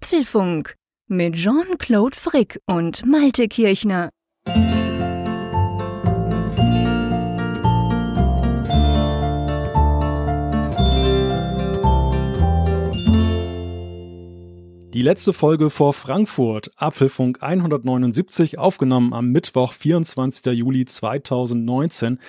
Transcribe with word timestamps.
Apfelfunk 0.00 0.76
mit 1.08 1.34
Jean-Claude 1.34 2.16
Frick 2.16 2.60
und 2.66 3.04
Malte 3.04 3.48
Kirchner. 3.48 4.10
Die 14.94 15.02
letzte 15.02 15.32
Folge 15.32 15.68
vor 15.68 15.92
Frankfurt, 15.92 16.70
Apfelfunk 16.76 17.42
179, 17.42 18.58
aufgenommen 18.58 19.12
am 19.12 19.32
Mittwoch, 19.32 19.72
24. 19.72 20.46
Juli 20.56 20.84
2019. 20.84 22.20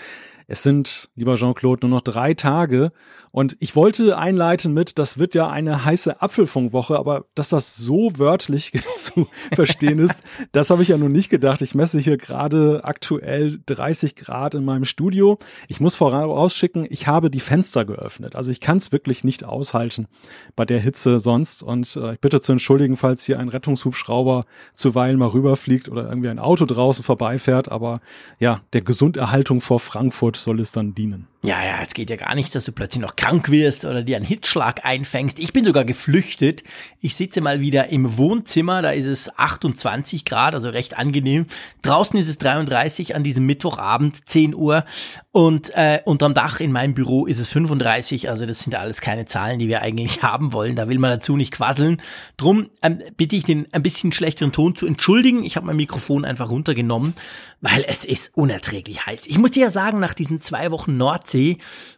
Es 0.51 0.63
sind, 0.63 1.11
lieber 1.15 1.35
Jean-Claude, 1.35 1.85
nur 1.85 1.97
noch 1.97 2.01
drei 2.01 2.33
Tage 2.33 2.91
und 3.31 3.55
ich 3.59 3.75
wollte 3.75 4.17
einleiten 4.17 4.73
mit, 4.73 4.97
das 4.97 5.19
wird 5.19 5.35
ja 5.35 5.49
eine 5.49 5.85
heiße 5.85 6.19
Apfelfunkwoche, 6.21 6.97
aber 6.97 7.25
dass 7.35 7.49
das 7.49 7.75
so 7.75 8.11
wörtlich 8.17 8.71
zu 8.95 9.27
verstehen 9.53 9.99
ist, 9.99 10.23
das 10.51 10.71
habe 10.71 10.81
ich 10.81 10.89
ja 10.89 10.97
nun 10.97 11.11
nicht 11.11 11.29
gedacht. 11.29 11.61
Ich 11.61 11.75
messe 11.75 11.99
hier 11.99 12.17
gerade 12.17 12.81
aktuell 12.83 13.59
30 13.67 14.15
Grad 14.15 14.55
in 14.55 14.65
meinem 14.65 14.85
Studio. 14.85 15.37
Ich 15.67 15.79
muss 15.79 15.95
vorausschicken, 15.95 16.87
ich 16.89 17.05
habe 17.05 17.29
die 17.29 17.39
Fenster 17.39 17.85
geöffnet. 17.85 18.35
Also 18.35 18.49
ich 18.49 18.61
kann 18.61 18.77
es 18.77 18.91
wirklich 18.91 19.23
nicht 19.23 19.43
aushalten 19.43 20.07
bei 20.55 20.65
der 20.65 20.79
Hitze 20.79 21.19
sonst. 21.19 21.61
Und 21.61 21.95
äh, 21.95 22.13
ich 22.13 22.19
bitte 22.19 22.41
zu 22.41 22.53
entschuldigen, 22.53 22.97
falls 22.97 23.23
hier 23.25 23.39
ein 23.39 23.49
Rettungshubschrauber 23.49 24.43
zuweilen 24.73 25.19
mal 25.19 25.27
rüberfliegt 25.27 25.87
oder 25.87 26.09
irgendwie 26.09 26.29
ein 26.29 26.39
Auto 26.39 26.65
draußen 26.65 27.03
vorbeifährt. 27.03 27.71
Aber 27.71 28.01
ja, 28.39 28.61
der 28.73 28.81
Gesunderhaltung 28.81 29.61
vor 29.61 29.79
Frankfurt 29.79 30.38
soll 30.43 30.59
es 30.59 30.71
dann 30.71 30.93
dienen. 30.93 31.27
Ja, 31.41 31.63
ja, 31.63 31.79
es 31.81 31.93
geht 31.93 32.09
ja 32.09 32.17
gar 32.17 32.35
nicht, 32.35 32.53
dass 32.53 32.65
du 32.65 32.73
plötzlich 32.73 33.01
noch 33.01 33.15
krank 33.15 33.49
wirst 33.49 33.85
oder 33.85 34.03
dir 34.03 34.17
einen 34.17 34.25
Hitzschlag 34.25 34.83
einfängst. 34.83 35.39
Ich 35.39 35.53
bin 35.53 35.63
sogar 35.63 35.85
geflüchtet. 35.85 36.63
Ich 36.99 37.15
sitze 37.15 37.39
mal 37.39 37.61
wieder 37.61 37.87
im 37.87 38.17
Wohnzimmer, 38.17 38.81
da 38.81 38.89
ist 38.89 39.05
es 39.05 39.39
28 39.39 40.25
Grad, 40.25 40.53
also 40.53 40.67
recht 40.67 40.97
angenehm. 40.97 41.45
Draußen 41.81 42.19
ist 42.19 42.27
es 42.27 42.39
33 42.39 43.15
an 43.15 43.23
diesem 43.23 43.45
Mittwochabend, 43.45 44.27
10 44.27 44.53
Uhr. 44.53 44.83
Und 45.31 45.69
äh, 45.75 46.01
unterm 46.03 46.33
Dach 46.33 46.59
in 46.59 46.73
meinem 46.73 46.93
Büro 46.93 47.25
ist 47.25 47.39
es 47.39 47.47
35. 47.47 48.27
Also 48.27 48.45
das 48.45 48.59
sind 48.59 48.75
alles 48.75 48.99
keine 48.99 49.23
Zahlen, 49.25 49.59
die 49.59 49.69
wir 49.69 49.81
eigentlich 49.81 50.21
haben 50.23 50.51
wollen. 50.51 50.75
Da 50.75 50.89
will 50.89 50.99
man 50.99 51.11
dazu 51.11 51.37
nicht 51.37 51.53
quasseln. 51.53 52.01
Drum 52.35 52.69
ähm, 52.81 52.99
bitte 53.15 53.37
ich 53.37 53.45
den 53.45 53.65
ein 53.71 53.81
bisschen 53.81 54.11
schlechteren 54.11 54.51
Ton 54.51 54.75
zu 54.75 54.85
entschuldigen. 54.85 55.45
Ich 55.45 55.55
habe 55.55 55.67
mein 55.67 55.77
Mikrofon 55.77 56.25
einfach 56.25 56.49
runtergenommen, 56.49 57.13
weil 57.61 57.85
es 57.87 58.03
ist 58.03 58.35
unerträglich 58.35 59.05
heiß. 59.05 59.27
Ich 59.27 59.37
muss 59.37 59.51
dir 59.51 59.63
ja 59.63 59.71
sagen, 59.71 59.99
nach 59.99 60.13
diesen 60.13 60.41
zwei 60.41 60.69
Wochen 60.71 60.97
Nord 60.97 61.28
Nordsee. 61.29 61.57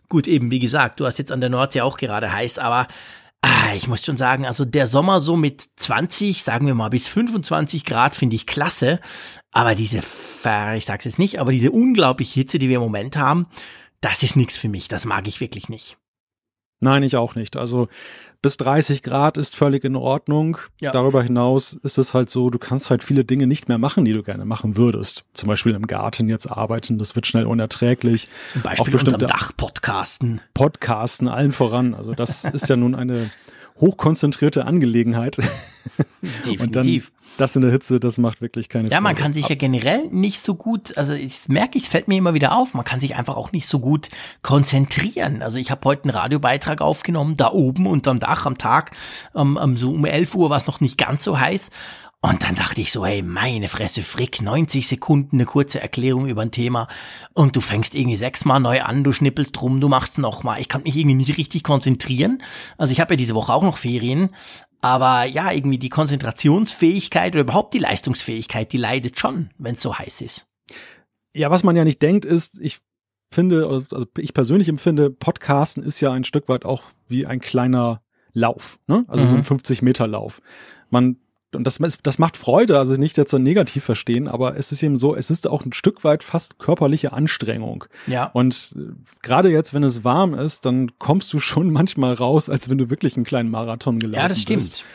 Gut, 0.09 0.27
eben, 0.27 0.51
wie 0.51 0.59
gesagt, 0.59 0.99
du 0.99 1.05
hast 1.05 1.17
jetzt 1.17 1.31
an 1.31 1.41
der 1.41 1.49
Nordsee 1.49 1.81
auch 1.81 1.97
gerade 1.97 2.31
heiß, 2.31 2.59
aber 2.59 2.87
ah, 3.41 3.73
ich 3.75 3.88
muss 3.88 4.05
schon 4.05 4.17
sagen, 4.17 4.45
also 4.45 4.65
der 4.65 4.88
Sommer 4.88 5.21
so 5.21 5.38
mit 5.38 5.63
20, 5.77 6.43
sagen 6.43 6.67
wir 6.67 6.75
mal 6.75 6.89
bis 6.89 7.07
25 7.07 7.85
Grad 7.85 8.13
finde 8.13 8.35
ich 8.35 8.45
klasse. 8.45 8.99
Aber 9.51 9.73
diese, 9.75 9.99
ich 9.99 10.85
sag's 10.85 11.05
jetzt 11.05 11.19
nicht, 11.19 11.39
aber 11.39 11.51
diese 11.51 11.71
unglaubliche 11.71 12.39
Hitze, 12.41 12.59
die 12.59 12.69
wir 12.69 12.75
im 12.75 12.83
Moment 12.83 13.17
haben, 13.17 13.47
das 14.01 14.23
ist 14.23 14.35
nichts 14.35 14.57
für 14.57 14.69
mich. 14.69 14.88
Das 14.88 15.05
mag 15.05 15.27
ich 15.27 15.39
wirklich 15.39 15.69
nicht. 15.69 15.97
Nein, 16.81 17.03
ich 17.03 17.15
auch 17.15 17.35
nicht. 17.35 17.57
Also 17.57 17.87
bis 18.41 18.57
30 18.57 19.03
Grad 19.03 19.37
ist 19.37 19.55
völlig 19.55 19.83
in 19.83 19.95
Ordnung. 19.95 20.57
Ja. 20.81 20.91
Darüber 20.91 21.21
hinaus 21.21 21.73
ist 21.73 21.99
es 21.99 22.15
halt 22.15 22.31
so, 22.31 22.49
du 22.49 22.57
kannst 22.57 22.89
halt 22.89 23.03
viele 23.03 23.23
Dinge 23.23 23.45
nicht 23.45 23.69
mehr 23.69 23.77
machen, 23.77 24.03
die 24.03 24.13
du 24.13 24.23
gerne 24.23 24.45
machen 24.45 24.77
würdest. 24.77 25.23
Zum 25.33 25.47
Beispiel 25.47 25.75
im 25.75 25.85
Garten 25.85 26.27
jetzt 26.27 26.47
arbeiten, 26.47 26.97
das 26.97 27.15
wird 27.15 27.27
schnell 27.27 27.45
unerträglich. 27.45 28.29
Zum 28.51 28.63
Beispiel 28.63 28.88
Auch 28.88 28.91
bestimmte 28.91 29.27
Dach 29.27 29.51
podcasten. 29.55 30.41
Podcasten, 30.55 31.27
allen 31.27 31.51
voran. 31.51 31.93
Also 31.93 32.13
das 32.13 32.43
ist 32.53 32.67
ja 32.67 32.75
nun 32.75 32.95
eine 32.95 33.29
hochkonzentrierte 33.81 34.65
Angelegenheit. 34.65 35.37
Definitiv. 36.21 36.61
Und 36.61 36.75
dann 36.75 37.01
das 37.37 37.55
in 37.55 37.61
der 37.61 37.71
Hitze, 37.71 37.99
das 37.99 38.17
macht 38.17 38.41
wirklich 38.41 38.69
keine 38.69 38.89
Ja, 38.89 39.01
man 39.01 39.15
kann 39.15 39.33
sich 39.33 39.49
ja 39.49 39.55
generell 39.55 40.07
nicht 40.11 40.41
so 40.41 40.55
gut, 40.55 40.97
also 40.97 41.13
ich 41.13 41.47
merke, 41.47 41.77
es 41.79 41.88
fällt 41.88 42.07
mir 42.07 42.17
immer 42.17 42.33
wieder 42.33 42.55
auf, 42.55 42.73
man 42.73 42.85
kann 42.85 42.99
sich 42.99 43.15
einfach 43.15 43.35
auch 43.35 43.51
nicht 43.51 43.67
so 43.67 43.79
gut 43.79 44.09
konzentrieren. 44.41 45.41
Also 45.41 45.57
ich 45.57 45.72
habe 45.72 45.81
heute 45.85 46.03
einen 46.03 46.11
Radiobeitrag 46.11 46.81
aufgenommen, 46.81 47.35
da 47.35 47.51
oben 47.51 47.88
unterm 47.88 48.19
Dach 48.19 48.45
am 48.45 48.57
Tag, 48.57 48.91
ähm, 49.35 49.57
so 49.75 49.91
um 49.91 50.06
11 50.06 50.35
Uhr 50.35 50.50
war 50.50 50.57
es 50.57 50.67
noch 50.67 50.81
nicht 50.81 50.97
ganz 50.97 51.23
so 51.23 51.39
heiß. 51.39 51.72
Und 52.23 52.43
dann 52.43 52.53
dachte 52.53 52.81
ich 52.81 52.91
so, 52.91 53.03
hey, 53.03 53.23
meine 53.23 53.67
Fresse, 53.67 54.03
Frick, 54.03 54.43
90 54.43 54.87
Sekunden, 54.87 55.37
eine 55.37 55.45
kurze 55.45 55.81
Erklärung 55.81 56.27
über 56.27 56.43
ein 56.43 56.51
Thema 56.51 56.87
und 57.33 57.55
du 57.55 57.61
fängst 57.61 57.95
irgendwie 57.95 58.17
sechsmal 58.17 58.59
neu 58.59 58.83
an, 58.83 59.03
du 59.03 59.11
schnippelst 59.11 59.59
drum, 59.59 59.81
du 59.81 59.89
machst 59.89 60.19
nochmal. 60.19 60.61
Ich 60.61 60.69
kann 60.69 60.83
mich 60.83 60.95
irgendwie 60.95 61.15
nicht 61.15 61.37
richtig 61.39 61.63
konzentrieren. 61.63 62.43
Also 62.77 62.93
ich 62.93 62.99
habe 62.99 63.13
ja 63.13 63.17
diese 63.17 63.33
Woche 63.33 63.51
auch 63.51 63.63
noch 63.63 63.77
Ferien, 63.77 64.29
aber 64.81 65.25
ja, 65.25 65.51
irgendwie 65.51 65.79
die 65.79 65.89
Konzentrationsfähigkeit 65.89 67.33
oder 67.33 67.41
überhaupt 67.41 67.73
die 67.73 67.79
Leistungsfähigkeit, 67.79 68.71
die 68.71 68.77
leidet 68.77 69.19
schon, 69.19 69.49
wenn 69.57 69.73
es 69.73 69.81
so 69.81 69.97
heiß 69.97 70.21
ist. 70.21 70.47
Ja, 71.33 71.49
was 71.49 71.63
man 71.63 71.75
ja 71.75 71.83
nicht 71.83 72.03
denkt, 72.03 72.25
ist, 72.25 72.59
ich 72.59 72.81
finde, 73.33 73.67
also 73.67 74.05
ich 74.17 74.35
persönlich 74.35 74.69
empfinde, 74.69 75.09
Podcasten 75.09 75.81
ist 75.81 76.01
ja 76.01 76.11
ein 76.11 76.23
Stück 76.23 76.49
weit 76.49 76.65
auch 76.65 76.83
wie 77.07 77.25
ein 77.25 77.39
kleiner 77.39 78.03
Lauf, 78.33 78.77
ne? 78.85 79.05
Also 79.07 79.23
mhm. 79.23 79.29
so 79.29 79.35
ein 79.35 79.43
50 79.43 79.81
Meter 79.81 80.07
Lauf. 80.07 80.41
Man 80.89 81.17
und 81.53 81.66
das, 81.66 81.79
das 82.03 82.19
macht 82.19 82.38
Freude, 82.38 82.78
also 82.78 82.95
nicht 82.95 83.17
jetzt 83.17 83.31
so 83.31 83.38
negativ 83.38 83.84
verstehen, 83.84 84.28
aber 84.28 84.57
es 84.57 84.72
ist 84.72 84.84
eben 84.84 84.95
so, 84.95 85.16
es 85.16 85.29
ist 85.29 85.47
auch 85.47 85.66
ein 85.66 85.73
Stück 85.73 86.03
weit 86.03 86.23
fast 86.23 86.59
körperliche 86.59 87.13
Anstrengung. 87.13 87.85
Ja. 88.07 88.25
Und 88.34 88.75
äh, 88.78 88.94
gerade 89.22 89.50
jetzt, 89.50 89.73
wenn 89.73 89.84
es 89.84 90.03
warm 90.03 90.34
ist, 90.34 90.66
dann 90.66 90.91
kommst 90.97 91.31
du 91.34 91.39
schon 91.39 91.72
manchmal 91.72 92.13
raus, 92.13 92.50
als 92.50 92.69
wenn 92.69 92.78
du 92.78 92.89
wirklich 92.89 93.16
einen 93.16 93.25
kleinen 93.25 93.50
Marathon 93.50 94.00
gelaufen 94.00 94.12
bist. 94.12 94.22
Ja, 94.22 94.28
das 94.29 94.41
stimmt. 94.41 94.59
Bist. 94.59 94.85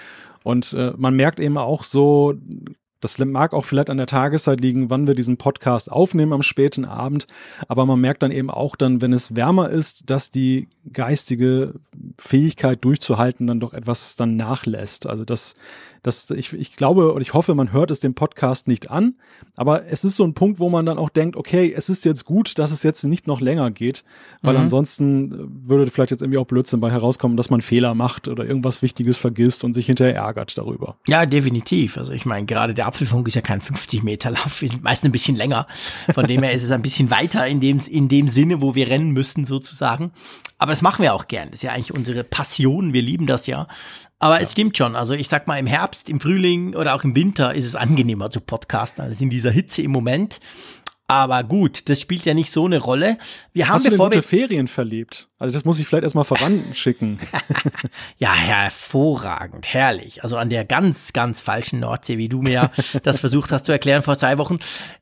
Und 0.45 0.73
äh, 0.75 0.93
man 0.97 1.15
merkt 1.15 1.41
eben 1.41 1.59
auch 1.59 1.83
so, 1.83 2.35
das 3.01 3.19
mag 3.19 3.53
auch 3.53 3.65
vielleicht 3.65 3.91
an 3.91 3.99
der 3.99 4.07
Tageszeit 4.07 4.61
liegen, 4.61 4.91
wann 4.91 5.07
wir 5.07 5.15
diesen 5.15 5.37
Podcast 5.37 5.91
aufnehmen 5.91 6.33
am 6.33 6.43
späten 6.43 6.85
Abend. 6.85 7.27
Aber 7.69 7.85
man 7.87 8.01
merkt 8.01 8.23
dann 8.23 8.31
eben 8.31 8.51
auch 8.51 8.77
dann, 8.77 9.03
wenn 9.03 9.13
es 9.13 9.37
wärmer 9.37 9.69
ist, 9.69 10.11
dass 10.11 10.31
die 10.31 10.69
geistige 10.93 11.75
Fähigkeit 12.19 12.85
durchzuhalten 12.85 13.47
dann 13.47 13.61
doch 13.61 13.75
etwas 13.75 14.17
dann 14.17 14.37
nachlässt. 14.37 15.07
Also 15.07 15.25
das 15.25 15.55
das, 16.07 16.31
ich, 16.31 16.53
ich 16.53 16.77
glaube 16.77 17.13
und 17.13 17.21
ich 17.21 17.35
hoffe, 17.35 17.57
man 17.57 17.73
hört 17.73 17.91
es 17.91 17.99
dem 17.99 18.15
Podcast 18.15 18.69
nicht 18.69 18.93
an, 18.93 19.17
aber 19.57 19.87
es 19.87 20.05
ist 20.05 20.15
so 20.15 20.23
ein 20.23 20.35
Punkt, 20.35 20.61
wo 20.61 20.69
man 20.69 20.87
dann 20.87 20.99
auch 20.99 21.09
denkt, 21.09 21.37
okay, 21.37 21.75
es 21.77 21.89
ist 21.89 22.05
jetzt 22.05 22.25
gut, 22.25 22.61
dass 22.61 22.71
es 22.71 22.85
jetzt 22.85 23.03
nicht 23.03 23.27
noch 23.27 23.41
länger 23.41 23.73
geht, 23.73 24.05
weil 24.41 24.55
mhm. 24.55 24.61
ansonsten 24.61 25.67
würde 25.67 25.91
vielleicht 25.91 26.13
jetzt 26.13 26.23
irgendwie 26.23 26.39
auch 26.39 26.47
Blödsinn 26.47 26.79
bei 26.79 26.93
herauskommen, 26.93 27.37
dass 27.37 27.51
man 27.51 27.61
Fehler 27.61 27.95
macht 27.95 28.29
oder 28.29 28.45
irgendwas 28.45 28.83
Wichtiges 28.83 29.19
vergisst 29.19 29.65
und 29.65 29.75
sich 29.75 29.87
hinterher 29.87 30.15
ärgert 30.15 30.57
darüber. 30.57 30.97
Ja, 31.09 31.27
definitiv. 31.27 31.97
Also 31.97 32.13
ich 32.13 32.25
meine, 32.25 32.47
gerade 32.47 32.73
der 32.73 32.86
Apfelfunk 32.87 33.29
ist 33.29 33.35
ja 33.35 33.43
kein 33.43 33.61
50 33.61 34.03
Meter 34.03 34.31
Lauf, 34.31 34.61
wir 34.61 34.69
sind 34.69 34.83
meist 34.83 35.05
ein 35.05 35.13
bisschen 35.13 35.37
länger. 35.37 35.67
Von 36.15 36.27
dem 36.27 36.43
her 36.43 36.53
ist 36.53 36.63
es 36.63 36.71
ein 36.71 36.83
bisschen 36.83 37.11
weiter 37.11 37.47
in 37.47 37.61
dem, 37.61 37.81
in 37.89 38.09
dem 38.09 38.29
Sinne, 38.29 38.61
wo 38.61 38.75
wir 38.75 38.89
rennen 38.89 39.11
müssen 39.11 39.45
sozusagen. 39.45 40.13
Aber 40.59 40.73
das 40.73 40.81
machen 40.81 41.03
wir 41.03 41.13
auch 41.15 41.29
gern. 41.29 41.51
Das 41.51 41.59
ist 41.59 41.63
ja 41.63 41.73
eigentlich 41.73 41.93
unsere 41.93 42.25
Passion. 42.25 42.93
Wir 42.93 43.03
lieben 43.03 43.27
das 43.27 43.47
ja. 43.47 43.69
Aber 44.19 44.37
ja. 44.37 44.43
es 44.43 44.53
stimmt 44.53 44.77
schon. 44.77 44.97
Also 44.97 45.15
ich 45.15 45.29
sag 45.29 45.47
mal, 45.47 45.59
im 45.59 45.67
Herbst, 45.67 46.09
im 46.09 46.21
Frühling 46.21 46.75
oder 46.75 46.95
auch 46.95 47.05
im 47.05 47.15
Winter 47.15 47.55
ist 47.55 47.67
es 47.67 47.77
angenehmer 47.77 48.31
zu 48.31 48.41
podcasten 48.41 49.05
als 49.05 49.21
in 49.21 49.29
dieser 49.29 49.51
Hitze 49.51 49.83
im 49.83 49.91
Moment. 49.91 50.41
Aber 51.09 51.45
gut, 51.45 51.89
das 51.89 52.01
spielt 52.01 52.25
ja 52.25 52.35
nicht 52.35 52.51
so 52.51 52.65
eine 52.65 52.79
Rolle. 52.79 53.17
Wir 53.53 53.69
haben 53.69 53.75
Hast 53.75 53.87
du 53.87 53.97
gute 53.97 54.23
Ferien 54.23 54.67
verlebt? 54.67 55.29
Also 55.39 55.55
das 55.55 55.65
muss 55.65 55.79
ich 55.79 55.87
vielleicht 55.87 56.03
erstmal 56.03 56.25
voranschicken. 56.25 57.21
ja, 58.19 58.35
hervorragend, 58.35 59.73
herrlich. 59.73 60.25
Also 60.25 60.37
an 60.37 60.51
der 60.51 60.65
ganz, 60.65 61.13
ganz 61.13 61.41
falschen 61.41 61.79
Nordsee, 61.81 62.19
wie 62.19 62.29
du 62.29 62.43
mir 62.43 62.73
das 63.05 63.21
versucht 63.21 63.53
hast 63.53 63.67
zu 63.67 63.73
erklären 63.73 64.03
vor 64.03 64.19
zwei 64.19 64.37
Wochen. 64.39 64.59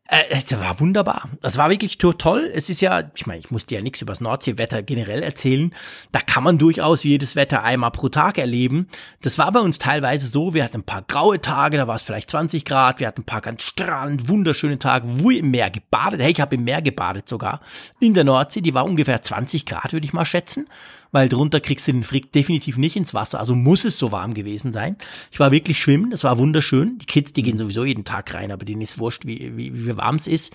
Äh, 0.06 0.24
es 0.30 0.52
war 0.60 0.80
wunderbar. 0.80 1.30
Das 1.40 1.56
war 1.56 1.70
wirklich 1.70 1.96
toll. 1.96 2.50
Es 2.52 2.68
ist 2.68 2.82
ja, 2.82 3.04
ich 3.14 3.26
meine, 3.26 3.40
ich 3.40 3.50
muss 3.50 3.64
dir 3.64 3.78
ja 3.78 3.82
nichts 3.82 4.02
über 4.02 4.12
das 4.12 4.20
Nordseewetter 4.20 4.82
generell 4.82 5.22
erzählen. 5.22 5.74
Da 6.12 6.20
kann 6.20 6.44
man 6.44 6.58
durchaus 6.58 7.04
jedes 7.04 7.36
Wetter 7.36 7.62
einmal 7.62 7.90
pro 7.90 8.10
Tag 8.10 8.36
erleben. 8.36 8.88
Das 9.22 9.38
war 9.38 9.50
bei 9.50 9.60
uns 9.60 9.78
teilweise 9.78 10.26
so. 10.26 10.52
Wir 10.52 10.64
hatten 10.64 10.78
ein 10.78 10.84
paar 10.84 11.02
graue 11.02 11.40
Tage, 11.40 11.78
da 11.78 11.88
war 11.88 11.96
es 11.96 12.02
vielleicht 12.02 12.30
20 12.30 12.66
Grad. 12.66 13.00
Wir 13.00 13.06
hatten 13.06 13.22
ein 13.22 13.26
paar 13.26 13.40
ganz 13.40 13.62
strahlend 13.62 14.28
wunderschöne 14.28 14.78
Tage, 14.78 15.06
wo 15.08 15.30
wir 15.30 15.38
im 15.38 15.50
Meer 15.50 15.70
gebadet. 15.70 16.20
Hey, 16.20 16.32
ich 16.32 16.40
habe 16.40 16.56
im 16.56 16.64
Meer 16.64 16.82
gebadet 16.82 17.26
sogar. 17.26 17.60
In 17.98 18.12
der 18.12 18.24
Nordsee, 18.24 18.60
die 18.60 18.74
war 18.74 18.84
ungefähr 18.84 19.22
20 19.22 19.64
Grad, 19.64 19.94
würde 19.94 20.04
ich 20.04 20.12
mal 20.12 20.26
schätzen, 20.26 20.68
weil 21.14 21.28
drunter 21.28 21.60
kriegst 21.60 21.86
du 21.86 21.92
den 21.92 22.02
Frick 22.02 22.32
definitiv 22.32 22.76
nicht 22.76 22.96
ins 22.96 23.14
Wasser. 23.14 23.38
Also 23.38 23.54
muss 23.54 23.84
es 23.84 23.96
so 23.96 24.10
warm 24.10 24.34
gewesen 24.34 24.72
sein. 24.72 24.96
Ich 25.30 25.38
war 25.38 25.52
wirklich 25.52 25.78
schwimmen, 25.78 26.10
das 26.10 26.24
war 26.24 26.38
wunderschön. 26.38 26.98
Die 26.98 27.06
Kids, 27.06 27.32
die 27.32 27.44
gehen 27.44 27.56
sowieso 27.56 27.84
jeden 27.84 28.02
Tag 28.02 28.34
rein, 28.34 28.50
aber 28.50 28.64
denen 28.64 28.80
ist 28.80 28.98
wurscht, 28.98 29.24
wie, 29.24 29.56
wie, 29.56 29.86
wie 29.86 29.96
warm 29.96 30.16
es 30.16 30.26
ist. 30.26 30.52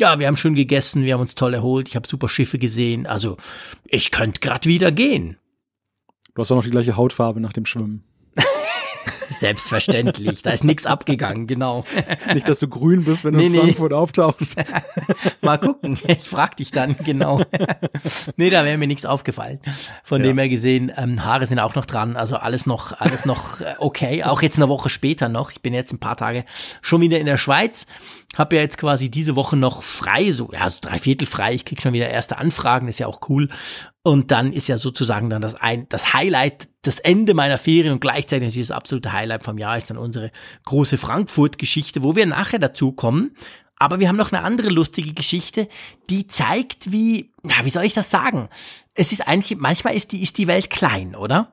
Ja, 0.00 0.18
wir 0.18 0.26
haben 0.26 0.36
schön 0.36 0.56
gegessen, 0.56 1.04
wir 1.04 1.14
haben 1.14 1.20
uns 1.20 1.36
toll 1.36 1.54
erholt, 1.54 1.86
ich 1.86 1.94
habe 1.94 2.08
super 2.08 2.28
Schiffe 2.28 2.58
gesehen. 2.58 3.06
Also 3.06 3.36
ich 3.84 4.10
könnte 4.10 4.40
grad 4.40 4.66
wieder 4.66 4.90
gehen. 4.90 5.36
Du 6.34 6.40
hast 6.40 6.50
auch 6.50 6.56
noch 6.56 6.64
die 6.64 6.70
gleiche 6.70 6.96
Hautfarbe 6.96 7.40
nach 7.40 7.52
dem 7.52 7.64
Schwimmen. 7.64 8.02
Selbstverständlich, 9.38 10.42
da 10.42 10.50
ist 10.50 10.64
nichts 10.64 10.86
abgegangen, 10.86 11.46
genau. 11.46 11.84
Nicht, 12.34 12.48
dass 12.48 12.58
du 12.58 12.68
grün 12.68 13.04
bist, 13.04 13.24
wenn 13.24 13.34
du 13.34 13.38
nee, 13.40 13.46
in 13.46 13.54
Frankfurt 13.56 13.92
nee. 13.92 13.96
auftauchst. 13.96 14.56
Mal 15.40 15.58
gucken, 15.58 15.98
ich 16.06 16.28
frag 16.28 16.56
dich 16.56 16.70
dann, 16.70 16.96
genau. 17.04 17.42
nee, 18.36 18.50
da 18.50 18.64
wäre 18.64 18.78
mir 18.78 18.86
nichts 18.86 19.06
aufgefallen. 19.06 19.60
Von 20.04 20.20
ja. 20.20 20.28
dem 20.28 20.38
her 20.38 20.48
gesehen, 20.48 20.92
ähm, 20.96 21.24
Haare 21.24 21.46
sind 21.46 21.58
auch 21.58 21.74
noch 21.74 21.86
dran, 21.86 22.16
also 22.16 22.36
alles 22.36 22.66
noch, 22.66 22.98
alles 23.00 23.24
noch 23.24 23.60
äh, 23.60 23.74
okay. 23.78 24.24
Auch 24.24 24.42
jetzt 24.42 24.56
eine 24.56 24.68
Woche 24.68 24.90
später 24.90 25.28
noch. 25.28 25.50
Ich 25.50 25.62
bin 25.62 25.74
jetzt 25.74 25.92
ein 25.92 25.98
paar 25.98 26.16
Tage 26.16 26.44
schon 26.80 27.00
wieder 27.00 27.18
in 27.18 27.26
der 27.26 27.38
Schweiz. 27.38 27.86
Habe 28.36 28.56
ja 28.56 28.62
jetzt 28.62 28.78
quasi 28.78 29.10
diese 29.10 29.36
Woche 29.36 29.56
noch 29.56 29.82
frei, 29.82 30.32
so 30.32 30.50
ja, 30.52 30.68
so 30.68 30.78
drei 30.80 30.98
Viertel 30.98 31.26
frei. 31.26 31.54
Ich 31.54 31.64
krieg 31.64 31.82
schon 31.82 31.92
wieder 31.92 32.08
erste 32.08 32.38
Anfragen, 32.38 32.88
ist 32.88 32.98
ja 32.98 33.06
auch 33.06 33.28
cool. 33.28 33.48
Und 34.04 34.32
dann 34.32 34.52
ist 34.52 34.66
ja 34.66 34.78
sozusagen 34.78 35.30
dann 35.30 35.42
das 35.42 35.54
ein, 35.54 35.88
das 35.88 36.12
Highlight, 36.12 36.68
das 36.82 36.98
Ende 36.98 37.34
meiner 37.34 37.56
Ferien 37.56 37.92
und 37.92 38.00
gleichzeitig 38.00 38.48
natürlich 38.48 38.68
das 38.68 38.76
absolute 38.76 39.12
Highlight 39.12 39.44
vom 39.44 39.58
Jahr 39.58 39.78
ist 39.78 39.90
dann 39.90 39.98
unsere 39.98 40.32
große 40.64 40.98
Frankfurt-Geschichte, 40.98 42.02
wo 42.02 42.16
wir 42.16 42.26
nachher 42.26 42.58
dazu 42.58 42.92
kommen. 42.92 43.36
Aber 43.78 44.00
wir 44.00 44.08
haben 44.08 44.16
noch 44.16 44.32
eine 44.32 44.42
andere 44.42 44.68
lustige 44.68 45.12
Geschichte, 45.12 45.68
die 46.10 46.26
zeigt, 46.26 46.90
wie, 46.90 47.32
ja, 47.44 47.64
wie 47.64 47.70
soll 47.70 47.84
ich 47.84 47.94
das 47.94 48.10
sagen? 48.10 48.48
Es 48.94 49.12
ist 49.12 49.26
eigentlich, 49.26 49.58
manchmal 49.58 49.94
ist 49.94 50.12
die, 50.12 50.22
ist 50.22 50.38
die 50.38 50.46
Welt 50.48 50.70
klein, 50.70 51.14
oder? 51.14 51.52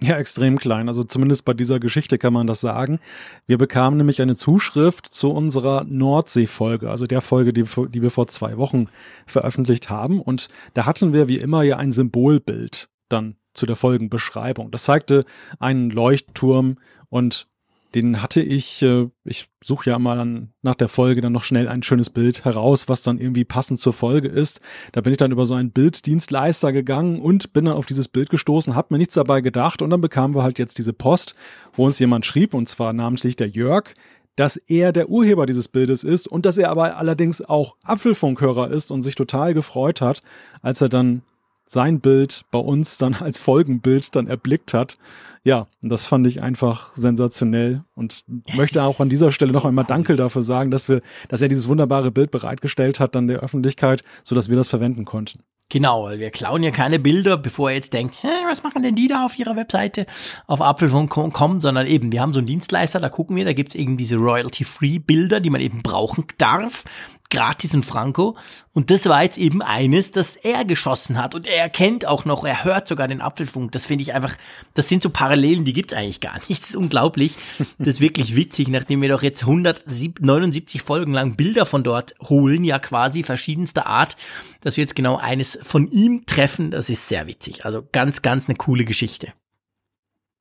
Ja, 0.00 0.16
extrem 0.16 0.58
klein. 0.58 0.86
Also 0.86 1.02
zumindest 1.02 1.44
bei 1.44 1.54
dieser 1.54 1.80
Geschichte 1.80 2.18
kann 2.18 2.32
man 2.32 2.46
das 2.46 2.60
sagen. 2.60 3.00
Wir 3.46 3.58
bekamen 3.58 3.96
nämlich 3.96 4.22
eine 4.22 4.36
Zuschrift 4.36 5.06
zu 5.12 5.32
unserer 5.32 5.84
Nordsee-Folge, 5.84 6.88
also 6.88 7.04
der 7.06 7.20
Folge, 7.20 7.52
die, 7.52 7.64
die 7.64 8.02
wir 8.02 8.10
vor 8.10 8.28
zwei 8.28 8.56
Wochen 8.58 8.86
veröffentlicht 9.26 9.90
haben. 9.90 10.20
Und 10.20 10.50
da 10.74 10.86
hatten 10.86 11.12
wir 11.12 11.26
wie 11.26 11.38
immer 11.38 11.64
ja 11.64 11.78
ein 11.78 11.90
Symbolbild 11.90 12.88
dann 13.08 13.34
zu 13.54 13.66
der 13.66 13.74
Folgenbeschreibung. 13.74 14.70
Das 14.70 14.84
zeigte 14.84 15.24
einen 15.58 15.90
Leuchtturm 15.90 16.76
und 17.08 17.47
den 17.94 18.22
hatte 18.22 18.42
ich, 18.42 18.82
äh, 18.82 19.08
ich 19.24 19.48
suche 19.64 19.90
ja 19.90 19.98
mal 19.98 20.16
dann 20.16 20.52
nach 20.62 20.74
der 20.74 20.88
Folge 20.88 21.20
dann 21.20 21.32
noch 21.32 21.44
schnell 21.44 21.68
ein 21.68 21.82
schönes 21.82 22.10
Bild 22.10 22.44
heraus, 22.44 22.88
was 22.88 23.02
dann 23.02 23.18
irgendwie 23.18 23.44
passend 23.44 23.80
zur 23.80 23.92
Folge 23.92 24.28
ist. 24.28 24.60
Da 24.92 25.00
bin 25.00 25.12
ich 25.12 25.16
dann 25.16 25.32
über 25.32 25.46
so 25.46 25.54
einen 25.54 25.70
Bilddienstleister 25.70 26.72
gegangen 26.72 27.20
und 27.20 27.52
bin 27.52 27.64
dann 27.64 27.74
auf 27.74 27.86
dieses 27.86 28.08
Bild 28.08 28.28
gestoßen, 28.30 28.74
hab 28.74 28.90
mir 28.90 28.98
nichts 28.98 29.14
dabei 29.14 29.40
gedacht 29.40 29.80
und 29.80 29.90
dann 29.90 30.00
bekamen 30.00 30.36
wir 30.36 30.42
halt 30.42 30.58
jetzt 30.58 30.78
diese 30.78 30.92
Post, 30.92 31.34
wo 31.72 31.86
uns 31.86 31.98
jemand 31.98 32.26
schrieb, 32.26 32.52
und 32.52 32.68
zwar 32.68 32.92
namentlich 32.92 33.36
der 33.36 33.48
Jörg, 33.48 33.94
dass 34.36 34.56
er 34.56 34.92
der 34.92 35.08
Urheber 35.08 35.46
dieses 35.46 35.66
Bildes 35.66 36.04
ist 36.04 36.28
und 36.28 36.46
dass 36.46 36.58
er 36.58 36.70
aber 36.70 36.96
allerdings 36.96 37.42
auch 37.42 37.76
Apfelfunkhörer 37.82 38.70
ist 38.70 38.90
und 38.90 39.02
sich 39.02 39.14
total 39.14 39.54
gefreut 39.54 40.00
hat, 40.00 40.20
als 40.62 40.80
er 40.80 40.88
dann 40.88 41.22
sein 41.66 42.00
Bild 42.00 42.44
bei 42.50 42.58
uns 42.58 42.98
dann 42.98 43.14
als 43.14 43.38
Folgenbild 43.38 44.14
dann 44.14 44.26
erblickt 44.26 44.74
hat. 44.74 44.98
Ja, 45.48 45.66
das 45.80 46.04
fand 46.04 46.26
ich 46.26 46.42
einfach 46.42 46.94
sensationell 46.94 47.82
und 47.94 48.22
yes. 48.26 48.54
möchte 48.54 48.82
auch 48.82 49.00
an 49.00 49.08
dieser 49.08 49.32
Stelle 49.32 49.52
noch 49.52 49.64
einmal 49.64 49.86
Danke 49.86 50.14
dafür 50.14 50.42
sagen, 50.42 50.70
dass 50.70 50.90
wir, 50.90 51.00
dass 51.28 51.40
er 51.40 51.48
dieses 51.48 51.68
wunderbare 51.68 52.10
Bild 52.10 52.30
bereitgestellt 52.30 53.00
hat 53.00 53.14
dann 53.14 53.28
der 53.28 53.38
Öffentlichkeit, 53.38 54.04
so 54.24 54.34
dass 54.34 54.50
wir 54.50 54.56
das 54.56 54.68
verwenden 54.68 55.06
konnten. 55.06 55.40
Genau, 55.70 56.04
weil 56.04 56.18
wir 56.18 56.30
klauen 56.30 56.62
ja 56.62 56.70
keine 56.70 56.98
Bilder, 56.98 57.38
bevor 57.38 57.70
er 57.70 57.76
jetzt 57.76 57.94
denkt, 57.94 58.22
Hä, 58.22 58.28
was 58.46 58.62
machen 58.62 58.82
denn 58.82 58.94
die 58.94 59.08
da 59.08 59.24
auf 59.24 59.38
ihrer 59.38 59.56
Webseite 59.56 60.04
auf 60.46 60.60
apfelfunk.com, 60.60 61.62
sondern 61.62 61.86
eben, 61.86 62.12
wir 62.12 62.20
haben 62.20 62.34
so 62.34 62.40
einen 62.40 62.46
Dienstleister, 62.46 63.00
da 63.00 63.08
gucken 63.08 63.34
wir, 63.34 63.46
da 63.46 63.54
gibt's 63.54 63.74
eben 63.74 63.96
diese 63.96 64.16
Royalty-Free-Bilder, 64.16 65.40
die 65.40 65.50
man 65.50 65.62
eben 65.62 65.82
brauchen 65.82 66.26
darf 66.36 66.84
gratis 67.30 67.74
in 67.74 67.82
Franco. 67.82 68.36
Und 68.72 68.90
das 68.90 69.06
war 69.06 69.22
jetzt 69.22 69.38
eben 69.38 69.60
eines, 69.60 70.12
das 70.12 70.36
er 70.36 70.64
geschossen 70.64 71.18
hat. 71.18 71.34
Und 71.34 71.46
er 71.46 71.58
erkennt 71.58 72.06
auch 72.06 72.24
noch, 72.24 72.44
er 72.44 72.64
hört 72.64 72.88
sogar 72.88 73.08
den 73.08 73.20
Apfelfunk. 73.20 73.72
Das 73.72 73.86
finde 73.86 74.02
ich 74.02 74.14
einfach, 74.14 74.36
das 74.74 74.88
sind 74.88 75.02
so 75.02 75.10
Parallelen, 75.10 75.64
die 75.64 75.72
gibt's 75.72 75.92
eigentlich 75.92 76.20
gar 76.20 76.34
nicht. 76.34 76.48
Das 76.68 76.70
ist 76.70 76.76
unglaublich. 76.76 77.36
Das 77.78 77.88
ist 77.88 78.00
wirklich 78.00 78.34
witzig, 78.34 78.68
nachdem 78.68 79.00
wir 79.00 79.08
doch 79.08 79.22
jetzt 79.22 79.42
179 79.42 80.82
Folgen 80.82 81.12
lang 81.12 81.36
Bilder 81.36 81.66
von 81.66 81.82
dort 81.82 82.14
holen, 82.28 82.64
ja 82.64 82.78
quasi 82.78 83.22
verschiedenster 83.22 83.86
Art, 83.86 84.16
dass 84.60 84.76
wir 84.76 84.82
jetzt 84.82 84.96
genau 84.96 85.16
eines 85.16 85.58
von 85.62 85.90
ihm 85.90 86.26
treffen. 86.26 86.70
Das 86.70 86.90
ist 86.90 87.08
sehr 87.08 87.26
witzig. 87.26 87.64
Also 87.64 87.86
ganz, 87.92 88.22
ganz 88.22 88.48
eine 88.48 88.56
coole 88.56 88.84
Geschichte. 88.84 89.32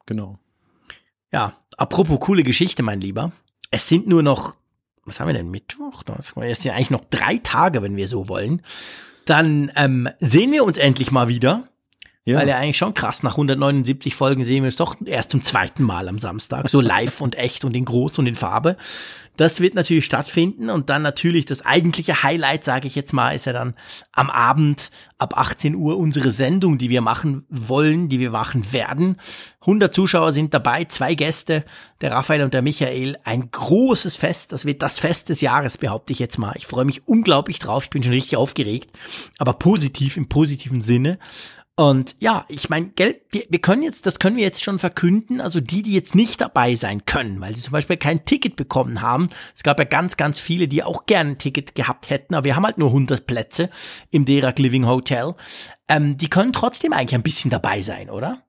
Genau. 0.06 0.40
Ja, 1.32 1.58
apropos 1.78 2.20
coole 2.20 2.44
Geschichte, 2.44 2.84
mein 2.84 3.02
Lieber. 3.02 3.32
Es 3.70 3.88
sind 3.88 4.08
nur 4.08 4.24
noch 4.24 4.56
was 5.08 5.20
haben 5.20 5.28
wir 5.28 5.34
denn, 5.34 5.50
Mittwoch? 5.50 6.04
Das 6.04 6.34
ist 6.36 6.64
ja 6.66 6.74
eigentlich 6.74 6.90
noch 6.90 7.06
drei 7.10 7.38
Tage, 7.38 7.82
wenn 7.82 7.96
wir 7.96 8.08
so 8.08 8.28
wollen. 8.30 8.62
Dann 9.26 9.72
ähm, 9.76 10.10
sehen 10.20 10.52
wir 10.52 10.64
uns 10.64 10.78
endlich 10.78 11.12
mal 11.12 11.28
wieder. 11.28 11.68
Ja. 12.28 12.40
Weil 12.40 12.50
ja 12.50 12.58
eigentlich 12.58 12.78
schon 12.78 12.94
krass, 12.94 13.24
nach 13.24 13.36
179 13.36 14.14
Folgen 14.14 14.44
sehen 14.44 14.64
wir 14.64 14.68
es 14.68 14.76
doch 14.76 14.98
erst 15.06 15.32
zum 15.32 15.44
zweiten 15.44 15.84
Mal 15.84 16.10
am 16.10 16.20
Samstag, 16.20 16.70
so 16.70 16.82
live 16.82 17.22
und 17.22 17.36
echt 17.36 17.64
und 17.64 17.74
in 17.74 17.86
groß 17.86 18.20
und 18.20 18.28
in 18.28 18.36
Farbe. 18.36 18.76
Das 19.38 19.62
wird 19.62 19.76
natürlich 19.76 20.04
stattfinden 20.04 20.70
und 20.70 20.90
dann 20.90 21.04
natürlich 21.04 21.46
das 21.46 21.64
eigentliche 21.64 22.24
Highlight, 22.24 22.66
sage 22.66 22.88
ich 22.88 22.96
jetzt 22.96 23.14
mal, 23.14 23.32
ist 23.32 23.46
ja 23.46 23.54
dann 23.54 23.76
am 24.12 24.30
Abend 24.30 24.92
ab 25.20 25.38
18 25.38 25.76
Uhr 25.76 25.98
unsere 25.98 26.32
Sendung, 26.32 26.78
die 26.78 26.90
wir 26.90 27.02
machen 27.02 27.46
wollen, 27.50 28.10
die 28.10 28.20
wir 28.20 28.32
machen 28.32 28.74
werden. 28.74 29.18
100 29.62 29.94
Zuschauer 29.94 30.32
sind 30.32 30.54
dabei, 30.54 30.86
zwei 30.86 31.14
Gäste, 31.14 31.64
der 32.02 32.12
Raphael 32.12 32.42
und 32.42 32.54
der 32.54 32.62
Michael. 32.62 33.18
Ein 33.24 33.52
großes 33.52 34.16
Fest, 34.16 34.52
das 34.52 34.66
wird 34.66 34.82
das 34.82 35.00
Fest 35.00 35.30
des 35.30 35.40
Jahres, 35.40 35.78
behaupte 35.78 36.14
ich 36.14 36.20
jetzt 36.20 36.40
mal. 36.40 36.54
Ich 36.58 36.68
freue 36.68 36.86
mich 36.86 37.08
unglaublich 37.08 37.60
drauf, 37.60 37.86
ich 37.86 37.90
bin 37.90 38.04
schon 38.04 38.14
richtig 38.14 38.38
aufgeregt, 38.38 38.92
aber 39.38 39.54
positiv, 39.54 40.18
im 40.18 40.28
positiven 40.28 40.82
Sinne. 40.82 41.20
Und 41.80 42.16
ja, 42.20 42.44
ich 42.50 42.70
meine, 42.70 42.88
Geld, 42.90 43.22
wir, 43.30 43.44
wir 43.50 43.60
können 43.60 43.84
jetzt, 43.84 44.08
das 44.08 44.18
können 44.18 44.36
wir 44.36 44.44
jetzt 44.44 44.64
schon 44.64 44.80
verkünden, 44.80 45.40
also 45.40 45.62
die, 45.62 45.84
die 45.84 45.94
jetzt 45.94 46.16
nicht 46.16 46.42
dabei 46.42 46.74
sein 46.74 47.06
können, 47.06 47.40
weil 47.40 47.56
sie 47.56 47.62
zum 47.62 47.72
Beispiel 47.72 47.98
kein 47.98 48.26
Ticket 48.26 48.56
bekommen 48.56 49.04
haben. 49.04 49.28
Es 49.56 49.62
gab 49.62 49.78
ja 49.78 49.86
ganz, 49.86 50.18
ganz 50.18 50.40
viele, 50.40 50.68
die 50.68 50.82
auch 50.82 51.06
gerne 51.06 51.32
ein 51.32 51.38
Ticket 51.38 51.76
gehabt 51.76 52.10
hätten, 52.10 52.34
aber 52.34 52.46
wir 52.46 52.56
haben 52.56 52.66
halt 52.66 52.80
nur 52.80 52.90
100 52.90 53.28
Plätze 53.28 53.70
im 54.10 54.26
Derak 54.26 54.58
Living 54.58 54.88
Hotel. 54.88 55.36
Ähm, 55.88 56.18
die 56.18 56.30
können 56.32 56.52
trotzdem 56.52 56.94
eigentlich 56.94 57.14
ein 57.14 57.22
bisschen 57.22 57.52
dabei 57.52 57.84
sein, 57.84 58.10
oder? 58.10 58.42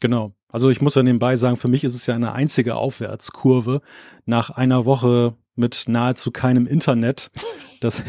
Genau. 0.00 0.34
Also 0.48 0.68
ich 0.68 0.80
muss 0.80 0.96
ja 0.96 1.04
nebenbei 1.04 1.36
sagen, 1.36 1.56
für 1.56 1.68
mich 1.68 1.84
ist 1.84 1.94
es 1.94 2.06
ja 2.06 2.16
eine 2.16 2.32
einzige 2.32 2.74
Aufwärtskurve 2.74 3.80
nach 4.24 4.50
einer 4.50 4.86
Woche 4.86 5.36
mit 5.54 5.84
nahezu 5.86 6.32
keinem 6.32 6.66
Internet, 6.66 7.30
dass, 7.80 8.02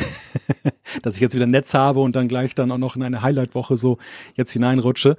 dass 1.01 1.15
ich 1.15 1.21
jetzt 1.21 1.35
wieder 1.35 1.47
Netz 1.47 1.73
habe 1.73 1.99
und 1.99 2.15
dann 2.15 2.27
gleich 2.27 2.55
dann 2.55 2.71
auch 2.71 2.77
noch 2.77 2.95
in 2.95 3.03
eine 3.03 3.21
Highlight-Woche 3.21 3.77
so 3.77 3.97
jetzt 4.35 4.51
hineinrutsche. 4.53 5.17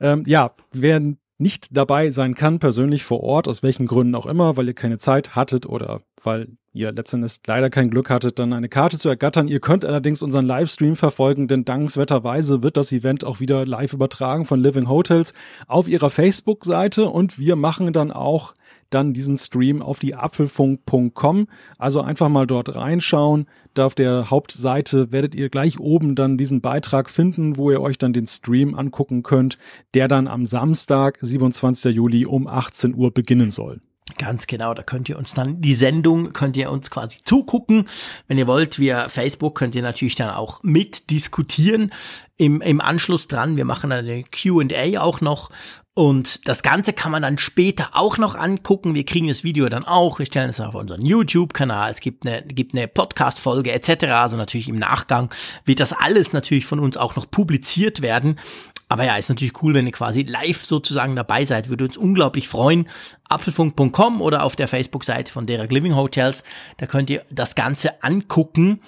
Ähm, 0.00 0.24
ja, 0.26 0.52
wer 0.72 1.00
nicht 1.40 1.68
dabei 1.74 2.10
sein 2.10 2.34
kann, 2.34 2.58
persönlich 2.58 3.02
vor 3.02 3.22
Ort, 3.22 3.48
aus 3.48 3.62
welchen 3.62 3.86
Gründen 3.86 4.14
auch 4.14 4.26
immer, 4.26 4.56
weil 4.56 4.68
ihr 4.68 4.74
keine 4.74 4.98
Zeit 4.98 5.34
hattet 5.34 5.66
oder 5.66 6.00
weil 6.22 6.48
ihr 6.72 6.92
letztendlich 6.92 7.38
leider 7.46 7.70
kein 7.70 7.90
Glück 7.90 8.10
hattet, 8.10 8.38
dann 8.38 8.52
eine 8.52 8.68
Karte 8.68 8.98
zu 8.98 9.08
ergattern. 9.08 9.48
Ihr 9.48 9.60
könnt 9.60 9.84
allerdings 9.84 10.22
unseren 10.22 10.46
Livestream 10.46 10.96
verfolgen, 10.96 11.48
denn 11.48 11.64
dankenswerterweise 11.64 12.62
wird 12.62 12.76
das 12.76 12.92
Event 12.92 13.24
auch 13.24 13.40
wieder 13.40 13.66
live 13.66 13.94
übertragen 13.94 14.44
von 14.44 14.60
Living 14.60 14.88
Hotels 14.88 15.32
auf 15.66 15.88
ihrer 15.88 16.10
Facebook-Seite 16.10 17.08
und 17.08 17.38
wir 17.38 17.56
machen 17.56 17.92
dann 17.92 18.12
auch 18.12 18.54
dann 18.90 19.12
diesen 19.12 19.38
Stream 19.38 19.82
auf 19.82 19.98
die 19.98 20.14
apfelfunk.com. 20.14 21.46
Also 21.78 22.02
einfach 22.02 22.28
mal 22.28 22.46
dort 22.46 22.74
reinschauen. 22.74 23.46
Da 23.74 23.86
auf 23.86 23.94
der 23.94 24.30
Hauptseite 24.30 25.12
werdet 25.12 25.34
ihr 25.34 25.48
gleich 25.48 25.78
oben 25.78 26.14
dann 26.14 26.38
diesen 26.38 26.60
Beitrag 26.60 27.08
finden, 27.08 27.56
wo 27.56 27.70
ihr 27.70 27.80
euch 27.80 27.98
dann 27.98 28.12
den 28.12 28.26
Stream 28.26 28.74
angucken 28.74 29.22
könnt, 29.22 29.58
der 29.94 30.08
dann 30.08 30.28
am 30.28 30.46
Samstag, 30.46 31.18
27. 31.20 31.94
Juli 31.94 32.26
um 32.26 32.46
18 32.46 32.94
Uhr 32.94 33.12
beginnen 33.12 33.50
soll. 33.50 33.80
Ganz 34.18 34.46
genau, 34.46 34.74
da 34.74 34.82
könnt 34.82 35.08
ihr 35.08 35.18
uns 35.18 35.34
dann 35.34 35.60
die 35.60 35.74
Sendung, 35.74 36.32
könnt 36.32 36.56
ihr 36.56 36.70
uns 36.70 36.90
quasi 36.90 37.18
zugucken. 37.24 37.88
Wenn 38.26 38.38
ihr 38.38 38.46
wollt, 38.46 38.78
via 38.78 39.08
Facebook 39.08 39.54
könnt 39.56 39.74
ihr 39.74 39.82
natürlich 39.82 40.14
dann 40.14 40.30
auch 40.30 40.62
mitdiskutieren 40.62 41.92
im, 42.36 42.60
im 42.60 42.80
Anschluss 42.80 43.28
dran. 43.28 43.56
Wir 43.56 43.64
machen 43.64 43.92
eine 43.92 44.24
QA 44.24 45.00
auch 45.00 45.20
noch 45.20 45.50
und 45.94 46.46
das 46.48 46.62
Ganze 46.62 46.92
kann 46.92 47.10
man 47.10 47.22
dann 47.22 47.36
später 47.36 47.90
auch 47.92 48.16
noch 48.16 48.36
angucken. 48.36 48.94
Wir 48.94 49.04
kriegen 49.04 49.26
das 49.26 49.42
Video 49.42 49.68
dann 49.68 49.84
auch. 49.84 50.20
Wir 50.20 50.26
stellen 50.26 50.48
es 50.48 50.60
auf 50.60 50.74
unseren 50.74 51.04
YouTube-Kanal. 51.04 51.90
Es 51.90 52.00
gibt 52.00 52.24
eine, 52.24 52.42
gibt 52.42 52.76
eine 52.76 52.86
Podcast-Folge 52.86 53.72
etc. 53.72 54.04
Also 54.06 54.36
natürlich 54.36 54.68
im 54.68 54.76
Nachgang 54.76 55.30
wird 55.64 55.80
das 55.80 55.92
alles 55.92 56.32
natürlich 56.32 56.64
von 56.64 56.78
uns 56.78 56.96
auch 56.96 57.16
noch 57.16 57.28
publiziert 57.28 58.02
werden. 58.02 58.38
Aber 58.88 59.04
ja, 59.04 59.16
ist 59.16 59.28
natürlich 59.28 59.62
cool, 59.62 59.74
wenn 59.74 59.86
ihr 59.86 59.92
quasi 59.92 60.22
live 60.22 60.64
sozusagen 60.64 61.16
dabei 61.16 61.44
seid. 61.44 61.68
Würde 61.68 61.84
uns 61.84 61.96
unglaublich 61.96 62.48
freuen. 62.48 62.88
Apfelfunk.com 63.28 64.20
oder 64.20 64.44
auf 64.44 64.54
der 64.54 64.68
Facebook-Seite 64.68 65.32
von 65.32 65.46
Derek 65.46 65.72
Living 65.72 65.96
Hotels. 65.96 66.44
Da 66.78 66.86
könnt 66.86 67.10
ihr 67.10 67.24
das 67.30 67.56
Ganze 67.56 68.02
angucken. 68.02 68.80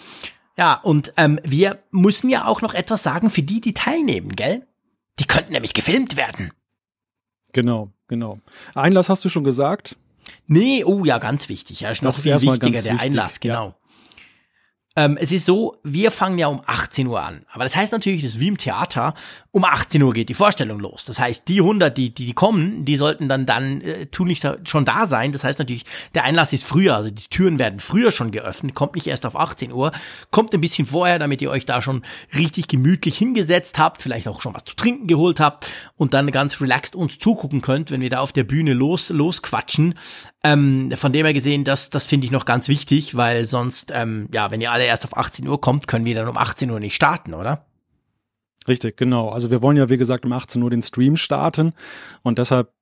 Ja, 0.57 0.75
und 0.75 1.13
ähm, 1.17 1.41
wir 1.45 1.83
müssen 1.91 2.29
ja 2.29 2.47
auch 2.47 2.63
noch 2.63 2.75
etwas 2.75 3.03
sagen 3.03 3.29
für 3.29 3.43
die, 3.43 3.61
die 3.61 3.75
teilnehmen, 3.75 4.37
gell? 4.37 4.67
Die 5.19 5.27
könnten 5.27 5.53
nämlich 5.53 5.75
gefilmt 5.75 6.17
werden. 6.17 6.53
Genau, 7.53 7.91
genau. 8.09 8.39
Einlass 8.75 9.09
hast 9.09 9.25
du 9.25 9.29
schon 9.29 9.45
gesagt? 9.45 9.97
Nee, 10.47 10.85
oh 10.85 11.05
ja, 11.05 11.19
ganz 11.19 11.49
wichtig. 11.49 11.81
Ja, 11.81 11.91
ist 11.91 12.03
noch 12.03 12.13
das 12.13 12.23
viel 12.23 12.35
wichtiger, 12.35 12.83
der 12.83 12.95
wichtig. 12.95 13.01
Einlass, 13.01 13.41
genau. 13.41 13.67
Ja. 13.69 13.75
Ähm, 14.95 15.17
es 15.19 15.33
ist 15.33 15.47
so, 15.47 15.79
wir 15.83 16.11
fangen 16.11 16.39
ja 16.39 16.49
um 16.49 16.61
18 16.67 17.07
Uhr 17.07 17.23
an. 17.23 17.47
Aber 17.53 17.65
das 17.65 17.75
heißt 17.75 17.93
natürlich, 17.93 18.23
dass 18.23 18.39
wie 18.39 18.49
im 18.49 18.59
Theater, 18.59 19.15
um 19.51 19.65
18 19.65 20.03
Uhr 20.03 20.13
geht 20.13 20.29
die 20.29 20.35
Vorstellung 20.35 20.81
los. 20.81 21.05
Das 21.07 21.19
heißt, 21.19 21.49
die 21.49 21.61
100, 21.61 21.97
die, 21.97 22.13
die, 22.13 22.27
die 22.27 22.33
kommen, 22.35 22.85
die 22.85 22.97
sollten 22.97 23.29
dann, 23.29 23.47
dann 23.47 23.81
äh, 23.81 24.07
tunlichst 24.07 24.47
schon 24.65 24.85
da 24.85 25.07
sein. 25.07 25.33
Das 25.33 25.45
heißt 25.45 25.59
natürlich, 25.59 25.85
der 26.15 26.25
Einlass 26.25 26.53
ist 26.53 26.65
früher, 26.65 26.97
also 26.97 27.11
die 27.11 27.29
Türen 27.29 27.59
werden 27.59 27.81
früher 27.81 28.11
schon 28.11 28.31
geöffnet, 28.31 28.75
kommt 28.75 28.95
nicht 28.95 29.07
erst 29.07 29.25
auf 29.25 29.37
18 29.37 29.73
Uhr, 29.73 29.93
kommt 30.31 30.53
ein 30.53 30.61
bisschen 30.61 30.87
vorher, 30.87 31.19
damit 31.19 31.41
ihr 31.41 31.51
euch 31.51 31.65
da 31.65 31.81
schon 31.81 32.03
richtig 32.37 32.69
gemütlich 32.69 33.17
hingesetzt 33.17 33.79
habt, 33.79 34.03
vielleicht 34.03 34.29
auch 34.29 34.43
schon 34.43 34.55
was 34.55 34.65
zu 34.65 34.77
trinken 34.77 35.07
geholt 35.07 35.41
habt 35.41 35.71
und 35.97 36.15
dann 36.15 36.31
ganz 36.31 36.61
relaxed 36.61 36.97
uns 36.97 37.19
zugucken 37.19 37.63
könnt, 37.63 37.91
wenn 37.91 38.01
wir 38.01 38.11
da 38.11 38.21
auf 38.21 38.33
der 38.33 38.45
Bühne 38.45 38.75
los, 38.75 39.09
losquatschen. 39.09 39.95
Ähm, 40.45 40.91
von 40.97 41.13
dem 41.13 41.25
her 41.25 41.35
gesehen, 41.35 41.63
das, 41.65 41.91
das 41.91 42.05
finde 42.07 42.25
ich 42.25 42.33
noch 42.33 42.45
ganz 42.45 42.69
wichtig, 42.69 43.17
weil 43.17 43.47
sonst, 43.47 43.93
ähm, 43.95 44.29
ja, 44.33 44.51
wenn 44.51 44.61
ihr 44.61 44.73
alle 44.73 44.82
erst 44.87 45.05
auf 45.05 45.17
18 45.17 45.47
Uhr 45.47 45.61
kommt, 45.61 45.87
können 45.87 46.05
wir 46.05 46.15
dann 46.15 46.29
um 46.29 46.37
18 46.37 46.71
Uhr 46.71 46.81
nicht 46.81 46.95
starten, 46.95 47.35
oder? 47.35 47.67
Richtig, 48.69 48.97
genau. 48.97 49.31
Also 49.31 49.51
wir 49.51 49.63
wollen 49.63 49.77
ja, 49.77 49.89
wie 49.89 49.97
gesagt, 49.97 50.25
um 50.25 50.33
18 50.33 50.63
Uhr 50.63 50.71
den 50.71 50.83
Stream 50.83 51.17
starten 51.17 51.73
und 52.23 52.39
deshalb 52.39 52.73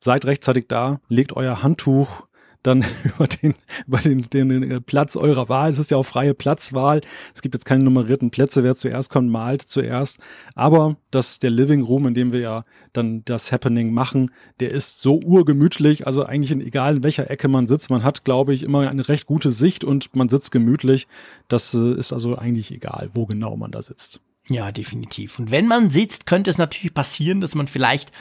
seid 0.00 0.24
rechtzeitig 0.24 0.66
da, 0.68 1.00
legt 1.08 1.32
euer 1.32 1.62
Handtuch 1.62 2.27
dann 2.62 2.84
über 3.04 3.26
den, 3.26 3.54
über 3.86 3.98
den, 3.98 4.28
den, 4.30 4.48
den 4.48 4.82
Platz 4.82 5.16
eurer 5.16 5.48
Wahl. 5.48 5.70
Es 5.70 5.78
ist 5.78 5.90
ja 5.90 5.96
auch 5.96 6.04
freie 6.04 6.34
Platzwahl. 6.34 7.00
Es 7.34 7.42
gibt 7.42 7.54
jetzt 7.54 7.64
keine 7.64 7.84
nummerierten 7.84 8.30
Plätze. 8.30 8.62
Wer 8.64 8.76
zuerst 8.76 9.10
kommt, 9.10 9.30
malt 9.30 9.62
zuerst. 9.62 10.18
Aber 10.54 10.96
das, 11.10 11.38
der 11.38 11.50
Living 11.50 11.82
Room, 11.82 12.06
in 12.06 12.14
dem 12.14 12.32
wir 12.32 12.40
ja 12.40 12.64
dann 12.92 13.24
das 13.24 13.52
Happening 13.52 13.92
machen, 13.92 14.30
der 14.60 14.70
ist 14.70 15.00
so 15.00 15.20
urgemütlich. 15.24 16.06
Also 16.06 16.24
eigentlich 16.24 16.52
in 16.52 16.60
egal 16.60 16.96
in 16.96 17.02
welcher 17.02 17.30
Ecke 17.30 17.48
man 17.48 17.66
sitzt. 17.66 17.90
Man 17.90 18.02
hat, 18.02 18.24
glaube 18.24 18.54
ich, 18.54 18.62
immer 18.62 18.88
eine 18.88 19.08
recht 19.08 19.26
gute 19.26 19.52
Sicht 19.52 19.84
und 19.84 20.14
man 20.14 20.28
sitzt 20.28 20.50
gemütlich. 20.50 21.06
Das 21.48 21.74
äh, 21.74 21.94
ist 21.94 22.12
also 22.12 22.36
eigentlich 22.36 22.72
egal, 22.72 23.10
wo 23.12 23.26
genau 23.26 23.56
man 23.56 23.70
da 23.70 23.82
sitzt. 23.82 24.20
Ja, 24.50 24.72
definitiv. 24.72 25.38
Und 25.38 25.50
wenn 25.50 25.66
man 25.66 25.90
sitzt, 25.90 26.24
könnte 26.24 26.48
es 26.48 26.56
natürlich 26.56 26.94
passieren, 26.94 27.42
dass 27.42 27.54
man 27.54 27.68
vielleicht 27.68 28.12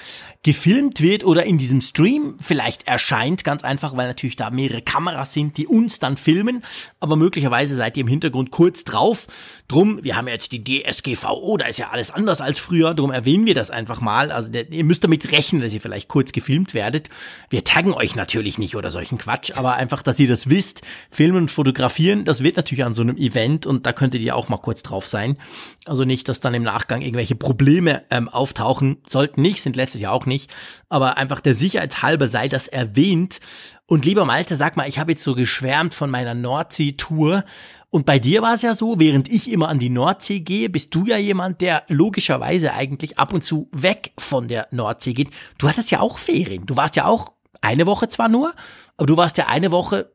gefilmt 0.43 0.99
wird 0.99 1.23
oder 1.23 1.45
in 1.45 1.57
diesem 1.57 1.79
Stream 1.79 2.35
vielleicht 2.39 2.85
erscheint, 2.85 3.45
ganz 3.45 3.63
einfach, 3.63 3.95
weil 3.95 4.07
natürlich 4.07 4.35
da 4.35 4.49
mehrere 4.49 4.81
Kameras 4.81 5.31
sind, 5.31 5.57
die 5.57 5.67
uns 5.67 5.99
dann 5.99 6.17
filmen, 6.17 6.63
aber 6.99 7.15
möglicherweise 7.15 7.75
seid 7.75 7.95
ihr 7.95 8.01
im 8.01 8.07
Hintergrund 8.09 8.51
kurz 8.51 8.83
drauf. 8.83 9.27
Drum, 9.69 10.03
wir 10.03 10.17
haben 10.17 10.27
ja 10.27 10.33
jetzt 10.33 10.51
die 10.51 10.63
DSGVO, 10.63 11.55
da 11.57 11.67
ist 11.67 11.77
ja 11.77 11.91
alles 11.91 12.11
anders 12.11 12.41
als 12.41 12.59
früher, 12.59 12.93
drum 12.93 13.11
erwähnen 13.11 13.45
wir 13.45 13.55
das 13.55 13.71
einfach 13.71 14.01
mal. 14.01 14.31
Also 14.31 14.51
ihr 14.51 14.83
müsst 14.83 15.05
damit 15.05 15.31
rechnen, 15.31 15.61
dass 15.61 15.73
ihr 15.73 15.81
vielleicht 15.81 16.09
kurz 16.09 16.33
gefilmt 16.33 16.73
werdet. 16.73 17.09
Wir 17.49 17.63
taggen 17.63 17.93
euch 17.93 18.15
natürlich 18.15 18.57
nicht 18.57 18.75
oder 18.75 18.91
solchen 18.91 19.17
Quatsch, 19.17 19.51
aber 19.55 19.75
einfach, 19.75 20.01
dass 20.01 20.19
ihr 20.19 20.27
das 20.27 20.49
wisst, 20.49 20.81
filmen 21.09 21.37
und 21.37 21.51
fotografieren, 21.51 22.25
das 22.25 22.43
wird 22.43 22.57
natürlich 22.57 22.83
an 22.83 22.93
so 22.93 23.01
einem 23.01 23.15
Event 23.17 23.65
und 23.65 23.85
da 23.85 23.93
könntet 23.93 24.21
ihr 24.21 24.35
auch 24.35 24.49
mal 24.49 24.57
kurz 24.57 24.83
drauf 24.83 25.07
sein. 25.07 25.37
Also 25.85 26.03
nicht 26.03 26.16
nicht, 26.17 26.27
dass 26.29 26.39
dann 26.39 26.55
im 26.55 26.63
Nachgang 26.63 27.01
irgendwelche 27.01 27.35
Probleme 27.35 28.03
ähm, 28.09 28.27
auftauchen. 28.27 28.97
Sollten 29.07 29.41
nicht, 29.41 29.61
sind 29.61 29.75
letztes 29.75 30.01
Jahr 30.01 30.13
auch 30.13 30.25
nicht. 30.25 30.51
Aber 30.89 31.17
einfach 31.17 31.39
der 31.41 31.53
Sicherheitshalber 31.53 32.27
sei 32.27 32.47
das 32.47 32.67
erwähnt. 32.67 33.39
Und 33.85 34.03
lieber 34.03 34.25
Malte, 34.25 34.55
sag 34.55 34.77
mal, 34.77 34.89
ich 34.89 34.97
habe 34.97 35.11
jetzt 35.11 35.23
so 35.23 35.35
geschwärmt 35.35 35.93
von 35.93 36.09
meiner 36.09 36.33
Nordsee-Tour. 36.33 37.45
Und 37.91 38.05
bei 38.07 38.17
dir 38.17 38.41
war 38.41 38.55
es 38.55 38.63
ja 38.63 38.73
so, 38.73 38.99
während 38.99 39.31
ich 39.31 39.51
immer 39.51 39.69
an 39.69 39.77
die 39.77 39.91
Nordsee 39.91 40.39
gehe, 40.39 40.69
bist 40.69 40.93
du 40.95 41.05
ja 41.05 41.17
jemand, 41.17 41.61
der 41.61 41.83
logischerweise 41.87 42.73
eigentlich 42.73 43.19
ab 43.19 43.31
und 43.31 43.43
zu 43.43 43.69
weg 43.71 44.11
von 44.17 44.47
der 44.47 44.67
Nordsee 44.71 45.13
geht. 45.13 45.29
Du 45.59 45.69
hattest 45.69 45.91
ja 45.91 45.99
auch 45.99 46.17
Ferien. 46.17 46.65
Du 46.65 46.75
warst 46.75 46.95
ja 46.95 47.05
auch 47.05 47.33
eine 47.61 47.85
Woche 47.85 48.09
zwar 48.09 48.27
nur, 48.27 48.53
aber 48.97 49.05
du 49.05 49.17
warst 49.17 49.37
ja 49.37 49.47
eine 49.47 49.71
Woche 49.71 50.11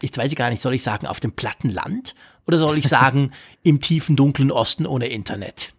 jetzt 0.00 0.18
weiß 0.18 0.30
ich 0.30 0.36
gar 0.36 0.50
nicht, 0.50 0.62
soll 0.62 0.74
ich 0.74 0.82
sagen, 0.82 1.06
auf 1.06 1.20
dem 1.20 1.32
platten 1.32 1.70
Land 1.70 2.14
oder 2.46 2.58
soll 2.58 2.78
ich 2.78 2.88
sagen, 2.88 3.32
im 3.62 3.80
tiefen, 3.80 4.16
dunklen 4.16 4.50
Osten 4.50 4.86
ohne 4.86 5.08
Internet? 5.08 5.72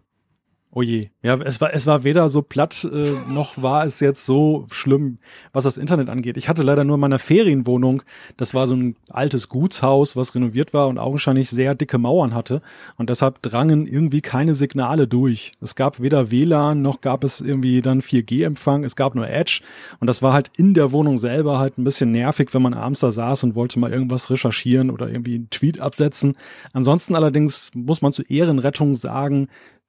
Oh 0.70 0.82
je. 0.82 1.08
Ja, 1.22 1.40
es 1.40 1.62
war, 1.62 1.72
es 1.72 1.86
war 1.86 2.04
weder 2.04 2.28
so 2.28 2.42
platt, 2.42 2.86
äh, 2.92 3.12
noch 3.26 3.62
war 3.62 3.86
es 3.86 4.00
jetzt 4.00 4.26
so 4.26 4.66
schlimm, 4.70 5.18
was 5.54 5.64
das 5.64 5.78
Internet 5.78 6.10
angeht. 6.10 6.36
Ich 6.36 6.50
hatte 6.50 6.62
leider 6.62 6.84
nur 6.84 6.96
in 6.96 7.00
meiner 7.00 7.18
Ferienwohnung, 7.18 8.02
das 8.36 8.52
war 8.52 8.66
so 8.66 8.76
ein 8.76 8.94
altes 9.08 9.48
Gutshaus, 9.48 10.14
was 10.14 10.34
renoviert 10.34 10.74
war 10.74 10.88
und 10.88 10.98
augenscheinlich 10.98 11.48
sehr 11.48 11.74
dicke 11.74 11.96
Mauern 11.96 12.34
hatte. 12.34 12.60
Und 12.98 13.08
deshalb 13.08 13.40
drangen 13.40 13.86
irgendwie 13.86 14.20
keine 14.20 14.54
Signale 14.54 15.08
durch. 15.08 15.52
Es 15.62 15.74
gab 15.74 16.00
weder 16.00 16.30
WLAN, 16.30 16.82
noch 16.82 17.00
gab 17.00 17.24
es 17.24 17.40
irgendwie 17.40 17.80
dann 17.80 18.02
4G-Empfang, 18.02 18.84
es 18.84 18.94
gab 18.94 19.14
nur 19.14 19.26
Edge. 19.26 19.62
Und 20.00 20.06
das 20.06 20.20
war 20.20 20.34
halt 20.34 20.50
in 20.54 20.74
der 20.74 20.92
Wohnung 20.92 21.16
selber 21.16 21.58
halt 21.58 21.78
ein 21.78 21.84
bisschen 21.84 22.10
nervig, 22.10 22.52
wenn 22.52 22.62
man 22.62 22.74
abends 22.74 23.00
da 23.00 23.10
saß 23.10 23.42
und 23.44 23.54
wollte 23.54 23.78
mal 23.78 23.92
irgendwas 23.92 24.30
recherchieren 24.30 24.90
oder 24.90 25.08
irgendwie 25.08 25.36
einen 25.36 25.50
Tweet 25.50 25.80
absetzen. 25.80 26.34
Ansonsten 26.74 27.16
allerdings 27.16 27.70
muss 27.74 28.02
man 28.02 28.12
zur 28.12 28.28
Ehrenrettung 28.28 28.96
sagen, 28.96 29.48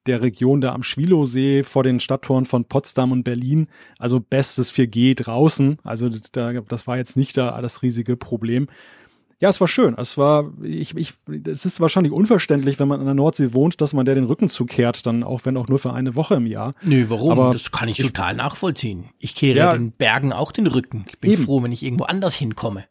der 0.09 0.21
Region 0.21 0.59
da 0.59 0.73
am 0.73 0.83
Schwilowsee 0.83 1.63
vor 1.63 1.83
den 1.83 1.99
Stadttoren 1.99 2.45
von 2.45 2.65
Potsdam 2.65 3.11
und 3.11 3.23
Berlin. 3.23 3.67
Also 3.97 4.19
bestes 4.19 4.73
4G 4.73 5.15
draußen. 5.15 5.77
Also 5.83 6.09
da, 6.31 6.51
das 6.53 6.87
war 6.87 6.97
jetzt 6.97 7.15
nicht 7.15 7.37
da 7.37 7.61
das 7.61 7.81
riesige 7.81 8.17
Problem. 8.17 8.67
Ja, 9.41 9.47
es 9.49 9.61
war 9.61 9.69
schön. 9.69 9.95
Es 9.97 10.17
war, 10.17 10.51
ich, 10.61 10.97
ich, 10.97 11.13
es 11.45 11.63
ist 11.63 11.79
wahrscheinlich 11.79 12.11
unverständlich, 12.11 12.77
wenn 12.77 12.89
man 12.89 12.99
an 12.99 13.05
der 13.05 13.15
Nordsee 13.15 13.53
wohnt, 13.53 13.79
dass 13.79 13.93
man 13.93 14.05
der 14.05 14.15
den 14.15 14.25
Rücken 14.25 14.49
zukehrt, 14.49 15.05
dann 15.05 15.23
auch 15.23 15.45
wenn 15.45 15.55
auch 15.55 15.69
nur 15.69 15.79
für 15.79 15.93
eine 15.93 16.15
Woche 16.15 16.35
im 16.35 16.45
Jahr. 16.45 16.73
Nö, 16.83 17.05
warum? 17.07 17.31
Aber 17.31 17.53
das 17.53 17.71
kann 17.71 17.87
ich 17.87 17.97
total 17.97 18.35
nachvollziehen. 18.35 19.05
Ich 19.17 19.35
kehre 19.35 19.57
ja, 19.57 19.73
den 19.73 19.93
Bergen 19.93 20.33
auch 20.33 20.51
den 20.51 20.67
Rücken. 20.67 21.05
Ich 21.07 21.19
bin 21.19 21.31
eben. 21.31 21.43
froh, 21.45 21.63
wenn 21.63 21.71
ich 21.71 21.83
irgendwo 21.83 22.03
anders 22.03 22.35
hinkomme 22.35 22.83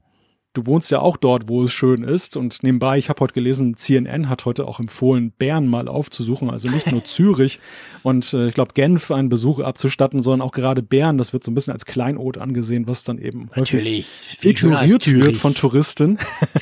du 0.55 0.67
wohnst 0.67 0.91
ja 0.91 1.01
auch 1.01 1.17
dort, 1.17 1.49
wo 1.49 1.65
es 1.65 1.73
schön 1.73 2.03
ist. 2.03 2.37
Und 2.37 2.63
nebenbei, 2.63 2.99
ich 2.99 3.09
habe 3.09 3.21
heute 3.21 3.35
gelesen, 3.35 3.77
CNN 3.77 4.29
hat 4.29 4.45
heute 4.45 4.67
auch 4.67 4.81
empfohlen, 4.81 5.33
Bern 5.39 5.67
mal 5.67 5.89
aufzusuchen. 5.89 6.51
Also 6.51 6.69
nicht 6.69 6.91
nur 6.91 7.05
Zürich 7.07 7.61
und 8.03 8.33
äh, 8.33 8.49
ich 8.49 8.55
glaube 8.55 8.73
Genf 8.75 9.11
einen 9.11 9.29
Besuch 9.29 9.61
abzustatten, 9.61 10.23
sondern 10.23 10.47
auch 10.47 10.53
gerade 10.53 10.83
Bern. 10.83 11.19
Das 11.19 11.33
wird 11.33 11.45
so 11.45 11.51
ein 11.51 11.55
bisschen 11.55 11.73
als 11.73 11.85
Kleinod 11.85 12.39
angesehen, 12.39 12.89
was 12.89 13.05
dann 13.05 13.19
eben 13.19 13.51
Natürlich, 13.55 14.09
ignoriert 14.43 15.07
wird 15.07 15.37
von 15.37 15.55
Touristen. 15.55 16.19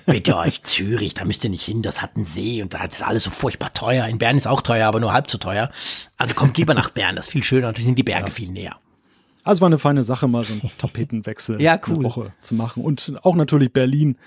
Bitte 0.07 0.37
euch, 0.37 0.63
Zürich, 0.65 1.15
da 1.15 1.25
müsst 1.25 1.45
ihr 1.45 1.51
nicht 1.51 1.65
hin. 1.65 1.83
Das 1.83 2.03
hat 2.03 2.17
einen 2.17 2.25
See 2.25 2.63
und 2.63 2.75
da 2.75 2.85
ist 2.85 3.03
alles 3.03 3.23
so 3.23 3.31
furchtbar 3.31 3.73
teuer. 3.73 4.07
In 4.07 4.19
Bern 4.19 4.37
ist 4.37 4.47
auch 4.47 4.61
teuer, 4.61 4.87
aber 4.87 5.01
nur 5.01 5.13
halb 5.13 5.31
so 5.31 5.39
teuer. 5.39 5.71
Also 6.17 6.35
kommt 6.35 6.57
lieber 6.59 6.75
nach 6.75 6.91
Bern, 6.91 7.17
das 7.17 7.27
ist 7.27 7.33
viel 7.33 7.45
schöner 7.45 7.69
und 7.69 7.79
da 7.79 7.83
sind 7.83 7.99
die 7.99 8.03
Berge 8.03 8.29
ja. 8.29 8.35
viel 8.35 8.51
näher. 8.51 8.77
Also 9.47 9.61
war 9.61 9.69
eine 9.69 9.79
feine 9.79 10.03
Sache, 10.03 10.27
mal 10.27 10.45
so 10.45 10.55
einen 10.55 10.71
Tapetenwechsel 10.79 11.63
ja, 11.63 11.79
cool. 11.87 11.95
eine 11.95 12.05
Woche 12.05 12.33
zu 12.41 12.57
machen 12.57 12.83
und 12.83 13.15
auch 13.23 13.37
natürlich 13.37 13.73
Berlin 13.73 14.19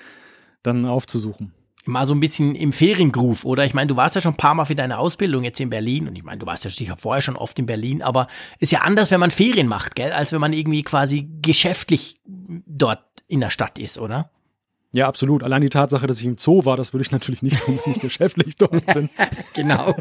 dann 0.63 0.85
aufzusuchen. 0.85 1.53
Mal 1.85 2.07
so 2.07 2.13
ein 2.13 2.19
bisschen 2.19 2.55
im 2.55 2.71
Feriengruf, 2.71 3.43
oder? 3.45 3.65
Ich 3.65 3.73
meine, 3.73 3.87
du 3.87 3.97
warst 3.97 4.15
ja 4.15 4.21
schon 4.21 4.33
ein 4.33 4.37
paar 4.37 4.53
Mal 4.53 4.65
für 4.65 4.75
deine 4.75 4.97
Ausbildung 4.97 5.43
jetzt 5.43 5.59
in 5.59 5.69
Berlin 5.69 6.07
und 6.07 6.15
ich 6.15 6.23
meine, 6.23 6.37
du 6.37 6.45
warst 6.45 6.63
ja 6.63 6.69
sicher 6.69 6.95
vorher 6.95 7.21
schon 7.21 7.35
oft 7.35 7.59
in 7.59 7.65
Berlin, 7.65 8.01
aber 8.01 8.27
ist 8.59 8.71
ja 8.71 8.81
anders, 8.81 9.11
wenn 9.11 9.19
man 9.19 9.31
Ferien 9.31 9.67
macht, 9.67 9.95
gell, 9.95 10.11
als 10.11 10.31
wenn 10.31 10.39
man 10.39 10.53
irgendwie 10.53 10.83
quasi 10.83 11.29
geschäftlich 11.41 12.21
dort 12.25 13.03
in 13.27 13.41
der 13.41 13.49
Stadt 13.49 13.77
ist, 13.77 13.97
oder? 13.97 14.29
Ja, 14.91 15.07
absolut. 15.07 15.43
Allein 15.43 15.61
die 15.61 15.69
Tatsache, 15.69 16.07
dass 16.07 16.19
ich 16.19 16.25
im 16.25 16.37
Zoo 16.37 16.65
war, 16.65 16.77
das 16.77 16.93
würde 16.93 17.03
ich 17.03 17.11
natürlich 17.11 17.41
nicht, 17.41 17.67
wenn 17.67 17.79
ich 17.93 17.99
geschäftlich 17.99 18.55
dort 18.55 18.85
bin. 18.85 19.09
genau. 19.53 19.95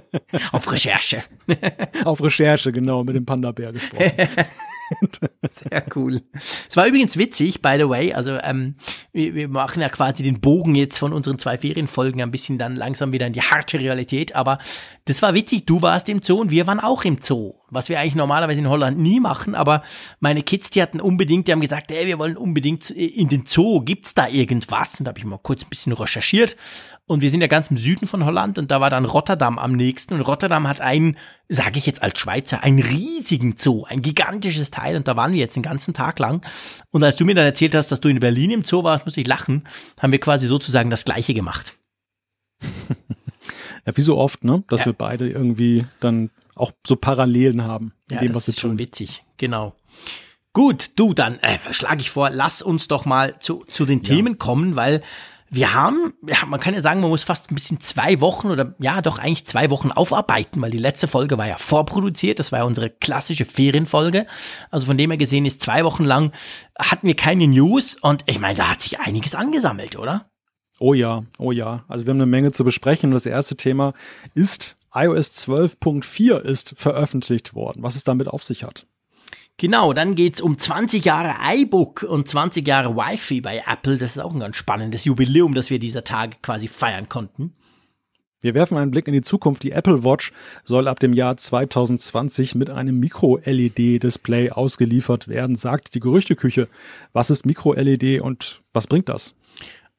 Auf 0.53 0.71
Recherche. 0.71 1.23
Auf 2.05 2.23
Recherche, 2.23 2.73
genau, 2.73 3.03
mit 3.05 3.17
dem 3.17 3.27
Panda-Bär 3.27 3.73
gesprochen. 3.73 4.13
Sehr 5.51 5.85
cool. 5.95 6.23
Es 6.33 6.77
war 6.77 6.87
übrigens 6.87 7.17
witzig, 7.17 7.63
by 7.63 7.77
the 7.79 7.89
way. 7.89 8.13
Also 8.13 8.39
ähm, 8.43 8.77
wir, 9.13 9.35
wir 9.35 9.49
machen 9.49 9.83
ja 9.83 9.89
quasi 9.89 10.23
den 10.23 10.41
Bogen 10.41 10.75
jetzt 10.75 10.99
von 10.99 11.13
unseren 11.13 11.39
zwei 11.39 11.59
Ferienfolgen 11.59 12.23
ein 12.23 12.31
bisschen 12.31 12.59
dann 12.59 12.77
langsam 12.77 13.13
wieder 13.13 13.27
in 13.27 13.33
die 13.33 13.43
harte 13.43 13.79
Realität. 13.79 14.35
Aber 14.35 14.59
das 15.05 15.23
war 15.23 15.35
witzig. 15.35 15.67
Du 15.67 15.83
warst 15.83 16.09
im 16.09 16.23
Zoo 16.23 16.41
und 16.41 16.51
wir 16.51 16.67
waren 16.67 16.81
auch 16.81 17.05
im 17.05 17.19
Zoo. 17.21 17.55
Was 17.71 17.89
wir 17.89 18.01
eigentlich 18.01 18.15
normalerweise 18.15 18.61
in 18.61 18.69
Holland 18.69 18.99
nie 18.99 19.21
machen. 19.21 19.55
Aber 19.55 19.83
meine 20.21 20.43
Kids, 20.43 20.71
die 20.71 20.81
hatten 20.81 21.01
unbedingt, 21.01 21.49
die 21.49 21.53
haben 21.53 21.61
gesagt, 21.61 21.91
ey, 21.91 22.07
wir 22.07 22.19
wollen 22.19 22.37
unbedingt 22.37 22.91
in 22.91 23.29
den 23.29 23.45
Zoo. 23.47 23.81
Gibt's 23.81 24.15
da 24.15 24.27
irgendwas? 24.27 24.99
Und 24.99 25.05
da 25.05 25.11
habe 25.11 25.19
ich 25.19 25.25
mal 25.25 25.39
kurz 25.39 25.65
ein 25.65 25.69
bisschen 25.69 25.93
recherchiert. 25.93 26.57
Und 27.09 27.23
wir 27.23 27.31
sind 27.31 27.41
ja 27.41 27.47
ganz 27.47 27.71
im 27.71 27.79
Süden 27.79 28.07
von 28.07 28.25
Holland 28.25 28.59
und 28.59 28.71
da 28.71 28.83
war 28.83 28.91
dann 28.91 29.07
Rotterdam 29.07 29.59
am 29.59 29.73
nächsten. 29.73 30.15
Und 30.15 30.21
Rotterdam 30.21 30.69
hat 30.69 30.83
einen, 30.83 31.17
sage 31.49 31.79
ich 31.79 31.87
jetzt 31.87 32.03
als 32.03 32.19
Schweizer, 32.19 32.63
einen 32.63 32.81
riesigen 32.81 33.55
Zoo, 33.57 33.85
ein 33.85 34.03
gigantisches 34.03 34.71
Teil. 34.71 34.95
Und 34.95 35.09
da 35.09 35.17
waren 35.17 35.33
wir 35.33 35.39
jetzt 35.39 35.57
den 35.57 35.63
ganzen 35.63 35.95
Tag 35.95 36.19
lang. 36.19 36.45
Und 36.91 37.03
als 37.03 37.17
du 37.17 37.25
mir 37.25 37.35
dann 37.35 37.47
erzählt 37.47 37.75
hast, 37.75 37.91
dass 37.91 38.01
du 38.01 38.09
in 38.09 38.21
Berlin 38.21 38.51
im 38.51 38.63
Zoo 38.63 38.85
warst, 38.85 39.07
muss 39.07 39.17
ich 39.17 39.27
lachen, 39.27 39.67
haben 39.99 40.13
wir 40.13 40.21
quasi 40.21 40.47
sozusagen 40.47 40.91
das 40.91 41.05
Gleiche 41.05 41.33
gemacht. 41.33 41.79
ja, 43.87 43.97
wie 43.97 44.03
so 44.03 44.19
oft, 44.19 44.45
ne? 44.45 44.63
Dass 44.69 44.81
ja. 44.81 44.87
wir 44.87 44.93
beide 44.93 45.31
irgendwie 45.31 45.87
dann 46.01 46.31
auch 46.59 46.73
so 46.87 46.97
Parallelen 46.97 47.65
haben. 47.65 47.93
ja, 48.11 48.21
dem, 48.21 48.33
das 48.33 48.49
ist 48.49 48.61
schon 48.61 48.79
witzig, 48.79 49.25
genau. 49.37 49.75
Gut, 50.53 50.91
du, 50.97 51.15
dann 51.15 51.39
äh, 51.39 51.59
schlage 51.71 52.01
ich 52.01 52.11
vor, 52.11 52.31
lass 52.31 52.63
uns 52.63 52.89
doch 52.89 53.05
mal 53.05 53.39
zu, 53.39 53.65
zu 53.67 53.85
den 53.85 53.99
ja. 53.99 54.15
Themen 54.15 54.39
kommen, 54.39 54.77
weil 54.77 55.03
wir 55.51 55.73
haben, 55.73 56.13
ja, 56.27 56.45
man 56.47 56.61
kann 56.61 56.75
ja 56.75 56.83
sagen, 56.83 57.01
man 57.01 57.11
muss 57.11 57.23
fast 57.23 57.51
ein 57.51 57.55
bisschen 57.55 57.81
zwei 57.81 58.21
Wochen 58.21 58.49
oder 58.49 58.75
ja, 58.79 59.01
doch 59.01 59.19
eigentlich 59.19 59.47
zwei 59.47 59.71
Wochen 59.71 59.91
aufarbeiten, 59.91 60.61
weil 60.61 60.71
die 60.71 60.79
letzte 60.79 61.09
Folge 61.09 61.39
war 61.39 61.47
ja 61.47 61.57
vorproduziert, 61.57 62.39
das 62.39 62.53
war 62.53 62.61
ja 62.61 62.65
unsere 62.65 62.91
klassische 62.91 63.45
Ferienfolge. 63.45 64.27
Also 64.71 64.87
von 64.87 64.99
dem 64.99 65.11
her 65.11 65.17
gesehen 65.17 65.47
ist 65.47 65.63
zwei 65.63 65.85
Wochen 65.85 66.05
lang 66.05 66.33
hatten 66.79 67.07
wir 67.07 67.17
keine 67.17 67.47
News 67.47 67.95
und 67.95 68.25
ich 68.27 68.41
meine, 68.41 68.57
da 68.57 68.71
hat 68.71 68.83
sich 68.83 69.01
einiges 69.01 69.35
angesammelt, 69.35 69.97
oder? 69.97 70.31
Oh 70.81 70.95
ja, 70.95 71.25
oh 71.39 71.53
ja. 71.53 71.85
Also 71.89 72.07
wir 72.07 72.11
haben 72.11 72.19
eine 72.19 72.27
Menge 72.27 72.53
zu 72.53 72.63
besprechen. 72.63 73.11
Das 73.11 73.27
erste 73.27 73.57
Thema 73.57 73.95
ist, 74.35 74.77
iOS 74.95 75.49
12.4 75.49 76.41
ist 76.41 76.75
veröffentlicht 76.77 77.55
worden. 77.55 77.83
Was 77.83 77.97
es 77.97 78.05
damit 78.05 78.29
auf 78.29 78.43
sich 78.45 78.65
hat. 78.65 78.87
Genau, 79.61 79.93
dann 79.93 80.15
geht's 80.15 80.41
um 80.41 80.57
20 80.57 81.05
Jahre 81.05 81.35
iBook 81.43 82.05
und 82.05 82.29
20 82.29 82.67
Jahre 82.67 82.97
Wi-Fi 82.97 83.41
bei 83.41 83.65
Apple. 83.67 83.99
Das 83.99 84.13
ist 84.13 84.23
auch 84.23 84.33
ein 84.33 84.39
ganz 84.39 84.57
spannendes 84.57 85.05
Jubiläum, 85.05 85.53
das 85.53 85.69
wir 85.69 85.81
dieser 85.81 86.05
Tage 86.05 86.37
quasi 86.43 86.69
feiern 86.69 87.09
konnten. 87.09 87.55
Wir 88.41 88.55
werfen 88.55 88.79
einen 88.79 88.93
Blick 88.93 89.09
in 89.09 89.15
die 89.15 89.23
Zukunft. 89.23 89.65
Die 89.65 89.73
Apple 89.73 90.05
Watch 90.05 90.31
soll 90.63 90.87
ab 90.87 91.01
dem 91.01 91.13
Jahr 91.13 91.37
2020 91.37 92.55
mit 92.55 92.71
einem 92.71 93.01
Micro-LED-Display 93.01 94.51
ausgeliefert 94.53 95.27
werden, 95.27 95.57
sagt 95.57 95.97
die 95.97 96.01
Gerüchteküche. 96.01 96.69
Was 97.13 97.31
ist 97.31 97.45
Micro-LED 97.45 98.21
und 98.21 98.63
was 98.73 98.87
bringt 98.87 99.09
das? 99.09 99.35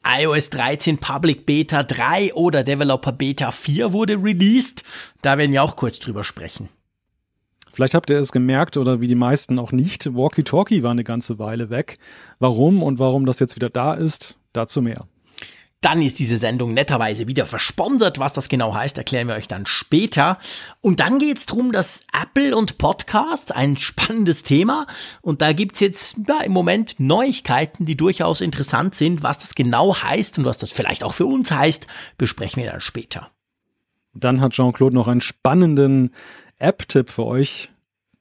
iOS 0.06 0.50
13 0.52 0.98
Public 0.98 1.46
Beta 1.46 1.84
3 1.84 2.34
oder 2.34 2.64
Developer 2.64 3.12
Beta 3.12 3.52
4 3.52 3.92
wurde 3.94 4.22
released. 4.24 4.84
Da 5.22 5.38
werden 5.38 5.52
wir 5.52 5.64
auch 5.64 5.76
kurz 5.76 6.00
drüber 6.00 6.24
sprechen. 6.24 6.70
Vielleicht 7.72 7.94
habt 7.94 8.10
ihr 8.10 8.20
es 8.20 8.32
gemerkt 8.32 8.78
oder 8.78 9.02
wie 9.02 9.08
die 9.08 9.16
meisten 9.16 9.60
auch 9.60 9.72
nicht. 9.72 10.16
Walkie 10.16 10.44
Talkie 10.44 10.84
war 10.84 10.92
eine 10.92 11.04
ganze 11.04 11.38
Weile 11.38 11.70
weg. 11.70 12.00
Warum 12.40 12.82
und 12.82 13.00
warum 13.00 13.26
das 13.26 13.40
jetzt 13.40 13.56
wieder 13.56 13.70
da 13.70 13.94
ist, 13.94 14.38
dazu 14.54 14.82
mehr. 14.82 15.08
Dann 15.82 16.02
ist 16.02 16.20
diese 16.20 16.36
Sendung 16.36 16.74
netterweise 16.74 17.28
wieder 17.28 17.46
versponsert. 17.46 18.20
Was 18.20 18.34
das 18.34 18.50
genau 18.50 18.74
heißt, 18.74 18.98
erklären 18.98 19.28
wir 19.28 19.36
euch 19.36 19.48
dann 19.48 19.66
später. 19.66 20.38
Und 20.82 21.00
dann 21.00 21.20
geht 21.20 21.38
es 21.38 21.46
darum, 21.46 21.72
dass 21.72 22.02
Apple 22.12 22.56
und 22.56 22.78
Podcasts, 22.78 23.52
ein 23.52 23.78
spannendes 23.78 24.44
Thema. 24.44 24.88
Und 25.22 25.42
da 25.42 25.54
gibt 25.54 25.76
es 25.76 25.80
jetzt 25.80 26.18
ja, 26.28 26.42
im 26.42 26.52
Moment 26.52 27.00
Neuigkeiten, 27.00 27.86
die 27.86 27.96
durchaus 27.96 28.42
interessant 28.42 28.96
sind. 28.96 29.24
Was 29.24 29.40
das 29.40 29.56
genau 29.56 29.96
heißt 29.96 30.38
und 30.38 30.46
was 30.46 30.58
das 30.58 30.72
vielleicht 30.72 31.04
auch 31.04 31.14
für 31.14 31.26
uns 31.26 31.50
heißt, 31.50 31.88
besprechen 32.18 32.62
wir 32.62 32.72
dann 32.72 32.82
später. 32.82 33.32
Dann 34.14 34.42
hat 34.42 34.54
Jean-Claude 34.54 34.96
noch 34.96 35.08
einen 35.08 35.22
spannenden 35.22 36.14
App-Tipp 36.58 37.10
für 37.10 37.26
euch 37.26 37.72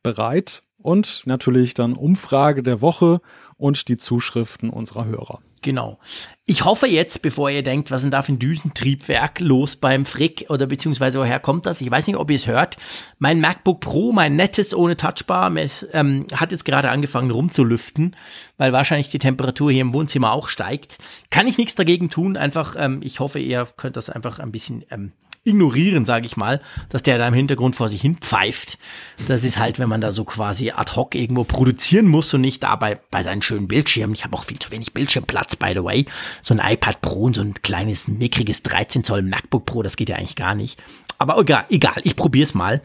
bereit 0.04 0.62
und 0.80 1.22
natürlich 1.26 1.74
dann 1.74 1.94
Umfrage 1.94 2.62
der 2.62 2.80
Woche 2.80 3.20
und 3.58 3.88
die 3.88 3.96
Zuschriften 3.96 4.70
unserer 4.70 5.04
Hörer. 5.04 5.40
Genau. 5.62 5.98
Ich 6.46 6.64
hoffe 6.64 6.86
jetzt, 6.86 7.20
bevor 7.20 7.50
ihr 7.50 7.62
denkt, 7.62 7.90
was 7.90 8.02
denn 8.02 8.10
da 8.10 8.22
für 8.22 8.32
ein 8.32 8.38
Düsentriebwerk 8.38 9.40
los 9.40 9.76
beim 9.76 10.06
Frick 10.06 10.46
oder 10.48 10.66
beziehungsweise 10.66 11.18
woher 11.18 11.40
kommt 11.40 11.66
das? 11.66 11.80
Ich 11.80 11.90
weiß 11.90 12.06
nicht, 12.06 12.16
ob 12.16 12.30
ihr 12.30 12.36
es 12.36 12.46
hört. 12.46 12.76
Mein 13.18 13.40
MacBook 13.40 13.80
Pro, 13.80 14.12
mein 14.12 14.36
nettes 14.36 14.74
ohne 14.74 14.96
Touchbar, 14.96 15.52
ähm, 15.92 16.26
hat 16.32 16.52
jetzt 16.52 16.64
gerade 16.64 16.90
angefangen 16.90 17.30
rumzulüften, 17.30 18.14
weil 18.56 18.72
wahrscheinlich 18.72 19.08
die 19.08 19.18
Temperatur 19.18 19.72
hier 19.72 19.82
im 19.82 19.94
Wohnzimmer 19.94 20.32
auch 20.32 20.48
steigt. 20.48 20.98
Kann 21.30 21.48
ich 21.48 21.58
nichts 21.58 21.74
dagegen 21.74 22.08
tun. 22.08 22.36
Einfach, 22.36 22.76
ähm, 22.78 23.00
ich 23.02 23.20
hoffe, 23.20 23.40
ihr 23.40 23.66
könnt 23.76 23.96
das 23.96 24.10
einfach 24.10 24.38
ein 24.38 24.52
bisschen 24.52 24.84
ähm, 24.90 25.12
ignorieren, 25.48 26.06
sage 26.06 26.26
ich 26.26 26.36
mal, 26.36 26.60
dass 26.88 27.02
der 27.02 27.18
da 27.18 27.26
im 27.26 27.34
Hintergrund 27.34 27.74
vor 27.74 27.88
sich 27.88 28.00
hin 28.00 28.16
pfeift. 28.16 28.78
Das 29.26 29.44
ist 29.44 29.58
halt, 29.58 29.78
wenn 29.78 29.88
man 29.88 30.00
da 30.00 30.12
so 30.12 30.24
quasi 30.24 30.70
ad 30.70 30.92
hoc 30.94 31.14
irgendwo 31.14 31.44
produzieren 31.44 32.06
muss 32.06 32.32
und 32.34 32.42
nicht 32.42 32.62
dabei 32.62 33.00
bei 33.10 33.22
seinen 33.22 33.42
schönen 33.42 33.68
Bildschirmen. 33.68 34.14
Ich 34.14 34.24
habe 34.24 34.36
auch 34.36 34.44
viel 34.44 34.58
zu 34.58 34.70
wenig 34.70 34.92
Bildschirmplatz, 34.92 35.56
by 35.56 35.72
the 35.74 35.82
way. 35.82 36.06
So 36.42 36.54
ein 36.54 36.72
iPad 36.72 37.00
Pro 37.00 37.22
und 37.22 37.34
so 37.34 37.40
ein 37.40 37.54
kleines, 37.54 38.08
mickriges 38.08 38.62
13 38.62 39.04
Zoll 39.04 39.22
MacBook 39.22 39.66
Pro, 39.66 39.82
das 39.82 39.96
geht 39.96 40.08
ja 40.08 40.16
eigentlich 40.16 40.36
gar 40.36 40.54
nicht. 40.54 40.80
Aber 41.18 41.38
egal, 41.38 41.66
egal 41.70 42.00
ich 42.04 42.16
probiere 42.16 42.44
es 42.44 42.54
mal. 42.54 42.80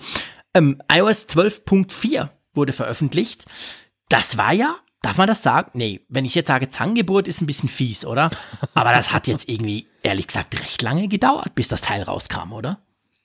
Ähm, 0.53 0.82
iOS 0.91 1.27
12.4 1.29 2.29
wurde 2.53 2.74
veröffentlicht. 2.74 3.46
Das 4.10 4.38
war 4.38 4.53
ja 4.53 4.75
Darf 5.03 5.17
man 5.17 5.27
das 5.27 5.43
sagen? 5.43 5.69
Nee, 5.74 6.00
wenn 6.07 6.24
ich 6.24 6.33
jetzt 6.33 6.48
sage 6.48 6.69
Zangengeburt, 6.69 7.27
ist 7.27 7.41
ein 7.41 7.45
bisschen 7.45 7.67
fies, 7.67 8.05
oder? 8.05 8.31
Aber 8.74 8.91
das 8.91 9.12
hat 9.12 9.27
jetzt 9.27 9.50
irgendwie, 9.50 9.86
ehrlich 10.01 10.27
gesagt, 10.27 10.60
recht 10.62 10.81
lange 10.81 11.10
gedauert, 11.10 11.53
bis 11.55 11.67
das 11.67 11.81
Teil 11.81 12.03
rauskam, 12.03 12.53
oder? 12.53 12.79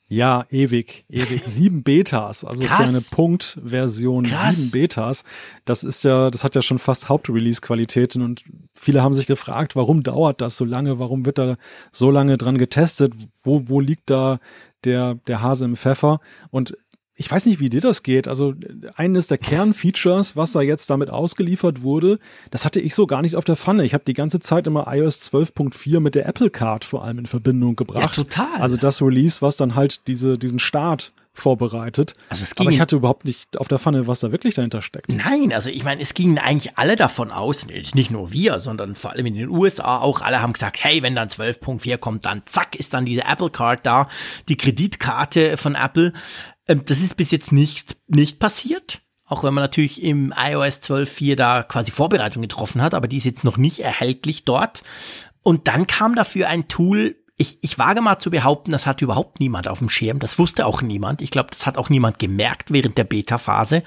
Ja, 0.09 0.45
ewig, 0.51 1.05
ewig. 1.09 1.43
Sieben 1.47 1.85
Betas, 1.85 2.45
also 2.45 2.65
Krass. 2.65 2.77
für 2.79 2.97
eine 2.97 3.01
Punktversion 3.13 4.25
sieben 4.25 4.71
Betas. 4.73 5.23
Das 5.67 5.85
ist 5.85 6.03
ja, 6.03 6.31
das 6.33 6.43
hat 6.43 6.57
ja 6.57 6.63
schon 6.63 6.79
fast 6.79 7.09
Hauptrelease-Qualitäten 7.09 8.23
und 8.23 8.43
viele 8.75 9.03
haben 9.03 9.15
sich 9.15 9.27
gefragt, 9.27 9.77
warum 9.77 10.03
dauert 10.03 10.41
das 10.41 10.57
so 10.57 10.65
lange? 10.65 10.99
Warum 10.99 11.27
wird 11.27 11.39
da 11.39 11.57
so 11.93 12.11
lange 12.11 12.39
dran 12.39 12.59
getestet? 12.59 13.13
Wo, 13.43 13.69
wo 13.69 13.81
liegt 13.81 14.11
da 14.11 14.41
der, 14.83 15.15
der 15.27 15.43
Hase 15.43 15.67
im 15.67 15.77
Pfeffer? 15.77 16.21
Und 16.51 16.75
ich 17.19 17.29
weiß 17.29 17.47
nicht, 17.47 17.59
wie 17.59 17.69
dir 17.69 17.81
das 17.81 18.05
geht. 18.05 18.29
Also 18.29 18.55
eines 18.95 19.27
der 19.27 19.39
Kernfeatures, 19.39 20.37
was 20.37 20.53
da 20.53 20.61
jetzt 20.61 20.89
damit 20.89 21.11
ausgeliefert 21.11 21.83
wurde, 21.83 22.21
das 22.53 22.65
hatte 22.65 22.81
ich 22.81 22.95
so 22.95 23.09
gar 23.09 23.23
nicht 23.23 23.35
auf 23.35 23.45
der 23.45 23.57
Pfanne. 23.57 23.85
Ich 23.85 23.93
habe 23.93 24.05
die 24.05 24.15
ganze 24.15 24.39
Zeit 24.39 24.69
immer 24.69 24.87
iOS 24.89 25.33
12.4 25.33 25.99
mit 25.99 26.15
der 26.15 26.27
Apple 26.27 26.49
Card 26.49 26.85
vor 26.85 27.05
allem 27.05 27.19
in 27.19 27.27
Verbindung 27.27 27.75
gebracht. 27.75 28.17
Ja, 28.17 28.23
total. 28.23 28.61
Also 28.61 28.77
das 28.77 29.03
Release, 29.03 29.43
was 29.43 29.57
dann 29.57 29.75
halt 29.75 30.07
diese, 30.07 30.39
diesen 30.39 30.61
Start 30.61 31.13
vorbereitet. 31.39 32.15
Also 32.29 32.43
es 32.43 32.55
ging, 32.55 32.67
Aber 32.67 32.75
ich 32.75 32.81
hatte 32.81 32.97
überhaupt 32.97 33.25
nicht 33.25 33.59
auf 33.59 33.69
der 33.69 33.79
Pfanne, 33.79 34.07
was 34.07 34.21
da 34.21 34.33
wirklich 34.33 34.55
dahinter 34.55 34.83
steckt. 34.83 35.13
Nein, 35.15 35.53
also 35.53 35.71
ich 35.71 35.85
meine, 35.85 36.03
es 36.03 36.15
gingen 36.15 36.39
eigentlich 36.39 36.77
alle 36.77 36.97
davon 36.97 37.31
aus, 37.31 37.67
nicht 37.67 38.11
nur 38.11 38.33
wir, 38.33 38.59
sondern 38.59 38.95
vor 38.95 39.13
allem 39.13 39.27
in 39.27 39.35
den 39.35 39.49
USA 39.49 39.99
auch, 39.99 40.21
alle 40.21 40.43
haben 40.43 40.53
gesagt, 40.53 40.83
hey, 40.83 41.03
wenn 41.03 41.15
dann 41.15 41.29
12.4 41.29 41.97
kommt, 41.99 42.27
dann 42.27 42.43
zack, 42.47 42.77
ist 42.77 42.95
dann 42.95 43.05
diese 43.05 43.25
Apple 43.25 43.51
Card 43.51 43.87
da, 43.87 44.09
die 44.49 44.57
Kreditkarte 44.57 45.57
von 45.57 45.75
Apple. 45.75 46.13
Ähm, 46.69 46.83
das 46.85 47.01
ist 47.01 47.17
bis 47.17 47.31
jetzt 47.31 47.53
nicht, 47.53 47.97
nicht 48.07 48.39
passiert. 48.39 49.01
Auch 49.25 49.45
wenn 49.45 49.53
man 49.53 49.63
natürlich 49.63 50.03
im 50.03 50.33
iOS 50.37 50.81
12.4 50.83 51.35
da 51.35 51.63
quasi 51.63 51.91
Vorbereitung 51.91 52.41
getroffen 52.41 52.81
hat, 52.81 52.95
aber 52.95 53.09
die 53.09 53.19
ist 53.19 53.25
jetzt 53.25 53.45
noch 53.45 53.59
nicht 53.59 53.81
erhältlich 53.81 54.45
dort. 54.45 54.85
Und 55.43 55.69
dann 55.69 55.87
kam 55.87 56.15
dafür 56.15 56.49
ein 56.49 56.69
Tool, 56.69 57.17
ich, 57.41 57.59
ich 57.63 57.79
wage 57.79 58.01
mal 58.01 58.19
zu 58.19 58.31
behaupten, 58.31 58.73
das 58.73 58.87
hat 58.87 59.01
überhaupt 59.01 59.39
niemand 59.39 59.69
auf 59.69 59.79
dem 59.79 59.89
Schirm. 59.89 60.19
Das 60.19 60.39
wusste 60.41 60.67
auch 60.67 60.83
niemand. 60.83 61.23
Ich 61.23 61.31
glaube, 61.31 61.51
das 61.53 61.67
hat 61.67 61.79
auch 61.79 61.89
niemand 61.89 62.19
gemerkt 62.19 62.73
während 62.73 62.99
der 62.99 63.05
Beta-Phase. 63.05 63.85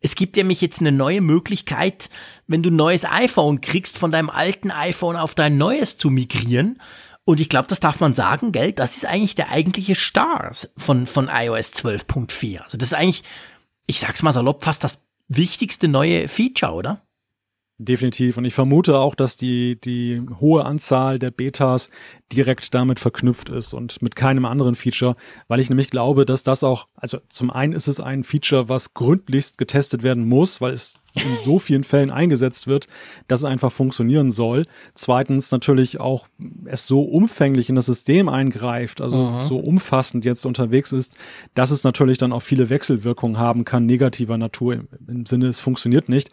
Es 0.00 0.14
gibt 0.14 0.36
nämlich 0.36 0.60
jetzt 0.60 0.80
eine 0.80 0.92
neue 0.92 1.20
Möglichkeit, 1.20 2.10
wenn 2.46 2.62
du 2.62 2.70
ein 2.70 2.76
neues 2.76 3.04
iPhone 3.04 3.60
kriegst, 3.60 3.98
von 3.98 4.12
deinem 4.12 4.30
alten 4.30 4.70
iPhone 4.70 5.16
auf 5.16 5.34
dein 5.34 5.56
neues 5.58 5.98
zu 5.98 6.10
migrieren. 6.10 6.80
Und 7.24 7.40
ich 7.40 7.48
glaube, 7.48 7.68
das 7.68 7.80
darf 7.80 8.00
man 8.00 8.14
sagen, 8.14 8.52
gell? 8.52 8.72
Das 8.72 8.96
ist 8.96 9.06
eigentlich 9.06 9.34
der 9.34 9.50
eigentliche 9.50 9.94
Star 9.94 10.52
von, 10.76 11.06
von 11.06 11.28
iOS 11.32 11.72
12.4. 11.72 12.60
Also 12.60 12.76
das 12.76 12.88
ist 12.88 12.94
eigentlich, 12.94 13.22
ich 13.86 14.00
sag's 14.00 14.22
mal 14.22 14.32
salopp, 14.32 14.64
fast 14.64 14.82
das 14.82 15.02
wichtigste 15.28 15.88
neue 15.88 16.28
Feature, 16.28 16.72
oder? 16.72 17.02
Definitiv. 17.78 18.36
Und 18.36 18.44
ich 18.44 18.54
vermute 18.54 18.98
auch, 18.98 19.14
dass 19.14 19.36
die, 19.36 19.80
die 19.80 20.22
hohe 20.40 20.64
Anzahl 20.64 21.18
der 21.18 21.30
Betas 21.30 21.90
direkt 22.32 22.74
damit 22.74 23.00
verknüpft 23.00 23.48
ist 23.48 23.72
und 23.72 24.02
mit 24.02 24.14
keinem 24.14 24.44
anderen 24.44 24.74
Feature, 24.74 25.16
weil 25.48 25.58
ich 25.58 25.68
nämlich 25.68 25.90
glaube, 25.90 26.24
dass 26.26 26.44
das 26.44 26.62
auch, 26.64 26.88
also 26.94 27.18
zum 27.28 27.50
einen 27.50 27.72
ist 27.72 27.88
es 27.88 27.98
ein 27.98 28.24
Feature, 28.24 28.68
was 28.68 28.94
gründlichst 28.94 29.58
getestet 29.58 30.02
werden 30.02 30.28
muss, 30.28 30.60
weil 30.60 30.72
es 30.72 30.94
in 31.14 31.36
so 31.44 31.58
vielen 31.58 31.84
Fällen 31.84 32.10
eingesetzt 32.10 32.66
wird, 32.66 32.86
dass 33.28 33.40
es 33.40 33.44
einfach 33.44 33.70
funktionieren 33.70 34.30
soll. 34.30 34.64
Zweitens 34.94 35.50
natürlich 35.50 36.00
auch 36.00 36.26
es 36.64 36.86
so 36.86 37.02
umfänglich 37.02 37.68
in 37.68 37.74
das 37.74 37.86
System 37.86 38.28
eingreift, 38.28 39.00
also 39.00 39.16
mhm. 39.16 39.42
so 39.42 39.58
umfassend 39.58 40.24
jetzt 40.24 40.46
unterwegs 40.46 40.92
ist, 40.92 41.16
dass 41.54 41.70
es 41.70 41.84
natürlich 41.84 42.18
dann 42.18 42.32
auch 42.32 42.42
viele 42.42 42.70
Wechselwirkungen 42.70 43.38
haben 43.38 43.64
kann, 43.64 43.86
negativer 43.86 44.38
Natur 44.38 44.74
im, 44.74 44.88
im 45.06 45.26
Sinne, 45.26 45.48
es 45.48 45.60
funktioniert 45.60 46.08
nicht. 46.08 46.30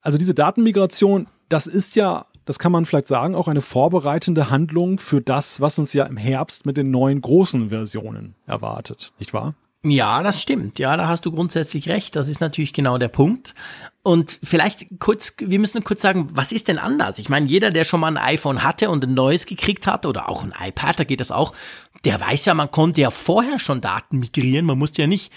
Also 0.00 0.18
diese 0.18 0.34
Datenmigration, 0.34 1.26
das 1.48 1.66
ist 1.66 1.96
ja, 1.96 2.26
das 2.44 2.58
kann 2.58 2.72
man 2.72 2.84
vielleicht 2.84 3.08
sagen, 3.08 3.34
auch 3.34 3.48
eine 3.48 3.62
vorbereitende 3.62 4.50
Handlung 4.50 4.98
für 4.98 5.20
das, 5.20 5.60
was 5.60 5.78
uns 5.78 5.92
ja 5.92 6.04
im 6.04 6.16
Herbst 6.16 6.66
mit 6.66 6.76
den 6.76 6.90
neuen 6.90 7.20
großen 7.20 7.70
Versionen 7.70 8.34
erwartet, 8.46 9.12
nicht 9.18 9.32
wahr? 9.32 9.54
Ja, 9.86 10.22
das 10.22 10.40
stimmt. 10.40 10.78
Ja, 10.78 10.96
da 10.96 11.08
hast 11.08 11.26
du 11.26 11.30
grundsätzlich 11.30 11.88
recht. 11.90 12.16
Das 12.16 12.28
ist 12.28 12.40
natürlich 12.40 12.72
genau 12.72 12.96
der 12.96 13.08
Punkt. 13.08 13.54
Und 14.02 14.38
vielleicht 14.42 14.98
kurz, 14.98 15.34
wir 15.38 15.58
müssen 15.58 15.84
kurz 15.84 16.00
sagen, 16.00 16.28
was 16.32 16.52
ist 16.52 16.68
denn 16.68 16.78
anders? 16.78 17.18
Ich 17.18 17.28
meine, 17.28 17.46
jeder, 17.46 17.70
der 17.70 17.84
schon 17.84 18.00
mal 18.00 18.08
ein 18.08 18.18
iPhone 18.18 18.62
hatte 18.62 18.88
und 18.88 19.04
ein 19.04 19.12
neues 19.12 19.44
gekriegt 19.44 19.86
hat 19.86 20.06
oder 20.06 20.28
auch 20.28 20.42
ein 20.42 20.54
iPad, 20.58 21.00
da 21.00 21.04
geht 21.04 21.20
das 21.20 21.30
auch, 21.30 21.52
der 22.06 22.18
weiß 22.18 22.46
ja, 22.46 22.54
man 22.54 22.70
konnte 22.70 23.02
ja 23.02 23.10
vorher 23.10 23.58
schon 23.58 23.82
Daten 23.82 24.20
migrieren. 24.20 24.64
Man 24.64 24.78
musste 24.78 25.02
ja 25.02 25.08
nicht 25.08 25.30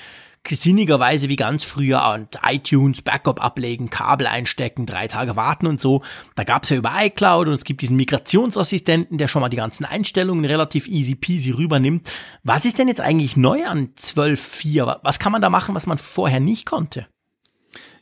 sinnigerweise 0.56 1.30
wie 1.30 1.36
ganz 1.36 1.64
früher 1.64 2.02
und 2.14 2.40
iTunes 2.48 3.02
Backup 3.02 3.44
ablegen, 3.44 3.90
Kabel 3.90 4.28
einstecken, 4.28 4.86
drei 4.86 5.08
Tage 5.08 5.36
warten 5.36 5.68
und 5.68 5.82
so. 5.82 6.04
Da 6.36 6.44
gab 6.44 6.64
es 6.64 6.70
ja 6.70 6.78
über 6.78 6.94
iCloud 6.96 7.48
und 7.48 7.54
es 7.54 7.64
gibt 7.64 7.82
diesen 7.82 7.98
Migrationsassistenten, 7.98 9.18
der 9.18 9.28
schon 9.28 9.42
mal 9.42 9.50
die 9.50 9.58
ganzen 9.58 9.86
Einstellungen 9.86 10.46
relativ 10.46 10.88
easy 10.88 11.16
peasy 11.16 11.52
rübernimmt. 11.52 12.10
Was 12.44 12.66
ist 12.66 12.80
denn 12.80 12.88
jetzt 12.88 13.02
eigentlich 13.02 13.36
neu 13.36 13.66
an 13.66 13.90
12.4? 13.98 15.00
Was 15.04 15.20
kann 15.20 15.32
man 15.32 15.42
da 15.42 15.50
machen, 15.50 15.76
was 15.76 15.88
man 15.88 15.98
vorher 15.98 16.40
nicht 16.40 16.66
konnte? 16.66 17.08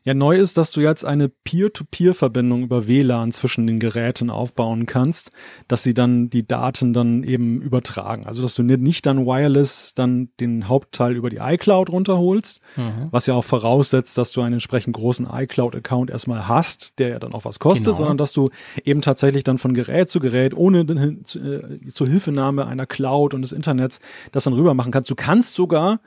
Ja, 0.06 0.14
neu 0.14 0.38
ist, 0.38 0.58
dass 0.58 0.72
du 0.72 0.82
jetzt 0.82 1.04
eine 1.04 1.30
Peer-to-Peer-Verbindung 1.30 2.62
über 2.62 2.88
WLAN 2.88 3.32
zwischen 3.32 3.66
den 3.66 3.80
Geräten 3.80 4.30
aufbauen 4.30 4.86
kannst, 4.86 5.32
dass 5.68 5.82
sie 5.82 5.96
dann 5.96 6.30
die 6.30 6.48
Daten 6.48 6.94
dann 6.94 7.24
eben 7.24 7.60
übertragen. 7.60 8.28
Also, 8.28 8.44
dass 8.44 8.54
du 8.54 8.62
nicht 8.62 9.08
dann 9.08 9.26
wireless 9.26 9.96
dann 9.96 10.30
den 10.40 10.70
Hauptteil 10.70 11.16
über 11.16 11.32
die 11.32 11.38
iCloud 11.38 11.90
runterholst, 11.90 12.62
mhm. 12.76 13.08
was 13.10 13.26
ja 13.26 13.34
auch 13.34 13.44
voraussetzt, 13.44 14.20
dass 14.20 14.32
du 14.32 14.42
einen 14.42 14.54
entsprechend 14.54 14.96
großen 14.96 15.28
iCloud-Account 15.28 16.12
erstmal 16.12 16.48
hast, 16.48 17.00
der 17.00 17.10
ja 17.10 17.20
dann 17.20 17.34
auch 17.34 17.44
was 17.44 17.58
kostet, 17.58 17.86
genau. 17.86 17.98
sondern 17.98 18.18
dass 18.20 18.32
du 18.32 18.52
eben 18.84 19.02
tatsächlich 19.02 19.44
dann 19.44 19.58
von 19.58 19.74
Gerät 19.74 20.12
zu 20.12 20.20
Gerät 20.20 20.54
ohne 20.54 20.86
den, 20.86 21.24
äh, 21.24 21.92
zur 21.92 22.08
Hilfenahme 22.08 22.68
einer 22.68 22.86
Cloud 22.86 23.34
und 23.34 23.42
des 23.42 23.54
Internets 23.54 24.00
das 24.32 24.44
dann 24.44 24.54
rüber 24.54 24.76
machen 24.76 24.92
kannst. 24.92 25.10
Du 25.10 25.16
kannst 25.16 25.56
sogar 25.56 26.00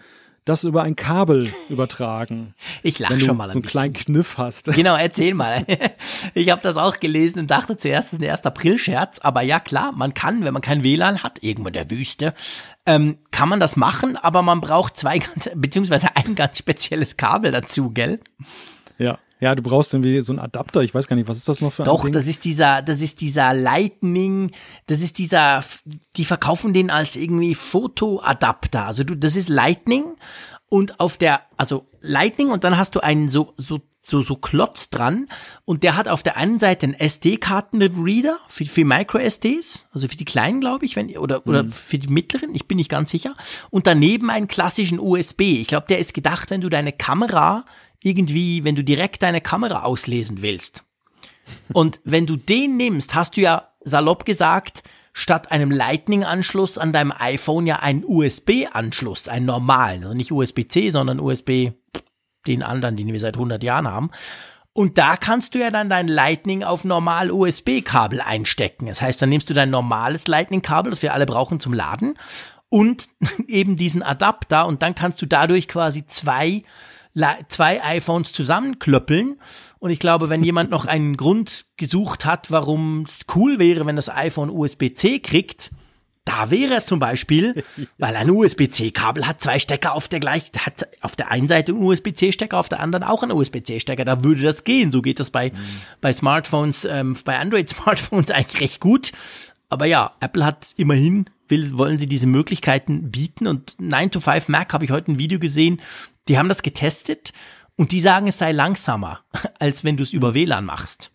das 0.48 0.64
über 0.64 0.82
ein 0.82 0.96
Kabel 0.96 1.52
übertragen. 1.68 2.54
Ich 2.82 2.98
lache 2.98 3.20
schon 3.20 3.36
mal 3.36 3.44
ein 3.44 3.50
einen 3.50 3.62
bisschen. 3.62 3.80
kleinen 3.80 3.92
Kniff 3.94 4.38
hast. 4.38 4.66
Genau, 4.74 4.96
erzähl 4.96 5.34
mal. 5.34 5.64
Ich 6.34 6.50
habe 6.50 6.60
das 6.62 6.76
auch 6.76 6.98
gelesen 7.00 7.40
und 7.40 7.50
dachte 7.50 7.76
zuerst, 7.76 8.08
das 8.08 8.18
ist 8.18 8.24
ein 8.24 8.30
1. 8.30 8.44
April-Scherz. 8.46 9.20
Aber 9.20 9.42
ja, 9.42 9.60
klar, 9.60 9.92
man 9.92 10.14
kann, 10.14 10.44
wenn 10.44 10.52
man 10.52 10.62
kein 10.62 10.82
WLAN 10.82 11.22
hat, 11.22 11.42
irgendwo 11.42 11.68
in 11.68 11.74
der 11.74 11.90
Wüste, 11.90 12.34
ähm, 12.86 13.18
kann 13.30 13.48
man 13.48 13.60
das 13.60 13.76
machen, 13.76 14.16
aber 14.16 14.42
man 14.42 14.60
braucht 14.60 14.96
zwei, 14.96 15.20
beziehungsweise 15.54 16.16
ein 16.16 16.34
ganz 16.34 16.58
spezielles 16.58 17.16
Kabel 17.16 17.52
dazu, 17.52 17.90
gell? 17.90 18.20
Ja. 18.98 19.18
Ja, 19.40 19.54
du 19.54 19.62
brauchst 19.62 19.94
irgendwie 19.94 20.20
so 20.20 20.32
einen 20.32 20.40
Adapter. 20.40 20.82
Ich 20.82 20.94
weiß 20.94 21.06
gar 21.06 21.16
nicht, 21.16 21.28
was 21.28 21.36
ist 21.36 21.48
das 21.48 21.60
noch 21.60 21.72
für 21.72 21.82
ein 21.82 21.86
Doch, 21.86 22.04
Ding? 22.04 22.12
das 22.12 22.26
ist 22.26 22.44
dieser, 22.44 22.82
das 22.82 23.00
ist 23.00 23.20
dieser 23.20 23.54
Lightning, 23.54 24.50
das 24.86 25.00
ist 25.00 25.18
dieser, 25.18 25.62
die 26.16 26.24
verkaufen 26.24 26.72
den 26.72 26.90
als 26.90 27.16
irgendwie 27.16 27.54
Fotoadapter. 27.54 28.86
Also 28.86 29.04
du, 29.04 29.14
das 29.14 29.36
ist 29.36 29.48
Lightning 29.48 30.04
und 30.68 31.00
auf 31.00 31.16
der, 31.16 31.42
also 31.56 31.86
Lightning 32.00 32.50
und 32.50 32.64
dann 32.64 32.76
hast 32.76 32.94
du 32.94 33.00
einen 33.00 33.28
so, 33.28 33.54
so, 33.56 33.80
so, 34.02 34.22
so 34.22 34.36
Klotz 34.36 34.90
dran 34.90 35.28
und 35.64 35.82
der 35.82 35.96
hat 35.96 36.08
auf 36.08 36.22
der 36.22 36.36
einen 36.36 36.58
Seite 36.58 36.86
einen 36.86 36.94
SD-Kartenreader 36.94 38.38
für, 38.48 38.64
für 38.64 38.84
Micro-SDs, 38.84 39.86
also 39.92 40.08
für 40.08 40.16
die 40.16 40.24
kleinen, 40.24 40.60
glaube 40.60 40.84
ich, 40.84 40.96
wenn, 40.96 41.16
oder, 41.16 41.46
oder 41.46 41.62
mhm. 41.62 41.70
für 41.70 41.98
die 41.98 42.08
mittleren, 42.08 42.54
ich 42.54 42.66
bin 42.66 42.76
nicht 42.76 42.90
ganz 42.90 43.10
sicher. 43.10 43.36
Und 43.70 43.86
daneben 43.86 44.30
einen 44.30 44.48
klassischen 44.48 44.98
USB. 44.98 45.40
Ich 45.42 45.68
glaube, 45.68 45.86
der 45.88 45.98
ist 45.98 46.12
gedacht, 46.12 46.50
wenn 46.50 46.60
du 46.60 46.68
deine 46.68 46.92
Kamera 46.92 47.64
irgendwie, 48.02 48.64
wenn 48.64 48.76
du 48.76 48.84
direkt 48.84 49.22
deine 49.22 49.40
Kamera 49.40 49.82
auslesen 49.82 50.42
willst. 50.42 50.84
Und 51.72 52.00
wenn 52.04 52.26
du 52.26 52.36
den 52.36 52.76
nimmst, 52.76 53.14
hast 53.14 53.36
du 53.36 53.40
ja 53.40 53.68
salopp 53.80 54.24
gesagt, 54.24 54.82
statt 55.12 55.50
einem 55.50 55.70
Lightning-Anschluss 55.70 56.78
an 56.78 56.92
deinem 56.92 57.12
iPhone 57.16 57.66
ja 57.66 57.76
einen 57.76 58.04
USB-Anschluss, 58.06 59.28
einen 59.28 59.46
normalen, 59.46 60.04
also 60.04 60.14
nicht 60.14 60.30
USB-C, 60.30 60.90
sondern 60.90 61.20
USB, 61.20 61.70
den 62.46 62.62
anderen, 62.62 62.96
den 62.96 63.12
wir 63.12 63.20
seit 63.20 63.34
100 63.34 63.62
Jahren 63.62 63.88
haben. 63.88 64.10
Und 64.72 64.96
da 64.96 65.16
kannst 65.16 65.54
du 65.54 65.58
ja 65.58 65.70
dann 65.70 65.90
dein 65.90 66.06
Lightning 66.06 66.62
auf 66.62 66.84
normal 66.84 67.32
USB-Kabel 67.32 68.20
einstecken. 68.20 68.86
Das 68.86 69.02
heißt, 69.02 69.20
dann 69.20 69.28
nimmst 69.28 69.50
du 69.50 69.54
dein 69.54 69.70
normales 69.70 70.28
Lightning-Kabel, 70.28 70.90
das 70.90 71.02
wir 71.02 71.14
alle 71.14 71.26
brauchen 71.26 71.58
zum 71.58 71.72
Laden, 71.72 72.14
und 72.68 73.08
eben 73.48 73.76
diesen 73.76 74.02
Adapter 74.02 74.66
und 74.66 74.82
dann 74.82 74.94
kannst 74.94 75.20
du 75.20 75.26
dadurch 75.26 75.66
quasi 75.66 76.06
zwei 76.06 76.62
zwei 77.48 77.82
iPhones 77.82 78.32
zusammenklöppeln. 78.32 79.40
Und 79.78 79.90
ich 79.90 79.98
glaube, 79.98 80.28
wenn 80.28 80.42
jemand 80.42 80.70
noch 80.70 80.86
einen 80.86 81.16
Grund 81.16 81.66
gesucht 81.76 82.24
hat, 82.24 82.50
warum 82.50 83.02
es 83.02 83.26
cool 83.34 83.58
wäre, 83.58 83.86
wenn 83.86 83.96
das 83.96 84.08
iPhone 84.08 84.50
USB-C 84.50 85.20
kriegt, 85.20 85.70
da 86.24 86.50
wäre 86.50 86.84
zum 86.84 86.98
Beispiel, 86.98 87.64
weil 87.98 88.14
ein 88.14 88.30
USB-C-Kabel 88.30 89.26
hat 89.26 89.40
zwei 89.40 89.58
Stecker 89.58 89.94
auf 89.94 90.08
der 90.08 90.20
gleichen, 90.20 90.58
hat 90.58 90.86
auf 91.00 91.16
der 91.16 91.30
einen 91.30 91.48
Seite 91.48 91.72
einen 91.72 91.82
USB-C-Stecker, 91.82 92.58
auf 92.58 92.68
der 92.68 92.80
anderen 92.80 93.04
auch 93.04 93.22
einen 93.22 93.32
USB-C-Stecker. 93.32 94.04
Da 94.04 94.22
würde 94.22 94.42
das 94.42 94.64
gehen. 94.64 94.92
So 94.92 95.00
geht 95.00 95.20
das 95.20 95.30
bei, 95.30 95.50
mhm. 95.50 95.56
bei 96.00 96.12
Smartphones, 96.12 96.84
ähm, 96.84 97.16
bei 97.24 97.38
Android-Smartphones 97.38 98.30
eigentlich 98.32 98.60
recht 98.60 98.80
gut. 98.80 99.12
Aber 99.70 99.86
ja, 99.86 100.12
Apple 100.20 100.44
hat 100.44 100.68
immerhin, 100.76 101.26
will, 101.48 101.76
wollen 101.76 101.98
sie 101.98 102.06
diese 102.06 102.26
Möglichkeiten 102.26 103.10
bieten. 103.10 103.46
Und 103.46 103.76
9 103.78 104.10
to 104.10 104.20
5 104.20 104.48
Mac 104.48 104.72
habe 104.72 104.84
ich 104.84 104.90
heute 104.90 105.12
ein 105.12 105.18
Video 105.18 105.38
gesehen, 105.38 105.80
die 106.28 106.38
haben 106.38 106.48
das 106.48 106.62
getestet 106.62 107.32
und 107.76 107.92
die 107.92 108.00
sagen, 108.00 108.26
es 108.26 108.38
sei 108.38 108.52
langsamer, 108.52 109.20
als 109.58 109.84
wenn 109.84 109.96
du 109.96 110.02
es 110.02 110.12
über 110.12 110.34
WLAN 110.34 110.64
machst. 110.64 111.12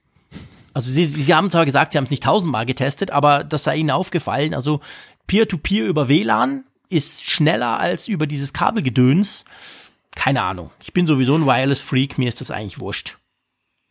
Also 0.73 0.91
sie, 0.91 1.05
sie 1.05 1.33
haben 1.33 1.51
zwar 1.51 1.65
gesagt, 1.65 1.91
sie 1.91 1.97
haben 1.97 2.05
es 2.05 2.11
nicht 2.11 2.23
tausendmal 2.23 2.65
getestet, 2.65 3.11
aber 3.11 3.43
das 3.43 3.63
sei 3.63 3.75
ihnen 3.77 3.91
aufgefallen. 3.91 4.53
Also 4.53 4.79
Peer-to-Peer 5.27 5.85
-Peer 5.85 5.87
über 5.87 6.09
WLAN 6.09 6.63
ist 6.89 7.23
schneller 7.23 7.79
als 7.79 8.07
über 8.07 8.27
dieses 8.27 8.53
Kabelgedöns. 8.53 9.45
Keine 10.15 10.41
Ahnung. 10.41 10.71
Ich 10.81 10.93
bin 10.93 11.07
sowieso 11.07 11.35
ein 11.35 11.45
Wireless-Freak, 11.45 12.17
mir 12.17 12.29
ist 12.29 12.41
das 12.41 12.51
eigentlich 12.51 12.79
wurscht. 12.79 13.17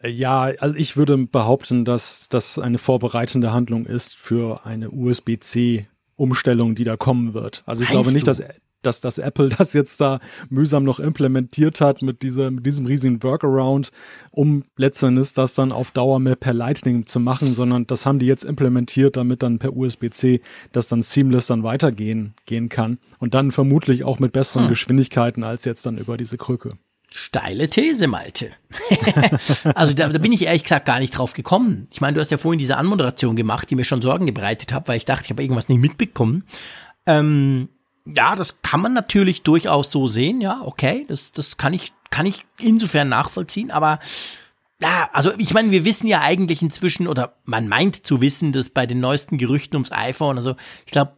Ja, 0.04 0.52
also 0.58 0.76
ich 0.76 0.96
würde 0.96 1.16
behaupten, 1.16 1.84
dass 1.84 2.28
das 2.28 2.58
eine 2.58 2.78
vorbereitende 2.78 3.52
Handlung 3.52 3.86
ist 3.86 4.16
für 4.16 4.66
eine 4.66 4.90
USB-C-Umstellung, 4.90 6.74
die 6.74 6.84
da 6.84 6.96
kommen 6.96 7.34
wird. 7.34 7.62
Also 7.66 7.84
ich 7.84 7.90
Meinst 7.90 8.02
glaube 8.02 8.14
nicht, 8.14 8.26
du? 8.26 8.30
dass 8.30 8.42
dass 8.82 9.00
das 9.00 9.18
Apple 9.18 9.48
das 9.58 9.72
jetzt 9.72 10.00
da 10.00 10.20
mühsam 10.50 10.84
noch 10.84 11.00
implementiert 11.00 11.80
hat 11.80 12.02
mit, 12.02 12.22
dieser, 12.22 12.50
mit 12.50 12.66
diesem 12.66 12.86
riesigen 12.86 13.22
Workaround, 13.22 13.90
um 14.30 14.64
letztendlich 14.76 15.32
das 15.34 15.54
dann 15.54 15.72
auf 15.72 15.90
Dauer 15.90 16.20
mehr 16.20 16.36
per 16.36 16.52
Lightning 16.52 17.06
zu 17.06 17.20
machen, 17.20 17.54
sondern 17.54 17.86
das 17.86 18.06
haben 18.06 18.18
die 18.18 18.26
jetzt 18.26 18.44
implementiert, 18.44 19.16
damit 19.16 19.42
dann 19.42 19.58
per 19.58 19.76
USB-C 19.76 20.40
das 20.72 20.88
dann 20.88 21.02
seamless 21.02 21.46
dann 21.46 21.62
weitergehen 21.62 22.34
gehen 22.46 22.68
kann 22.68 22.98
und 23.18 23.34
dann 23.34 23.52
vermutlich 23.52 24.04
auch 24.04 24.18
mit 24.18 24.32
besseren 24.32 24.64
hm. 24.64 24.70
Geschwindigkeiten 24.70 25.44
als 25.44 25.64
jetzt 25.64 25.86
dann 25.86 25.98
über 25.98 26.16
diese 26.16 26.36
Krücke. 26.36 26.76
Steile 27.14 27.68
These, 27.68 28.06
Malte. 28.06 28.52
also 29.74 29.92
da, 29.92 30.08
da 30.08 30.18
bin 30.18 30.32
ich 30.32 30.42
ehrlich 30.46 30.62
gesagt 30.62 30.86
gar 30.86 30.98
nicht 30.98 31.16
drauf 31.16 31.34
gekommen. 31.34 31.86
Ich 31.90 32.00
meine, 32.00 32.14
du 32.14 32.20
hast 32.20 32.30
ja 32.30 32.38
vorhin 32.38 32.58
diese 32.58 32.78
Anmoderation 32.78 33.36
gemacht, 33.36 33.68
die 33.68 33.74
mir 33.74 33.84
schon 33.84 34.00
Sorgen 34.00 34.24
gebreitet 34.24 34.72
hat, 34.72 34.88
weil 34.88 34.96
ich 34.96 35.04
dachte, 35.04 35.24
ich 35.24 35.30
habe 35.30 35.42
irgendwas 35.42 35.68
nicht 35.68 35.80
mitbekommen. 35.80 36.44
Ähm, 37.04 37.68
ja, 38.04 38.34
das 38.36 38.62
kann 38.62 38.80
man 38.80 38.92
natürlich 38.92 39.42
durchaus 39.42 39.90
so 39.90 40.06
sehen, 40.06 40.40
ja, 40.40 40.60
okay, 40.64 41.04
das, 41.08 41.32
das 41.32 41.56
kann 41.56 41.72
ich, 41.72 41.92
kann 42.10 42.26
ich 42.26 42.44
insofern 42.58 43.08
nachvollziehen, 43.08 43.70
aber 43.70 44.00
ja, 44.80 45.08
also 45.12 45.32
ich 45.38 45.54
meine, 45.54 45.70
wir 45.70 45.84
wissen 45.84 46.08
ja 46.08 46.20
eigentlich 46.22 46.60
inzwischen, 46.60 47.06
oder 47.06 47.36
man 47.44 47.68
meint 47.68 48.04
zu 48.04 48.20
wissen, 48.20 48.52
dass 48.52 48.68
bei 48.68 48.86
den 48.86 48.98
neuesten 49.00 49.38
Gerüchten 49.38 49.76
ums 49.76 49.92
iPhone, 49.92 50.36
also 50.36 50.56
ich 50.84 50.92
glaube, 50.92 51.12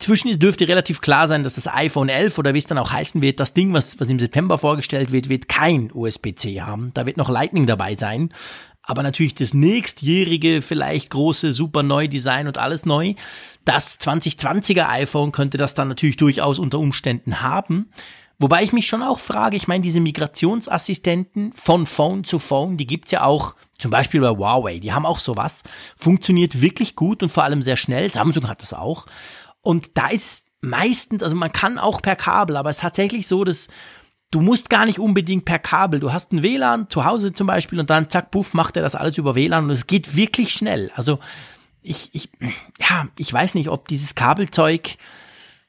Zwischen 0.00 0.36
dürfte 0.40 0.66
relativ 0.66 1.00
klar 1.00 1.28
sein, 1.28 1.44
dass 1.44 1.54
das 1.54 1.68
iPhone 1.68 2.08
11 2.08 2.36
oder 2.36 2.52
wie 2.52 2.58
es 2.58 2.66
dann 2.66 2.78
auch 2.78 2.90
heißen 2.90 3.22
wird, 3.22 3.38
das 3.38 3.54
Ding, 3.54 3.72
was, 3.72 4.00
was 4.00 4.08
im 4.08 4.18
September 4.18 4.58
vorgestellt 4.58 5.12
wird, 5.12 5.28
wird 5.28 5.48
kein 5.48 5.88
USB-C 5.92 6.62
haben. 6.62 6.90
Da 6.94 7.06
wird 7.06 7.16
noch 7.16 7.28
Lightning 7.28 7.66
dabei 7.66 7.94
sein 7.94 8.34
aber 8.82 9.02
natürlich 9.02 9.34
das 9.34 9.54
nächstjährige, 9.54 10.60
vielleicht 10.60 11.10
große, 11.10 11.52
super 11.52 11.82
neu 11.82 12.08
Design 12.08 12.46
und 12.46 12.58
alles 12.58 12.84
neu. 12.84 13.14
Das 13.64 14.00
2020er 14.00 14.88
iPhone 14.88 15.32
könnte 15.32 15.56
das 15.56 15.74
dann 15.74 15.88
natürlich 15.88 16.16
durchaus 16.16 16.58
unter 16.58 16.78
Umständen 16.78 17.40
haben. 17.40 17.90
Wobei 18.38 18.64
ich 18.64 18.72
mich 18.72 18.88
schon 18.88 19.04
auch 19.04 19.20
frage, 19.20 19.56
ich 19.56 19.68
meine, 19.68 19.82
diese 19.82 20.00
Migrationsassistenten 20.00 21.52
von 21.52 21.86
Phone 21.86 22.24
zu 22.24 22.40
Phone, 22.40 22.76
die 22.76 22.88
gibt's 22.88 23.12
ja 23.12 23.22
auch 23.22 23.54
zum 23.78 23.92
Beispiel 23.92 24.20
bei 24.20 24.30
Huawei, 24.30 24.80
die 24.80 24.92
haben 24.92 25.06
auch 25.06 25.20
sowas. 25.20 25.62
Funktioniert 25.96 26.60
wirklich 26.60 26.96
gut 26.96 27.22
und 27.22 27.28
vor 27.28 27.44
allem 27.44 27.62
sehr 27.62 27.76
schnell. 27.76 28.10
Samsung 28.10 28.48
hat 28.48 28.62
das 28.62 28.74
auch. 28.74 29.06
Und 29.60 29.96
da 29.96 30.08
ist 30.08 30.46
meistens, 30.60 31.22
also 31.22 31.36
man 31.36 31.52
kann 31.52 31.78
auch 31.78 32.02
per 32.02 32.16
Kabel, 32.16 32.56
aber 32.56 32.70
es 32.70 32.78
ist 32.78 32.82
tatsächlich 32.82 33.28
so, 33.28 33.44
dass 33.44 33.68
du 34.32 34.40
musst 34.40 34.70
gar 34.70 34.86
nicht 34.86 34.98
unbedingt 34.98 35.44
per 35.44 35.60
Kabel. 35.60 36.00
Du 36.00 36.12
hast 36.12 36.32
ein 36.32 36.42
WLAN 36.42 36.90
zu 36.90 37.04
Hause 37.04 37.32
zum 37.32 37.46
Beispiel 37.46 37.78
und 37.78 37.90
dann 37.90 38.10
zack, 38.10 38.32
puff, 38.32 38.54
macht 38.54 38.76
er 38.76 38.82
das 38.82 38.96
alles 38.96 39.16
über 39.18 39.36
WLAN 39.36 39.64
und 39.64 39.70
es 39.70 39.86
geht 39.86 40.16
wirklich 40.16 40.52
schnell. 40.52 40.90
Also 40.96 41.20
ich, 41.82 42.10
ich, 42.14 42.30
ja, 42.80 43.06
ich 43.16 43.32
weiß 43.32 43.54
nicht, 43.54 43.68
ob 43.68 43.86
dieses 43.88 44.14
Kabelzeug, 44.14 44.96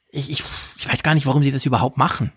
ich, 0.09 0.31
ich, 0.31 0.43
ich 0.77 0.87
weiß 0.87 1.03
gar 1.03 1.13
nicht, 1.13 1.27
warum 1.27 1.43
sie 1.43 1.51
das 1.51 1.65
überhaupt 1.65 1.97
machen. 1.97 2.31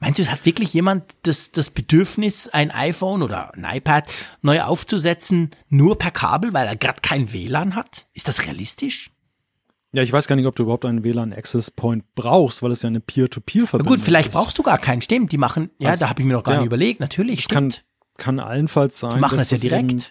Meinst 0.00 0.18
du, 0.18 0.22
es 0.22 0.32
hat 0.32 0.44
wirklich 0.44 0.74
jemand 0.74 1.14
das, 1.22 1.52
das 1.52 1.70
Bedürfnis, 1.70 2.48
ein 2.48 2.72
iPhone 2.72 3.22
oder 3.22 3.54
ein 3.54 3.64
iPad 3.64 4.12
neu 4.42 4.60
aufzusetzen, 4.62 5.50
nur 5.68 5.96
per 5.96 6.10
Kabel, 6.10 6.52
weil 6.52 6.66
er 6.66 6.76
gerade 6.76 7.00
kein 7.02 7.32
WLAN 7.32 7.76
hat? 7.76 8.06
Ist 8.12 8.26
das 8.26 8.44
realistisch? 8.46 9.11
Ja, 9.92 10.02
ich 10.02 10.12
weiß 10.12 10.26
gar 10.26 10.36
nicht, 10.36 10.46
ob 10.46 10.56
du 10.56 10.62
überhaupt 10.62 10.86
einen 10.86 11.04
WLAN-Access-Point 11.04 12.14
brauchst, 12.14 12.62
weil 12.62 12.72
es 12.72 12.82
ja 12.82 12.88
eine 12.88 13.00
Peer-to-Peer-Verbindung 13.00 13.94
ist. 13.94 14.00
Gut, 14.00 14.04
vielleicht 14.04 14.28
ist. 14.28 14.34
brauchst 14.34 14.58
du 14.58 14.62
gar 14.62 14.78
keinen, 14.78 15.02
stimmt. 15.02 15.32
Die 15.32 15.38
machen, 15.38 15.70
ja, 15.78 15.90
Was, 15.90 16.00
da 16.00 16.08
habe 16.08 16.22
ich 16.22 16.26
mir 16.26 16.32
noch 16.32 16.42
gar 16.42 16.54
ja, 16.54 16.60
nicht 16.60 16.66
überlegt, 16.66 17.00
natürlich, 17.00 17.44
stimmt. 17.44 17.84
Kann, 18.16 18.38
kann 18.38 18.40
allenfalls 18.40 18.98
sein. 18.98 19.14
Die 19.14 19.20
machen 19.20 19.38
es 19.38 19.50
ja 19.50 19.58
direkt. 19.58 19.90
Eben, 19.90 20.02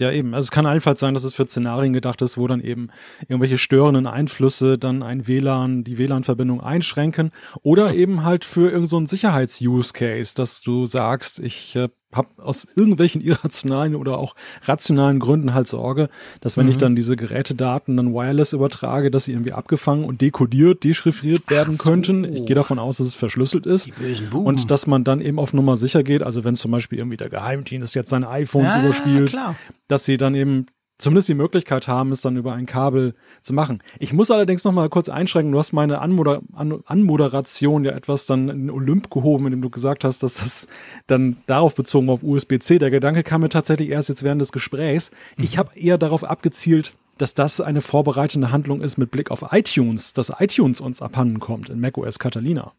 ja, 0.00 0.10
eben. 0.10 0.34
Also 0.34 0.46
es 0.46 0.50
kann 0.50 0.66
allenfalls 0.66 0.98
sein, 0.98 1.14
dass 1.14 1.22
es 1.22 1.34
für 1.34 1.46
Szenarien 1.46 1.92
gedacht 1.92 2.20
ist, 2.22 2.36
wo 2.36 2.48
dann 2.48 2.60
eben 2.60 2.88
irgendwelche 3.28 3.58
störenden 3.58 4.08
Einflüsse 4.08 4.78
dann 4.78 5.04
ein 5.04 5.28
WLAN, 5.28 5.84
die 5.84 5.98
WLAN-Verbindung 5.98 6.60
einschränken 6.60 7.30
oder 7.62 7.94
eben 7.94 8.24
halt 8.24 8.44
für 8.44 8.70
irgendeinen 8.70 9.06
so 9.06 9.06
Sicherheits-Use-Case, 9.06 10.34
dass 10.34 10.60
du 10.60 10.86
sagst, 10.86 11.38
ich 11.38 11.76
äh, 11.76 11.88
habe 12.14 12.28
aus 12.38 12.66
irgendwelchen 12.74 13.20
irrationalen 13.20 13.94
oder 13.94 14.18
auch 14.18 14.34
rationalen 14.62 15.18
Gründen 15.18 15.54
halt 15.54 15.68
Sorge, 15.68 16.08
dass 16.40 16.56
wenn 16.56 16.66
mhm. 16.66 16.72
ich 16.72 16.78
dann 16.78 16.96
diese 16.96 17.16
Gerätedaten 17.16 17.96
dann 17.96 18.12
wireless 18.12 18.52
übertrage, 18.52 19.10
dass 19.10 19.24
sie 19.24 19.32
irgendwie 19.32 19.52
abgefangen 19.52 20.04
und 20.04 20.20
dekodiert, 20.20 20.84
dechiffriert 20.84 21.48
werden 21.50 21.74
so. 21.74 21.82
könnten. 21.82 22.24
Ich 22.24 22.46
gehe 22.46 22.56
davon 22.56 22.78
aus, 22.78 22.98
dass 22.98 23.06
es 23.06 23.14
verschlüsselt 23.14 23.66
ist. 23.66 23.90
Und 24.32 24.70
dass 24.70 24.86
man 24.86 25.04
dann 25.04 25.20
eben 25.20 25.38
auf 25.38 25.52
Nummer 25.52 25.76
sicher 25.76 26.02
geht. 26.02 26.22
Also 26.22 26.44
wenn 26.44 26.54
zum 26.54 26.70
Beispiel 26.70 26.98
irgendwie 26.98 27.16
der 27.16 27.28
Geheimdienst 27.28 27.94
jetzt 27.94 28.10
seine 28.10 28.28
iPhones 28.28 28.74
ja, 28.74 28.82
überspielt, 28.82 29.30
klar. 29.30 29.56
dass 29.88 30.04
sie 30.04 30.16
dann 30.16 30.34
eben 30.34 30.66
zumindest 30.98 31.28
die 31.28 31.34
Möglichkeit 31.34 31.88
haben, 31.88 32.12
es 32.12 32.20
dann 32.20 32.36
über 32.36 32.52
ein 32.54 32.66
Kabel 32.66 33.14
zu 33.42 33.52
machen. 33.52 33.82
Ich 33.98 34.12
muss 34.12 34.30
allerdings 34.30 34.64
noch 34.64 34.72
mal 34.72 34.88
kurz 34.88 35.08
einschränken. 35.08 35.52
Du 35.52 35.58
hast 35.58 35.72
meine 35.72 36.00
Anmoder 36.00 36.42
An 36.52 36.80
Anmoderation 36.86 37.84
ja 37.84 37.92
etwas 37.92 38.26
dann 38.26 38.48
in 38.48 38.58
den 38.66 38.70
Olymp 38.70 39.10
gehoben, 39.10 39.46
indem 39.46 39.62
du 39.62 39.70
gesagt 39.70 40.04
hast, 40.04 40.22
dass 40.22 40.34
das 40.34 40.66
dann 41.06 41.36
darauf 41.46 41.74
bezogen 41.74 42.08
auf 42.08 42.22
USB-C. 42.22 42.78
Der 42.78 42.90
Gedanke 42.90 43.22
kam 43.22 43.40
mir 43.40 43.48
tatsächlich 43.48 43.90
erst 43.90 44.08
jetzt 44.08 44.22
während 44.22 44.40
des 44.40 44.52
Gesprächs. 44.52 45.10
Mhm. 45.36 45.44
Ich 45.44 45.58
habe 45.58 45.76
eher 45.76 45.98
darauf 45.98 46.24
abgezielt, 46.24 46.94
dass 47.18 47.34
das 47.34 47.60
eine 47.60 47.80
vorbereitende 47.80 48.50
Handlung 48.50 48.80
ist 48.80 48.98
mit 48.98 49.10
Blick 49.10 49.30
auf 49.30 49.44
iTunes, 49.50 50.12
dass 50.12 50.32
iTunes 50.38 50.80
uns 50.80 51.02
abhanden 51.02 51.38
kommt 51.40 51.68
in 51.68 51.80
macOS 51.80 52.18
Catalina. 52.18 52.72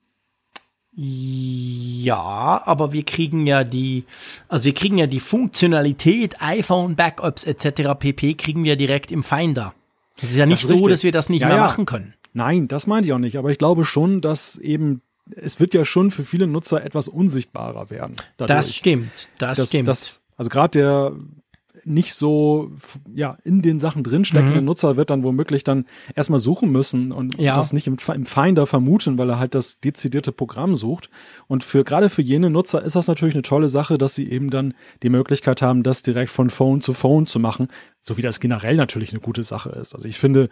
Ja, 0.98 2.62
aber 2.66 2.94
wir 2.94 3.04
kriegen 3.04 3.46
ja 3.48 3.66
die, 3.66 4.06
also 4.48 4.66
wir 4.66 4.74
kriegen 4.74 4.98
ja 4.98 5.08
die 5.08 5.20
Funktionalität, 5.20 6.42
iPhone, 6.42 6.96
Backups 6.96 7.44
etc. 7.44 8.00
pp. 8.00 8.36
kriegen 8.36 8.64
wir 8.64 8.78
direkt 8.78 9.12
im 9.12 9.22
Finder. 9.22 9.74
Es 10.22 10.32
ist 10.32 10.38
ja 10.38 10.46
nicht 10.46 10.64
das 10.64 10.70
so, 10.70 10.88
dass 10.88 11.04
wir 11.04 11.12
das 11.12 11.28
nicht 11.28 11.42
ja, 11.42 11.48
mehr 11.48 11.58
ja. 11.58 11.64
machen 11.64 11.86
können. 11.86 12.14
Nein, 12.32 12.70
das 12.70 12.88
meinte 12.88 13.08
ich 13.08 13.14
auch 13.14 13.20
nicht. 13.20 13.38
Aber 13.38 13.52
ich 13.52 13.58
glaube 13.58 13.84
schon, 13.84 14.22
dass 14.22 14.58
eben 14.58 15.02
es 15.36 15.60
wird 15.60 15.74
ja 15.74 15.84
schon 15.86 16.12
für 16.12 16.24
viele 16.24 16.48
Nutzer 16.48 16.84
etwas 16.84 17.08
unsichtbarer 17.08 17.90
werden. 17.90 18.16
Dadurch. 18.38 18.58
Das 18.58 18.76
stimmt, 18.76 19.30
das, 19.38 19.58
das 19.58 19.70
stimmt. 19.70 19.88
Das, 19.88 20.22
also 20.38 20.50
gerade 20.50 20.80
der 20.80 21.14
nicht 21.86 22.14
so 22.16 22.72
ja 23.14 23.38
in 23.44 23.62
den 23.62 23.80
Sachen 23.80 24.04
drinsteckende 24.04 24.60
mhm. 24.60 24.66
Nutzer 24.66 24.98
wird 24.98 25.10
dann 25.10 25.24
womöglich 25.24 25.64
dann 25.64 25.86
erstmal 26.16 26.40
suchen 26.40 26.72
müssen 26.72 27.12
und 27.12 27.40
ja. 27.40 27.56
das 27.56 27.74
nicht 27.74 27.88
im, 27.88 27.98
im 28.14 28.26
Finder 28.26 28.66
vermuten, 28.66 29.18
weil 29.18 29.30
er 29.30 29.40
halt 29.40 29.56
das 29.56 29.80
dezidierte 29.80 30.32
Programm 30.32 30.76
sucht. 30.76 31.10
Und 31.48 31.64
für 31.64 31.84
gerade 31.84 32.10
für 32.10 32.22
jene 32.22 32.50
Nutzer 32.50 32.82
ist 32.82 32.96
das 32.96 33.08
natürlich 33.08 33.36
eine 33.36 33.44
tolle 33.44 33.70
Sache, 33.70 33.98
dass 33.98 34.16
sie 34.16 34.30
eben 34.30 34.50
dann 34.50 34.74
die 35.04 35.10
Möglichkeit 35.10 35.62
haben, 35.62 35.84
das 35.84 36.02
direkt 36.02 36.32
von 36.32 36.50
Phone 36.50 36.82
zu 36.82 36.94
Phone 36.94 37.28
zu 37.28 37.40
machen, 37.40 37.68
so 38.02 38.18
wie 38.18 38.22
das 38.22 38.40
generell 38.40 38.76
natürlich 38.76 39.12
eine 39.12 39.22
gute 39.22 39.44
Sache 39.44 39.70
ist. 39.70 39.94
Also 39.94 40.08
ich 40.08 40.18
finde 40.18 40.50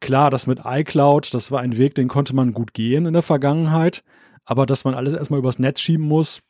klar, 0.00 0.30
das 0.30 0.46
mit 0.46 0.60
iCloud, 0.64 1.32
das 1.32 1.50
war 1.50 1.60
ein 1.60 1.78
Weg, 1.78 1.94
den 1.94 2.08
konnte 2.08 2.34
man 2.34 2.52
gut 2.52 2.74
gehen 2.74 3.06
in 3.06 3.14
der 3.14 3.22
Vergangenheit. 3.22 4.04
Aber 4.44 4.64
dass 4.64 4.84
man 4.84 4.94
alles 4.94 5.12
erstmal 5.12 5.40
übers 5.40 5.58
Netz 5.58 5.80
schieben 5.80 6.06
muss, 6.06 6.40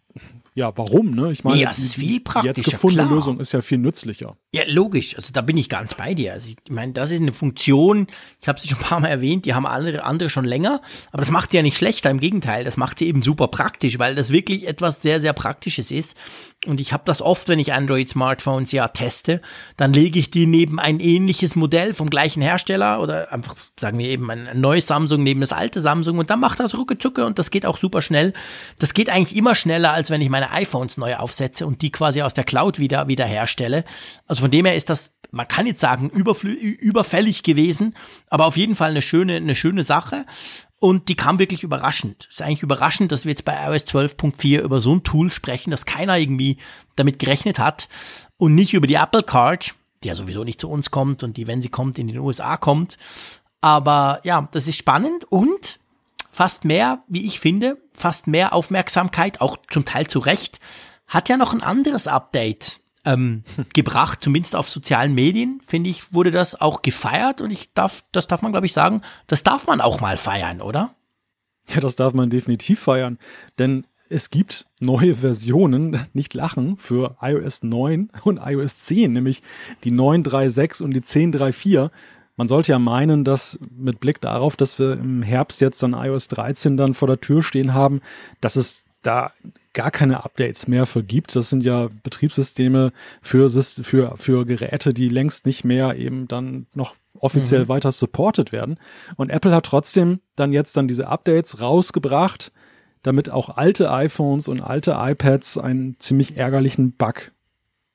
ja, 0.59 0.77
warum? 0.77 1.13
Ne? 1.13 1.31
Ich 1.31 1.45
meine, 1.45 1.61
ja, 1.61 1.71
es 1.71 1.79
ist 1.79 1.95
viel 1.95 2.19
praktischer, 2.19 2.53
die 2.53 2.61
jetzt 2.63 2.71
gefundene 2.73 3.05
klar. 3.07 3.15
Lösung 3.15 3.39
ist 3.39 3.53
ja 3.53 3.61
viel 3.61 3.79
nützlicher. 3.79 4.37
Ja, 4.53 4.63
logisch. 4.67 5.15
Also 5.15 5.33
da 5.33 5.41
bin 5.41 5.57
ich 5.57 5.69
ganz 5.69 5.95
bei 5.95 6.15
dir. 6.15 6.33
Also 6.33 6.49
ich 6.49 6.57
meine, 6.69 6.93
das 6.93 7.13
ist 7.13 7.21
eine 7.21 7.33
Funktion, 7.33 8.09
ich 8.41 8.49
habe 8.49 8.59
sie 8.59 8.67
schon 8.67 8.79
ein 8.79 8.85
paar 8.85 8.99
Mal 8.99 9.07
erwähnt, 9.07 9.45
die 9.45 9.55
haben 9.55 9.67
andere, 9.67 10.03
andere 10.03 10.31
schon 10.31 10.45
länger, 10.45 10.81
aber 11.13 11.21
das 11.21 11.31
macht 11.31 11.53
sie 11.53 11.59
ja 11.59 11.63
nicht 11.63 11.77
schlechter, 11.77 12.11
im 12.11 12.19
Gegenteil, 12.19 12.65
das 12.65 12.77
macht 12.77 12.99
sie 12.99 13.07
eben 13.07 13.23
super 13.23 13.47
praktisch, 13.47 14.01
weil 14.01 14.17
das 14.17 14.31
wirklich 14.31 14.67
etwas 14.67 15.01
sehr, 15.01 15.21
sehr 15.21 15.33
Praktisches 15.33 15.93
ist. 15.93 16.17
Und 16.67 16.81
ich 16.81 16.93
habe 16.93 17.05
das 17.07 17.23
oft, 17.23 17.49
wenn 17.49 17.61
ich 17.61 17.73
Android-Smartphones 17.73 18.73
ja 18.73 18.89
teste, 18.89 19.41
dann 19.77 19.93
lege 19.93 20.19
ich 20.19 20.31
die 20.31 20.47
neben 20.47 20.81
ein 20.81 20.99
ähnliches 20.99 21.55
Modell 21.55 21.95
vom 21.95 22.11
gleichen 22.11 22.43
Hersteller 22.43 23.01
oder 23.01 23.33
einfach, 23.33 23.55
sagen 23.79 23.97
wir 23.99 24.09
eben, 24.09 24.29
ein 24.29 24.61
neues 24.61 24.89
Samsung 24.89 25.23
neben 25.23 25.41
das 25.41 25.53
alte 25.53 25.81
Samsung 25.81 26.19
und 26.19 26.31
dann 26.31 26.41
macht 26.41 26.59
das 26.59 26.77
rucke 26.77 26.99
zucke 26.99 27.25
und 27.27 27.39
das 27.39 27.53
geht 27.53 27.65
auch 27.65 27.79
super 27.79 28.03
schnell. 28.03 28.33
Das 28.81 28.93
geht 28.93 29.09
eigentlich 29.09 29.37
immer 29.37 29.55
schneller, 29.55 29.93
als 29.93 30.11
wenn 30.11 30.21
ich 30.21 30.31
meine 30.31 30.51
iPhones 30.51 30.97
neu 30.97 31.15
aufsetze 31.15 31.65
und 31.65 31.81
die 31.81 31.93
quasi 31.93 32.23
aus 32.23 32.35
der 32.35 32.45
Cloud 32.45 32.81
wieder, 32.81 33.07
wieder 33.07 33.25
herstelle. 33.25 33.85
Also 34.27 34.41
von 34.43 34.51
dem 34.51 34.67
her 34.67 34.75
ist 34.75 34.91
das, 34.91 35.15
man 35.31 35.47
kann 35.47 35.67
jetzt 35.67 35.81
sagen, 35.81 36.11
überfällig 36.11 37.45
gewesen, 37.45 37.95
aber 38.31 38.47
auf 38.47 38.57
jeden 38.57 38.75
Fall 38.75 38.91
eine 38.91 39.03
schöne, 39.03 39.37
eine 39.37 39.55
schöne 39.55 39.85
Sache. 39.85 40.27
Und 40.81 41.09
die 41.09 41.17
kam 41.17 41.39
wirklich 41.39 41.65
überraschend. 41.65 42.27
Es 42.29 42.37
ist 42.37 42.43
eigentlich 42.43 42.63
überraschend, 42.63 43.11
dass 43.11 43.25
wir 43.25 43.31
jetzt 43.31 43.45
bei 43.45 43.55
iOS 43.67 43.85
12.4 43.85 44.61
über 44.61 44.81
so 44.81 44.95
ein 44.95 45.03
Tool 45.03 45.29
sprechen, 45.31 45.71
dass 45.71 45.87
keiner 45.87 46.17
irgendwie 46.17 46.59
damit 46.95 47.19
gerechnet 47.19 47.59
hat 47.59 47.89
und 48.37 48.55
nicht 48.55 48.75
über 48.75 48.87
die 48.87 48.95
Apple 48.95 49.25
Card, 49.25 49.75
die 50.03 50.09
ja 50.09 50.15
sowieso 50.15 50.45
nicht 50.45 50.61
zu 50.61 50.71
uns 50.71 50.91
kommt 50.93 51.25
und 51.25 51.37
die, 51.37 51.49
wenn 51.49 51.63
sie 51.63 51.69
kommt, 51.69 51.99
in 51.99 52.07
den 52.07 52.19
USA 52.19 52.57
kommt. 52.57 52.97
Aber 53.61 54.21
ja, 54.23 54.49
das 54.53 54.69
ist 54.69 54.77
spannend 54.77 55.25
und 55.25 55.81
fast 56.31 56.65
mehr, 56.65 57.03
wie 57.09 57.27
ich 57.27 57.41
finde, 57.41 57.79
fast 57.93 58.29
mehr 58.29 58.53
Aufmerksamkeit, 58.53 59.41
auch 59.41 59.57
zum 59.71 59.85
Teil 59.85 60.07
zu 60.07 60.21
Recht, 60.21 60.61
hat 61.09 61.29
ja 61.29 61.37
noch 61.37 61.53
ein 61.53 61.63
anderes 61.63 62.07
Update 62.07 62.81
ähm, 63.05 63.45
gebracht, 63.75 64.21
zumindest 64.23 64.57
auf 64.57 64.69
sozialen 64.69 65.15
Medien, 65.15 65.61
finde 65.67 65.91
ich, 65.91 66.15
wurde 66.15 66.31
das 66.31 66.61
auch 66.61 66.83
gefeiert 66.83 67.41
und 67.41 67.51
ich 67.51 67.71
darf, 67.75 68.05
das 68.13 68.27
darf 68.27 68.43
man, 68.43 68.53
glaube 68.53 68.67
ich, 68.67 68.73
sagen, 68.73 69.03
das 69.27 69.43
darf 69.43 69.67
man 69.67 69.81
auch 69.81 70.01
mal 70.01 70.17
feiern, 70.17 70.61
oder? 70.61 70.95
Ja, 71.69 71.81
das 71.81 71.97
darf 71.97 72.15
man 72.15 72.31
definitiv 72.31 72.81
feiern, 72.81 73.19
denn 73.59 73.85
es 74.11 74.31
gibt 74.31 74.67
neue 74.81 75.17
Versionen, 75.17 76.07
nicht 76.13 76.35
lachen, 76.35 76.77
für 76.79 77.17
iOS 77.21 77.63
9 77.63 78.11
und 78.25 78.41
iOS 78.43 78.79
10, 78.79 79.13
nämlich 79.13 79.43
die 79.85 79.93
9.3.6 79.93 80.83
und 80.83 80.93
die 80.93 81.03
10.3.4. 81.03 81.91
Man 82.37 82.47
sollte 82.47 82.73
ja 82.73 82.79
meinen, 82.79 83.25
dass 83.25 83.59
mit 83.77 84.01
Blick 84.01 84.21
darauf, 84.21 84.57
dass 84.57 84.79
wir 84.79 84.93
im 84.93 85.23
Herbst 85.23 85.61
jetzt 85.61 85.83
dann 85.83 85.93
iOS 85.93 86.29
13 86.29 86.77
dann 86.77 86.95
vor 86.95 87.09
der 87.09 87.21
Tür 87.21 87.43
stehen 87.43 87.75
haben, 87.75 88.01
dass 88.41 88.57
es 88.57 88.85
da 89.03 89.33
gar 89.79 89.93
keine 89.93 90.25
Updates 90.25 90.67
mehr 90.67 90.87
für 90.87 91.05
gibt. 91.05 91.37
Das 91.37 91.51
sind 91.51 91.63
ja 91.63 91.89
Betriebssysteme 92.03 92.91
für, 93.23 93.49
für, 93.49 94.17
für 94.17 94.45
Geräte, 94.45 94.93
die 94.93 95.09
längst 95.09 95.47
nicht 95.47 95.65
mehr 95.65 95.95
eben 95.95 96.27
dann 96.27 96.67
noch 96.75 96.97
offiziell 97.15 97.63
mhm. 97.63 97.69
weiter 97.69 97.93
supported 97.93 98.51
werden. 98.51 98.81
Und 99.15 99.31
Apple 99.31 99.55
hat 99.55 99.67
trotzdem 99.67 100.19
dann 100.35 100.53
jetzt 100.53 100.77
dann 100.77 100.89
diese 100.89 101.07
Updates 101.07 101.63
rausgebracht, 101.63 102.51
damit 103.05 103.31
auch 103.31 103.57
alte 103.57 103.93
iPhones 103.93 104.49
und 104.49 104.61
alte 104.61 104.97
iPads 104.99 105.59
einen 105.59 105.95
ziemlich 106.01 106.37
ärgerlichen 106.37 106.95
Bug 106.95 107.31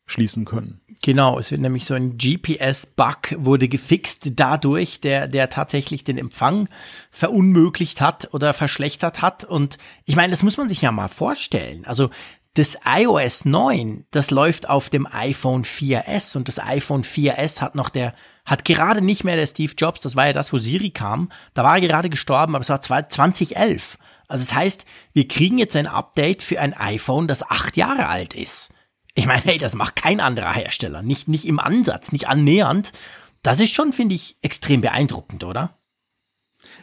schließen 0.05 0.45
können. 0.45 0.81
Genau, 1.01 1.37
es 1.37 1.51
wird 1.51 1.59
nämlich 1.59 1.85
so 1.85 1.93
ein 1.93 2.17
GPS-Bug 2.17 3.35
wurde 3.37 3.67
gefixt 3.67 4.39
dadurch, 4.39 5.01
der, 5.01 5.27
der 5.27 5.49
tatsächlich 5.49 6.05
den 6.05 6.17
Empfang 6.17 6.69
verunmöglicht 7.11 7.99
hat 7.99 8.33
oder 8.33 8.53
verschlechtert 8.53 9.21
hat. 9.21 9.43
Und 9.43 9.77
ich 10.05 10.15
meine, 10.15 10.31
das 10.31 10.43
muss 10.43 10.55
man 10.55 10.69
sich 10.69 10.81
ja 10.81 10.93
mal 10.93 11.09
vorstellen. 11.09 11.85
Also 11.85 12.09
das 12.53 12.77
iOS 12.85 13.45
9, 13.45 14.05
das 14.11 14.29
läuft 14.29 14.69
auf 14.69 14.89
dem 14.89 15.07
iPhone 15.11 15.63
4S 15.63 16.37
und 16.37 16.47
das 16.47 16.59
iPhone 16.59 17.03
4S 17.03 17.61
hat 17.61 17.75
noch 17.75 17.89
der, 17.89 18.13
hat 18.45 18.63
gerade 18.63 19.01
nicht 19.01 19.23
mehr 19.23 19.35
der 19.35 19.47
Steve 19.47 19.73
Jobs, 19.75 20.01
das 20.01 20.15
war 20.15 20.27
ja 20.27 20.33
das, 20.33 20.53
wo 20.53 20.59
Siri 20.59 20.91
kam, 20.91 21.31
da 21.53 21.63
war 21.63 21.75
er 21.75 21.81
gerade 21.81 22.09
gestorben, 22.09 22.55
aber 22.55 22.61
es 22.61 22.69
war 22.69 22.81
2011. 22.81 23.97
Also 24.27 24.45
das 24.45 24.53
heißt, 24.53 24.85
wir 25.13 25.27
kriegen 25.27 25.57
jetzt 25.57 25.75
ein 25.75 25.87
Update 25.87 26.43
für 26.43 26.59
ein 26.59 26.73
iPhone, 26.73 27.27
das 27.27 27.43
acht 27.43 27.75
Jahre 27.75 28.07
alt 28.07 28.35
ist. 28.35 28.71
Ich 29.15 29.27
meine, 29.27 29.41
hey, 29.43 29.57
das 29.57 29.75
macht 29.75 29.95
kein 29.95 30.19
anderer 30.19 30.53
Hersteller. 30.53 31.01
Nicht, 31.01 31.27
nicht 31.27 31.45
im 31.45 31.59
Ansatz, 31.59 32.11
nicht 32.11 32.27
annähernd. 32.27 32.91
Das 33.43 33.59
ist 33.59 33.73
schon, 33.73 33.91
finde 33.93 34.15
ich, 34.15 34.37
extrem 34.41 34.81
beeindruckend, 34.81 35.43
oder? 35.43 35.77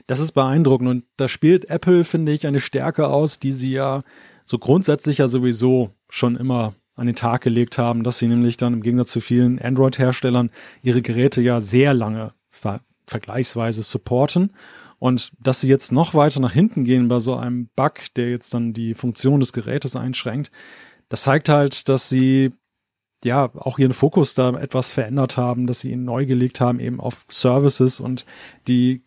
Das 0.07 0.21
ist 0.21 0.33
beeindruckend 0.33 0.89
und 0.89 1.05
da 1.17 1.29
spielt 1.29 1.71
Apple, 1.71 2.05
finde 2.05 2.33
ich, 2.33 2.47
eine 2.47 2.61
Stärke 2.61 3.09
aus, 3.09 3.39
die 3.39 3.53
sie 3.53 3.73
ja 3.73 4.03
so 4.45 4.59
grundsätzlich 4.59 5.19
ja 5.19 5.29
sowieso 5.29 5.91
schon 6.09 6.37
immer 6.37 6.75
an 6.97 7.07
den 7.07 7.17
Tag 7.17 7.43
gelegt 7.43 7.79
haben, 7.79 8.03
dass 8.05 8.19
sie 8.19 8.27
nämlich 8.27 8.57
dann 8.59 8.75
im 8.75 8.83
Gegensatz 8.83 9.11
zu 9.11 9.21
vielen 9.21 9.59
Android-Herstellern 9.59 10.51
ihre 10.83 11.01
Geräte 11.01 11.41
ja 11.41 11.61
sehr 11.61 11.95
lange 11.95 12.35
ver 12.51 12.81
vergleichsweise 13.07 13.83
supporten. 13.83 14.53
Und 15.01 15.33
dass 15.41 15.63
sie 15.63 15.69
jetzt 15.69 15.91
noch 15.91 16.15
weiter 16.15 16.41
nach 16.41 16.53
hinten 16.53 16.85
gehen 16.85 17.09
bei 17.09 17.19
so 17.19 17.35
einem 17.35 17.69
Bug, 17.75 17.95
der 18.15 18.31
jetzt 18.31 18.55
dann 18.55 18.73
die 18.73 18.95
Funktion 18.95 19.41
des 19.41 19.53
Gerätes 19.53 19.97
einschränkt, 19.97 20.53
das 21.11 21.25
zeigt 21.25 21.51
halt, 21.51 21.89
dass 21.91 22.09
sie 22.09 22.51
ja 23.23 23.51
auch 23.55 23.79
ihren 23.79 23.93
Fokus 23.93 24.33
da 24.33 24.51
etwas 24.59 24.91
verändert 24.91 25.37
haben, 25.37 25.67
dass 25.67 25.81
sie 25.81 25.91
ihn 25.91 26.05
neu 26.05 26.25
gelegt 26.25 26.61
haben 26.61 26.81
eben 26.81 27.01
auf 27.01 27.27
Services 27.29 28.01
und 28.01 28.25
die 28.67 29.03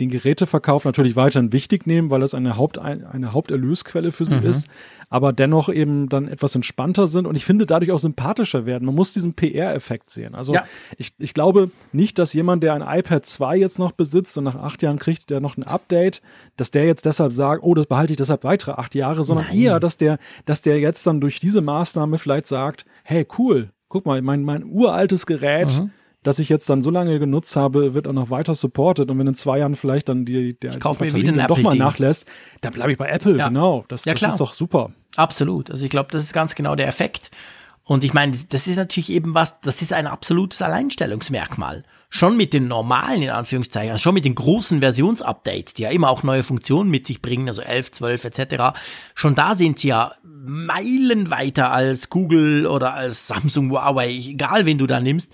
den 0.00 0.08
Geräteverkauf 0.10 0.84
natürlich 0.84 1.16
weiterhin 1.16 1.52
wichtig 1.52 1.86
nehmen, 1.86 2.10
weil 2.10 2.22
es 2.22 2.34
eine, 2.34 2.56
Haupt, 2.56 2.78
eine 2.78 3.32
Haupterlösquelle 3.32 4.12
für 4.12 4.24
sie 4.24 4.36
mhm. 4.36 4.46
ist, 4.46 4.68
aber 5.10 5.32
dennoch 5.32 5.68
eben 5.68 6.08
dann 6.08 6.28
etwas 6.28 6.54
entspannter 6.54 7.08
sind 7.08 7.26
und 7.26 7.36
ich 7.36 7.44
finde 7.44 7.66
dadurch 7.66 7.92
auch 7.92 7.98
sympathischer 7.98 8.66
werden. 8.66 8.84
Man 8.84 8.94
muss 8.94 9.12
diesen 9.12 9.34
PR-Effekt 9.34 10.10
sehen. 10.10 10.34
Also 10.34 10.54
ja. 10.54 10.64
ich, 10.96 11.12
ich 11.18 11.34
glaube 11.34 11.70
nicht, 11.92 12.18
dass 12.18 12.32
jemand, 12.32 12.62
der 12.62 12.74
ein 12.74 12.98
iPad 12.98 13.24
2 13.24 13.56
jetzt 13.56 13.78
noch 13.78 13.92
besitzt 13.92 14.36
und 14.38 14.44
nach 14.44 14.56
acht 14.56 14.82
Jahren 14.82 14.98
kriegt 14.98 15.30
der 15.30 15.40
noch 15.40 15.56
ein 15.56 15.64
Update, 15.64 16.22
dass 16.56 16.70
der 16.70 16.84
jetzt 16.84 17.04
deshalb 17.04 17.32
sagt, 17.32 17.62
oh, 17.62 17.74
das 17.74 17.86
behalte 17.86 18.12
ich 18.12 18.18
deshalb 18.18 18.44
weitere 18.44 18.72
acht 18.72 18.94
Jahre, 18.94 19.24
sondern 19.24 19.46
Nein. 19.46 19.58
eher, 19.58 19.80
dass 19.80 19.96
der, 19.96 20.18
dass 20.44 20.62
der 20.62 20.78
jetzt 20.78 21.06
dann 21.06 21.20
durch 21.20 21.40
diese 21.40 21.60
Maßnahme 21.60 22.18
vielleicht 22.18 22.46
sagt, 22.46 22.84
hey, 23.02 23.26
cool, 23.38 23.70
guck 23.88 24.06
mal, 24.06 24.20
mein, 24.22 24.44
mein 24.44 24.64
uraltes 24.64 25.26
Gerät, 25.26 25.78
mhm 25.78 25.90
das 26.22 26.38
ich 26.38 26.48
jetzt 26.48 26.68
dann 26.68 26.82
so 26.82 26.90
lange 26.90 27.18
genutzt 27.18 27.56
habe, 27.56 27.94
wird 27.94 28.08
auch 28.08 28.12
noch 28.12 28.30
weiter 28.30 28.54
supported 28.54 29.10
und 29.10 29.18
wenn 29.18 29.26
in 29.26 29.34
zwei 29.34 29.58
Jahren 29.58 29.76
vielleicht 29.76 30.08
dann 30.08 30.24
die, 30.24 30.58
der 30.58 30.72
ich 30.72 30.80
kauf 30.80 31.00
mir 31.00 31.12
wieder 31.12 31.32
dann 31.32 31.46
doch 31.46 31.58
mal 31.58 31.76
nachlässt, 31.76 32.26
dann 32.60 32.72
bleibe 32.72 32.92
ich 32.92 32.98
bei 32.98 33.08
Apple, 33.08 33.36
Ja. 33.36 33.48
genau. 33.48 33.84
Das, 33.88 34.04
Ja, 34.04 34.14
das 34.14 34.22
ist 34.32 34.40
doch 34.40 34.52
super. 34.52 34.90
Absolut. 35.16 35.70
Also 35.70 35.84
ich 35.84 35.90
glaube, 35.90 36.10
das 36.12 36.22
ist 36.22 36.32
ganz 36.32 36.54
genau 36.54 36.74
der 36.74 36.88
Effekt. 36.88 37.30
Und 37.84 38.04
ich 38.04 38.12
meine, 38.12 38.36
das 38.50 38.66
ist 38.66 38.76
natürlich 38.76 39.10
eben 39.10 39.34
was, 39.34 39.60
das 39.60 39.80
ist 39.80 39.94
ein 39.94 40.06
absolutes 40.06 40.60
Alleinstellungsmerkmal. 40.60 41.84
Schon 42.10 42.36
mit 42.36 42.52
den 42.52 42.68
normalen, 42.68 43.22
in 43.22 43.30
Anführungszeichen, 43.30 43.92
also 43.92 44.02
schon 44.02 44.14
mit 44.14 44.24
den 44.24 44.34
großen 44.34 44.80
Versionsupdates, 44.80 45.74
die 45.74 45.82
ja 45.82 45.90
immer 45.90 46.10
auch 46.10 46.22
neue 46.22 46.42
Funktionen 46.42 46.90
mit 46.90 47.06
sich 47.06 47.22
bringen, 47.22 47.48
also 47.48 47.62
11, 47.62 47.92
12 47.92 48.24
etc. 48.26 48.78
Schon 49.14 49.34
da 49.34 49.54
sind 49.54 49.78
sie 49.78 49.88
ja 49.88 50.12
Meilen 50.48 51.30
weiter 51.30 51.70
als 51.70 52.08
Google 52.08 52.66
oder 52.66 52.94
als 52.94 53.26
Samsung, 53.28 53.70
Huawei, 53.70 54.10
egal 54.10 54.66
wen 54.66 54.78
du 54.78 54.86
da 54.86 55.00
nimmst. 55.00 55.30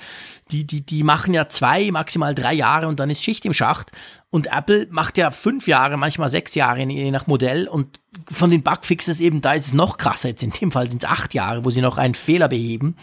Die, 0.51 0.67
die, 0.67 0.85
die 0.85 1.03
machen 1.03 1.33
ja 1.33 1.49
zwei, 1.49 1.91
maximal 1.91 2.35
drei 2.35 2.53
Jahre 2.53 2.89
und 2.89 3.01
dann 3.01 3.11
ist 3.11 3.23
Schicht 3.23 3.45
im 3.45 3.55
Schacht. 3.55 3.93
Und 4.35 4.49
Apple 4.49 4.89
macht 4.91 5.17
ja 5.17 5.31
fünf 5.31 5.69
Jahre, 5.69 5.97
manchmal 5.97 6.29
sechs 6.29 6.57
Jahre, 6.57 6.81
je 6.83 7.11
nach 7.13 7.29
Modell. 7.29 7.69
Und 7.69 8.01
von 8.29 8.51
den 8.51 8.65
Bugfixes 8.65 9.21
eben, 9.21 9.41
da 9.41 9.53
ist 9.53 9.67
es 9.67 9.73
noch 9.73 9.97
krasser. 9.97 10.31
Jetzt 10.31 10.43
in 10.43 10.51
dem 10.51 10.73
Fall 10.73 10.91
sind 10.91 11.05
es 11.05 11.09
acht 11.09 11.35
Jahre, 11.35 11.65
wo 11.65 11.71
sie 11.71 11.81
noch 11.81 11.99
einen 11.99 12.15
Fehler 12.15 12.49
beheben, 12.49 12.97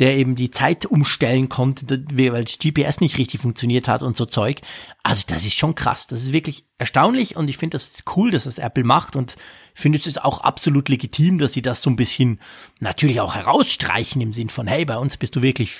der 0.00 0.16
eben 0.16 0.34
die 0.34 0.50
Zeit 0.50 0.84
umstellen 0.84 1.48
konnte, 1.48 2.04
weil 2.12 2.44
das 2.44 2.58
GPS 2.58 3.00
nicht 3.00 3.16
richtig 3.16 3.40
funktioniert 3.40 3.86
hat 3.86 4.02
und 4.02 4.16
so 4.16 4.24
Zeug. 4.24 4.60
Also 5.04 5.22
das 5.26 5.44
ist 5.44 5.54
schon 5.54 5.76
krass. 5.76 6.08
Das 6.08 6.20
ist 6.20 6.32
wirklich 6.32 6.66
erstaunlich 6.78 7.36
und 7.36 7.48
ich 7.48 7.58
finde 7.58 7.76
das 7.76 8.02
cool, 8.16 8.32
dass 8.32 8.44
das 8.44 8.58
Apple 8.58 8.84
macht 8.84 9.14
und 9.14 9.36
finde 9.74 9.98
es 9.98 10.18
auch 10.18 10.40
absolut 10.40 10.88
legitim, 10.88 11.38
dass 11.38 11.52
sie 11.52 11.62
das 11.62 11.82
so 11.82 11.90
ein 11.90 11.96
bisschen 11.96 12.40
natürlich 12.80 13.20
auch 13.20 13.34
herausstreichen 13.34 14.20
im 14.20 14.32
Sinn 14.32 14.50
von, 14.50 14.66
hey, 14.66 14.84
bei 14.84 14.96
uns 14.96 15.16
bist 15.16 15.36
du 15.36 15.42
wirklich 15.42 15.72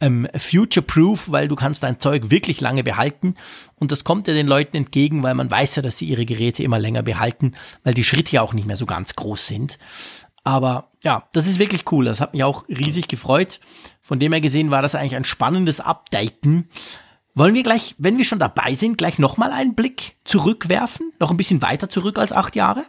ähm, 0.00 0.28
future-proof, 0.36 1.30
weil 1.30 1.48
du 1.48 1.56
kannst 1.56 1.82
dein 1.82 2.00
Zeug 2.00 2.30
wirklich 2.30 2.60
lange 2.60 2.84
behalten. 2.84 3.34
Und 3.76 3.92
das 3.92 4.04
kommt 4.04 4.28
ja 4.28 4.34
den 4.34 4.46
Leuten 4.46 4.76
entgegen, 4.76 5.22
weil 5.22 5.34
man 5.34 5.50
weiß 5.50 5.76
ja, 5.76 5.82
dass 5.82 5.98
sie 5.98 6.06
ihre 6.06 6.26
Geräte 6.26 6.62
immer 6.62 6.78
länger 6.78 7.02
behalten, 7.02 7.52
weil 7.82 7.94
die 7.94 8.04
Schritte 8.04 8.32
ja 8.32 8.42
auch 8.42 8.52
nicht 8.52 8.66
mehr 8.66 8.76
so 8.76 8.86
ganz 8.86 9.16
groß 9.16 9.46
sind. 9.46 9.78
Aber 10.42 10.90
ja, 11.02 11.28
das 11.32 11.46
ist 11.46 11.58
wirklich 11.58 11.90
cool. 11.90 12.04
Das 12.04 12.20
hat 12.20 12.34
mich 12.34 12.44
auch 12.44 12.68
riesig 12.68 13.08
gefreut. 13.08 13.60
Von 14.02 14.18
dem 14.18 14.32
her 14.32 14.42
gesehen 14.42 14.70
war 14.70 14.82
das 14.82 14.94
eigentlich 14.94 15.16
ein 15.16 15.24
spannendes 15.24 15.80
Updaten. 15.80 16.68
Wollen 17.34 17.54
wir 17.54 17.62
gleich, 17.62 17.94
wenn 17.98 18.18
wir 18.18 18.24
schon 18.24 18.38
dabei 18.38 18.74
sind, 18.74 18.98
gleich 18.98 19.18
nochmal 19.18 19.50
einen 19.50 19.74
Blick 19.74 20.16
zurückwerfen? 20.24 21.12
Noch 21.18 21.30
ein 21.30 21.36
bisschen 21.36 21.62
weiter 21.62 21.88
zurück 21.88 22.18
als 22.18 22.32
acht 22.32 22.54
Jahre? 22.54 22.84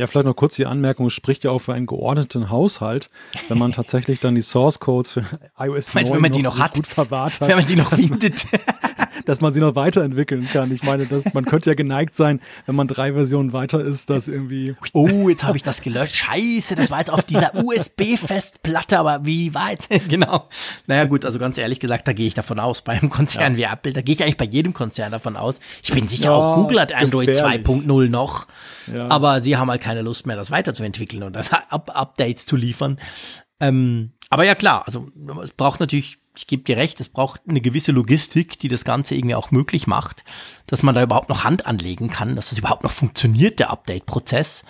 Ja, 0.00 0.06
vielleicht 0.06 0.24
noch 0.24 0.34
kurz 0.34 0.56
die 0.56 0.64
Anmerkung, 0.64 1.08
es 1.08 1.12
spricht 1.12 1.44
ja 1.44 1.50
auch 1.50 1.58
für 1.58 1.74
einen 1.74 1.84
geordneten 1.84 2.48
Haushalt, 2.48 3.10
wenn 3.48 3.58
man 3.58 3.72
tatsächlich 3.72 4.18
dann 4.18 4.34
die 4.34 4.40
Source 4.40 4.80
Codes 4.80 5.12
für 5.12 5.20
iOS 5.58 5.88
9 5.88 5.94
Meinst 5.94 6.12
wenn 6.14 6.22
man 6.22 6.32
die 6.32 6.40
noch 6.40 6.56
so 6.56 6.62
hat? 6.62 6.72
gut 6.72 6.86
verwahrt 6.86 7.38
hat, 7.38 7.46
Wenn 7.46 7.56
man 7.58 7.66
die 7.66 7.76
noch 7.76 7.90
findet. 7.90 8.46
dass 9.30 9.40
man 9.40 9.52
sie 9.52 9.60
noch 9.60 9.76
weiterentwickeln 9.76 10.48
kann. 10.52 10.72
Ich 10.72 10.82
meine, 10.82 11.06
das, 11.06 11.32
man 11.32 11.44
könnte 11.44 11.70
ja 11.70 11.74
geneigt 11.74 12.16
sein, 12.16 12.40
wenn 12.66 12.74
man 12.74 12.88
drei 12.88 13.12
Versionen 13.12 13.52
weiter 13.52 13.80
ist, 13.80 14.10
dass 14.10 14.26
irgendwie 14.26 14.74
Oh, 14.92 15.28
jetzt 15.28 15.44
habe 15.44 15.56
ich 15.56 15.62
das 15.62 15.82
gelöscht. 15.82 16.16
Scheiße, 16.16 16.74
das 16.74 16.90
war 16.90 16.98
jetzt 16.98 17.10
auf 17.10 17.22
dieser 17.22 17.54
USB-Festplatte, 17.54 18.98
aber 18.98 19.24
wie 19.24 19.54
weit? 19.54 19.88
genau. 20.08 20.48
Naja, 20.86 21.04
gut, 21.04 21.24
also 21.24 21.38
ganz 21.38 21.58
ehrlich 21.58 21.78
gesagt, 21.78 22.08
da 22.08 22.12
gehe 22.12 22.26
ich 22.26 22.34
davon 22.34 22.58
aus, 22.58 22.82
bei 22.82 22.92
einem 22.94 23.08
Konzern 23.08 23.56
wie 23.56 23.62
Apple, 23.62 23.92
da 23.92 24.02
gehe 24.02 24.14
ich 24.14 24.22
eigentlich 24.22 24.36
bei 24.36 24.44
jedem 24.46 24.72
Konzern 24.72 25.12
davon 25.12 25.36
aus. 25.36 25.60
Ich 25.82 25.92
bin 25.92 26.08
sicher, 26.08 26.24
Ja, 26.24 26.32
auch 26.32 26.56
Google 26.56 26.80
hat 26.80 26.92
Android 26.92 27.28
gefährlich. 27.28 27.66
2.0 27.66 28.08
noch, 28.08 28.48
Ja. 28.92 29.08
aber 29.08 29.40
sie 29.40 29.56
haben 29.56 29.70
halt 29.70 29.80
keine 29.80 30.02
Lust 30.02 30.26
mehr, 30.26 30.34
das 30.36 30.50
weiterzuentwickeln 30.50 31.22
und 31.22 31.34
dann 31.36 31.46
Up 31.70 31.90
Updates 31.94 32.46
zu 32.46 32.56
liefern. 32.56 32.98
Ähm, 33.60 34.10
aber 34.28 34.44
ja, 34.44 34.54
klar, 34.54 34.82
also 34.86 35.08
es 35.42 35.52
braucht 35.52 35.78
natürlich, 35.80 36.18
ich 36.40 36.46
gebe 36.46 36.62
dir 36.62 36.78
recht, 36.78 36.98
es 37.00 37.10
braucht 37.10 37.42
eine 37.46 37.60
gewisse 37.60 37.92
Logistik, 37.92 38.58
die 38.58 38.68
das 38.68 38.86
Ganze 38.86 39.14
irgendwie 39.14 39.34
auch 39.34 39.50
möglich 39.50 39.86
macht, 39.86 40.24
dass 40.66 40.82
man 40.82 40.94
da 40.94 41.02
überhaupt 41.02 41.28
noch 41.28 41.44
Hand 41.44 41.66
anlegen 41.66 42.08
kann, 42.08 42.34
dass 42.34 42.48
das 42.48 42.58
überhaupt 42.58 42.82
noch 42.82 42.90
funktioniert, 42.92 43.58
der 43.58 43.68
Update-Prozess. 43.68 44.64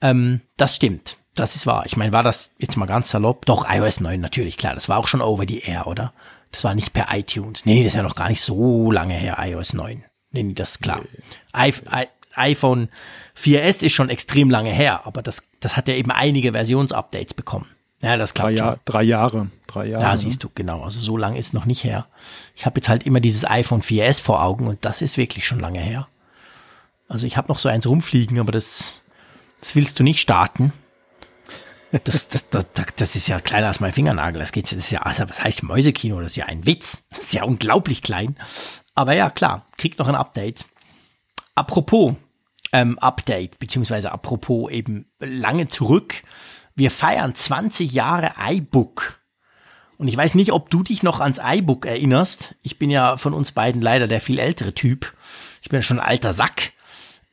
Ähm, 0.00 0.40
das 0.56 0.76
stimmt. 0.76 1.16
Das 1.34 1.56
ist 1.56 1.66
wahr. 1.66 1.82
Ich 1.86 1.96
meine, 1.96 2.12
war 2.12 2.22
das 2.22 2.54
jetzt 2.58 2.76
mal 2.76 2.86
ganz 2.86 3.10
salopp? 3.10 3.44
Doch, 3.44 3.68
iOS 3.68 3.98
9 3.98 4.20
natürlich, 4.20 4.56
klar. 4.56 4.76
Das 4.76 4.88
war 4.88 4.98
auch 4.98 5.08
schon 5.08 5.20
over 5.20 5.44
the 5.48 5.58
air, 5.58 5.88
oder? 5.88 6.12
Das 6.52 6.62
war 6.62 6.76
nicht 6.76 6.92
per 6.92 7.08
iTunes. 7.10 7.66
Nee, 7.66 7.82
das 7.82 7.92
ist 7.92 7.96
ja 7.96 8.04
noch 8.04 8.14
gar 8.14 8.28
nicht 8.28 8.42
so 8.42 8.92
lange 8.92 9.14
her, 9.14 9.38
iOS 9.40 9.72
9. 9.72 10.04
Nee, 10.30 10.42
nee, 10.44 10.54
das 10.54 10.72
ist 10.72 10.82
klar. 10.82 11.00
I 11.56 11.72
I 11.92 12.06
iPhone 12.36 12.88
4S 13.36 13.82
ist 13.82 13.94
schon 13.94 14.10
extrem 14.10 14.48
lange 14.48 14.70
her, 14.70 15.04
aber 15.06 15.22
das, 15.22 15.42
das 15.58 15.76
hat 15.76 15.88
ja 15.88 15.94
eben 15.94 16.12
einige 16.12 16.52
Versionsupdates 16.52 17.34
bekommen. 17.34 17.66
Ja, 18.02 18.16
das 18.16 18.32
drei, 18.32 18.54
klappt 18.54 18.58
schon. 18.58 18.66
Jahr, 18.66 18.78
drei 18.84 19.02
Jahre. 19.02 19.50
Drei 19.66 19.86
Jahre. 19.86 20.02
Da 20.02 20.12
ne? 20.12 20.18
siehst 20.18 20.42
du, 20.42 20.50
genau. 20.54 20.82
Also 20.82 21.00
so 21.00 21.16
lange 21.16 21.38
ist 21.38 21.46
es 21.46 21.52
noch 21.52 21.66
nicht 21.66 21.84
her. 21.84 22.06
Ich 22.56 22.66
habe 22.66 22.78
jetzt 22.78 22.88
halt 22.88 23.04
immer 23.04 23.20
dieses 23.20 23.44
iPhone 23.44 23.82
4S 23.82 24.22
vor 24.22 24.42
Augen 24.42 24.66
und 24.66 24.84
das 24.84 25.02
ist 25.02 25.16
wirklich 25.16 25.46
schon 25.46 25.60
lange 25.60 25.80
her. 25.80 26.08
Also 27.08 27.26
ich 27.26 27.36
habe 27.36 27.48
noch 27.48 27.58
so 27.58 27.68
eins 27.68 27.86
rumfliegen, 27.86 28.38
aber 28.38 28.52
das, 28.52 29.02
das 29.60 29.74
willst 29.74 29.98
du 29.98 30.02
nicht 30.02 30.20
starten. 30.20 30.72
Das, 32.04 32.28
das, 32.28 32.48
das, 32.50 32.72
das, 32.72 32.86
das 32.94 33.16
ist 33.16 33.26
ja 33.26 33.40
kleiner 33.40 33.66
als 33.66 33.80
mein 33.80 33.92
Fingernagel. 33.92 34.40
Das 34.40 34.52
geht, 34.52 34.66
das 34.66 34.78
ist 34.78 34.92
ja, 34.92 35.02
also 35.02 35.28
was 35.28 35.42
heißt 35.42 35.64
Mäusekino? 35.64 36.20
Das 36.20 36.32
ist 36.32 36.36
ja 36.36 36.46
ein 36.46 36.64
Witz. 36.64 37.02
Das 37.10 37.18
ist 37.18 37.34
ja 37.34 37.42
unglaublich 37.42 38.02
klein. 38.02 38.36
Aber 38.94 39.12
ja, 39.14 39.28
klar, 39.28 39.66
kriegt 39.76 39.98
noch 39.98 40.06
ein 40.08 40.14
Update. 40.14 40.66
Apropos 41.56 42.14
ähm, 42.72 42.98
Update, 43.00 43.58
beziehungsweise 43.58 44.12
apropos 44.12 44.70
eben 44.70 45.06
lange 45.18 45.66
zurück. 45.66 46.22
Wir 46.74 46.90
feiern 46.90 47.34
20 47.34 47.92
Jahre 47.92 48.32
iBook. 48.38 49.20
Und 49.98 50.08
ich 50.08 50.16
weiß 50.16 50.34
nicht, 50.34 50.52
ob 50.52 50.70
du 50.70 50.82
dich 50.82 51.02
noch 51.02 51.20
ans 51.20 51.40
iBook 51.44 51.84
erinnerst. 51.84 52.54
Ich 52.62 52.78
bin 52.78 52.90
ja 52.90 53.16
von 53.18 53.34
uns 53.34 53.52
beiden 53.52 53.82
leider 53.82 54.08
der 54.08 54.20
viel 54.20 54.38
ältere 54.38 54.74
Typ. 54.74 55.12
Ich 55.60 55.68
bin 55.68 55.78
ja 55.78 55.82
schon 55.82 56.00
ein 56.00 56.06
alter 56.06 56.32
Sack. 56.32 56.72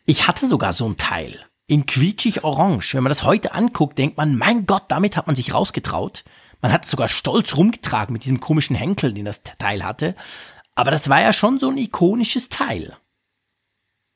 Ich 0.05 0.27
hatte 0.27 0.47
sogar 0.47 0.73
so 0.73 0.87
ein 0.87 0.97
Teil. 0.97 1.39
In 1.67 1.85
quietschig 1.85 2.43
orange. 2.43 2.93
Wenn 2.93 3.03
man 3.03 3.09
das 3.09 3.23
heute 3.23 3.53
anguckt, 3.53 3.97
denkt 3.97 4.17
man, 4.17 4.35
mein 4.35 4.65
Gott, 4.65 4.83
damit 4.89 5.15
hat 5.15 5.27
man 5.27 5.35
sich 5.35 5.53
rausgetraut. 5.53 6.25
Man 6.61 6.73
hat 6.73 6.85
es 6.85 6.91
sogar 6.91 7.07
stolz 7.07 7.55
rumgetragen 7.55 8.13
mit 8.13 8.23
diesem 8.25 8.39
komischen 8.39 8.75
Henkel, 8.75 9.13
den 9.13 9.25
das 9.25 9.43
Teil 9.43 9.83
hatte. 9.83 10.15
Aber 10.75 10.91
das 10.91 11.09
war 11.09 11.21
ja 11.21 11.33
schon 11.33 11.59
so 11.59 11.69
ein 11.69 11.77
ikonisches 11.77 12.49
Teil. 12.49 12.97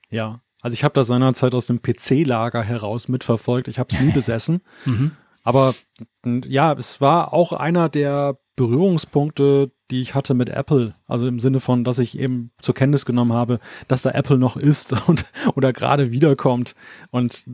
Ja, 0.09 0.41
also 0.61 0.73
ich 0.73 0.83
habe 0.83 0.93
das 0.93 1.07
seinerzeit 1.07 1.53
aus 1.53 1.67
dem 1.67 1.81
PC-Lager 1.81 2.63
heraus 2.63 3.07
mitverfolgt. 3.07 3.67
Ich 3.67 3.79
habe 3.79 3.89
es 3.91 3.99
nie 3.99 4.11
besessen. 4.13 4.61
Aber 5.43 5.73
m, 6.23 6.41
ja, 6.47 6.73
es 6.73 7.01
war 7.01 7.33
auch 7.33 7.51
einer 7.51 7.89
der 7.89 8.37
Berührungspunkte, 8.55 9.71
die 9.89 10.01
ich 10.01 10.13
hatte 10.13 10.33
mit 10.35 10.49
Apple. 10.49 10.93
Also 11.07 11.27
im 11.27 11.39
Sinne 11.39 11.59
von, 11.59 11.83
dass 11.83 11.99
ich 11.99 12.17
eben 12.19 12.51
zur 12.61 12.75
Kenntnis 12.75 13.05
genommen 13.05 13.33
habe, 13.33 13.59
dass 13.87 14.03
da 14.03 14.11
Apple 14.11 14.37
noch 14.37 14.55
ist 14.55 14.93
und 15.07 15.25
oder 15.55 15.73
gerade 15.73 16.11
wiederkommt. 16.11 16.75
Und 17.09 17.45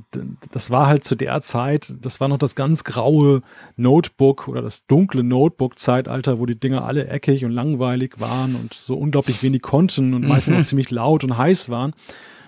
das 0.52 0.70
war 0.70 0.88
halt 0.88 1.06
zu 1.06 1.16
der 1.16 1.40
Zeit, 1.42 1.96
das 2.02 2.20
war 2.20 2.28
noch 2.28 2.38
das 2.38 2.56
ganz 2.56 2.84
graue 2.84 3.42
Notebook 3.78 4.48
oder 4.48 4.62
das 4.62 4.86
dunkle 4.86 5.24
Notebook-Zeitalter, 5.24 6.40
wo 6.40 6.46
die 6.46 6.60
Dinger 6.60 6.84
alle 6.84 7.08
eckig 7.08 7.46
und 7.46 7.52
langweilig 7.52 8.20
waren 8.20 8.56
und 8.56 8.74
so 8.74 8.96
unglaublich 8.96 9.42
wenig 9.44 9.62
konnten 9.62 10.14
und 10.14 10.28
meistens 10.28 10.60
auch 10.60 10.66
ziemlich 10.66 10.92
laut 10.92 11.24
und 11.24 11.38
heiß 11.38 11.70
waren. 11.70 11.94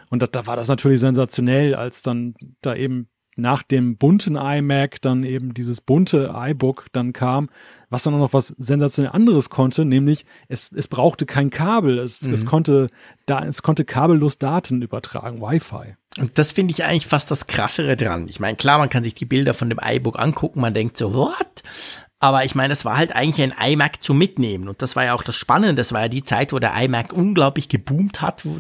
Und 0.10 0.22
da, 0.22 0.28
da 0.28 0.48
war 0.48 0.56
das 0.56 0.68
natürlich 0.68 1.00
sensationell, 1.00 1.76
als 1.76 2.02
dann 2.02 2.34
da 2.62 2.76
eben 2.76 3.10
nach 3.40 3.64
dem 3.64 3.98
bunten 3.98 4.36
iMac 4.36 5.02
dann 5.02 5.24
eben 5.24 5.54
dieses 5.54 5.82
bunte 5.82 6.34
iBook 6.36 6.88
dann 6.92 7.14
kam, 7.14 7.50
was 7.90 8.04
dann 8.04 8.14
auch 8.14 8.20
noch 8.20 8.34
was 8.34 8.48
sensationell 8.58 9.12
anderes 9.14 9.50
konnte, 9.50 9.86
nämlich 9.86 10.26
es, 10.48 10.72
es 10.72 10.88
brauchte 10.88 11.26
kein 11.26 11.50
Kabel, 11.50 12.00
es, 12.00 12.22
es 12.22 12.46
konnte 12.46 12.88
da, 13.26 13.44
es 13.46 13.62
konnte 13.62 13.86
kabellos 13.86 14.38
Daten 14.38 14.82
übertragen, 14.82 15.42
Wi-Fi. 15.42 15.96
Und 16.20 16.38
das 16.38 16.52
finde 16.52 16.74
ich 16.74 16.84
eigentlich 16.84 17.08
fast 17.08 17.32
das 17.32 17.48
Krassere 17.48 17.96
dran. 17.96 18.28
Ich 18.28 18.40
meine, 18.40 18.58
klar, 18.58 18.78
man 18.78 18.90
kann 18.90 19.04
sich 19.04 19.16
die 19.16 19.26
Bilder 19.26 19.54
von 19.54 19.70
dem 19.70 19.80
iBook 19.82 20.20
angucken, 20.20 20.60
man 20.60 20.74
denkt 20.74 20.98
so, 20.98 21.14
what? 21.14 21.64
Aber 22.20 22.44
ich 22.44 22.54
meine, 22.54 22.70
das 22.70 22.84
war 22.84 22.98
halt 22.98 23.16
eigentlich 23.16 23.50
ein 23.50 23.72
iMac 23.72 24.04
zum 24.04 24.18
Mitnehmen. 24.18 24.68
Und 24.68 24.82
das 24.82 24.98
war 24.98 25.06
ja 25.06 25.14
auch 25.14 25.24
das 25.24 25.38
Spannende. 25.38 25.76
Das 25.76 25.94
war 25.94 26.02
ja 26.02 26.08
die 26.10 26.24
Zeit, 26.24 26.52
wo 26.52 26.60
der 26.60 26.76
iMac 26.76 27.14
unglaublich 27.14 27.70
geboomt 27.70 28.22
hat. 28.22 28.46
Wo 28.46 28.60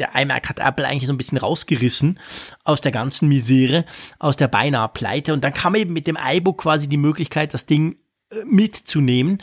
der, 0.00 0.14
iMac 0.14 0.48
hat 0.48 0.58
Apple 0.58 0.86
eigentlich 0.86 1.06
so 1.06 1.12
ein 1.12 1.18
bisschen 1.18 1.38
rausgerissen 1.38 2.18
aus 2.64 2.80
der 2.80 2.92
ganzen 2.92 3.28
Misere, 3.28 3.84
aus 4.18 4.36
der 4.36 4.48
beinahe 4.48 4.88
Pleite. 4.88 5.32
Und 5.32 5.44
dann 5.44 5.54
kam 5.54 5.74
eben 5.74 5.92
mit 5.92 6.06
dem 6.06 6.18
iBook 6.20 6.62
quasi 6.62 6.88
die 6.88 6.96
Möglichkeit, 6.96 7.54
das 7.54 7.66
Ding 7.66 7.96
äh, 8.32 8.44
mitzunehmen. 8.44 9.38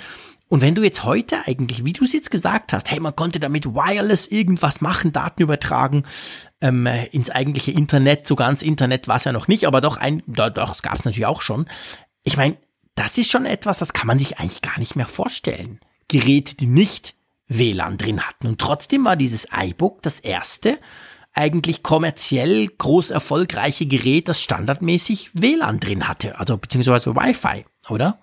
Und 0.50 0.62
wenn 0.62 0.76
du 0.76 0.84
jetzt 0.84 1.04
heute 1.04 1.46
eigentlich, 1.46 1.84
wie 1.84 1.93
du 1.93 2.06
es 2.06 2.13
jetzt 2.13 2.32
gesagt 2.32 2.72
hast, 2.72 2.89
hey, 2.89 3.00
man 3.00 3.15
konnte 3.15 3.39
damit 3.39 3.65
wireless 3.65 4.28
irgendwas 4.28 4.80
machen, 4.80 5.12
Daten 5.12 5.41
übertragen 5.41 6.04
ähm, 6.62 6.86
äh, 6.86 7.06
ins 7.08 7.30
eigentliche 7.30 7.72
Internet, 7.72 8.28
so 8.28 8.36
ganz 8.36 8.62
Internet 8.62 9.08
war 9.08 9.17
es 9.17 9.26
ja 9.26 9.34
noch 9.34 9.50
nicht, 9.50 9.67
aber 9.67 9.82
doch 9.82 9.98
ein, 9.98 10.24
doch 10.26 10.72
es 10.72 10.82
gab 10.82 11.00
es 11.00 11.06
natürlich 11.06 11.26
auch 11.26 11.41
schon. 11.41 11.67
Ich 12.24 12.38
meine, 12.38 12.58
das 12.96 13.17
ist 13.17 13.30
schon 13.30 13.46
etwas, 13.46 13.78
das 13.78 13.93
kann 13.93 14.08
man 14.08 14.20
sich 14.20 14.39
eigentlich 14.39 14.62
gar 14.62 14.80
nicht 14.80 14.96
mehr 14.96 15.08
vorstellen. 15.08 15.80
Geräte, 16.08 16.56
die 16.56 16.67
nicht 16.67 17.16
WLAN 17.47 17.97
drin 17.97 18.21
hatten. 18.21 18.47
Und 18.47 18.60
trotzdem 18.60 19.05
war 19.05 19.15
dieses 19.15 19.47
iBook 19.51 20.01
das 20.01 20.19
erste 20.19 20.77
eigentlich 21.33 21.83
kommerziell 21.83 22.67
groß 22.67 23.12
erfolgreiche 23.12 23.86
Gerät, 23.86 24.27
das 24.27 24.41
standardmäßig 24.41 25.31
WLAN 25.33 25.79
drin 25.79 26.07
hatte, 26.07 26.39
also 26.39 26.57
beziehungsweise 26.57 27.15
Wi-Fi, 27.15 27.63
oder? 27.89 28.17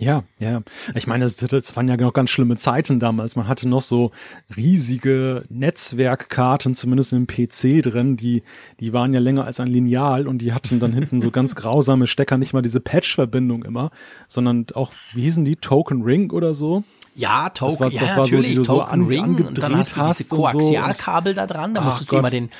Ja, 0.00 0.24
ja. 0.38 0.62
Ich 0.94 1.06
meine, 1.06 1.24
das, 1.24 1.36
das, 1.36 1.76
waren 1.76 1.86
ja 1.86 1.96
noch 1.98 2.14
ganz 2.14 2.30
schlimme 2.30 2.56
Zeiten 2.56 3.00
damals. 3.00 3.36
Man 3.36 3.48
hatte 3.48 3.68
noch 3.68 3.82
so 3.82 4.12
riesige 4.56 5.44
Netzwerkkarten, 5.50 6.74
zumindest 6.74 7.12
im 7.12 7.26
PC 7.26 7.82
drin, 7.82 8.16
die, 8.16 8.42
die 8.80 8.94
waren 8.94 9.12
ja 9.12 9.20
länger 9.20 9.44
als 9.44 9.60
ein 9.60 9.66
Lineal 9.66 10.26
und 10.26 10.38
die 10.38 10.54
hatten 10.54 10.80
dann 10.80 10.94
hinten 10.94 11.20
so 11.20 11.30
ganz 11.32 11.54
grausame 11.54 12.06
Stecker, 12.06 12.38
nicht 12.38 12.54
mal 12.54 12.62
diese 12.62 12.80
Patch-Verbindung 12.80 13.62
immer, 13.62 13.90
sondern 14.26 14.64
auch, 14.72 14.90
wie 15.12 15.20
hießen 15.20 15.44
die, 15.44 15.56
Token 15.56 16.00
Ring 16.02 16.30
oder 16.30 16.54
so? 16.54 16.82
Ja, 17.20 17.50
Token, 17.50 17.72
das 17.72 17.80
war, 17.80 17.90
das 17.90 18.10
ja, 18.10 18.16
natürlich, 18.16 18.56
so, 18.56 18.64
Token 18.64 18.86
so 18.86 18.92
an, 18.92 19.04
Ring 19.04 19.46
und 19.46 19.58
dann 19.58 19.76
hast 19.76 19.96
du 19.96 20.02
diese 20.02 20.28
Koaxialkabel 20.28 21.34
so. 21.34 21.40
da 21.40 21.46
dran, 21.46 21.74
da 21.74 21.82
musstest 21.82 22.10
du 22.10 22.16
immer 22.16 22.30
den, 22.30 22.50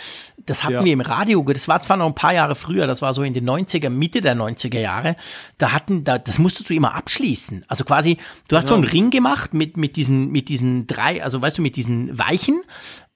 das 0.44 0.64
hatten 0.64 0.74
ja. 0.74 0.84
wir 0.84 0.92
im 0.92 1.00
Radio, 1.00 1.42
das 1.42 1.66
war 1.66 1.80
zwar 1.80 1.96
noch 1.96 2.06
ein 2.06 2.14
paar 2.14 2.34
Jahre 2.34 2.54
früher, 2.54 2.86
das 2.86 3.02
war 3.02 3.12
so 3.14 3.22
in 3.22 3.34
den 3.34 3.48
90er, 3.48 3.88
Mitte 3.88 4.20
der 4.20 4.36
90er 4.36 4.78
Jahre, 4.78 5.16
da 5.58 5.72
hatten, 5.72 6.04
da, 6.04 6.18
das 6.18 6.38
musstest 6.38 6.70
du 6.70 6.74
immer 6.74 6.94
abschließen. 6.94 7.64
Also 7.68 7.84
quasi, 7.84 8.18
du 8.48 8.56
hast 8.56 8.64
ja. 8.64 8.68
so 8.68 8.74
einen 8.74 8.84
Ring 8.84 9.10
gemacht 9.10 9.54
mit, 9.54 9.76
mit 9.76 9.96
diesen, 9.96 10.30
mit 10.30 10.48
diesen 10.48 10.86
drei, 10.86 11.22
also 11.22 11.40
weißt 11.40 11.58
du, 11.58 11.62
mit 11.62 11.76
diesen 11.76 12.18
Weichen, 12.18 12.62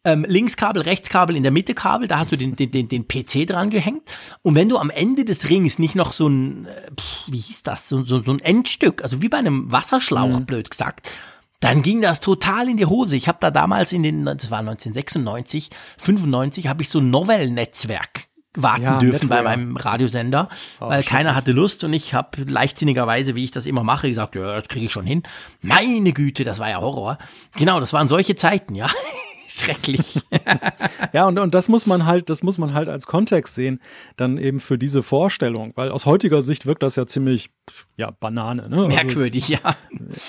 ähm, 0.05 0.24
Linkskabel, 0.28 0.82
Rechtskabel, 0.82 1.34
in 1.34 1.42
der 1.42 1.53
Mitte 1.53 1.74
Kabel, 1.74 2.09
da 2.09 2.18
hast 2.18 2.30
du 2.30 2.36
den, 2.36 2.57
den, 2.57 2.70
den, 2.70 2.88
den 2.88 3.09
PC 3.09 3.47
dran 3.47 3.70
gehängt. 3.70 4.03
Und 4.42 4.55
wenn 4.55 4.68
du 4.68 4.78
am 4.78 4.90
Ende 4.90 5.24
des 5.24 5.49
Rings 5.49 5.78
nicht 5.78 5.95
noch 5.95 6.12
so 6.12 6.28
ein, 6.28 6.66
äh, 6.66 6.90
wie 7.26 7.38
hieß 7.38 7.62
das, 7.62 7.88
so, 7.88 8.05
so, 8.05 8.22
so 8.22 8.32
ein 8.32 8.40
Endstück, 8.40 9.03
also 9.03 9.22
wie 9.22 9.28
bei 9.28 9.38
einem 9.38 9.72
Wasserschlauch, 9.72 10.40
mhm. 10.40 10.47
blöd 10.47 10.70
gesagt, 10.70 11.11
dann 11.65 11.83
ging 11.83 12.03
das 12.03 12.21
total 12.21 12.69
in 12.69 12.77
die 12.77 12.87
Hose. 12.87 13.17
Ich 13.17 13.27
habe 13.27 13.39
da 13.41 13.51
damals 13.51 13.93
in 13.93 14.03
den, 14.03 14.25
das 14.25 14.51
war 14.51 14.59
1996, 14.59 15.71
95, 15.99 16.69
habe 16.69 16.83
ich 16.83 16.91
so 16.91 16.99
ein 17.01 17.11
Novel-Netzwerk 17.11 18.29
warten 18.57 18.85
ja, 18.85 18.99
dürfen 19.01 19.29
bei 19.29 19.43
meinem 19.43 19.77
Radiosender, 19.77 20.49
oh, 20.81 20.89
weil 20.89 21.03
keiner 21.03 21.35
hatte 21.35 21.51
Lust 21.51 21.83
und 21.83 21.93
ich 21.93 22.15
habe 22.15 22.45
leichtsinnigerweise, 22.45 23.35
wie 23.35 23.43
ich 23.43 23.51
das 23.51 23.67
immer 23.67 23.83
mache, 23.83 24.09
gesagt, 24.09 24.37
ja, 24.37 24.55
das 24.55 24.69
kriege 24.69 24.87
ich 24.87 24.93
schon 24.93 25.07
hin. 25.07 25.25
Meine 25.61 26.12
Güte, 26.12 26.45
das 26.45 26.61
war 26.61 26.71
ja 26.71 26.81
Horror. 26.81 27.19
Genau, 27.57 27.81
das 27.81 27.93
waren 27.93 28.07
solche 28.07 28.37
Zeiten, 28.37 28.77
ja. 28.77 28.89
Schrecklich. 29.57 30.20
ja, 31.12 31.28
und, 31.28 31.38
und 31.38 31.55
das 31.55 31.68
muss 31.68 31.86
man 31.86 32.07
halt, 32.07 32.28
das 32.28 32.42
muss 32.42 32.59
man 32.59 32.74
halt 32.74 32.88
als 32.88 33.07
Kontext 33.07 33.55
sehen, 33.55 33.80
dann 34.16 34.36
eben 34.36 34.59
für 34.59 34.78
diese 34.78 35.05
Vorstellung, 35.05 35.72
weil 35.76 35.92
aus 35.92 36.07
heutiger 36.07 36.42
Sicht 36.42 36.66
wirkt 36.66 36.82
das 36.82 36.96
ja 36.96 37.07
ziemlich, 37.07 37.50
ja, 37.96 38.11
Banane, 38.11 38.68
ne? 38.68 38.76
Also 38.76 38.88
Merkwürdig, 38.88 39.44
also, 39.44 39.62
ja. 39.62 39.76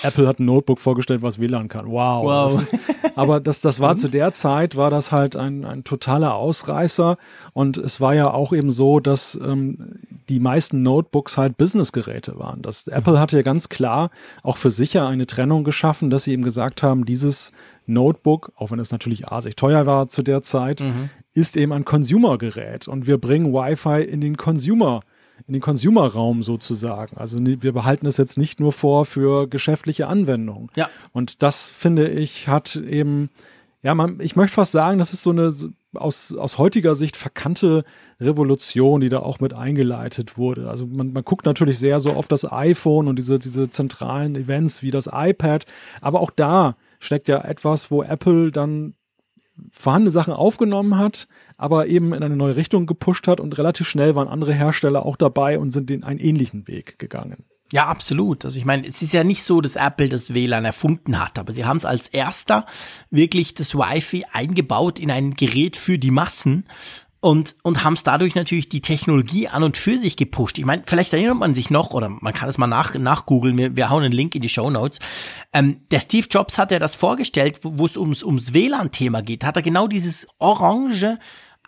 Apple 0.04 0.28
hat 0.28 0.38
ein 0.38 0.44
Notebook 0.44 0.78
vorgestellt, 0.78 1.22
was 1.22 1.40
WLAN 1.40 1.66
kann. 1.66 1.86
Wow. 1.86 2.24
wow. 2.24 2.52
Das 2.52 2.72
ist, 2.72 2.74
aber 3.16 3.40
das, 3.40 3.60
das 3.60 3.80
war 3.80 3.96
zu 3.96 4.08
der 4.08 4.30
Zeit, 4.30 4.76
war 4.76 4.90
das 4.90 5.10
halt 5.10 5.34
ein, 5.34 5.64
ein 5.64 5.82
totaler 5.82 6.36
Ausreißer 6.36 7.18
und 7.52 7.78
es 7.78 8.00
war 8.00 8.14
ja 8.14 8.30
auch 8.30 8.52
eben 8.52 8.70
so, 8.70 9.00
dass 9.00 9.34
ähm, 9.42 9.98
die 10.28 10.38
meisten 10.38 10.84
Notebooks 10.84 11.36
halt 11.36 11.56
Businessgeräte 11.56 12.38
waren. 12.38 12.62
Das, 12.62 12.86
Apple 12.86 13.18
hatte 13.18 13.38
ja 13.38 13.42
ganz 13.42 13.68
klar 13.68 14.10
auch 14.44 14.56
für 14.56 14.70
sicher 14.70 15.08
eine 15.08 15.26
Trennung 15.26 15.64
geschaffen, 15.64 16.10
dass 16.10 16.24
sie 16.24 16.32
eben 16.32 16.44
gesagt 16.44 16.84
haben, 16.84 17.04
dieses 17.04 17.50
Notebook, 17.86 18.52
auch 18.56 18.70
wenn 18.70 18.78
es 18.78 18.90
natürlich 18.90 19.28
asig 19.28 19.56
teuer 19.56 19.86
war 19.86 20.08
zu 20.08 20.22
der 20.22 20.42
Zeit, 20.42 20.80
mhm. 20.80 21.10
ist 21.34 21.56
eben 21.56 21.72
ein 21.72 21.84
Consumer-Gerät 21.84 22.88
und 22.88 23.06
wir 23.06 23.18
bringen 23.18 23.52
Wi-Fi 23.52 24.02
in 24.02 24.20
den 24.20 24.36
Consumer 24.36 25.02
in 25.46 25.52
den 25.52 25.60
Consumer-Raum 25.60 26.42
sozusagen. 26.42 27.16
Also 27.18 27.38
wir 27.40 27.72
behalten 27.72 28.06
es 28.06 28.16
jetzt 28.16 28.38
nicht 28.38 28.58
nur 28.58 28.72
vor 28.72 29.04
für 29.04 29.46
geschäftliche 29.46 30.06
Anwendungen. 30.06 30.70
Ja. 30.76 30.88
Und 31.12 31.42
das 31.42 31.68
finde 31.68 32.08
ich 32.08 32.48
hat 32.48 32.76
eben, 32.76 33.28
ja, 33.82 33.94
man, 33.94 34.18
ich 34.20 34.34
möchte 34.34 34.54
fast 34.54 34.72
sagen, 34.72 34.98
das 34.98 35.12
ist 35.12 35.22
so 35.22 35.30
eine 35.30 35.52
aus, 35.94 36.34
aus 36.34 36.58
heutiger 36.58 36.94
Sicht 36.94 37.16
verkannte 37.16 37.84
Revolution, 38.20 39.00
die 39.00 39.08
da 39.08 39.20
auch 39.20 39.40
mit 39.40 39.54
eingeleitet 39.54 40.38
wurde. 40.38 40.68
Also 40.68 40.86
man, 40.86 41.12
man 41.12 41.24
guckt 41.24 41.46
natürlich 41.46 41.78
sehr 41.78 42.00
so 42.00 42.12
auf 42.12 42.28
das 42.28 42.50
iPhone 42.50 43.08
und 43.08 43.16
diese, 43.16 43.38
diese 43.38 43.70
zentralen 43.70 44.36
Events 44.36 44.82
wie 44.82 44.90
das 44.90 45.08
iPad, 45.12 45.66
aber 46.00 46.20
auch 46.20 46.30
da 46.30 46.76
steckt 46.98 47.28
ja 47.28 47.42
etwas, 47.42 47.90
wo 47.90 48.02
Apple 48.02 48.50
dann 48.50 48.94
vorhandene 49.70 50.10
Sachen 50.10 50.34
aufgenommen 50.34 50.98
hat, 50.98 51.28
aber 51.56 51.86
eben 51.86 52.12
in 52.12 52.22
eine 52.22 52.36
neue 52.36 52.56
Richtung 52.56 52.86
gepusht 52.86 53.26
hat 53.26 53.40
und 53.40 53.56
relativ 53.56 53.88
schnell 53.88 54.14
waren 54.14 54.28
andere 54.28 54.52
Hersteller 54.52 55.06
auch 55.06 55.16
dabei 55.16 55.58
und 55.58 55.70
sind 55.70 55.88
den 55.90 56.04
einen 56.04 56.20
ähnlichen 56.20 56.68
Weg 56.68 56.98
gegangen. 56.98 57.44
Ja, 57.72 57.86
absolut. 57.86 58.44
Also 58.44 58.58
ich 58.58 58.64
meine, 58.64 58.86
es 58.86 59.02
ist 59.02 59.12
ja 59.12 59.24
nicht 59.24 59.42
so, 59.42 59.60
dass 59.60 59.74
Apple 59.74 60.08
das 60.08 60.32
WLAN 60.32 60.64
erfunden 60.64 61.18
hat, 61.18 61.38
aber 61.38 61.52
sie 61.52 61.64
haben 61.64 61.78
es 61.78 61.84
als 61.84 62.06
erster 62.08 62.64
wirklich 63.10 63.54
das 63.54 63.74
Wi-Fi 63.74 64.24
eingebaut 64.32 65.00
in 65.00 65.10
ein 65.10 65.34
Gerät 65.34 65.76
für 65.76 65.98
die 65.98 66.12
Massen 66.12 66.66
und, 67.26 67.56
und 67.64 67.82
haben 67.82 67.94
es 67.94 68.04
dadurch 68.04 68.36
natürlich 68.36 68.68
die 68.68 68.80
Technologie 68.80 69.48
an 69.48 69.64
und 69.64 69.76
für 69.76 69.98
sich 69.98 70.16
gepusht. 70.16 70.58
Ich 70.58 70.64
meine, 70.64 70.84
vielleicht 70.86 71.12
erinnert 71.12 71.38
man 71.38 71.54
sich 71.54 71.70
noch, 71.70 71.90
oder 71.90 72.08
man 72.08 72.32
kann 72.32 72.48
es 72.48 72.56
mal 72.56 72.68
nach, 72.68 72.94
nachgoogeln, 72.94 73.58
wir, 73.58 73.74
wir 73.74 73.90
hauen 73.90 74.04
einen 74.04 74.12
Link 74.12 74.36
in 74.36 74.42
die 74.42 74.48
Show 74.48 74.70
Notes. 74.70 75.00
Ähm, 75.52 75.80
der 75.90 75.98
Steve 75.98 76.28
Jobs 76.30 76.56
hat 76.56 76.70
ja 76.70 76.78
das 76.78 76.94
vorgestellt, 76.94 77.58
wo 77.62 77.84
es 77.84 77.96
ums, 77.96 78.22
ums 78.22 78.54
WLAN-Thema 78.54 79.22
geht, 79.22 79.42
hat 79.42 79.56
er 79.56 79.62
genau 79.62 79.88
dieses 79.88 80.28
orange 80.38 81.18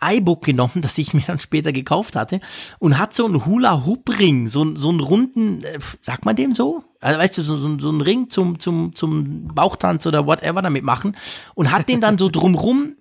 iBook 0.01 0.45
genommen, 0.45 0.75
das 0.81 0.97
ich 0.97 1.13
mir 1.13 1.23
dann 1.27 1.41
später 1.41 1.73
gekauft 1.73 2.15
hatte, 2.15 2.39
und 2.79 2.97
hat 2.97 3.13
so 3.13 3.25
einen 3.25 3.45
Hula-Hoop-Ring, 3.45 4.47
so, 4.47 4.77
so 4.77 4.87
einen 4.87 5.01
runden, 5.01 5.61
äh, 5.65 5.77
sagt 5.99 6.23
man 6.23 6.37
dem 6.37 6.55
so? 6.55 6.85
Also 7.01 7.19
weißt 7.19 7.37
du, 7.37 7.41
so, 7.41 7.57
so, 7.57 7.77
so 7.79 7.89
einen 7.89 7.99
Ring 7.99 8.29
zum, 8.29 8.61
zum, 8.61 8.95
zum 8.95 9.49
Bauchtanz 9.49 10.07
oder 10.07 10.25
whatever 10.25 10.61
damit 10.61 10.85
machen 10.85 11.17
und 11.53 11.69
hat 11.69 11.89
den 11.89 11.99
dann 11.99 12.17
so 12.17 12.29
drumrum 12.29 12.95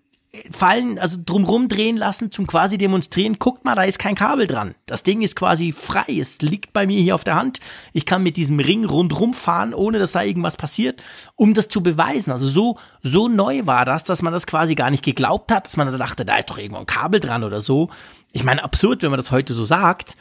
fallen, 0.51 0.99
also 0.99 1.18
drumrum 1.24 1.68
drehen 1.68 1.97
lassen 1.97 2.31
zum 2.31 2.47
quasi 2.47 2.76
demonstrieren, 2.76 3.39
guckt 3.39 3.64
mal, 3.64 3.74
da 3.74 3.85
ist 3.85 3.99
kein 3.99 4.14
Kabel 4.14 4.47
dran. 4.47 4.74
Das 4.87 5.03
Ding 5.03 5.22
ist 5.22 5.37
quasi 5.37 5.72
frei, 5.72 6.05
es 6.20 6.43
liegt 6.43 6.72
bei 6.72 6.87
mir 6.87 7.01
hier 7.01 7.14
auf 7.14 7.24
der 7.24 7.37
Hand. 7.37 7.61
Ich 7.93 8.05
kann 8.05 8.22
mit 8.22 8.37
diesem 8.37 8.61
Ring 8.61 8.85
rundrum 8.85 9.33
fahren, 9.33 9.72
ohne 9.72 9.99
dass 9.99 10.12
da 10.12 10.22
irgendwas 10.22 10.57
passiert, 10.57 11.03
um 11.35 11.55
das 11.55 11.68
zu 11.68 11.83
beweisen. 11.83 12.31
Also 12.31 12.49
so, 12.49 12.79
so 13.03 13.29
neu 13.29 13.64
war 13.64 13.87
das, 13.87 14.05
dass 14.05 14.20
man 14.20 14.33
das 14.33 14.47
quasi 14.47 14.74
gar 14.74 14.91
nicht 14.91 15.05
geglaubt 15.05 15.51
hat, 15.51 15.66
dass 15.66 15.76
man 15.76 15.91
da 15.91 15.97
dachte, 15.97 16.26
da 16.26 16.37
ist 16.37 16.51
doch 16.51 16.59
irgendwo 16.59 16.81
ein 16.81 16.87
Kabel 16.87 17.20
dran 17.20 17.43
oder 17.43 17.61
so. 17.61 17.89
Ich 18.33 18.45
meine, 18.45 18.62
absurd, 18.62 19.03
wenn 19.03 19.11
man 19.11 19.18
das 19.18 19.31
heute 19.31 19.55
so 19.55 19.64
sagt. 19.64 20.14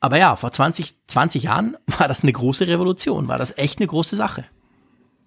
Aber 0.00 0.18
ja, 0.18 0.36
vor 0.36 0.52
20, 0.52 0.94
20 1.06 1.44
Jahren 1.44 1.78
war 1.86 2.06
das 2.06 2.22
eine 2.22 2.32
große 2.32 2.66
Revolution, 2.66 3.28
war 3.28 3.38
das 3.38 3.56
echt 3.56 3.78
eine 3.78 3.86
große 3.86 4.16
Sache. 4.16 4.44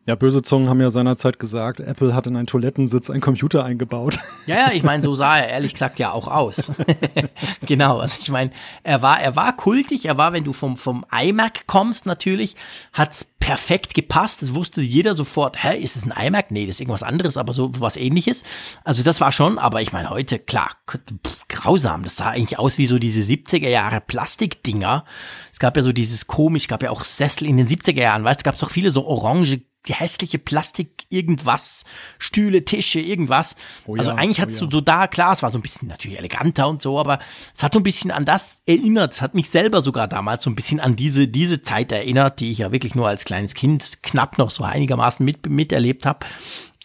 Ja, 0.07 0.15
böse 0.15 0.41
Zungen 0.41 0.69
haben 0.69 0.79
ja 0.79 0.89
seinerzeit 0.89 1.37
gesagt, 1.37 1.81
Apple 1.81 2.15
hat 2.15 2.27
in 2.27 2.37
einen 2.37 2.47
Toilettensitz 2.47 3.09
einen 3.09 3.19
Computer 3.19 3.65
eingebaut. 3.65 4.17
Ja, 4.45 4.55
ja, 4.55 4.71
ich 4.71 4.81
meine, 4.81 5.03
so 5.03 5.13
sah 5.13 5.39
er 5.39 5.49
ehrlich 5.49 5.73
gesagt 5.73 5.99
ja 5.99 6.13
auch 6.13 6.29
aus. 6.29 6.71
genau, 7.65 7.99
also 7.99 8.17
ich 8.21 8.29
meine, 8.29 8.51
er 8.83 9.01
war, 9.01 9.19
er 9.19 9.35
war 9.35 9.57
kultig, 9.57 10.05
er 10.05 10.17
war, 10.17 10.31
wenn 10.31 10.45
du 10.45 10.53
vom, 10.53 10.77
vom 10.77 11.05
iMac 11.11 11.67
kommst 11.67 12.05
natürlich, 12.05 12.55
hat's 12.93 13.27
perfekt 13.41 13.93
gepasst. 13.93 14.41
Das 14.41 14.55
wusste 14.55 14.79
jeder 14.79 15.13
sofort, 15.13 15.61
hä, 15.61 15.77
ist 15.77 15.97
es 15.97 16.09
ein 16.09 16.27
iMac? 16.27 16.51
Nee, 16.51 16.65
das 16.65 16.77
ist 16.77 16.79
irgendwas 16.79 17.03
anderes, 17.03 17.35
aber 17.35 17.51
so 17.51 17.71
was 17.81 17.97
ähnliches. 17.97 18.45
Also 18.85 19.03
das 19.03 19.19
war 19.19 19.33
schon, 19.33 19.59
aber 19.59 19.81
ich 19.81 19.91
meine, 19.91 20.09
heute, 20.09 20.39
klar, 20.39 20.71
pff, 20.89 21.47
grausam. 21.49 22.03
Das 22.03 22.15
sah 22.15 22.29
eigentlich 22.29 22.59
aus 22.59 22.77
wie 22.77 22.87
so 22.87 22.97
diese 22.97 23.19
70er 23.19 23.67
Jahre 23.67 23.99
Plastikdinger. 23.99 25.03
Es 25.51 25.59
gab 25.59 25.75
ja 25.75 25.83
so 25.83 25.91
dieses 25.91 26.27
komisch, 26.27 26.69
gab 26.69 26.83
ja 26.83 26.91
auch 26.91 27.03
Sessel 27.03 27.45
in 27.45 27.57
den 27.57 27.67
70er 27.67 27.99
Jahren, 27.99 28.23
weißt 28.23 28.39
du, 28.39 28.43
gab 28.45 28.53
es 28.53 28.61
doch 28.61 28.71
viele 28.71 28.91
so 28.91 29.05
orange 29.05 29.59
die 29.87 29.93
hässliche 29.93 30.39
Plastik 30.39 31.05
irgendwas, 31.09 31.85
Stühle, 32.19 32.65
Tische, 32.65 32.99
irgendwas. 32.99 33.55
Oh 33.85 33.95
ja, 33.95 33.99
also 33.99 34.11
eigentlich 34.11 34.41
hat 34.41 34.49
es 34.49 34.61
oh 34.61 34.65
ja. 34.65 34.71
so, 34.71 34.81
da, 34.81 35.07
klar, 35.07 35.33
es 35.33 35.43
war 35.43 35.49
so 35.49 35.57
ein 35.57 35.61
bisschen 35.61 35.87
natürlich 35.87 36.17
eleganter 36.17 36.67
und 36.67 36.81
so, 36.81 36.99
aber 36.99 37.19
es 37.55 37.63
hat 37.63 37.73
so 37.73 37.79
ein 37.79 37.83
bisschen 37.83 38.11
an 38.11 38.25
das 38.25 38.61
erinnert. 38.65 39.13
Es 39.13 39.21
hat 39.21 39.33
mich 39.33 39.49
selber 39.49 39.81
sogar 39.81 40.07
damals 40.07 40.43
so 40.43 40.49
ein 40.49 40.55
bisschen 40.55 40.79
an 40.79 40.95
diese, 40.95 41.27
diese 41.27 41.61
Zeit 41.61 41.91
erinnert, 41.91 42.39
die 42.39 42.51
ich 42.51 42.59
ja 42.59 42.71
wirklich 42.71 42.95
nur 42.95 43.07
als 43.07 43.25
kleines 43.25 43.53
Kind 43.53 44.03
knapp 44.03 44.37
noch 44.37 44.51
so 44.51 44.63
einigermaßen 44.63 45.25
mit, 45.25 45.47
miterlebt 45.49 46.05
habe. 46.05 46.25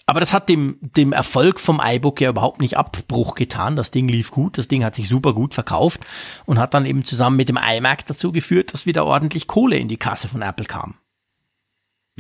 Aber 0.07 0.21
das 0.21 0.33
hat 0.33 0.49
dem, 0.49 0.79
dem 0.81 1.13
Erfolg 1.13 1.61
vom 1.61 1.81
iBook 1.83 2.21
ja 2.21 2.31
überhaupt 2.31 2.61
nicht 2.61 2.77
Abbruch 2.77 3.35
getan. 3.35 3.77
Das 3.77 3.91
Ding 3.91 4.09
lief 4.09 4.31
gut, 4.31 4.59
das 4.59 4.69
Ding 4.69 4.85
hat 4.85 4.95
sich 4.95 5.09
super 5.09 5.33
gut 5.33 5.55
verkauft 5.55 6.01
und 6.45 6.59
hat 6.59 6.75
dann 6.75 6.87
eben 6.87 7.05
zusammen 7.05 7.37
mit 7.37 7.49
dem 7.49 7.57
iMac 7.59 8.05
dazu 8.07 8.33
geführt, 8.33 8.75
dass 8.75 8.85
wieder 8.85 9.07
ordentlich 9.07 9.47
Kohle 9.47 9.77
in 9.77 9.89
die 9.89 9.97
Kasse 9.97 10.29
von 10.29 10.43
Apple 10.43 10.67
kam. 10.67 10.95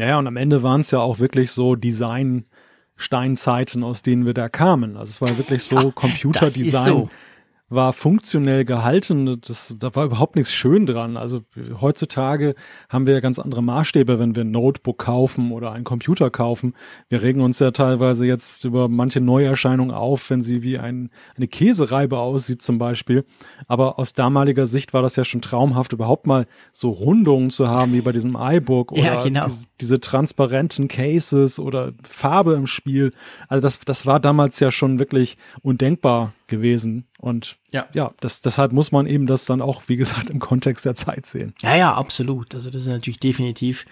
Ja, 0.02 0.08
ja, 0.08 0.18
und 0.18 0.26
am 0.26 0.36
Ende 0.36 0.64
waren 0.64 0.80
es 0.80 0.90
ja 0.90 0.98
auch 0.98 1.20
wirklich 1.20 1.52
so 1.52 1.76
Design-Steinzeiten, 1.76 3.84
aus 3.84 4.02
denen 4.02 4.26
wir 4.26 4.34
da 4.34 4.48
kamen. 4.48 4.96
Also 4.96 5.10
es 5.10 5.20
war 5.20 5.38
wirklich 5.38 5.62
so 5.62 5.76
ja, 5.76 5.92
Computerdesign 5.94 7.08
war 7.74 7.92
funktionell 7.92 8.64
gehalten. 8.64 9.40
Das, 9.40 9.74
da 9.78 9.94
war 9.94 10.06
überhaupt 10.06 10.36
nichts 10.36 10.52
schön 10.52 10.86
dran. 10.86 11.16
Also 11.16 11.40
heutzutage 11.80 12.54
haben 12.88 13.06
wir 13.06 13.14
ja 13.14 13.20
ganz 13.20 13.38
andere 13.38 13.62
Maßstäbe, 13.62 14.18
wenn 14.18 14.34
wir 14.34 14.44
ein 14.44 14.50
Notebook 14.50 14.98
kaufen 14.98 15.52
oder 15.52 15.72
einen 15.72 15.84
Computer 15.84 16.30
kaufen. 16.30 16.74
Wir 17.08 17.22
regen 17.22 17.40
uns 17.40 17.58
ja 17.58 17.70
teilweise 17.70 18.26
jetzt 18.26 18.64
über 18.64 18.88
manche 18.88 19.20
Neuerscheinungen 19.20 19.94
auf, 19.94 20.28
wenn 20.30 20.42
sie 20.42 20.62
wie 20.62 20.78
ein, 20.78 21.10
eine 21.36 21.48
Käsereibe 21.48 22.18
aussieht 22.18 22.62
zum 22.62 22.78
Beispiel. 22.78 23.24
Aber 23.66 23.98
aus 23.98 24.12
damaliger 24.12 24.66
Sicht 24.66 24.92
war 24.92 25.02
das 25.02 25.16
ja 25.16 25.24
schon 25.24 25.40
traumhaft, 25.40 25.92
überhaupt 25.92 26.26
mal 26.26 26.46
so 26.72 26.90
Rundungen 26.90 27.50
zu 27.50 27.68
haben 27.68 27.92
wie 27.94 28.02
bei 28.02 28.12
diesem 28.12 28.36
iBook 28.38 28.92
oder 28.92 29.02
ja, 29.02 29.22
genau. 29.22 29.44
diese, 29.46 29.66
diese 29.80 30.00
transparenten 30.00 30.88
Cases 30.88 31.58
oder 31.58 31.92
Farbe 32.02 32.54
im 32.54 32.66
Spiel. 32.66 33.12
Also 33.48 33.62
das, 33.62 33.80
das 33.80 34.06
war 34.06 34.20
damals 34.20 34.60
ja 34.60 34.70
schon 34.70 34.98
wirklich 34.98 35.38
undenkbar 35.62 36.32
gewesen. 36.52 37.06
Und 37.18 37.56
ja, 37.72 37.86
ja 37.94 38.12
das, 38.20 38.42
deshalb 38.42 38.72
muss 38.72 38.92
man 38.92 39.06
eben 39.06 39.26
das 39.26 39.46
dann 39.46 39.60
auch, 39.60 39.82
wie 39.86 39.96
gesagt, 39.96 40.30
im 40.30 40.38
Kontext 40.38 40.84
der 40.84 40.94
Zeit 40.94 41.26
sehen. 41.26 41.54
Ja, 41.62 41.74
ja, 41.74 41.94
absolut. 41.94 42.54
Also 42.54 42.70
das 42.70 42.82
ist 42.82 42.88
natürlich 42.88 43.18
definitiv. 43.18 43.86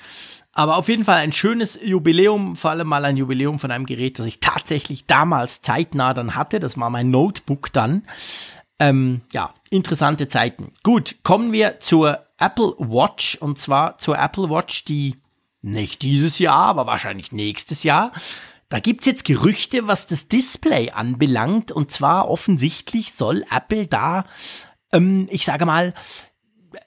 Aber 0.52 0.76
auf 0.76 0.88
jeden 0.88 1.04
Fall 1.04 1.16
ein 1.16 1.32
schönes 1.32 1.78
Jubiläum, 1.82 2.54
vor 2.54 2.70
allem 2.70 2.86
mal 2.86 3.04
ein 3.04 3.16
Jubiläum 3.16 3.58
von 3.58 3.70
einem 3.70 3.86
Gerät, 3.86 4.18
das 4.18 4.26
ich 4.26 4.40
tatsächlich 4.40 5.06
damals 5.06 5.62
zeitnah 5.62 6.12
dann 6.12 6.34
hatte. 6.34 6.61
Das 6.61 6.78
war 6.78 6.90
mein 6.90 7.11
Notebook 7.11 7.72
dann. 7.72 8.02
Ähm, 8.78 9.22
ja, 9.32 9.54
interessante 9.70 10.28
Zeiten. 10.28 10.72
Gut, 10.82 11.16
kommen 11.22 11.52
wir 11.52 11.80
zur 11.80 12.26
Apple 12.38 12.74
Watch 12.78 13.36
und 13.40 13.58
zwar 13.58 13.98
zur 13.98 14.18
Apple 14.18 14.50
Watch, 14.50 14.84
die 14.84 15.16
nicht 15.62 16.02
dieses 16.02 16.38
Jahr, 16.38 16.66
aber 16.66 16.86
wahrscheinlich 16.86 17.32
nächstes 17.32 17.82
Jahr. 17.82 18.12
Da 18.70 18.78
gibt's 18.78 19.04
jetzt 19.04 19.24
Gerüchte, 19.24 19.88
was 19.88 20.06
das 20.06 20.28
Display 20.28 20.90
anbelangt. 20.90 21.72
Und 21.72 21.90
zwar 21.90 22.30
offensichtlich 22.30 23.12
soll 23.12 23.44
Apple 23.50 23.86
da, 23.86 24.24
ähm, 24.92 25.28
ich 25.30 25.44
sage 25.44 25.66
mal, 25.66 25.92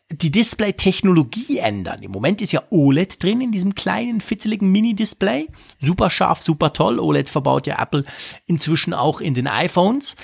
die 0.10 0.32
Display-Technologie 0.32 1.58
ändern. 1.58 2.02
Im 2.02 2.12
Moment 2.12 2.42
ist 2.42 2.54
ja 2.54 2.64
OLED 2.70 3.22
drin 3.22 3.42
in 3.42 3.52
diesem 3.52 3.76
kleinen, 3.76 4.22
fitzeligen 4.22 4.72
Mini-Display. 4.72 5.48
Super 5.82 6.10
scharf, 6.10 6.42
super 6.42 6.72
toll. 6.72 7.00
OLED 7.00 7.28
verbaut 7.28 7.68
ja 7.68 7.82
Apple 7.82 8.06
inzwischen 8.46 8.94
auch 8.94 9.20
in 9.20 9.34
den 9.34 9.48
iPhones. 9.48 10.16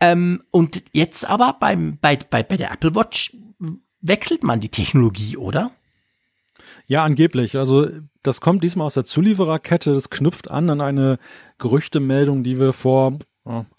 Ähm, 0.00 0.44
und 0.52 0.84
jetzt 0.92 1.24
aber 1.24 1.56
beim, 1.58 1.98
bei, 2.00 2.16
bei, 2.16 2.44
bei 2.44 2.56
der 2.56 2.70
Apple 2.70 2.94
Watch 2.94 3.36
wechselt 4.00 4.44
man 4.44 4.60
die 4.60 4.68
Technologie, 4.68 5.36
oder? 5.36 5.72
Ja, 6.88 7.04
angeblich. 7.04 7.56
Also 7.56 7.86
das 8.22 8.40
kommt 8.40 8.64
diesmal 8.64 8.86
aus 8.86 8.94
der 8.94 9.04
Zuliefererkette. 9.04 9.92
Das 9.92 10.10
knüpft 10.10 10.50
an 10.50 10.70
an 10.70 10.80
eine 10.80 11.18
Gerüchtemeldung, 11.58 12.42
die 12.42 12.58
wir 12.58 12.72
vor 12.72 13.18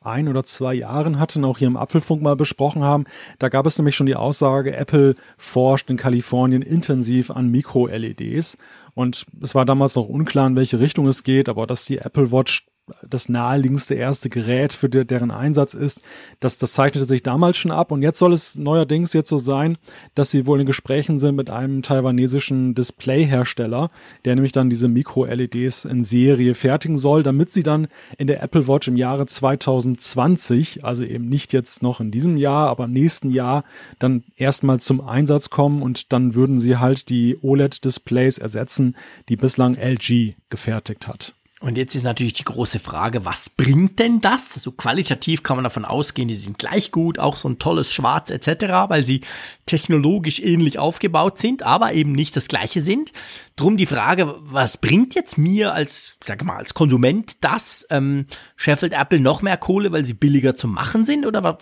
ein 0.01 0.27
oder 0.27 0.43
zwei 0.43 0.73
Jahren 0.73 1.19
hatten, 1.19 1.45
auch 1.45 1.59
hier 1.59 1.67
im 1.67 1.77
Apfelfunk 1.77 2.21
mal 2.21 2.35
besprochen 2.35 2.81
haben. 2.81 3.05
Da 3.37 3.49
gab 3.49 3.65
es 3.65 3.77
nämlich 3.77 3.95
schon 3.95 4.07
die 4.07 4.15
Aussage, 4.15 4.75
Apple 4.75 5.15
forscht 5.37 5.89
in 5.89 5.97
Kalifornien 5.97 6.61
intensiv 6.61 7.29
an 7.29 7.49
Mikro-LEDs. 7.49 8.57
Und 8.95 9.25
es 9.41 9.53
war 9.53 9.65
damals 9.65 9.95
noch 9.95 10.07
unklar, 10.07 10.47
in 10.47 10.55
welche 10.55 10.79
Richtung 10.79 11.07
es 11.07 11.23
geht, 11.23 11.49
aber 11.49 11.67
dass 11.67 11.85
die 11.85 11.99
Apple 11.99 12.31
Watch 12.31 12.65
das 13.07 13.29
naheliegendste 13.29 13.95
erste 13.95 14.29
Gerät 14.29 14.73
für 14.73 14.89
de 14.89 15.03
deren 15.03 15.31
Einsatz 15.31 15.73
ist. 15.73 16.01
Das, 16.39 16.57
das 16.57 16.73
zeichnete 16.73 17.05
sich 17.05 17.23
damals 17.23 17.57
schon 17.57 17.71
ab 17.71 17.91
und 17.91 18.01
jetzt 18.01 18.19
soll 18.19 18.33
es 18.33 18.55
neuerdings 18.55 19.13
jetzt 19.13 19.29
so 19.29 19.37
sein, 19.37 19.77
dass 20.15 20.31
sie 20.31 20.45
wohl 20.45 20.59
in 20.59 20.65
Gesprächen 20.65 21.17
sind 21.17 21.35
mit 21.35 21.49
einem 21.49 21.81
taiwanesischen 21.81 22.75
Displayhersteller, 22.75 23.89
der 24.25 24.35
nämlich 24.35 24.51
dann 24.51 24.69
diese 24.69 24.87
Mikro-LEDs 24.87 25.85
in 25.85 26.03
Serie 26.03 26.55
fertigen 26.55 26.97
soll, 26.97 27.23
damit 27.23 27.49
sie 27.49 27.63
dann 27.63 27.87
in 28.17 28.27
der 28.27 28.43
Apple 28.43 28.67
Watch 28.67 28.87
im 28.87 28.97
Jahre 28.97 29.25
2020, 29.25 30.85
also 30.85 31.03
eben 31.03 31.29
nicht 31.29 31.53
jetzt 31.53 31.83
noch 31.83 31.99
in 31.99 32.11
diesem 32.11 32.37
Jahr, 32.37 32.69
aber 32.69 32.85
im 32.85 32.93
nächsten 32.93 33.31
Jahr 33.31 33.63
dann 33.99 34.23
erstmal 34.37 34.79
zum 34.79 35.01
Einsatz 35.01 35.49
kommen 35.49 35.81
und 35.81 36.11
dann 36.11 36.35
würden 36.35 36.59
sie 36.59 36.77
halt 36.77 37.09
die 37.09 37.37
OLED-Displays 37.41 38.37
ersetzen, 38.37 38.95
die 39.29 39.35
bislang 39.35 39.75
LG 39.75 40.33
gefertigt 40.49 41.07
hat. 41.07 41.33
Und 41.61 41.77
jetzt 41.77 41.93
ist 41.93 42.03
natürlich 42.03 42.33
die 42.33 42.45
große 42.45 42.79
Frage, 42.79 43.25
was 43.25 43.49
bringt 43.49 43.99
denn 43.99 44.21
das? 44.21 44.53
So 44.53 44.59
also 44.59 44.71
qualitativ 44.71 45.43
kann 45.43 45.57
man 45.57 45.65
davon 45.65 45.83
ausgehen, 45.83 46.29
die 46.29 46.33
sind 46.35 46.57
gleich 46.57 46.89
gut, 46.91 47.19
auch 47.19 47.35
so 47.35 47.49
ein 47.49 47.59
tolles 47.59 47.91
Schwarz 47.91 48.29
etc., 48.29 48.87
weil 48.87 49.05
sie 49.05 49.21
technologisch 49.65 50.39
ähnlich 50.39 50.79
aufgebaut 50.79 51.37
sind, 51.37 51.63
aber 51.63 51.91
eben 51.91 52.13
nicht 52.13 52.37
das 52.37 52.47
gleiche 52.47 52.79
sind. 52.81 53.11
Drum 53.57 53.75
die 53.75 53.87
Frage, 53.87 54.35
was 54.39 54.77
bringt 54.77 55.15
jetzt 55.15 55.37
mir 55.37 55.73
als, 55.73 56.17
sag 56.23 56.45
mal, 56.45 56.55
als 56.55 56.73
Konsument 56.73 57.35
das? 57.41 57.85
Ähm, 57.89 58.27
scheffelt 58.55 58.93
Apple 58.93 59.19
noch 59.19 59.41
mehr 59.41 59.57
Kohle, 59.57 59.91
weil 59.91 60.05
sie 60.05 60.13
billiger 60.13 60.55
zu 60.55 60.69
machen 60.69 61.03
sind? 61.03 61.25
Oder 61.25 61.43
wa 61.43 61.57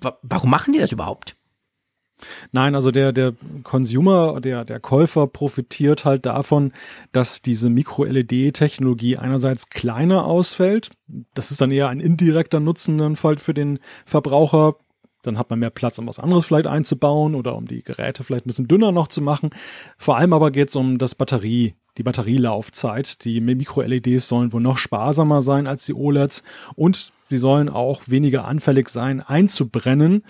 wa 0.00 0.18
warum 0.22 0.48
machen 0.48 0.72
die 0.72 0.78
das 0.78 0.92
überhaupt? 0.92 1.36
Nein, 2.52 2.74
also 2.74 2.90
der, 2.90 3.12
der 3.12 3.34
Consumer, 3.62 4.40
der, 4.40 4.64
der 4.64 4.80
Käufer 4.80 5.26
profitiert 5.26 6.04
halt 6.04 6.26
davon, 6.26 6.72
dass 7.12 7.42
diese 7.42 7.70
Mikro-LED-Technologie 7.70 9.16
einerseits 9.16 9.70
kleiner 9.70 10.24
ausfällt. 10.24 10.90
Das 11.34 11.50
ist 11.50 11.60
dann 11.60 11.70
eher 11.70 11.88
ein 11.88 12.00
indirekter 12.00 12.60
Nutzen 12.60 12.98
dann 12.98 13.16
halt 13.22 13.40
für 13.40 13.54
den 13.54 13.78
Verbraucher. 14.04 14.76
Dann 15.22 15.38
hat 15.38 15.50
man 15.50 15.58
mehr 15.58 15.70
Platz, 15.70 15.98
um 15.98 16.06
was 16.06 16.18
anderes 16.18 16.46
vielleicht 16.46 16.66
einzubauen 16.66 17.34
oder 17.34 17.56
um 17.56 17.66
die 17.66 17.82
Geräte 17.82 18.24
vielleicht 18.24 18.44
ein 18.44 18.48
bisschen 18.48 18.68
dünner 18.68 18.92
noch 18.92 19.08
zu 19.08 19.22
machen. 19.22 19.50
Vor 19.96 20.16
allem 20.16 20.32
aber 20.32 20.50
geht 20.50 20.68
es 20.68 20.76
um 20.76 20.98
das 20.98 21.14
Batterie, 21.14 21.74
die 21.96 22.02
Batterielaufzeit. 22.02 23.24
Die 23.24 23.40
Mikro-LEDs 23.40 24.28
sollen 24.28 24.52
wohl 24.52 24.60
noch 24.60 24.78
sparsamer 24.78 25.40
sein 25.40 25.66
als 25.66 25.86
die 25.86 25.94
OLEDs 25.94 26.44
und 26.76 27.12
sie 27.30 27.38
sollen 27.38 27.68
auch 27.68 28.02
weniger 28.06 28.46
anfällig 28.46 28.88
sein, 28.90 29.20
einzubrennen 29.20 30.24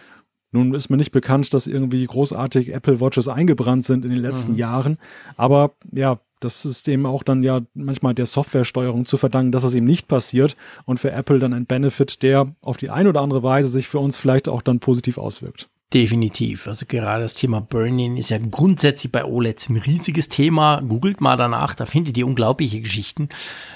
nun 0.54 0.72
ist 0.72 0.88
mir 0.88 0.96
nicht 0.96 1.10
bekannt, 1.10 1.52
dass 1.52 1.66
irgendwie 1.66 2.06
großartig 2.06 2.72
Apple 2.72 3.00
Watches 3.00 3.26
eingebrannt 3.26 3.84
sind 3.84 4.04
in 4.04 4.12
den 4.12 4.20
letzten 4.20 4.52
mhm. 4.52 4.58
Jahren. 4.58 4.98
Aber 5.36 5.72
ja, 5.92 6.20
das 6.38 6.64
ist 6.64 6.86
dem 6.86 7.06
auch 7.06 7.24
dann 7.24 7.42
ja 7.42 7.62
manchmal 7.74 8.14
der 8.14 8.26
Softwaresteuerung 8.26 9.04
zu 9.04 9.16
verdanken, 9.16 9.50
dass 9.50 9.64
es 9.64 9.74
eben 9.74 9.86
nicht 9.86 10.06
passiert 10.06 10.56
und 10.84 11.00
für 11.00 11.10
Apple 11.10 11.40
dann 11.40 11.52
ein 11.52 11.66
Benefit, 11.66 12.22
der 12.22 12.54
auf 12.60 12.76
die 12.76 12.90
eine 12.90 13.08
oder 13.08 13.20
andere 13.20 13.42
Weise 13.42 13.68
sich 13.68 13.88
für 13.88 13.98
uns 13.98 14.16
vielleicht 14.16 14.48
auch 14.48 14.62
dann 14.62 14.78
positiv 14.78 15.18
auswirkt. 15.18 15.68
Definitiv. 15.94 16.66
Also 16.66 16.86
gerade 16.86 17.22
das 17.22 17.34
Thema 17.34 17.60
Burning 17.60 18.16
ist 18.16 18.30
ja 18.30 18.38
grundsätzlich 18.38 19.12
bei 19.12 19.24
OLEDs 19.24 19.68
ein 19.68 19.76
riesiges 19.76 20.28
Thema. 20.28 20.80
Googelt 20.80 21.20
mal 21.20 21.36
danach, 21.36 21.76
da 21.76 21.86
findet 21.86 22.18
ihr 22.18 22.26
unglaubliche 22.26 22.80
Geschichten. 22.80 23.28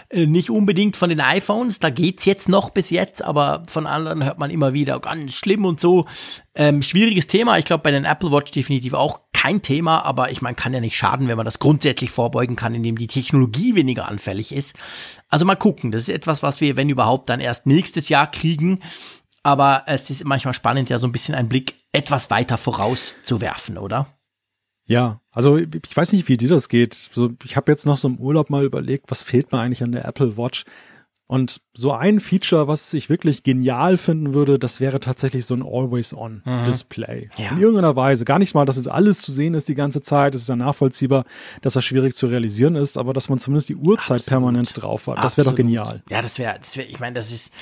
Äh, 0.08 0.26
nicht 0.26 0.50
unbedingt 0.50 0.96
von 0.96 1.10
den 1.10 1.20
iPhones, 1.20 1.78
da 1.78 1.90
geht's 1.90 2.24
jetzt 2.24 2.48
noch 2.48 2.70
bis 2.70 2.90
jetzt, 2.90 3.22
aber 3.22 3.62
von 3.68 3.86
anderen 3.86 4.24
hört 4.24 4.40
man 4.40 4.50
immer 4.50 4.72
wieder 4.72 4.98
ganz 4.98 5.34
schlimm 5.34 5.64
und 5.64 5.80
so. 5.80 6.06
Ähm, 6.56 6.82
schwieriges 6.82 7.28
Thema. 7.28 7.56
Ich 7.56 7.66
glaube 7.66 7.84
bei 7.84 7.92
den 7.92 8.04
Apple 8.04 8.32
Watch 8.32 8.50
definitiv 8.50 8.94
auch 8.94 9.20
kein 9.32 9.62
Thema, 9.62 10.04
aber 10.04 10.32
ich 10.32 10.42
meine, 10.42 10.56
kann 10.56 10.74
ja 10.74 10.80
nicht 10.80 10.96
schaden, 10.96 11.28
wenn 11.28 11.36
man 11.36 11.44
das 11.44 11.60
grundsätzlich 11.60 12.10
vorbeugen 12.10 12.56
kann, 12.56 12.74
indem 12.74 12.98
die 12.98 13.06
Technologie 13.06 13.76
weniger 13.76 14.08
anfällig 14.08 14.50
ist. 14.50 14.74
Also 15.28 15.44
mal 15.44 15.54
gucken. 15.54 15.92
Das 15.92 16.02
ist 16.02 16.08
etwas, 16.08 16.42
was 16.42 16.60
wir, 16.60 16.74
wenn 16.74 16.88
überhaupt, 16.88 17.28
dann 17.28 17.38
erst 17.38 17.64
nächstes 17.64 18.08
Jahr 18.08 18.28
kriegen. 18.28 18.80
Aber 19.48 19.84
es 19.86 20.10
ist 20.10 20.26
manchmal 20.26 20.52
spannend, 20.52 20.90
ja 20.90 20.98
so 20.98 21.06
ein 21.08 21.12
bisschen 21.12 21.34
einen 21.34 21.48
Blick 21.48 21.72
etwas 21.92 22.28
weiter 22.28 22.58
vorauszuwerfen, 22.58 23.78
oder? 23.78 24.18
Ja, 24.84 25.22
also 25.32 25.56
ich 25.56 25.96
weiß 25.96 26.12
nicht, 26.12 26.28
wie 26.28 26.36
dir 26.36 26.50
das 26.50 26.68
geht. 26.68 26.92
So, 26.92 27.30
ich 27.44 27.56
habe 27.56 27.72
jetzt 27.72 27.86
noch 27.86 27.96
so 27.96 28.08
im 28.08 28.18
Urlaub 28.18 28.50
mal 28.50 28.62
überlegt, 28.62 29.10
was 29.10 29.22
fehlt 29.22 29.50
mir 29.50 29.58
eigentlich 29.58 29.82
an 29.82 29.92
der 29.92 30.04
Apple 30.04 30.36
Watch? 30.36 30.66
Und 31.30 31.62
so 31.74 31.92
ein 31.92 32.20
Feature, 32.20 32.68
was 32.68 32.92
ich 32.92 33.08
wirklich 33.08 33.42
genial 33.42 33.96
finden 33.96 34.34
würde, 34.34 34.58
das 34.58 34.80
wäre 34.80 35.00
tatsächlich 35.00 35.46
so 35.46 35.54
ein 35.54 35.62
Always-On-Display. 35.62 37.30
Mhm. 37.36 37.42
Ja. 37.42 37.50
In 37.52 37.58
irgendeiner 37.58 37.96
Weise. 37.96 38.26
Gar 38.26 38.38
nicht 38.38 38.54
mal, 38.54 38.66
dass 38.66 38.76
es 38.76 38.86
alles 38.86 39.20
zu 39.20 39.32
sehen 39.32 39.54
ist 39.54 39.68
die 39.68 39.74
ganze 39.74 40.02
Zeit. 40.02 40.34
Es 40.34 40.42
ist 40.42 40.48
ja 40.48 40.56
nachvollziehbar, 40.56 41.24
dass 41.62 41.72
das 41.72 41.84
schwierig 41.86 42.14
zu 42.14 42.26
realisieren 42.26 42.76
ist, 42.76 42.98
aber 42.98 43.14
dass 43.14 43.30
man 43.30 43.38
zumindest 43.38 43.70
die 43.70 43.76
Uhrzeit 43.76 44.20
Absolut. 44.20 44.26
permanent 44.26 44.82
drauf 44.82 45.06
hat. 45.06 45.24
Das 45.24 45.38
wäre 45.38 45.48
doch 45.48 45.54
genial. 45.54 46.02
Ja, 46.10 46.22
das 46.22 46.38
wäre, 46.38 46.58
wär, 46.74 46.88
ich 46.88 46.98
meine, 46.98 47.12
das 47.12 47.30
ist, 47.30 47.52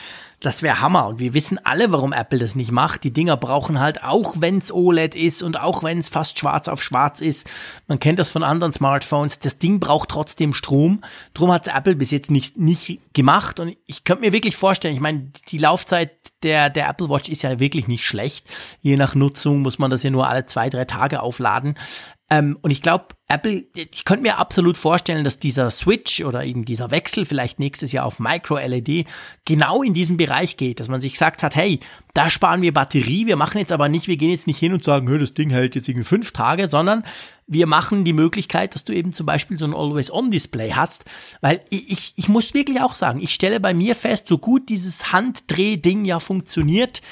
das 0.41 0.63
wäre 0.63 0.81
Hammer. 0.81 1.07
Und 1.07 1.19
wir 1.19 1.35
wissen 1.35 1.59
alle, 1.65 1.93
warum 1.93 2.13
Apple 2.13 2.39
das 2.39 2.55
nicht 2.55 2.71
macht. 2.71 3.05
Die 3.05 3.13
Dinger 3.13 3.37
brauchen 3.37 3.81
halt, 3.81 4.05
auch 4.05 4.37
wenn 4.39 4.59
es 4.59 4.71
OLED 4.73 5.15
ist 5.15 5.43
und 5.43 5.59
auch 5.59 5.83
wenn 5.83 5.99
es 5.99 6.09
fast 6.09 6.39
schwarz 6.39 6.69
auf 6.69 6.83
schwarz 6.83 7.21
ist, 7.21 7.49
man 7.89 7.99
kennt 7.99 8.19
das 8.19 8.31
von 8.31 8.43
anderen 8.43 8.73
Smartphones, 8.73 9.39
das 9.39 9.59
Ding 9.59 9.81
braucht 9.81 10.11
trotzdem 10.11 10.53
Strom. 10.53 11.03
Drum 11.33 11.53
hat 11.53 11.69
Apple 11.69 11.97
bis 11.97 12.11
jetzt 12.11 12.31
nicht, 12.31 12.59
nicht 12.59 13.01
gemacht. 13.15 13.61
Und 13.61 13.77
ich 13.87 14.05
könnte 14.05 14.23
mir 14.23 14.33
wirklich 14.33 14.57
vorstellen, 14.57 14.95
ich 14.95 15.01
meine, 15.01 15.33
die 15.49 15.59
Laufzeit 15.59 16.13
der, 16.43 16.71
der 16.71 16.89
Apple 16.89 17.09
Watch 17.09 17.29
ist 17.29 17.43
ja 17.43 17.59
wirklich 17.59 17.89
nicht 17.89 18.05
schlecht. 18.05 18.47
Je 18.81 18.97
nach 18.97 19.15
Nutzung 19.15 19.63
muss 19.63 19.79
man 19.79 19.91
das 19.91 20.03
ja 20.03 20.11
nur 20.11 20.29
alle 20.29 20.45
zwei, 20.45 20.69
drei 20.69 20.85
Tage 20.85 21.23
aufladen. 21.23 21.77
Ähm, 22.29 22.59
und 22.61 22.71
ich 22.71 22.83
glaube, 22.83 23.09
Apple, 23.29 23.65
ich 23.75 24.05
könnte 24.05 24.23
mir 24.23 24.39
absolut 24.39 24.77
vorstellen, 24.77 25.23
dass 25.23 25.39
dieser 25.39 25.71
Switch 25.71 26.25
oder 26.25 26.45
eben 26.45 26.65
dieser 26.65 26.91
Wechsel 26.91 27.25
vielleicht 27.25 27.59
nächstes 27.59 27.93
Jahr 27.93 28.05
auf 28.05 28.19
Micro-LED 28.19 29.07
genau 29.45 29.83
in 29.83 29.95
diesen 29.95 30.17
Bereich 30.17 30.57
geht, 30.57 30.81
dass 30.81 30.89
man 30.89 31.01
sich 31.01 31.13
gesagt 31.13 31.43
hat, 31.43 31.55
hey, 31.55 31.81
da 32.15 32.31
sparen 32.31 32.63
wir 32.63 32.73
Batterie, 32.73 33.27
wir 33.27 33.37
machen 33.37 33.59
jetzt 33.59 33.73
aber 33.73 33.89
nicht, 33.89 34.09
wir 34.09 34.17
gehen 34.17 34.31
jetzt 34.31 34.47
nicht 34.47 34.59
hin 34.59 34.73
und 34.73 34.85
sagen, 34.85 35.07
das 35.19 35.35
Ding 35.35 35.51
hält 35.51 35.75
jetzt 35.75 35.89
irgendwie 35.89 36.07
fünf 36.07 36.33
Tage, 36.33 36.69
sondern 36.69 37.05
wir 37.49 37.67
machen 37.67 38.05
die 38.05 38.13
Möglichkeit, 38.13 38.75
dass 38.75 38.85
du 38.85 38.93
eben 38.93 39.13
zum 39.13 39.27
Beispiel 39.27 39.57
so 39.57 39.65
ein 39.65 39.75
Always-On-Display 39.75 40.73
hast, 40.73 41.05
weil 41.41 41.61
ich, 41.71 42.13
ich 42.17 42.29
muss 42.29 42.55
wirklich 42.55 42.81
auch 42.81 42.95
sagen, 42.95 43.21
ich 43.21 43.35
stelle 43.35 43.61
bei 43.61 43.75
mir 43.75 43.95
fest, 43.95 44.29
so 44.29 44.39
gut 44.39 44.69
dieses 44.69 45.13
Handdreh-Ding 45.13 46.05
ja 46.05 46.19
funktioniert, 46.19 47.03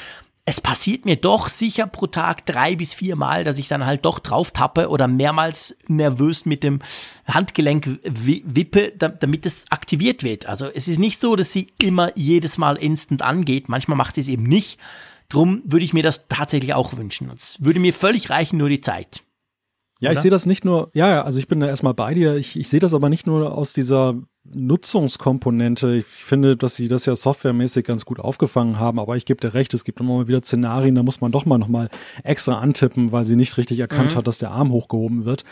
es 0.46 0.60
passiert 0.60 1.06
mir 1.06 1.16
doch 1.16 1.48
sicher 1.48 1.86
pro 1.86 2.06
Tag 2.06 2.44
drei 2.44 2.76
bis 2.76 2.92
vier 2.92 3.16
Mal, 3.16 3.44
dass 3.44 3.58
ich 3.58 3.68
dann 3.68 3.86
halt 3.86 4.04
doch 4.04 4.18
drauf 4.18 4.50
tappe 4.50 4.90
oder 4.90 5.08
mehrmals 5.08 5.74
nervös 5.88 6.44
mit 6.44 6.62
dem 6.62 6.80
Handgelenk 7.26 8.00
wippe, 8.04 8.92
damit 8.92 9.46
es 9.46 9.64
aktiviert 9.70 10.22
wird. 10.22 10.44
Also 10.44 10.66
es 10.66 10.86
ist 10.86 10.98
nicht 10.98 11.20
so, 11.20 11.34
dass 11.34 11.52
sie 11.52 11.72
immer 11.80 12.16
jedes 12.16 12.58
Mal 12.58 12.76
instant 12.76 13.22
angeht. 13.22 13.70
Manchmal 13.70 13.96
macht 13.96 14.16
sie 14.16 14.20
es 14.20 14.28
eben 14.28 14.42
nicht. 14.42 14.78
Drum 15.30 15.62
würde 15.64 15.84
ich 15.84 15.94
mir 15.94 16.02
das 16.02 16.28
tatsächlich 16.28 16.74
auch 16.74 16.94
wünschen. 16.96 17.30
Es 17.34 17.56
würde 17.64 17.80
mir 17.80 17.94
völlig 17.94 18.28
reichen, 18.28 18.58
nur 18.58 18.68
die 18.68 18.82
Zeit. 18.82 19.22
Ja, 20.00 20.10
Oder? 20.10 20.18
ich 20.18 20.22
sehe 20.22 20.30
das 20.30 20.44
nicht 20.44 20.66
nur, 20.66 20.90
ja, 20.92 21.22
also 21.22 21.38
ich 21.38 21.48
bin 21.48 21.60
da 21.60 21.68
erstmal 21.68 21.94
bei 21.94 22.12
dir. 22.12 22.36
Ich, 22.36 22.58
ich 22.58 22.68
sehe 22.68 22.80
das 22.80 22.92
aber 22.92 23.08
nicht 23.08 23.26
nur 23.26 23.56
aus 23.56 23.72
dieser 23.72 24.20
Nutzungskomponente. 24.44 25.96
Ich 25.96 26.06
finde, 26.06 26.56
dass 26.56 26.76
sie 26.76 26.88
das 26.88 27.06
ja 27.06 27.16
softwaremäßig 27.16 27.84
ganz 27.84 28.04
gut 28.04 28.20
aufgefangen 28.20 28.78
haben, 28.78 28.98
aber 28.98 29.16
ich 29.16 29.24
gebe 29.24 29.40
dir 29.40 29.54
recht, 29.54 29.72
es 29.74 29.84
gibt 29.84 30.00
immer 30.00 30.18
mal 30.18 30.28
wieder 30.28 30.42
Szenarien, 30.42 30.94
da 30.94 31.02
muss 31.02 31.20
man 31.20 31.32
doch 31.32 31.46
mal 31.46 31.58
nochmal 31.58 31.88
extra 32.22 32.58
antippen, 32.58 33.10
weil 33.10 33.24
sie 33.24 33.36
nicht 33.36 33.56
richtig 33.56 33.80
erkannt 33.80 34.12
mhm. 34.12 34.18
hat, 34.18 34.26
dass 34.26 34.38
der 34.38 34.50
Arm 34.50 34.70
hochgehoben 34.70 35.24
wird. 35.24 35.44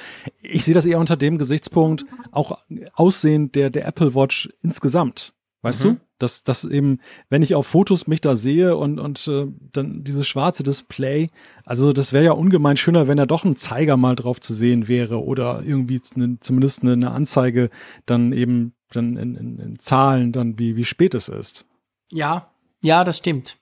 Ich 0.42 0.64
sehe 0.64 0.74
das 0.74 0.86
eher 0.86 0.98
unter 0.98 1.16
dem 1.16 1.38
Gesichtspunkt, 1.38 2.04
auch 2.30 2.58
Aussehen 2.94 3.50
der, 3.52 3.70
der 3.70 3.86
Apple 3.86 4.14
Watch 4.14 4.50
insgesamt. 4.62 5.32
Weißt 5.62 5.84
mhm. 5.84 5.88
du? 5.88 6.00
Dass, 6.18 6.44
dass 6.44 6.64
eben, 6.64 6.98
wenn 7.30 7.42
ich 7.42 7.56
auf 7.56 7.66
Fotos 7.66 8.06
mich 8.06 8.20
da 8.20 8.36
sehe 8.36 8.76
und, 8.76 9.00
und 9.00 9.26
äh, 9.26 9.46
dann 9.72 10.04
dieses 10.04 10.28
schwarze 10.28 10.62
Display, 10.62 11.30
also 11.64 11.92
das 11.92 12.12
wäre 12.12 12.24
ja 12.24 12.32
ungemein 12.32 12.76
schöner, 12.76 13.08
wenn 13.08 13.16
da 13.16 13.26
doch 13.26 13.44
ein 13.44 13.56
Zeiger 13.56 13.96
mal 13.96 14.14
drauf 14.14 14.40
zu 14.40 14.54
sehen 14.54 14.86
wäre 14.86 15.24
oder 15.24 15.62
irgendwie 15.64 16.00
eine, 16.14 16.38
zumindest 16.38 16.82
eine, 16.82 16.92
eine 16.92 17.10
Anzeige 17.10 17.70
dann 18.06 18.32
eben 18.32 18.74
dann 18.92 19.16
in, 19.16 19.34
in, 19.34 19.58
in 19.58 19.78
Zahlen 19.78 20.32
dann, 20.32 20.58
wie, 20.58 20.76
wie 20.76 20.84
spät 20.84 21.14
es 21.14 21.28
ist. 21.28 21.66
Ja, 22.10 22.50
ja, 22.82 23.04
das 23.04 23.18
stimmt. 23.18 23.56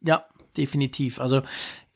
Ja, 0.00 0.24
definitiv. 0.56 1.20
Also 1.20 1.42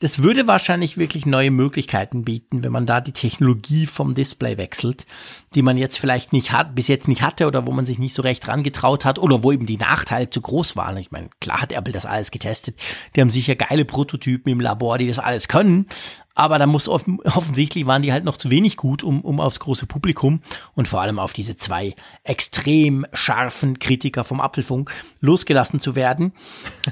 das 0.01 0.23
würde 0.23 0.47
wahrscheinlich 0.47 0.99
wirklich 0.99 1.25
neue 1.25 1.51
Möglichkeiten 1.51 2.25
bieten, 2.25 2.63
wenn 2.63 2.73
man 2.73 2.85
da 2.85 3.01
die 3.01 3.13
Technologie 3.13 3.87
vom 3.87 4.15
Display 4.15 4.59
wechselt, 4.59 5.07
die 5.55 5.63
man 5.63 5.79
jetzt 5.79 5.99
vielleicht 5.99 6.33
nicht 6.33 6.53
hat, 6.53 6.75
bis 6.75 6.89
jetzt 6.89 7.09
nicht 7.09 7.23
hatte 7.23 7.47
oder 7.47 7.67
wo 7.67 7.73
man 7.73 7.87
sich 7.87 7.99
nicht 7.99 8.13
so 8.13 8.21
recht 8.21 8.47
rangetraut 8.47 9.05
hat 9.05 9.19
oder 9.19 9.43
wo 9.43 9.53
eben 9.53 9.67
die 9.67 9.79
Nachteile 9.79 10.29
zu 10.29 10.43
groß 10.43 10.77
waren. 10.77 10.97
Ich 10.99 11.11
meine, 11.11 11.31
klar 11.41 11.63
hat 11.63 11.73
Apple 11.73 11.93
das 11.93 12.05
alles 12.07 12.33
getestet. 12.33 12.79
Die 13.15 13.21
haben 13.21 13.31
sicher 13.31 13.55
geile 13.55 13.85
Prototypen 13.85 14.53
im 14.53 14.61
Labor, 14.61 14.99
die 14.99 15.07
das 15.07 15.21
alles 15.21 15.49
können 15.49 15.87
aber 16.35 16.59
da 16.59 16.67
muss 16.67 16.89
offen, 16.89 17.21
offensichtlich 17.25 17.87
waren 17.87 18.03
die 18.03 18.13
halt 18.13 18.25
noch 18.25 18.37
zu 18.37 18.51
wenig 18.51 18.77
gut, 18.77 19.03
um, 19.03 19.21
um 19.21 19.41
aufs 19.41 19.61
große 19.61 19.87
Publikum 19.87 20.41
und 20.75 20.89
vor 20.89 21.01
allem 21.01 21.19
auf 21.19 21.33
diese 21.33 21.57
zwei 21.57 21.95
extrem 22.25 23.07
scharfen 23.13 23.79
Kritiker 23.79 24.25
vom 24.25 24.41
Apfelfunk 24.41 24.91
losgelassen 25.21 25.81
zu 25.81 25.95
werden. 25.95 26.33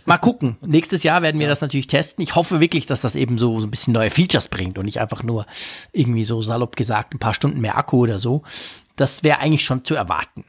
Mal 0.04 0.18
gucken. 0.18 0.56
Nächstes 0.62 1.02
Jahr 1.02 1.22
werden 1.22 1.40
wir 1.40 1.48
das 1.48 1.60
natürlich 1.60 1.88
testen. 1.88 2.22
Ich 2.22 2.34
hoffe 2.34 2.60
wirklich, 2.60 2.86
dass 2.86 3.00
das 3.00 3.14
eben 3.14 3.38
so, 3.38 3.60
so 3.60 3.66
ein 3.66 3.70
bisschen 3.70 3.92
neue 3.92 4.10
Features 4.10 4.48
bringt 4.48 4.78
und 4.78 4.86
nicht 4.86 5.00
einfach 5.00 5.22
nur 5.22 5.46
irgendwie 5.92 6.24
so 6.24 6.40
salopp 6.42 6.76
gesagt 6.76 7.14
ein 7.14 7.18
paar 7.18 7.34
Stunden 7.34 7.60
mehr 7.60 7.76
Akku 7.76 7.98
oder 7.98 8.18
so. 8.18 8.42
Das 8.96 9.22
wäre 9.22 9.40
eigentlich 9.40 9.64
schon 9.64 9.84
zu 9.84 9.94
erwarten. 9.94 10.44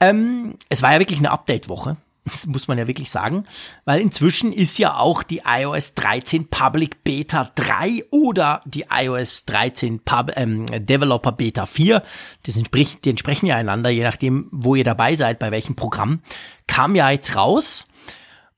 Ähm, 0.00 0.56
es 0.68 0.82
war 0.82 0.92
ja 0.92 0.98
wirklich 0.98 1.18
eine 1.18 1.30
Update-Woche. 1.30 1.96
Das 2.30 2.46
muss 2.46 2.68
man 2.68 2.78
ja 2.78 2.86
wirklich 2.86 3.10
sagen, 3.10 3.44
weil 3.84 4.00
inzwischen 4.00 4.52
ist 4.52 4.78
ja 4.78 4.96
auch 4.96 5.22
die 5.22 5.42
iOS 5.46 5.94
13 5.94 6.48
Public 6.48 7.02
Beta 7.04 7.50
3 7.54 8.04
oder 8.10 8.62
die 8.64 8.86
iOS 8.90 9.44
13 9.46 10.00
Pub, 10.00 10.32
ähm, 10.36 10.66
Developer 10.66 11.32
Beta 11.32 11.66
4, 11.66 12.02
das 12.44 12.56
entspricht, 12.56 13.04
die 13.04 13.10
entsprechen 13.10 13.46
ja 13.46 13.56
einander, 13.56 13.90
je 13.90 14.02
nachdem, 14.02 14.48
wo 14.50 14.74
ihr 14.74 14.84
dabei 14.84 15.16
seid, 15.16 15.38
bei 15.38 15.50
welchem 15.50 15.76
Programm, 15.76 16.20
kam 16.66 16.94
ja 16.94 17.10
jetzt 17.10 17.36
raus. 17.36 17.88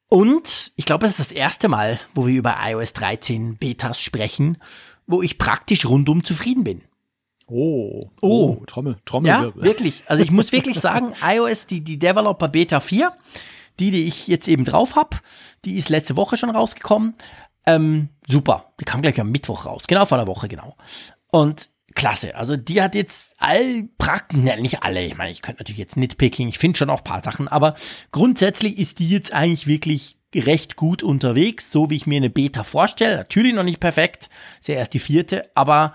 Und 0.09 0.73
ich 0.77 0.85
glaube, 0.85 1.07
es 1.07 1.12
ist 1.18 1.31
das 1.31 1.33
erste 1.33 1.68
Mal, 1.68 2.01
wo 2.14 2.27
wir 2.27 2.35
über 2.35 2.57
iOS 2.64 2.93
13 2.95 3.57
Betas 3.57 4.01
sprechen, 4.01 4.59
wo 5.07 5.23
ich 5.23 5.39
praktisch 5.39 5.87
rundum 5.87 6.25
zufrieden 6.25 6.64
bin. 6.64 6.83
Oh, 7.47 8.11
oh, 8.21 8.59
oh 8.61 8.64
Trommel, 8.66 8.97
Trommel. 9.05 9.29
Ja, 9.29 9.53
wirklich. 9.57 10.05
Also 10.07 10.23
ich 10.23 10.31
muss 10.31 10.53
wirklich 10.53 10.79
sagen, 10.79 11.12
iOS, 11.27 11.66
die, 11.66 11.81
die 11.81 11.99
Developer 11.99 12.49
Beta 12.49 12.79
4, 12.79 13.12
die, 13.79 13.91
die 13.91 14.07
ich 14.07 14.27
jetzt 14.27 14.49
eben 14.49 14.64
drauf 14.64 14.97
habe, 14.97 15.18
die 15.64 15.77
ist 15.77 15.89
letzte 15.89 16.16
Woche 16.16 16.37
schon 16.37 16.51
rausgekommen. 16.51 17.14
Ähm, 17.66 18.09
super. 18.27 18.73
Die 18.81 18.85
kam 18.85 19.03
gleich 19.03 19.21
am 19.21 19.31
Mittwoch 19.31 19.66
raus. 19.66 19.87
Genau 19.87 20.07
vor 20.07 20.18
der 20.18 20.27
Woche, 20.27 20.49
genau. 20.49 20.77
Und 21.31 21.71
klasse. 21.95 22.35
Also 22.35 22.57
die 22.57 22.83
hat 22.83 22.95
jetzt 22.95 23.35
all 23.39 23.89
Praktiken, 23.99 24.45
ne, 24.45 24.61
nicht 24.61 24.83
alle. 24.83 25.05
Ich 25.05 25.16
meine, 25.16 25.31
ich 25.31 25.43
könnte 25.43 25.61
natürlich 25.61 25.79
jetzt 25.79 25.97
nitpicking. 25.97 26.49
Ich 26.49 26.59
finde 26.59 26.79
schon 26.79 26.91
auch 26.91 27.05
paar 27.05 27.23
Sachen. 27.23 27.49
Aber 27.49 27.75
grundsätzlich 28.12 28.79
ist 28.79 28.99
die 28.99 29.09
jetzt 29.09 29.33
eigentlich 29.33 29.66
wirklich 29.66 30.16
recht 30.35 30.77
gut 30.77 31.03
unterwegs, 31.03 31.73
so 31.73 31.91
wie 31.91 31.97
ich 31.97 32.07
mir 32.07 32.18
eine 32.18 32.31
Beta 32.31 32.62
vorstelle. 32.62 33.16
Natürlich 33.16 33.55
noch 33.55 33.64
nicht 33.64 33.81
perfekt. 33.81 34.31
Ist 34.61 34.68
ja 34.68 34.77
erst 34.77 34.95
die 34.95 35.01
vierte. 35.01 35.51
Aber 35.55 35.95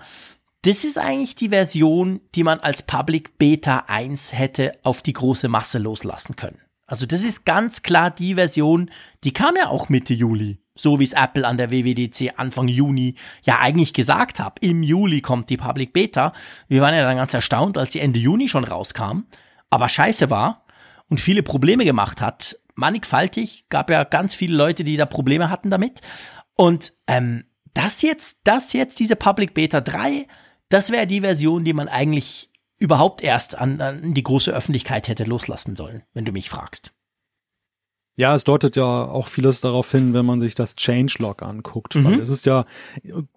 das 0.62 0.84
ist 0.84 0.98
eigentlich 0.98 1.34
die 1.36 1.50
Version, 1.50 2.20
die 2.34 2.42
man 2.42 2.60
als 2.60 2.82
Public 2.82 3.38
Beta 3.38 3.84
1 3.86 4.32
hätte 4.32 4.72
auf 4.82 5.00
die 5.00 5.12
große 5.12 5.48
Masse 5.48 5.78
loslassen 5.78 6.36
können. 6.36 6.60
Also 6.86 7.06
das 7.06 7.24
ist 7.24 7.44
ganz 7.44 7.82
klar 7.82 8.10
die 8.10 8.34
Version, 8.34 8.90
die 9.24 9.32
kam 9.32 9.56
ja 9.56 9.68
auch 9.68 9.88
Mitte 9.88 10.14
Juli. 10.14 10.60
So 10.78 11.00
wie 11.00 11.04
es 11.04 11.14
Apple 11.14 11.46
an 11.46 11.56
der 11.56 11.70
WWDC 11.70 12.34
Anfang 12.36 12.68
Juni 12.68 13.14
ja 13.42 13.58
eigentlich 13.60 13.94
gesagt 13.94 14.38
hat. 14.38 14.58
Im 14.60 14.82
Juli 14.82 15.22
kommt 15.22 15.48
die 15.48 15.56
Public 15.56 15.92
Beta. 15.92 16.32
Wir 16.68 16.82
waren 16.82 16.94
ja 16.94 17.02
dann 17.02 17.16
ganz 17.16 17.32
erstaunt, 17.32 17.78
als 17.78 17.90
die 17.90 18.00
Ende 18.00 18.18
Juni 18.18 18.48
schon 18.48 18.64
rauskam. 18.64 19.24
Aber 19.70 19.88
scheiße 19.88 20.30
war 20.30 20.66
und 21.08 21.18
viele 21.18 21.42
Probleme 21.42 21.84
gemacht 21.84 22.20
hat. 22.20 22.58
Mannigfaltig, 22.74 23.68
gab 23.70 23.90
ja 23.90 24.04
ganz 24.04 24.34
viele 24.34 24.54
Leute, 24.54 24.84
die 24.84 24.98
da 24.98 25.06
Probleme 25.06 25.48
hatten 25.48 25.70
damit. 25.70 26.02
Und 26.56 26.92
ähm, 27.06 27.44
das 27.72 28.02
jetzt, 28.02 28.40
das 28.44 28.74
jetzt, 28.74 29.00
diese 29.00 29.16
Public 29.16 29.54
Beta 29.54 29.80
3, 29.80 30.26
das 30.68 30.90
wäre 30.90 31.06
die 31.06 31.22
Version, 31.22 31.64
die 31.64 31.72
man 31.72 31.88
eigentlich 31.88 32.50
überhaupt 32.78 33.22
erst 33.22 33.56
an, 33.56 33.80
an 33.80 34.14
die 34.14 34.22
große 34.22 34.52
Öffentlichkeit 34.52 35.08
hätte 35.08 35.24
loslassen 35.24 35.76
sollen, 35.76 36.02
wenn 36.14 36.24
du 36.24 36.32
mich 36.32 36.50
fragst. 36.50 36.92
Ja, 38.18 38.34
es 38.34 38.44
deutet 38.44 38.76
ja 38.76 39.04
auch 39.04 39.28
vieles 39.28 39.60
darauf 39.60 39.90
hin, 39.90 40.14
wenn 40.14 40.24
man 40.24 40.40
sich 40.40 40.54
das 40.54 40.74
Changelog 40.74 41.42
anguckt. 41.42 41.96
Mhm. 41.96 42.04
Weil 42.04 42.20
es 42.20 42.30
ist 42.30 42.46
ja 42.46 42.64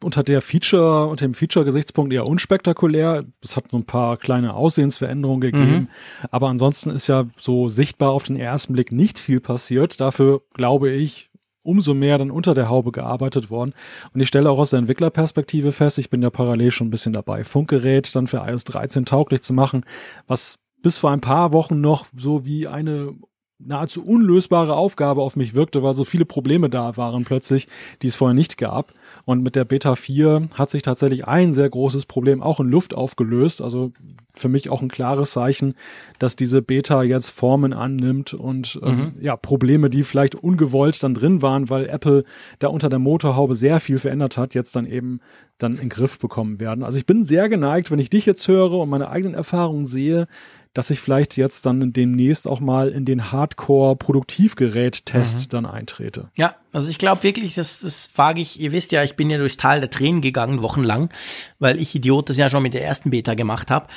unter 0.02 0.24
der 0.24 0.42
Feature, 0.42 1.08
unter 1.08 1.28
dem 1.28 1.34
Feature-Gesichtspunkt 1.34 2.14
eher 2.14 2.26
unspektakulär. 2.26 3.26
Es 3.44 3.58
hat 3.58 3.74
nur 3.74 3.82
ein 3.82 3.86
paar 3.86 4.16
kleine 4.16 4.54
Aussehensveränderungen 4.54 5.42
gegeben. 5.42 5.72
Mhm. 5.72 5.88
Aber 6.32 6.48
ansonsten 6.48 6.92
ist 6.92 7.08
ja 7.08 7.26
so 7.38 7.68
sichtbar 7.68 8.12
auf 8.12 8.24
den 8.24 8.38
ersten 8.38 8.72
Blick 8.72 8.94
nicht 8.94 9.20
viel 9.20 9.42
passiert. 9.42 10.00
Dafür 10.00 10.44
glaube 10.54 10.92
ich, 10.92 11.29
umso 11.64 11.94
mehr 11.94 12.18
dann 12.18 12.32
unter 12.32 12.54
der 12.54 12.70
Haube 12.70 12.92
gearbeitet 12.92 13.50
worden. 13.50 13.74
Und 14.14 14.20
ich 14.20 14.28
stelle 14.28 14.50
auch 14.50 14.60
aus 14.60 14.72
der 14.72 14.80
Entwicklerperspektive 14.80 15.72
fest, 15.72 15.98
ich 15.98 16.10
bin 16.10 16.22
ja 16.22 16.30
parallel 16.30 16.72
schon 16.72 16.88
ein 16.88 16.92
bisschen 16.92 17.14
dabei, 17.14 17.44
Funkgerät 17.44 18.16
dann 18.16 18.28
für 18.28 18.38
iOS 18.38 18.64
13 18.66 19.06
tauglich 19.06 19.42
zu 19.42 19.54
machen, 19.54 19.86
was 20.28 20.60
bis 20.82 20.98
vor 20.98 21.12
ein 21.12 21.22
paar 21.22 21.52
Wochen 21.52 21.82
noch 21.82 22.06
so 22.16 22.46
wie 22.46 22.68
eine 22.68 23.14
nahezu 23.60 24.06
unlösbare 24.06 24.76
Aufgabe 24.76 25.22
auf 25.22 25.36
mich 25.36 25.54
wirkte, 25.54 25.84
weil 25.84 25.94
so 25.94 26.06
viele 26.06 26.26
Probleme 26.26 26.70
da 26.70 26.96
waren 26.96 27.26
plötzlich, 27.26 27.68
die 28.02 28.08
es 28.08 28.16
vorher 28.16 28.34
nicht 28.34 28.58
gab. 28.58 28.94
Und 29.26 29.44
mit 29.44 29.56
der 29.56 29.66
Beta 29.66 29.96
4 29.96 30.50
hat 30.58 30.70
sich 30.70 30.82
tatsächlich 30.82 31.28
ein 31.28 31.52
sehr 31.52 31.70
großes 31.70 32.06
Problem 32.06 32.42
auch 32.42 32.60
in 32.60 32.70
Luft 32.70 32.94
aufgelöst. 32.94 33.62
Also 33.62 33.92
für 34.34 34.48
mich 34.48 34.70
auch 34.70 34.82
ein 34.82 34.88
klares 34.88 35.32
Zeichen, 35.32 35.76
dass 36.20 36.38
diese 36.38 36.62
Beta 36.62 37.04
jetzt 37.04 37.32
Formen 37.32 37.74
annimmt 37.74 38.34
und 38.34 38.80
ähm, 38.82 38.96
mhm. 38.96 39.14
ja, 39.20 39.36
Probleme, 39.36 39.90
die 39.90 40.04
vielleicht 40.04 40.36
ungewollt 40.36 41.04
dann 41.04 41.14
drin 41.14 41.42
waren, 41.42 41.70
weil 41.70 41.88
Apple 41.90 42.24
da 42.60 42.70
unter 42.70 42.90
der 42.90 43.00
Motorhaube 43.00 43.56
sehr 43.56 43.82
viel 43.82 44.00
verändert 44.00 44.38
hat, 44.38 44.56
jetzt 44.56 44.76
dann 44.76 44.86
eben 44.86 45.20
dann 45.58 45.74
in 45.74 45.80
den 45.80 45.90
Griff 45.90 46.20
bekommen 46.20 46.62
werden. 46.62 46.84
Also 46.84 46.98
ich 46.98 47.06
bin 47.06 47.26
sehr 47.26 47.50
geneigt, 47.50 47.92
wenn 47.92 48.00
ich 48.00 48.10
dich 48.10 48.26
jetzt 48.26 48.48
höre 48.48 48.72
und 48.72 48.90
meine 48.90 49.10
eigenen 49.10 49.34
Erfahrungen 49.34 49.86
sehe, 49.86 50.28
dass 50.74 50.90
ich 50.92 51.00
vielleicht 51.00 51.38
jetzt 51.38 51.66
dann 51.66 51.94
demnächst 51.94 52.46
auch 52.48 52.60
mal 52.60 52.90
in 52.90 53.06
den 53.06 53.32
Hardcore-Produktivgerät-Test 53.32 55.40
mhm. 55.40 55.50
dann 55.50 55.66
eintrete. 55.66 56.30
Ja, 56.36 56.54
also 56.72 56.92
ich 56.92 57.00
glaube 57.00 57.24
wirklich, 57.24 57.56
das, 57.56 57.80
das 57.80 58.12
wage 58.16 58.42
ich, 58.42 58.60
ihr 58.60 58.72
wisst 58.72 58.92
ja, 58.92 59.04
ich 59.04 59.16
bin 59.16 59.32
ja 59.32 59.38
durchs 59.38 59.58
Tal 59.58 59.80
der 59.80 59.90
Tränen 59.90 60.22
gegangen, 60.22 60.62
wochenlang, 60.62 61.10
weil 61.58 61.82
ich 61.82 61.96
Idiot 61.96 62.30
das 62.30 62.38
ja 62.38 62.50
schon 62.50 62.64
mit 62.64 62.76
der 62.76 62.86
ersten 62.86 63.10
Beta 63.10 63.34
gemacht 63.34 63.72
habe. 63.72 63.88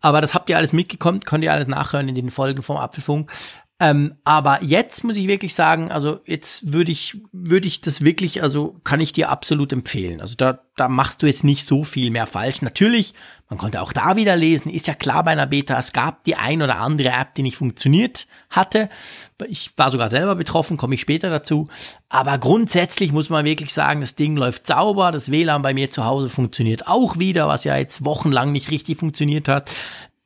Aber 0.00 0.20
das 0.20 0.34
habt 0.34 0.50
ihr 0.50 0.56
alles 0.56 0.72
mitgekommen, 0.72 1.20
könnt 1.20 1.44
ihr 1.44 1.52
alles 1.52 1.68
nachhören 1.68 2.08
in 2.08 2.14
den 2.14 2.30
Folgen 2.30 2.62
vom 2.62 2.76
Apfelfunk. 2.76 3.32
Ähm, 3.80 4.16
aber 4.24 4.62
jetzt 4.62 5.04
muss 5.04 5.16
ich 5.16 5.28
wirklich 5.28 5.54
sagen, 5.54 5.92
also 5.92 6.20
jetzt 6.26 6.72
würde 6.72 6.90
ich, 6.90 7.18
würde 7.32 7.68
ich 7.68 7.80
das 7.80 8.02
wirklich, 8.02 8.42
also 8.42 8.80
kann 8.82 9.00
ich 9.00 9.12
dir 9.12 9.30
absolut 9.30 9.72
empfehlen. 9.72 10.20
Also 10.20 10.34
da, 10.36 10.64
da 10.76 10.88
machst 10.88 11.22
du 11.22 11.26
jetzt 11.26 11.44
nicht 11.44 11.64
so 11.64 11.84
viel 11.84 12.10
mehr 12.10 12.26
falsch. 12.26 12.60
Natürlich, 12.60 13.14
man 13.48 13.58
konnte 13.58 13.80
auch 13.80 13.94
da 13.94 14.16
wieder 14.16 14.36
lesen, 14.36 14.70
ist 14.70 14.88
ja 14.88 14.94
klar 14.94 15.24
bei 15.24 15.30
einer 15.30 15.46
Beta, 15.46 15.78
es 15.78 15.94
gab 15.94 16.22
die 16.24 16.36
ein 16.36 16.60
oder 16.60 16.76
andere 16.76 17.08
App, 17.08 17.34
die 17.34 17.42
nicht 17.42 17.56
funktioniert 17.56 18.26
hatte. 18.50 18.90
Ich 19.48 19.72
war 19.76 19.88
sogar 19.88 20.10
selber 20.10 20.34
betroffen, 20.34 20.76
komme 20.76 20.94
ich 20.94 21.00
später 21.00 21.30
dazu. 21.30 21.68
Aber 22.10 22.36
grundsätzlich 22.36 23.10
muss 23.10 23.30
man 23.30 23.46
wirklich 23.46 23.72
sagen, 23.72 24.02
das 24.02 24.14
Ding 24.14 24.36
läuft 24.36 24.66
sauber, 24.66 25.12
das 25.12 25.30
WLAN 25.30 25.62
bei 25.62 25.72
mir 25.72 25.90
zu 25.90 26.04
Hause 26.04 26.28
funktioniert 26.28 26.88
auch 26.88 27.18
wieder, 27.18 27.48
was 27.48 27.64
ja 27.64 27.76
jetzt 27.76 28.04
wochenlang 28.04 28.52
nicht 28.52 28.70
richtig 28.70 28.98
funktioniert 28.98 29.48
hat. 29.48 29.70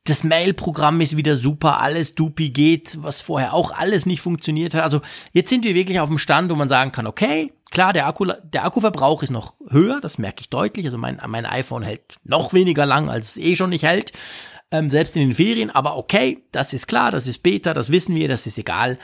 Das 0.05 0.25
Mail-Programm 0.25 0.99
ist 0.99 1.15
wieder 1.15 1.37
super, 1.37 1.79
alles 1.79 2.13
dupi 2.13 2.49
geht, 2.49 3.01
was 3.01 3.21
vorher 3.21 3.53
auch 3.53 3.71
alles 3.71 4.05
nicht 4.05 4.19
funktioniert 4.19 4.73
hat. 4.73 4.83
Also 4.83 5.01
jetzt 5.31 5.49
sind 5.49 5.63
wir 5.63 5.75
wirklich 5.75 6.01
auf 6.01 6.09
dem 6.09 6.17
Stand, 6.17 6.51
wo 6.51 6.55
man 6.55 6.67
sagen 6.67 6.91
kann, 6.91 7.07
okay, 7.07 7.53
klar, 7.71 7.93
der, 7.93 8.07
Akku, 8.07 8.25
der 8.25 8.65
Akkuverbrauch 8.65 9.23
ist 9.23 9.29
noch 9.29 9.53
höher, 9.69 10.01
das 10.01 10.17
merke 10.17 10.41
ich 10.41 10.49
deutlich. 10.49 10.85
Also 10.85 10.97
mein, 10.97 11.21
mein 11.27 11.45
iPhone 11.45 11.83
hält 11.83 12.17
noch 12.25 12.51
weniger 12.51 12.85
lang, 12.85 13.09
als 13.09 13.29
es 13.29 13.37
eh 13.37 13.55
schon 13.55 13.69
nicht 13.69 13.85
hält. 13.85 14.11
Ähm, 14.71 14.89
selbst 14.89 15.15
in 15.15 15.21
den 15.21 15.35
Ferien, 15.35 15.69
aber 15.69 15.95
okay, 15.95 16.43
das 16.51 16.73
ist 16.73 16.87
klar, 16.87 17.11
das 17.11 17.27
ist 17.27 17.43
Beta, 17.43 17.73
das 17.73 17.91
wissen 17.91 18.15
wir, 18.15 18.27
das 18.27 18.45
ist 18.45 18.57
egal. 18.57 18.97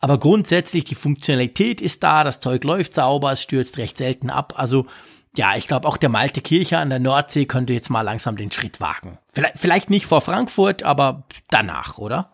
Aber 0.00 0.18
grundsätzlich, 0.18 0.84
die 0.84 0.94
Funktionalität 0.94 1.82
ist 1.82 2.02
da, 2.02 2.24
das 2.24 2.40
Zeug 2.40 2.64
läuft 2.64 2.94
sauber, 2.94 3.32
es 3.32 3.42
stürzt 3.42 3.76
recht 3.76 3.98
selten 3.98 4.30
ab. 4.30 4.54
Also 4.56 4.86
ja, 5.36 5.56
ich 5.56 5.68
glaube, 5.68 5.86
auch 5.86 5.96
der 5.96 6.08
Malte 6.08 6.40
Kircher 6.40 6.78
an 6.78 6.90
der 6.90 6.98
Nordsee 6.98 7.46
könnte 7.46 7.72
jetzt 7.72 7.90
mal 7.90 8.02
langsam 8.02 8.36
den 8.36 8.50
Schritt 8.50 8.80
wagen. 8.80 9.18
Vielleicht, 9.32 9.58
vielleicht 9.58 9.90
nicht 9.90 10.06
vor 10.06 10.20
Frankfurt, 10.20 10.82
aber 10.82 11.24
danach, 11.50 11.98
oder? 11.98 12.30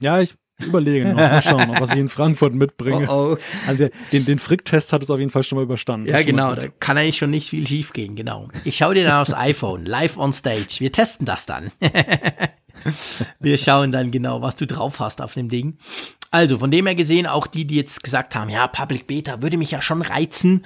Ja, 0.00 0.20
ich 0.20 0.34
überlege 0.58 1.08
noch. 1.08 1.16
Mal 1.16 1.42
schauen, 1.42 1.76
was 1.78 1.92
ich 1.92 1.98
in 1.98 2.08
Frankfurt 2.08 2.54
mitbringe. 2.54 3.08
Oh, 3.10 3.32
oh. 3.32 3.36
Also 3.66 3.88
den, 4.12 4.24
den 4.24 4.38
Frick-Test 4.38 4.92
hat 4.92 5.02
es 5.02 5.10
auf 5.10 5.18
jeden 5.18 5.30
Fall 5.30 5.42
schon 5.42 5.56
mal 5.56 5.62
überstanden. 5.62 6.08
Ja, 6.08 6.22
genau. 6.22 6.54
Da 6.54 6.68
kann 6.68 6.98
eigentlich 6.98 7.18
schon 7.18 7.30
nicht 7.30 7.50
viel 7.50 7.66
schief 7.66 7.92
gehen, 7.92 8.16
genau. 8.16 8.48
Ich 8.64 8.76
schaue 8.76 8.94
dir 8.94 9.04
dann 9.04 9.20
aufs 9.20 9.34
iPhone, 9.34 9.84
live 9.84 10.16
on 10.16 10.32
stage. 10.32 10.76
Wir 10.78 10.92
testen 10.92 11.26
das 11.26 11.46
dann. 11.46 11.70
Wir 13.40 13.58
schauen 13.58 13.92
dann 13.92 14.10
genau, 14.10 14.40
was 14.40 14.56
du 14.56 14.66
drauf 14.66 15.00
hast 15.00 15.20
auf 15.20 15.34
dem 15.34 15.50
Ding. 15.50 15.76
Also, 16.30 16.58
von 16.58 16.70
dem 16.70 16.86
her 16.86 16.94
gesehen, 16.94 17.26
auch 17.26 17.46
die, 17.46 17.66
die 17.66 17.76
jetzt 17.76 18.02
gesagt 18.02 18.34
haben, 18.34 18.48
ja, 18.48 18.68
Public 18.68 19.06
Beta 19.06 19.42
würde 19.42 19.58
mich 19.58 19.72
ja 19.72 19.82
schon 19.82 20.00
reizen 20.00 20.64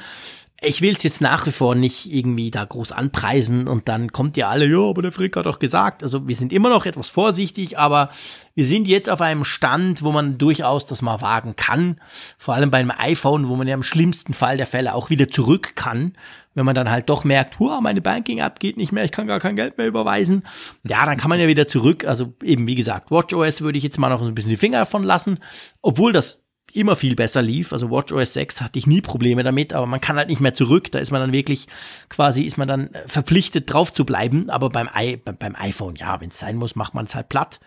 ich 0.67 0.83
will 0.83 0.95
es 0.95 1.03
jetzt 1.03 1.21
nach 1.21 1.47
wie 1.47 1.53
vor 1.53 1.75
nicht 1.75 2.13
irgendwie 2.13 2.51
da 2.51 2.65
groß 2.65 2.93
anpreisen 2.93 3.69
und 3.69 3.89
dann 3.89 4.13
kommt 4.13 4.37
ihr 4.37 4.49
alle, 4.49 4.67
ja, 4.67 4.79
aber 4.79 5.03
der 5.03 5.13
Frick 5.13 5.37
hat 5.37 5.47
doch 5.47 5.59
gesagt. 5.59 6.03
Also 6.03 6.29
wir 6.29 6.37
sind 6.37 6.53
immer 6.53 6.69
noch 6.69 6.87
etwas 6.87 7.09
vorsichtig, 7.09 7.79
aber 7.79 8.11
wir 8.55 8.65
sind 8.65 8.87
jetzt 8.87 9.11
auf 9.11 9.21
einem 9.21 9.45
Stand, 9.45 10.03
wo 10.03 10.13
man 10.13 10.39
durchaus 10.39 10.87
das 10.87 11.03
mal 11.03 11.21
wagen 11.21 11.57
kann. 11.57 12.01
Vor 12.39 12.55
allem 12.55 12.71
beim 12.71 12.93
iPhone, 12.97 13.49
wo 13.49 13.57
man 13.57 13.67
ja 13.69 13.75
im 13.75 13.83
schlimmsten 13.83 14.35
Fall 14.35 14.57
der 14.57 14.67
Fälle 14.67 14.95
auch 14.95 15.11
wieder 15.11 15.29
zurück 15.29 15.75
kann. 15.75 16.13
Wenn 16.55 16.67
man 16.67 16.77
dann 16.77 16.91
halt 16.91 17.09
doch 17.09 17.25
merkt, 17.25 17.59
hua, 17.59 17.81
meine 17.81 18.01
Banking-App 18.01 18.61
geht 18.61 18.77
nicht 18.77 18.93
mehr, 18.93 19.05
ich 19.05 19.11
kann 19.11 19.27
gar 19.27 19.41
kein 19.41 19.57
Geld 19.57 19.77
mehr 19.77 19.89
überweisen. 19.89 20.45
Ja, 20.85 21.05
dann 21.05 21.17
kann 21.17 21.29
man 21.29 21.41
ja 21.41 21.49
wieder 21.49 21.67
zurück. 21.67 22.05
Also 22.05 22.35
eben, 22.43 22.69
wie 22.69 22.77
gesagt, 22.77 23.11
WatchOS 23.11 23.63
würde 23.63 23.79
ich 23.79 23.85
jetzt 23.85 23.99
mal 23.99 24.09
noch 24.09 24.23
so 24.23 24.29
ein 24.29 24.35
bisschen 24.35 24.51
die 24.51 24.57
Finger 24.57 24.79
davon 24.79 25.03
lassen. 25.03 25.41
Obwohl 25.83 26.13
das 26.13 26.44
immer 26.75 26.97
viel 26.97 27.15
besser 27.15 27.41
lief. 27.41 27.73
Also 27.73 27.91
WatchOS 27.91 28.35
6 28.35 28.61
hatte 28.61 28.79
ich 28.79 28.87
nie 28.87 29.01
Probleme 29.01 29.43
damit, 29.43 29.73
aber 29.73 29.87
man 29.87 30.01
kann 30.01 30.17
halt 30.17 30.29
nicht 30.29 30.41
mehr 30.41 30.55
zurück. 30.55 30.91
Da 30.93 30.99
ist 30.99 31.11
man 31.11 31.21
dann 31.21 31.33
wirklich 31.33 31.69
quasi, 32.09 32.43
ist 32.43 32.59
man 32.59 32.69
dann 32.69 32.91
verpflichtet 33.07 33.73
drauf 33.73 33.93
zu 33.93 34.05
bleiben. 34.05 34.51
Aber 34.51 34.71
beim, 34.71 34.91
I, 34.95 35.17
beim 35.17 35.57
iPhone, 35.57 35.97
ja, 35.97 36.21
wenn 36.21 36.31
es 36.31 36.39
sein 36.39 36.57
muss, 36.57 36.77
macht 36.77 36.95
man 36.95 37.07
es 37.07 37.15
halt 37.15 37.29
platt 37.29 37.61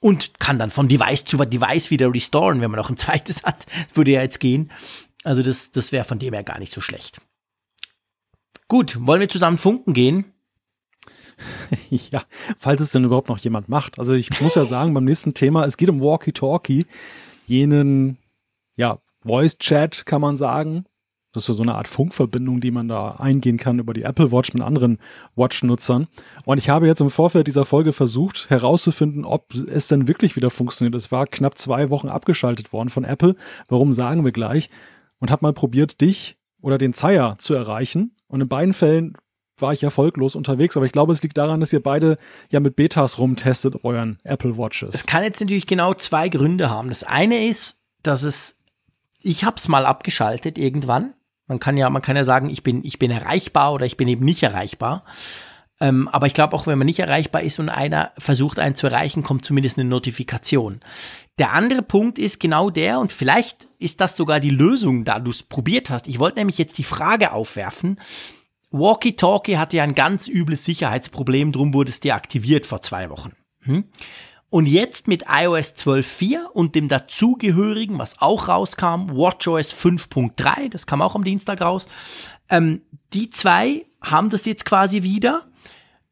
und 0.00 0.38
kann 0.40 0.58
dann 0.58 0.70
von 0.70 0.88
Device 0.88 1.24
zu 1.24 1.38
Device 1.38 1.90
wieder 1.90 2.12
restoren, 2.12 2.60
wenn 2.60 2.70
man 2.70 2.78
noch 2.78 2.90
ein 2.90 2.96
zweites 2.98 3.44
hat. 3.44 3.66
Würde 3.94 4.10
ja 4.10 4.22
jetzt 4.22 4.40
gehen. 4.40 4.70
Also 5.24 5.42
das, 5.42 5.72
das 5.72 5.92
wäre 5.92 6.04
von 6.04 6.18
dem 6.18 6.34
her 6.34 6.44
gar 6.44 6.58
nicht 6.58 6.72
so 6.72 6.80
schlecht. 6.80 7.20
Gut, 8.66 8.98
wollen 9.00 9.20
wir 9.20 9.28
zusammen 9.28 9.58
funken 9.58 9.92
gehen? 9.92 10.24
Ja, 11.90 12.24
falls 12.58 12.80
es 12.80 12.90
denn 12.90 13.04
überhaupt 13.04 13.28
noch 13.28 13.38
jemand 13.38 13.68
macht. 13.68 14.00
Also 14.00 14.14
ich 14.14 14.40
muss 14.40 14.56
ja 14.56 14.64
sagen, 14.64 14.92
beim 14.92 15.04
nächsten 15.04 15.34
Thema, 15.34 15.64
es 15.64 15.76
geht 15.76 15.88
um 15.88 16.00
Walkie-Talkie, 16.00 16.84
jenen 17.46 18.18
ja, 18.78 18.98
Voice 19.22 19.58
Chat 19.58 20.06
kann 20.06 20.22
man 20.22 20.36
sagen. 20.36 20.84
Das 21.32 21.48
ist 21.48 21.56
so 21.56 21.62
eine 21.62 21.74
Art 21.74 21.88
Funkverbindung, 21.88 22.60
die 22.60 22.70
man 22.70 22.88
da 22.88 23.16
eingehen 23.16 23.58
kann 23.58 23.78
über 23.78 23.92
die 23.92 24.02
Apple 24.02 24.32
Watch 24.32 24.54
mit 24.54 24.62
anderen 24.62 24.98
Watch-Nutzern. 25.36 26.06
Und 26.46 26.56
ich 26.56 26.70
habe 26.70 26.86
jetzt 26.86 27.02
im 27.02 27.10
Vorfeld 27.10 27.46
dieser 27.46 27.66
Folge 27.66 27.92
versucht 27.92 28.48
herauszufinden, 28.48 29.26
ob 29.26 29.52
es 29.54 29.88
denn 29.88 30.08
wirklich 30.08 30.36
wieder 30.36 30.48
funktioniert. 30.48 30.94
Es 30.94 31.12
war 31.12 31.26
knapp 31.26 31.58
zwei 31.58 31.90
Wochen 31.90 32.08
abgeschaltet 32.08 32.72
worden 32.72 32.88
von 32.88 33.04
Apple. 33.04 33.36
Warum 33.68 33.92
sagen 33.92 34.24
wir 34.24 34.32
gleich? 34.32 34.70
Und 35.18 35.30
habe 35.30 35.44
mal 35.44 35.52
probiert, 35.52 36.00
dich 36.00 36.38
oder 36.62 36.78
den 36.78 36.94
Zeier 36.94 37.36
zu 37.38 37.52
erreichen. 37.52 38.16
Und 38.28 38.40
in 38.40 38.48
beiden 38.48 38.72
Fällen 38.72 39.14
war 39.58 39.72
ich 39.72 39.82
erfolglos 39.82 40.34
unterwegs, 40.34 40.76
aber 40.76 40.86
ich 40.86 40.92
glaube, 40.92 41.12
es 41.12 41.22
liegt 41.22 41.36
daran, 41.36 41.60
dass 41.60 41.72
ihr 41.72 41.82
beide 41.82 42.16
ja 42.48 42.60
mit 42.60 42.76
Betas 42.76 43.18
rumtestet 43.18 43.84
euren 43.84 44.18
Apple 44.22 44.56
Watches. 44.56 44.94
Es 44.94 45.06
kann 45.06 45.24
jetzt 45.24 45.40
natürlich 45.40 45.66
genau 45.66 45.94
zwei 45.94 46.28
Gründe 46.28 46.70
haben. 46.70 46.88
Das 46.88 47.02
eine 47.02 47.46
ist, 47.46 47.82
dass 48.02 48.22
es 48.22 48.57
ich 49.20 49.44
habe 49.44 49.56
es 49.56 49.68
mal 49.68 49.86
abgeschaltet 49.86 50.58
irgendwann. 50.58 51.14
Man 51.46 51.60
kann 51.60 51.76
ja, 51.76 51.88
man 51.90 52.02
kann 52.02 52.16
ja 52.16 52.24
sagen, 52.24 52.50
ich 52.50 52.62
bin, 52.62 52.84
ich 52.84 52.98
bin 52.98 53.10
erreichbar 53.10 53.72
oder 53.72 53.86
ich 53.86 53.96
bin 53.96 54.08
eben 54.08 54.24
nicht 54.24 54.42
erreichbar. 54.42 55.04
Ähm, 55.80 56.08
aber 56.08 56.26
ich 56.26 56.34
glaube 56.34 56.54
auch, 56.56 56.66
wenn 56.66 56.78
man 56.78 56.86
nicht 56.86 56.98
erreichbar 56.98 57.42
ist 57.42 57.58
und 57.58 57.68
einer 57.68 58.12
versucht, 58.18 58.58
einen 58.58 58.74
zu 58.74 58.88
erreichen, 58.88 59.22
kommt 59.22 59.44
zumindest 59.44 59.78
eine 59.78 59.88
Notifikation. 59.88 60.80
Der 61.38 61.52
andere 61.52 61.82
Punkt 61.82 62.18
ist 62.18 62.40
genau 62.40 62.68
der, 62.68 62.98
und 62.98 63.12
vielleicht 63.12 63.68
ist 63.78 64.00
das 64.00 64.16
sogar 64.16 64.40
die 64.40 64.50
Lösung, 64.50 65.04
da 65.04 65.20
du 65.20 65.30
es 65.30 65.44
probiert 65.44 65.88
hast. 65.88 66.08
Ich 66.08 66.18
wollte 66.18 66.38
nämlich 66.38 66.58
jetzt 66.58 66.78
die 66.78 66.84
Frage 66.84 67.32
aufwerfen. 67.32 68.00
Walkie-Talkie 68.70 69.56
hatte 69.56 69.78
ja 69.78 69.84
ein 69.84 69.94
ganz 69.94 70.28
übles 70.28 70.64
Sicherheitsproblem, 70.64 71.52
drum 71.52 71.72
wurde 71.72 71.90
es 71.90 72.00
deaktiviert 72.00 72.66
vor 72.66 72.82
zwei 72.82 73.08
Wochen. 73.08 73.32
Hm? 73.60 73.84
Und 74.50 74.66
jetzt 74.66 75.08
mit 75.08 75.24
iOS 75.28 75.74
12.4 75.76 76.44
und 76.46 76.74
dem 76.74 76.88
dazugehörigen, 76.88 77.98
was 77.98 78.22
auch 78.22 78.48
rauskam, 78.48 79.10
WatchOS 79.10 79.74
5.3, 79.74 80.70
das 80.70 80.86
kam 80.86 81.02
auch 81.02 81.14
am 81.14 81.24
Dienstag 81.24 81.60
raus, 81.60 81.86
ähm, 82.48 82.80
die 83.12 83.28
zwei 83.28 83.84
haben 84.00 84.30
das 84.30 84.46
jetzt 84.46 84.64
quasi 84.64 85.02
wieder, 85.02 85.46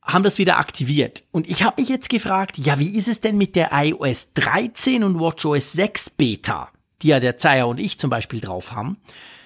haben 0.03 0.23
das 0.23 0.39
wieder 0.39 0.59
aktiviert. 0.59 1.25
Und 1.33 1.49
ich 1.49 1.63
habe 1.63 1.81
mich 1.81 1.89
jetzt 1.89 2.11
gefragt, 2.11 2.59
ja, 2.59 2.79
wie 2.79 2.95
ist 2.95 3.09
es 3.09 3.21
denn 3.21 3.39
mit 3.39 3.57
der 3.57 3.71
iOS 3.73 4.35
13 4.35 5.03
und 5.03 5.19
WatchOS 5.19 5.73
6 5.73 6.11
Beta, 6.11 6.69
die 7.03 7.09
ja 7.09 7.21
der 7.21 7.39
Zeier 7.39 7.67
und 7.69 7.81
ich 7.81 7.99
zum 7.99 8.11
Beispiel 8.11 8.41
drauf 8.41 8.73
haben? 8.73 8.99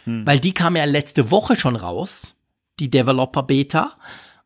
Hm. 0.05 0.27
Weil 0.27 0.41
die 0.41 0.53
kam 0.53 0.75
ja 0.75 0.85
letzte 0.85 1.31
Woche 1.31 1.55
schon 1.55 1.77
raus, 1.77 2.37
die 2.81 2.91
Developer 2.91 3.45
Beta. 3.45 3.97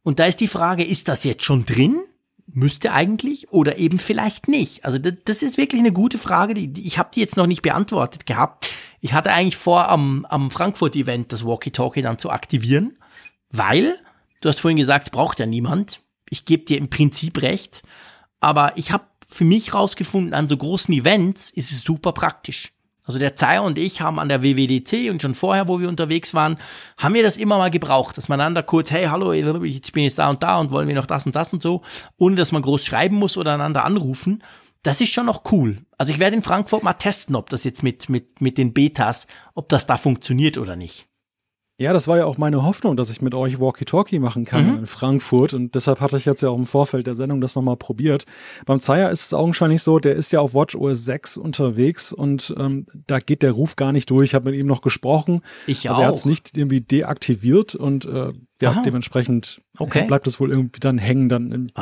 Und 0.03 0.19
da 0.19 0.27
ist 0.27 0.41
die 0.41 0.49
Frage, 0.49 0.85
ist 0.85 1.09
das 1.09 1.25
jetzt 1.25 1.45
schon 1.45 1.65
drin? 1.65 2.03
Müsste 2.47 2.93
eigentlich 2.93 3.53
oder 3.53 3.79
eben 3.79 3.99
vielleicht 3.99 4.49
nicht. 4.49 4.85
Also 4.85 4.99
das, 4.99 5.15
das 5.25 5.43
ist 5.43 5.57
wirklich 5.57 5.81
eine 5.81 5.93
gute 5.93 6.19
Frage. 6.19 6.55
Die, 6.55 6.87
ich 6.87 6.99
habe 6.99 7.11
die 7.15 7.21
jetzt 7.21 7.37
noch 7.37 7.47
nicht 7.47 7.63
beantwortet 7.63 8.27
gehabt. 8.27 8.71
Ich 9.01 9.13
hatte 9.13 9.33
eigentlich 9.33 9.57
vor, 9.57 9.89
am, 9.89 10.25
am 10.27 10.51
Frankfurt-Event 10.51 11.33
das 11.33 11.45
Walkie-Talkie 11.45 12.03
dann 12.03 12.19
zu 12.19 12.31
aktivieren, 12.31 12.99
weil, 13.51 13.99
du 14.41 14.49
hast 14.49 14.61
vorhin 14.61 14.77
gesagt, 14.77 15.07
es 15.07 15.11
braucht 15.11 15.39
ja 15.39 15.47
niemand. 15.47 16.01
Ich 16.31 16.45
gebe 16.45 16.65
dir 16.65 16.79
im 16.79 16.89
Prinzip 16.89 17.43
recht. 17.43 17.83
Aber 18.41 18.77
ich 18.77 18.93
habe 18.93 19.05
für 19.29 19.45
mich 19.45 19.75
rausgefunden, 19.75 20.35
an 20.35 20.49
so 20.49 20.57
großen 20.57 20.95
Events 20.95 21.51
ist 21.51 21.73
es 21.73 21.81
super 21.81 22.13
praktisch. 22.13 22.73
Also 23.05 23.19
der 23.19 23.37
Zeier 23.37 23.63
und 23.63 23.79
ich 23.79 24.01
haben 24.01 24.19
an 24.19 24.29
der 24.31 24.43
WWDC 24.43 25.11
und 25.11 25.21
schon 25.21 25.35
vorher, 25.35 25.69
wo 25.69 25.79
wir 25.79 25.89
unterwegs 25.89 26.33
waren, 26.33 26.57
haben 26.97 27.15
wir 27.15 27.23
das 27.23 27.37
immer 27.37 27.59
mal 27.59 27.71
gebraucht, 27.71 28.17
dass 28.17 28.29
man 28.29 28.41
einander 28.41 28.63
kurz, 28.63 28.91
hey, 28.91 29.05
hallo, 29.07 29.33
ich 29.33 29.93
bin 29.93 30.05
jetzt 30.05 30.19
da 30.19 30.31
und 30.31 30.43
da 30.43 30.59
und 30.59 30.71
wollen 30.71 30.89
wir 30.89 30.95
noch 30.95 31.07
das 31.07 31.27
und 31.27 31.37
das 31.37 31.53
und 31.53 31.63
so, 31.63 31.83
ohne 32.17 32.37
dass 32.37 32.51
man 32.51 32.63
groß 32.63 32.85
schreiben 32.85 33.17
muss 33.17 33.37
oder 33.37 33.55
einander 33.55 33.85
anrufen. 33.85 34.43
Das 34.83 35.01
ist 35.01 35.11
schon 35.11 35.27
noch 35.27 35.51
cool. 35.53 35.79
Also 35.99 36.13
ich 36.13 36.19
werde 36.19 36.37
in 36.37 36.43
Frankfurt 36.43 36.83
mal 36.83 36.95
testen, 36.95 37.37
ob 37.37 37.51
das 37.51 37.65
jetzt 37.65 37.83
mit, 37.83 38.09
mit, 38.09 38.41
mit 38.41 38.59
den 38.59 38.73
Betas, 38.73 39.27
ob 39.55 39.69
das 39.69 39.87
da 39.87 39.97
funktioniert 39.97 40.59
oder 40.59 40.77
nicht. 40.77 41.07
Ja, 41.77 41.93
das 41.93 42.07
war 42.07 42.19
ja 42.19 42.25
auch 42.25 42.39
meine 42.39 42.63
Hoffnung, 42.63 42.97
dass 42.97 43.11
ich 43.11 43.21
mit 43.21 43.35
euch 43.35 43.59
Walkie-Talkie 43.59 44.21
machen 44.21 44.45
kann 44.45 44.71
mhm. 44.71 44.79
in 44.79 44.87
Frankfurt. 44.87 45.55
Und 45.55 45.75
deshalb 45.75 46.01
hatte 46.01 46.17
ich 46.17 46.25
jetzt 46.25 46.41
ja 46.41 46.51
auch 46.51 46.57
im 46.57 46.67
Vorfeld 46.67 47.09
der 47.09 47.17
Sendung 47.17 47.41
das 47.41 47.57
nochmal 47.57 47.77
probiert. 47.77 48.27
Beim 48.65 48.79
Zeier 48.79 49.11
ist 49.11 49.27
es 49.27 49.35
augenscheinlich 49.35 49.83
so, 49.83 49.99
der 49.99 50.15
ist 50.15 50.31
ja 50.31 50.39
auf 50.39 50.55
WatchOS 50.55 51.05
6 51.05 51.37
unterwegs 51.37 52.13
und 52.13 52.55
ähm, 52.59 52.87
da 53.09 53.19
geht 53.19 53.43
der 53.43 53.51
Ruf 53.51 53.75
gar 53.75 53.91
nicht 53.91 54.09
durch. 54.11 54.31
Ich 54.31 54.35
habe 54.37 54.51
mit 54.51 54.61
ihm 54.61 54.69
noch 54.69 54.83
gesprochen. 54.83 55.41
Ich 55.67 55.89
also 55.89 55.99
auch. 55.99 56.05
er 56.05 56.09
hat 56.09 56.15
es 56.15 56.25
nicht 56.25 56.57
irgendwie 56.57 56.81
deaktiviert 56.81 57.75
und 57.75 58.05
äh, 58.05 58.33
ja, 58.63 58.71
Aha. 58.71 58.83
dementsprechend 58.83 59.61
okay. 59.79 60.07
bleibt 60.07 60.29
es 60.29 60.39
wohl 60.39 60.51
irgendwie 60.51 60.79
dann 60.79 60.97
hängen 60.97 61.29
dann 61.29 61.51
in, 61.51 61.73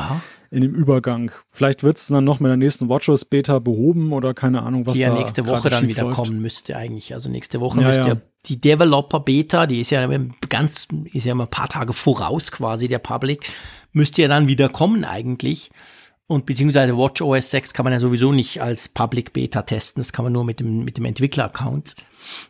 in 0.51 0.62
dem 0.62 0.74
Übergang. 0.74 1.30
Vielleicht 1.49 1.82
wird 1.82 1.99
es 1.99 2.07
dann 2.07 2.24
noch 2.24 2.40
mit 2.40 2.49
der 2.49 2.57
nächsten 2.57 2.88
WatchOS 2.88 3.26
Beta 3.26 3.59
behoben 3.59 4.12
oder 4.12 4.32
keine 4.32 4.62
Ahnung, 4.62 4.86
was 4.86 4.95
die 4.95 5.01
ja 5.01 5.12
nächste 5.12 5.47
Woche 5.47 5.68
dann 5.68 5.86
wieder 5.86 6.05
läuft. 6.05 6.16
kommen 6.16 6.40
müsste 6.40 6.76
eigentlich. 6.76 7.12
Also 7.12 7.30
nächste 7.30 7.61
Woche 7.61 7.82
ja, 7.82 7.88
müsste 7.88 8.09
ja. 8.09 8.16
Die 8.47 8.61
Developer 8.61 9.20
Beta, 9.20 9.66
die 9.66 9.80
ist 9.80 9.90
ja 9.90 10.07
ganz, 10.49 10.88
ist 11.12 11.26
ja 11.26 11.34
mal 11.34 11.45
ein 11.45 11.51
paar 11.51 11.68
Tage 11.68 11.93
voraus 11.93 12.51
quasi 12.51 12.88
der 12.88 12.99
Public, 12.99 13.51
müsste 13.93 14.22
ja 14.22 14.28
dann 14.28 14.49
wieder 14.49 14.68
kommen 14.68 15.05
eigentlich. 15.05 15.70
Und 16.26 16.47
beziehungsweise 16.47 16.97
WatchOS 16.97 17.51
6 17.51 17.74
kann 17.74 17.84
man 17.84 17.93
ja 17.93 18.01
sowieso 18.01 18.32
nicht 18.32 18.62
als 18.62 18.88
Public 18.88 19.32
Beta 19.32 19.62
testen. 19.62 20.01
Das 20.01 20.12
kann 20.12 20.24
man 20.24 20.32
nur 20.32 20.45
mit 20.45 20.61
dem, 20.61 20.84
mit 20.84 20.97
dem 20.97 21.05
Entwickler-Account. 21.05 21.97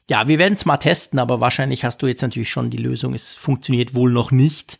Ja, 0.09 0.28
wir 0.28 0.38
werden 0.38 0.55
es 0.55 0.64
mal 0.64 0.76
testen, 0.76 1.18
aber 1.18 1.40
wahrscheinlich 1.40 1.84
hast 1.84 2.01
du 2.01 2.07
jetzt 2.07 2.22
natürlich 2.22 2.51
schon 2.51 2.70
die 2.70 2.76
Lösung. 2.76 3.12
Es 3.12 3.34
funktioniert 3.34 3.95
wohl 3.95 4.12
noch 4.12 4.30
nicht 4.30 4.78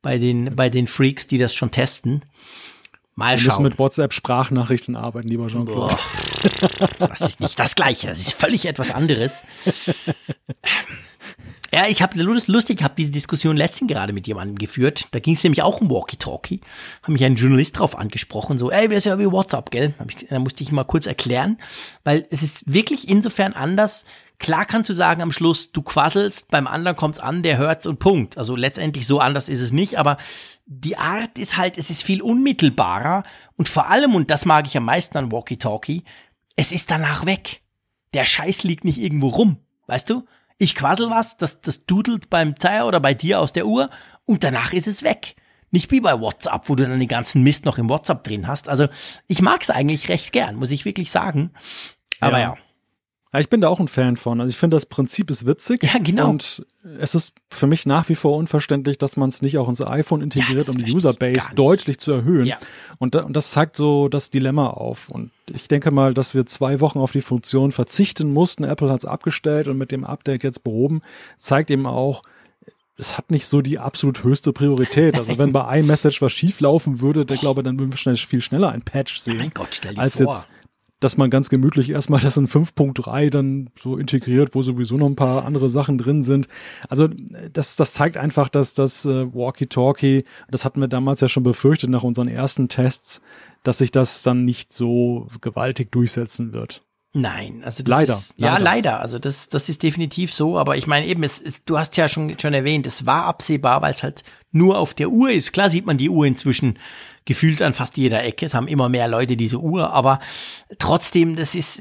bei 0.00 0.18
den, 0.18 0.56
bei 0.56 0.70
den 0.70 0.86
Freaks, 0.86 1.26
die 1.26 1.38
das 1.38 1.54
schon 1.54 1.72
testen. 1.72 2.22
Mal 3.18 3.32
Wir 3.32 3.38
schauen. 3.38 3.46
müssen 3.46 3.62
mit 3.64 3.78
WhatsApp-Sprachnachrichten 3.80 4.94
arbeiten, 4.94 5.26
lieber 5.26 5.48
Jean-Claude. 5.48 5.96
Das 7.00 7.20
ist 7.20 7.40
nicht 7.40 7.58
das 7.58 7.74
Gleiche. 7.74 8.06
Das 8.06 8.20
ist 8.20 8.32
völlig 8.32 8.64
etwas 8.66 8.92
anderes. 8.92 9.42
Ja, 11.70 11.84
ich 11.86 12.00
habe 12.00 12.18
lustig, 12.22 12.82
habe 12.82 12.94
diese 12.96 13.12
Diskussion 13.12 13.54
letztens 13.54 13.90
gerade 13.90 14.14
mit 14.14 14.26
jemandem 14.26 14.56
geführt. 14.56 15.06
Da 15.10 15.18
ging 15.18 15.34
es 15.34 15.44
nämlich 15.44 15.62
auch 15.62 15.82
um 15.82 15.90
Walkie-Talkie. 15.90 16.62
Haben 17.02 17.12
mich 17.12 17.22
ein 17.22 17.34
Journalist 17.34 17.78
drauf 17.78 17.98
angesprochen, 17.98 18.56
so, 18.56 18.70
ey, 18.70 18.88
wir 18.88 18.96
ist 18.96 19.04
ja 19.04 19.18
wie 19.18 19.30
WhatsApp, 19.30 19.70
gell? 19.70 19.92
Da 20.30 20.38
musste 20.38 20.62
ich 20.62 20.72
mal 20.72 20.84
kurz 20.84 21.04
erklären, 21.04 21.58
weil 22.04 22.26
es 22.30 22.42
ist 22.42 22.72
wirklich 22.72 23.06
insofern 23.06 23.52
anders. 23.52 24.06
Klar 24.38 24.66
kannst 24.66 24.88
du 24.88 24.94
sagen 24.94 25.20
am 25.20 25.32
Schluss, 25.32 25.72
du 25.72 25.82
quasselst, 25.82 26.50
beim 26.50 26.68
anderen 26.68 26.96
kommt's 26.96 27.18
an, 27.18 27.42
der 27.42 27.58
hört's 27.58 27.86
und 27.86 27.98
Punkt. 27.98 28.38
Also 28.38 28.54
letztendlich 28.54 29.06
so 29.06 29.18
anders 29.18 29.48
ist 29.48 29.60
es 29.60 29.72
nicht, 29.72 29.98
aber 29.98 30.16
die 30.66 30.96
Art 30.96 31.38
ist 31.38 31.56
halt, 31.56 31.76
es 31.76 31.90
ist 31.90 32.04
viel 32.04 32.22
unmittelbarer 32.22 33.24
und 33.56 33.68
vor 33.68 33.88
allem, 33.88 34.14
und 34.14 34.30
das 34.30 34.44
mag 34.44 34.66
ich 34.66 34.76
am 34.76 34.84
meisten 34.84 35.18
an 35.18 35.32
Walkie-Talkie, 35.32 36.04
es 36.54 36.70
ist 36.70 36.90
danach 36.90 37.26
weg. 37.26 37.62
Der 38.14 38.24
Scheiß 38.24 38.62
liegt 38.62 38.84
nicht 38.84 38.98
irgendwo 38.98 39.28
rum, 39.28 39.58
weißt 39.86 40.08
du? 40.08 40.24
Ich 40.56 40.76
quassel 40.76 41.10
was, 41.10 41.36
das, 41.36 41.60
das 41.60 41.84
dudelt 41.86 42.30
beim 42.30 42.58
Zeier 42.58 42.86
oder 42.86 43.00
bei 43.00 43.14
dir 43.14 43.40
aus 43.40 43.52
der 43.52 43.66
Uhr 43.66 43.90
und 44.24 44.44
danach 44.44 44.72
ist 44.72 44.86
es 44.86 45.02
weg. 45.02 45.34
Nicht 45.70 45.90
wie 45.90 46.00
bei 46.00 46.20
WhatsApp, 46.20 46.68
wo 46.68 46.76
du 46.76 46.86
dann 46.86 46.98
den 46.98 47.08
ganzen 47.08 47.42
Mist 47.42 47.64
noch 47.64 47.76
im 47.76 47.88
WhatsApp 47.88 48.22
drin 48.24 48.46
hast. 48.46 48.68
Also 48.68 48.88
ich 49.26 49.42
mag 49.42 49.62
es 49.62 49.70
eigentlich 49.70 50.08
recht 50.08 50.32
gern, 50.32 50.56
muss 50.56 50.70
ich 50.70 50.84
wirklich 50.84 51.10
sagen. 51.10 51.50
Aber 52.20 52.38
ja. 52.38 52.54
ja. 52.54 52.56
Ja, 53.32 53.40
ich 53.40 53.50
bin 53.50 53.60
da 53.60 53.68
auch 53.68 53.78
ein 53.78 53.88
Fan 53.88 54.16
von. 54.16 54.40
Also 54.40 54.50
ich 54.50 54.56
finde, 54.56 54.76
das 54.76 54.86
Prinzip 54.86 55.30
ist 55.30 55.46
witzig. 55.46 55.82
Ja, 55.82 55.98
genau. 55.98 56.30
Und 56.30 56.64
es 56.98 57.14
ist 57.14 57.34
für 57.50 57.66
mich 57.66 57.84
nach 57.84 58.08
wie 58.08 58.14
vor 58.14 58.36
unverständlich, 58.36 58.96
dass 58.96 59.16
man 59.18 59.28
es 59.28 59.42
nicht 59.42 59.58
auch 59.58 59.68
ins 59.68 59.82
iPhone 59.82 60.22
integriert, 60.22 60.66
ja, 60.66 60.72
um 60.72 60.82
die 60.82 60.90
Userbase 60.92 61.50
deutlich 61.54 61.98
zu 61.98 62.12
erhöhen. 62.12 62.46
Ja. 62.46 62.56
Und, 62.98 63.16
und 63.16 63.34
das 63.34 63.50
zeigt 63.50 63.76
so 63.76 64.08
das 64.08 64.30
Dilemma 64.30 64.68
auf. 64.68 65.10
Und 65.10 65.30
ich 65.52 65.68
denke 65.68 65.90
mal, 65.90 66.14
dass 66.14 66.34
wir 66.34 66.46
zwei 66.46 66.80
Wochen 66.80 66.98
auf 66.98 67.12
die 67.12 67.20
Funktion 67.20 67.70
verzichten 67.70 68.32
mussten. 68.32 68.64
Apple 68.64 68.90
hat 68.90 69.00
es 69.00 69.04
abgestellt 69.04 69.68
und 69.68 69.76
mit 69.76 69.92
dem 69.92 70.04
Update 70.04 70.42
jetzt 70.42 70.64
behoben, 70.64 71.02
zeigt 71.36 71.70
eben 71.70 71.86
auch, 71.86 72.22
es 72.96 73.16
hat 73.16 73.30
nicht 73.30 73.46
so 73.46 73.60
die 73.60 73.78
absolut 73.78 74.24
höchste 74.24 74.52
Priorität. 74.52 75.16
Also 75.16 75.38
wenn 75.38 75.52
bei 75.52 75.78
iMessage 75.78 76.20
was 76.20 76.32
schief 76.32 76.60
laufen 76.60 77.00
würde, 77.00 77.24
der 77.24 77.36
glaube, 77.36 77.62
dann 77.62 77.78
würden 77.78 77.92
wir 77.92 77.96
schnell, 77.96 78.16
viel 78.16 78.40
schneller 78.40 78.70
ein 78.70 78.82
Patch 78.82 79.20
sehen. 79.20 79.36
mein 79.38 79.50
Gott, 79.50 79.68
stell 79.70 79.94
dir 79.94 80.00
als 80.00 80.16
vor. 80.16 80.26
jetzt 80.26 80.48
dass 81.00 81.16
man 81.16 81.30
ganz 81.30 81.48
gemütlich 81.48 81.90
erstmal 81.90 82.20
das 82.20 82.36
in 82.36 82.48
5.3 82.48 83.30
dann 83.30 83.70
so 83.80 83.96
integriert, 83.96 84.54
wo 84.54 84.62
sowieso 84.62 84.96
noch 84.96 85.06
ein 85.06 85.16
paar 85.16 85.46
andere 85.46 85.68
Sachen 85.68 85.98
drin 85.98 86.22
sind. 86.22 86.48
Also 86.88 87.08
das, 87.52 87.76
das 87.76 87.92
zeigt 87.92 88.16
einfach, 88.16 88.48
dass 88.48 88.74
das 88.74 89.04
äh, 89.04 89.32
Walkie-Talkie, 89.32 90.24
das 90.50 90.64
hatten 90.64 90.80
wir 90.80 90.88
damals 90.88 91.20
ja 91.20 91.28
schon 91.28 91.42
befürchtet 91.44 91.90
nach 91.90 92.02
unseren 92.02 92.28
ersten 92.28 92.68
Tests, 92.68 93.22
dass 93.62 93.78
sich 93.78 93.92
das 93.92 94.22
dann 94.22 94.44
nicht 94.44 94.72
so 94.72 95.28
gewaltig 95.40 95.92
durchsetzen 95.92 96.52
wird. 96.52 96.82
Nein, 97.14 97.62
also 97.64 97.82
das 97.82 97.90
leider, 97.90 98.14
ist, 98.14 98.34
ja 98.36 98.52
leider. 98.52 98.64
leider. 98.64 99.00
Also 99.00 99.18
das, 99.18 99.48
das 99.48 99.68
ist 99.68 99.82
definitiv 99.82 100.32
so. 100.32 100.58
Aber 100.58 100.76
ich 100.76 100.86
meine 100.86 101.06
eben, 101.06 101.22
es, 101.22 101.40
es, 101.40 101.64
du 101.64 101.78
hast 101.78 101.96
ja 101.96 102.06
schon 102.06 102.38
schon 102.38 102.52
erwähnt, 102.52 102.86
es 102.86 103.06
war 103.06 103.24
absehbar, 103.24 103.80
weil 103.80 103.94
es 103.94 104.02
halt 104.02 104.24
nur 104.52 104.78
auf 104.78 104.92
der 104.92 105.08
Uhr 105.08 105.30
ist. 105.30 105.52
Klar 105.52 105.70
sieht 105.70 105.86
man 105.86 105.96
die 105.96 106.10
Uhr 106.10 106.26
inzwischen 106.26 106.78
gefühlt 107.28 107.60
an 107.60 107.74
fast 107.74 107.98
jeder 107.98 108.24
Ecke. 108.24 108.46
Es 108.46 108.54
haben 108.54 108.68
immer 108.68 108.88
mehr 108.88 109.06
Leute 109.06 109.36
diese 109.36 109.58
Uhr, 109.58 109.92
aber 109.92 110.18
trotzdem, 110.78 111.36
das 111.36 111.54
ist, 111.54 111.78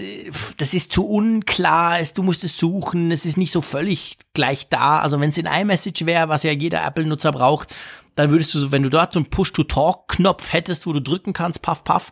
das 0.57 0.73
ist 0.73 0.91
zu 0.91 1.07
unklar. 1.07 1.99
du 2.13 2.21
musst 2.21 2.43
es 2.43 2.57
suchen. 2.57 3.11
Es 3.11 3.23
ist 3.23 3.37
nicht 3.37 3.53
so 3.53 3.61
völlig 3.61 4.17
gleich 4.33 4.67
da. 4.67 4.99
Also 4.99 5.21
wenn 5.21 5.29
es 5.29 5.37
in 5.37 5.45
iMessage 5.45 6.05
wäre, 6.05 6.27
was 6.27 6.43
ja 6.43 6.51
jeder 6.51 6.85
Apple-Nutzer 6.85 7.31
braucht, 7.31 7.73
dann 8.15 8.29
würdest 8.29 8.53
du, 8.55 8.73
wenn 8.73 8.83
du 8.83 8.89
dort 8.89 9.13
so 9.13 9.19
einen 9.19 9.29
Push-to-Talk-Knopf 9.29 10.51
hättest, 10.51 10.85
wo 10.85 10.91
du 10.91 11.01
drücken 11.01 11.31
kannst, 11.31 11.61
paff, 11.61 11.85
paff, 11.85 12.11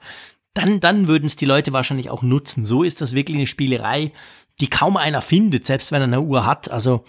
dann, 0.54 0.80
dann 0.80 1.10
würden 1.10 1.26
es 1.26 1.36
die 1.36 1.46
Leute 1.46 1.74
wahrscheinlich 1.74 2.10
auch 2.10 2.22
nutzen. 2.22 2.64
So 2.64 2.84
ist 2.84 3.02
das 3.02 3.16
wirklich 3.16 3.36
eine 3.36 3.48
Spielerei, 3.48 4.14
die 4.62 4.70
kaum 4.70 4.96
einer 4.96 5.22
findet, 5.22 5.66
selbst 5.66 5.92
wenn 5.92 6.02
er 6.02 6.08
eine 6.08 6.22
Uhr 6.22 6.46
hat. 6.46 6.72
Also 6.72 7.04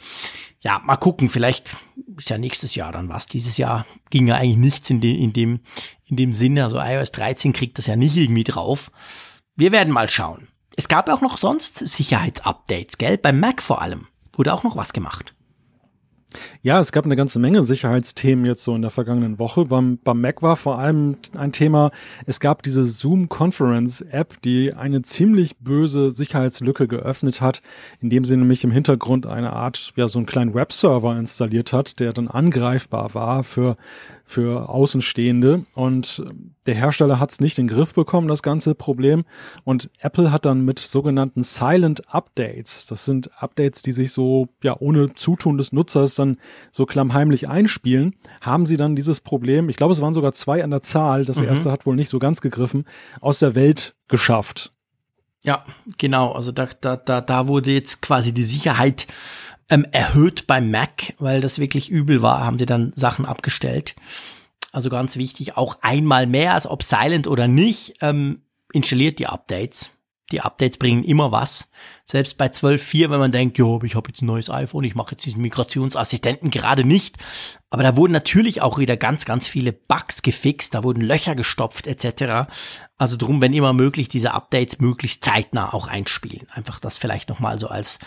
ja, 0.58 0.80
mal 0.84 0.96
gucken, 0.96 1.28
vielleicht 1.28 1.76
ist 2.16 2.30
ja 2.30 2.38
nächstes 2.38 2.74
Jahr 2.74 2.92
dann 2.92 3.08
was. 3.08 3.26
Dieses 3.26 3.56
Jahr 3.56 3.86
ging 4.10 4.26
ja 4.26 4.36
eigentlich 4.36 4.56
nichts 4.56 4.90
in, 4.90 5.00
de, 5.00 5.14
in, 5.14 5.32
dem, 5.32 5.60
in 6.06 6.16
dem 6.16 6.34
Sinne. 6.34 6.64
Also 6.64 6.80
iOS 6.80 7.12
13 7.12 7.52
kriegt 7.52 7.78
das 7.78 7.86
ja 7.86 7.96
nicht 7.96 8.16
irgendwie 8.16 8.44
drauf. 8.44 8.90
Wir 9.54 9.72
werden 9.72 9.92
mal 9.92 10.08
schauen. 10.08 10.48
Es 10.76 10.88
gab 10.88 11.08
auch 11.08 11.20
noch 11.20 11.38
sonst 11.38 11.78
Sicherheitsupdates, 11.78 12.98
gell? 12.98 13.16
Beim 13.16 13.40
Mac 13.40 13.62
vor 13.62 13.80
allem 13.80 14.08
wurde 14.34 14.52
auch 14.52 14.62
noch 14.62 14.76
was 14.76 14.92
gemacht. 14.92 15.35
Ja, 16.62 16.80
es 16.80 16.92
gab 16.92 17.04
eine 17.04 17.16
ganze 17.16 17.38
Menge 17.38 17.64
Sicherheitsthemen 17.64 18.44
jetzt 18.46 18.64
so 18.64 18.74
in 18.74 18.82
der 18.82 18.90
vergangenen 18.90 19.38
Woche. 19.38 19.64
Beim, 19.64 19.98
beim 20.02 20.20
Mac 20.20 20.42
war 20.42 20.56
vor 20.56 20.78
allem 20.78 21.16
ein 21.36 21.52
Thema, 21.52 21.90
es 22.26 22.40
gab 22.40 22.62
diese 22.62 22.84
Zoom 22.84 23.28
Conference 23.28 24.00
App, 24.00 24.40
die 24.42 24.74
eine 24.74 25.02
ziemlich 25.02 25.56
böse 25.58 26.10
Sicherheitslücke 26.10 26.88
geöffnet 26.88 27.40
hat, 27.40 27.62
indem 28.00 28.24
sie 28.24 28.36
nämlich 28.36 28.64
im 28.64 28.70
Hintergrund 28.70 29.26
eine 29.26 29.52
Art, 29.52 29.92
ja, 29.96 30.08
so 30.08 30.18
einen 30.18 30.26
kleinen 30.26 30.54
Webserver 30.54 31.16
installiert 31.16 31.72
hat, 31.72 32.00
der 32.00 32.12
dann 32.12 32.28
angreifbar 32.28 33.14
war 33.14 33.44
für 33.44 33.76
für 34.28 34.68
Außenstehende. 34.68 35.64
Und 35.74 36.22
der 36.66 36.74
Hersteller 36.74 37.20
hat 37.20 37.30
es 37.30 37.40
nicht 37.40 37.58
in 37.58 37.68
den 37.68 37.74
Griff 37.74 37.94
bekommen, 37.94 38.26
das 38.26 38.42
ganze 38.42 38.74
Problem. 38.74 39.24
Und 39.62 39.88
Apple 40.00 40.32
hat 40.32 40.44
dann 40.44 40.64
mit 40.64 40.80
sogenannten 40.80 41.44
Silent 41.44 42.12
Updates, 42.12 42.86
das 42.86 43.04
sind 43.04 43.30
Updates, 43.40 43.82
die 43.82 43.92
sich 43.92 44.10
so 44.10 44.48
ja 44.62 44.76
ohne 44.78 45.14
Zutun 45.14 45.56
des 45.56 45.72
Nutzers 45.72 46.16
dann 46.16 46.38
so 46.72 46.86
klammheimlich 46.86 47.48
einspielen, 47.48 48.16
haben 48.42 48.66
sie 48.66 48.76
dann 48.76 48.96
dieses 48.96 49.20
Problem, 49.20 49.68
ich 49.68 49.76
glaube, 49.76 49.92
es 49.92 50.02
waren 50.02 50.12
sogar 50.12 50.32
zwei 50.32 50.64
an 50.64 50.70
der 50.70 50.82
Zahl, 50.82 51.24
das 51.24 51.40
mhm. 51.40 51.46
erste 51.46 51.70
hat 51.70 51.86
wohl 51.86 51.94
nicht 51.94 52.10
so 52.10 52.18
ganz 52.18 52.40
gegriffen, 52.40 52.84
aus 53.20 53.38
der 53.38 53.54
Welt 53.54 53.94
geschafft. 54.08 54.72
Ja, 55.46 55.64
genau. 55.96 56.32
Also 56.32 56.50
da, 56.50 56.68
da, 56.80 56.96
da, 56.96 57.20
da 57.20 57.46
wurde 57.46 57.70
jetzt 57.70 58.02
quasi 58.02 58.34
die 58.34 58.42
Sicherheit 58.42 59.06
ähm, 59.70 59.86
erhöht 59.92 60.48
beim 60.48 60.70
Mac, 60.72 61.14
weil 61.18 61.40
das 61.40 61.60
wirklich 61.60 61.88
übel 61.88 62.20
war, 62.20 62.44
haben 62.44 62.58
sie 62.58 62.66
dann 62.66 62.92
Sachen 62.96 63.24
abgestellt. 63.24 63.94
Also 64.72 64.90
ganz 64.90 65.16
wichtig, 65.16 65.56
auch 65.56 65.78
einmal 65.82 66.26
mehr, 66.26 66.54
als 66.54 66.66
ob 66.66 66.82
Silent 66.82 67.28
oder 67.28 67.46
nicht, 67.46 67.94
ähm, 68.02 68.42
installiert 68.72 69.20
die 69.20 69.28
Updates. 69.28 69.90
Die 70.32 70.40
Updates 70.40 70.78
bringen 70.78 71.04
immer 71.04 71.30
was. 71.30 71.70
Selbst 72.10 72.36
bei 72.36 72.46
12.4, 72.46 73.10
wenn 73.10 73.20
man 73.20 73.30
denkt, 73.30 73.58
ja, 73.58 73.78
ich 73.82 73.94
habe 73.94 74.08
jetzt 74.08 74.22
ein 74.22 74.26
neues 74.26 74.50
iPhone, 74.50 74.84
ich 74.84 74.96
mache 74.96 75.12
jetzt 75.12 75.24
diesen 75.24 75.42
Migrationsassistenten 75.42 76.50
gerade 76.50 76.84
nicht. 76.84 77.16
Aber 77.70 77.84
da 77.84 77.96
wurden 77.96 78.12
natürlich 78.12 78.60
auch 78.60 78.78
wieder 78.78 78.96
ganz, 78.96 79.24
ganz 79.24 79.46
viele 79.46 79.72
Bugs 79.72 80.22
gefixt, 80.22 80.74
da 80.74 80.82
wurden 80.82 81.00
Löcher 81.00 81.36
gestopft 81.36 81.86
etc. 81.86 82.48
Also 82.96 83.16
drum, 83.16 83.40
wenn 83.40 83.52
immer 83.52 83.72
möglich, 83.72 84.08
diese 84.08 84.34
Updates 84.34 84.80
möglichst 84.80 85.24
zeitnah 85.24 85.72
auch 85.72 85.86
einspielen. 85.86 86.48
Einfach 86.50 86.80
das 86.80 86.98
vielleicht 86.98 87.28
nochmal 87.28 87.58
so 87.58 87.68
als 87.68 87.98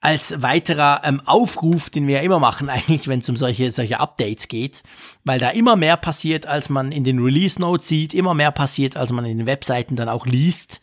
als 0.00 0.40
weiterer 0.40 1.02
ähm, 1.04 1.20
Aufruf, 1.26 1.90
den 1.90 2.06
wir 2.06 2.16
ja 2.16 2.22
immer 2.22 2.38
machen 2.38 2.68
eigentlich, 2.70 3.06
wenn 3.06 3.20
es 3.20 3.28
um 3.28 3.36
solche, 3.36 3.70
solche 3.70 4.00
Updates 4.00 4.48
geht, 4.48 4.82
weil 5.24 5.38
da 5.38 5.50
immer 5.50 5.76
mehr 5.76 5.96
passiert, 5.96 6.46
als 6.46 6.70
man 6.70 6.90
in 6.90 7.04
den 7.04 7.18
Release 7.18 7.60
Notes 7.60 7.88
sieht, 7.88 8.14
immer 8.14 8.34
mehr 8.34 8.50
passiert, 8.50 8.96
als 8.96 9.12
man 9.12 9.26
in 9.26 9.38
den 9.38 9.46
Webseiten 9.46 9.96
dann 9.96 10.08
auch 10.08 10.26
liest. 10.26 10.80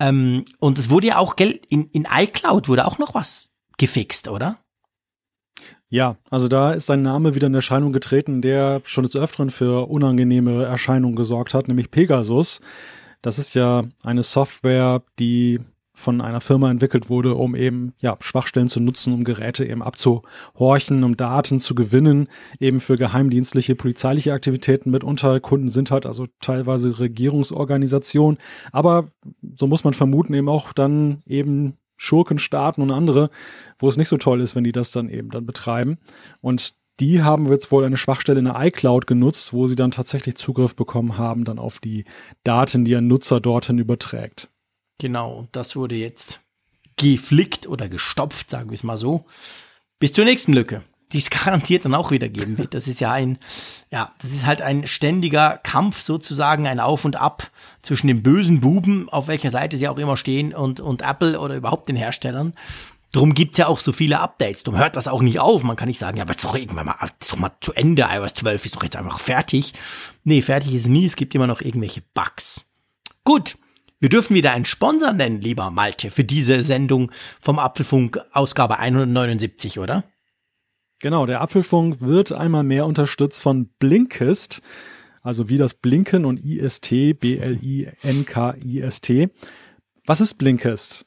Ähm, 0.00 0.44
und 0.58 0.78
es 0.78 0.90
wurde 0.90 1.08
ja 1.08 1.18
auch, 1.18 1.36
gell, 1.36 1.60
in, 1.68 1.90
in 1.90 2.06
iCloud 2.10 2.68
wurde 2.68 2.86
auch 2.86 2.98
noch 2.98 3.14
was 3.14 3.50
gefixt, 3.78 4.28
oder? 4.28 4.58
Ja, 5.90 6.16
also 6.30 6.48
da 6.48 6.72
ist 6.72 6.90
ein 6.90 7.02
Name 7.02 7.34
wieder 7.34 7.46
in 7.46 7.54
Erscheinung 7.54 7.92
getreten, 7.92 8.42
der 8.42 8.82
schon 8.84 9.04
des 9.04 9.16
Öfteren 9.16 9.50
für 9.50 9.88
unangenehme 9.88 10.64
Erscheinungen 10.64 11.16
gesorgt 11.16 11.54
hat, 11.54 11.66
nämlich 11.66 11.90
Pegasus. 11.90 12.60
Das 13.22 13.38
ist 13.38 13.54
ja 13.54 13.84
eine 14.04 14.22
Software, 14.22 15.02
die 15.18 15.60
von 15.98 16.20
einer 16.20 16.40
Firma 16.40 16.70
entwickelt 16.70 17.10
wurde, 17.10 17.34
um 17.34 17.56
eben 17.56 17.92
ja, 18.00 18.16
Schwachstellen 18.20 18.68
zu 18.68 18.80
nutzen, 18.80 19.12
um 19.12 19.24
Geräte 19.24 19.64
eben 19.64 19.82
abzuhorchen, 19.82 21.02
um 21.02 21.16
Daten 21.16 21.58
zu 21.58 21.74
gewinnen, 21.74 22.28
eben 22.60 22.80
für 22.80 22.96
geheimdienstliche, 22.96 23.74
polizeiliche 23.74 24.32
Aktivitäten 24.32 24.90
mitunter. 24.90 25.40
Kunden 25.40 25.68
sind 25.68 25.90
halt 25.90 26.06
also 26.06 26.26
teilweise 26.40 27.00
Regierungsorganisationen, 27.00 28.38
aber 28.70 29.08
so 29.56 29.66
muss 29.66 29.84
man 29.84 29.92
vermuten, 29.92 30.34
eben 30.34 30.48
auch 30.48 30.72
dann 30.72 31.22
eben 31.26 31.76
Schurkenstaaten 31.96 32.82
und 32.82 32.92
andere, 32.92 33.30
wo 33.78 33.88
es 33.88 33.96
nicht 33.96 34.08
so 34.08 34.16
toll 34.18 34.40
ist, 34.40 34.54
wenn 34.54 34.64
die 34.64 34.72
das 34.72 34.92
dann 34.92 35.08
eben 35.08 35.30
dann 35.30 35.46
betreiben. 35.46 35.98
Und 36.40 36.74
die 37.00 37.22
haben 37.22 37.50
jetzt 37.50 37.72
wohl 37.72 37.84
eine 37.84 37.96
Schwachstelle 37.96 38.38
in 38.38 38.44
der 38.44 38.56
iCloud 38.58 39.06
genutzt, 39.06 39.52
wo 39.52 39.66
sie 39.66 39.76
dann 39.76 39.90
tatsächlich 39.90 40.36
Zugriff 40.36 40.76
bekommen 40.76 41.18
haben, 41.18 41.44
dann 41.44 41.58
auf 41.58 41.80
die 41.80 42.04
Daten, 42.44 42.84
die 42.84 42.94
ein 42.96 43.08
Nutzer 43.08 43.40
dorthin 43.40 43.78
überträgt. 43.78 44.48
Genau, 44.98 45.46
das 45.52 45.76
wurde 45.76 45.94
jetzt 45.94 46.40
geflickt 46.96 47.66
oder 47.66 47.88
gestopft, 47.88 48.50
sagen 48.50 48.70
wir 48.70 48.74
es 48.74 48.82
mal 48.82 48.96
so. 48.96 49.24
Bis 50.00 50.12
zur 50.12 50.24
nächsten 50.24 50.52
Lücke, 50.52 50.82
die 51.12 51.18
es 51.18 51.30
garantiert 51.44 51.84
dann 51.84 51.94
auch 51.94 52.10
wieder 52.10 52.28
geben 52.28 52.58
wird. 52.58 52.74
Das 52.74 52.88
ist 52.88 53.00
ja 53.00 53.12
ein, 53.12 53.38
ja, 53.90 54.12
das 54.20 54.32
ist 54.32 54.44
halt 54.44 54.60
ein 54.60 54.86
ständiger 54.86 55.58
Kampf 55.62 56.00
sozusagen, 56.00 56.66
ein 56.66 56.80
Auf 56.80 57.04
und 57.04 57.16
Ab 57.16 57.50
zwischen 57.82 58.08
den 58.08 58.22
bösen 58.22 58.60
Buben, 58.60 59.08
auf 59.08 59.28
welcher 59.28 59.50
Seite 59.50 59.76
sie 59.76 59.88
auch 59.88 59.98
immer 59.98 60.16
stehen, 60.16 60.52
und, 60.52 60.80
und 60.80 61.02
Apple 61.02 61.38
oder 61.38 61.54
überhaupt 61.54 61.88
den 61.88 61.96
Herstellern. 61.96 62.54
Drum 63.12 63.32
gibt's 63.32 63.56
ja 63.56 63.68
auch 63.68 63.80
so 63.80 63.92
viele 63.92 64.20
Updates. 64.20 64.64
Drum 64.64 64.76
hört 64.76 64.96
das 64.96 65.08
auch 65.08 65.22
nicht 65.22 65.40
auf. 65.40 65.62
Man 65.62 65.76
kann 65.76 65.88
nicht 65.88 65.98
sagen, 65.98 66.18
ja, 66.18 66.24
aber 66.24 66.32
ist 66.32 66.44
doch 66.44 66.54
irgendwann 66.54 66.86
mal, 66.86 66.96
ist 67.20 67.32
doch 67.32 67.38
mal 67.38 67.52
zu 67.60 67.72
Ende. 67.72 68.06
iOS 68.10 68.34
12 68.34 68.66
ist 68.66 68.76
doch 68.76 68.82
jetzt 68.82 68.96
einfach 68.96 69.18
fertig. 69.18 69.72
Nee, 70.24 70.42
fertig 70.42 70.74
ist 70.74 70.88
nie. 70.88 71.06
Es 71.06 71.16
gibt 71.16 71.34
immer 71.34 71.46
noch 71.46 71.62
irgendwelche 71.62 72.02
Bugs. 72.12 72.66
Gut. 73.24 73.56
Wir 74.00 74.10
dürfen 74.10 74.36
wieder 74.36 74.52
einen 74.52 74.64
Sponsor 74.64 75.12
nennen, 75.12 75.40
lieber 75.40 75.72
Malte, 75.72 76.12
für 76.12 76.22
diese 76.22 76.62
Sendung 76.62 77.10
vom 77.40 77.58
Apfelfunk 77.58 78.20
Ausgabe 78.30 78.78
179, 78.78 79.80
oder? 79.80 80.04
Genau, 81.00 81.26
der 81.26 81.40
Apfelfunk 81.40 82.00
wird 82.00 82.30
einmal 82.30 82.62
mehr 82.62 82.86
unterstützt 82.86 83.42
von 83.42 83.70
Blinkist, 83.80 84.62
also 85.22 85.48
wie 85.48 85.58
das 85.58 85.74
Blinken 85.74 86.24
und 86.24 86.44
IST, 86.44 86.90
B-L-I-N-K-I-S-T. 87.18 87.70
Was 90.06 90.20
ist 90.20 90.34
Blinkist, 90.34 91.04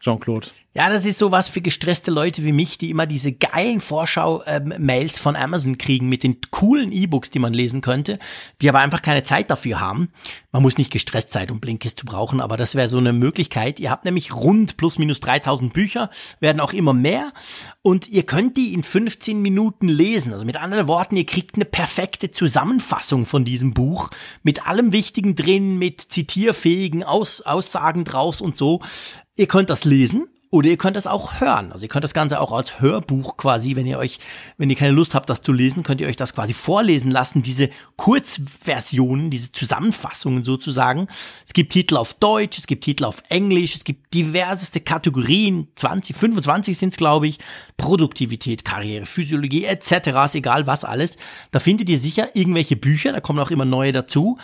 Jean-Claude? 0.00 0.48
Ja, 0.74 0.88
das 0.88 1.04
ist 1.04 1.18
sowas 1.18 1.50
für 1.50 1.60
gestresste 1.60 2.10
Leute 2.10 2.44
wie 2.44 2.52
mich, 2.52 2.78
die 2.78 2.88
immer 2.88 3.04
diese 3.04 3.32
geilen 3.32 3.82
Vorschau-Mails 3.82 5.18
von 5.18 5.36
Amazon 5.36 5.76
kriegen 5.76 6.08
mit 6.08 6.22
den 6.22 6.38
coolen 6.50 6.92
E-Books, 6.92 7.30
die 7.30 7.40
man 7.40 7.52
lesen 7.52 7.82
könnte, 7.82 8.18
die 8.62 8.70
aber 8.70 8.78
einfach 8.78 9.02
keine 9.02 9.22
Zeit 9.22 9.50
dafür 9.50 9.80
haben. 9.80 10.08
Man 10.50 10.62
muss 10.62 10.78
nicht 10.78 10.90
gestresst 10.90 11.30
sein, 11.30 11.50
um 11.50 11.60
Blinkist 11.60 11.98
zu 11.98 12.06
brauchen, 12.06 12.40
aber 12.40 12.56
das 12.56 12.74
wäre 12.74 12.88
so 12.88 12.96
eine 12.96 13.12
Möglichkeit. 13.12 13.80
Ihr 13.80 13.90
habt 13.90 14.06
nämlich 14.06 14.34
rund 14.34 14.78
plus 14.78 14.96
minus 14.96 15.20
3000 15.20 15.74
Bücher, 15.74 16.08
werden 16.40 16.60
auch 16.60 16.72
immer 16.72 16.94
mehr 16.94 17.34
und 17.82 18.08
ihr 18.08 18.22
könnt 18.22 18.56
die 18.56 18.72
in 18.72 18.82
15 18.82 19.42
Minuten 19.42 19.88
lesen. 19.88 20.32
Also 20.32 20.46
mit 20.46 20.56
anderen 20.56 20.88
Worten, 20.88 21.16
ihr 21.16 21.26
kriegt 21.26 21.56
eine 21.56 21.66
perfekte 21.66 22.30
Zusammenfassung 22.30 23.26
von 23.26 23.44
diesem 23.44 23.74
Buch 23.74 24.08
mit 24.42 24.66
allem 24.66 24.92
Wichtigen 24.92 25.34
drin, 25.34 25.76
mit 25.76 26.00
zitierfähigen 26.00 27.04
Aus 27.04 27.42
Aussagen 27.42 28.04
draus 28.04 28.40
und 28.40 28.56
so. 28.56 28.80
Ihr 29.36 29.48
könnt 29.48 29.68
das 29.68 29.84
lesen 29.84 30.28
oder 30.52 30.68
ihr 30.68 30.76
könnt 30.76 30.96
das 30.96 31.06
auch 31.06 31.40
hören. 31.40 31.72
Also 31.72 31.84
ihr 31.84 31.88
könnt 31.88 32.04
das 32.04 32.12
Ganze 32.12 32.38
auch 32.38 32.52
als 32.52 32.78
Hörbuch 32.78 33.38
quasi, 33.38 33.74
wenn 33.74 33.86
ihr 33.86 33.96
euch, 33.96 34.18
wenn 34.58 34.68
ihr 34.68 34.76
keine 34.76 34.92
Lust 34.92 35.14
habt, 35.14 35.30
das 35.30 35.40
zu 35.40 35.50
lesen, 35.50 35.82
könnt 35.82 36.02
ihr 36.02 36.06
euch 36.06 36.16
das 36.16 36.34
quasi 36.34 36.52
vorlesen 36.52 37.10
lassen, 37.10 37.40
diese 37.40 37.70
Kurzversionen, 37.96 39.30
diese 39.30 39.50
Zusammenfassungen 39.50 40.44
sozusagen. 40.44 41.08
Es 41.46 41.54
gibt 41.54 41.72
Titel 41.72 41.96
auf 41.96 42.12
Deutsch, 42.12 42.58
es 42.58 42.66
gibt 42.66 42.84
Titel 42.84 43.06
auf 43.06 43.22
Englisch, 43.30 43.76
es 43.76 43.84
gibt 43.84 44.12
diverseste 44.12 44.80
Kategorien, 44.80 45.68
20, 45.76 46.14
25 46.14 46.76
sind 46.76 46.90
es, 46.90 46.98
glaube 46.98 47.28
ich, 47.28 47.38
Produktivität, 47.78 48.62
Karriere, 48.62 49.06
Physiologie 49.06 49.64
etc., 49.64 50.08
ist 50.26 50.34
egal 50.34 50.66
was 50.66 50.84
alles. 50.84 51.16
Da 51.50 51.60
findet 51.60 51.88
ihr 51.88 51.98
sicher 51.98 52.36
irgendwelche 52.36 52.76
Bücher, 52.76 53.12
da 53.12 53.20
kommen 53.20 53.38
auch 53.38 53.50
immer 53.50 53.64
neue 53.64 53.92
dazu. 53.92 54.36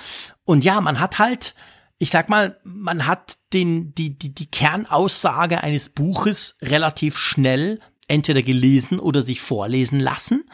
Und 0.46 0.64
ja, 0.64 0.80
man 0.80 1.00
hat 1.00 1.18
halt 1.18 1.54
ich 1.98 2.10
sag 2.10 2.28
mal, 2.28 2.58
man 2.62 3.06
hat 3.06 3.36
den, 3.52 3.94
die, 3.94 4.16
die, 4.16 4.32
die 4.32 4.46
Kernaussage 4.46 5.62
eines 5.62 5.88
Buches 5.88 6.56
relativ 6.62 7.18
schnell 7.18 7.80
entweder 8.06 8.42
gelesen 8.42 9.00
oder 9.00 9.22
sich 9.22 9.40
vorlesen 9.40 10.00
lassen. 10.00 10.48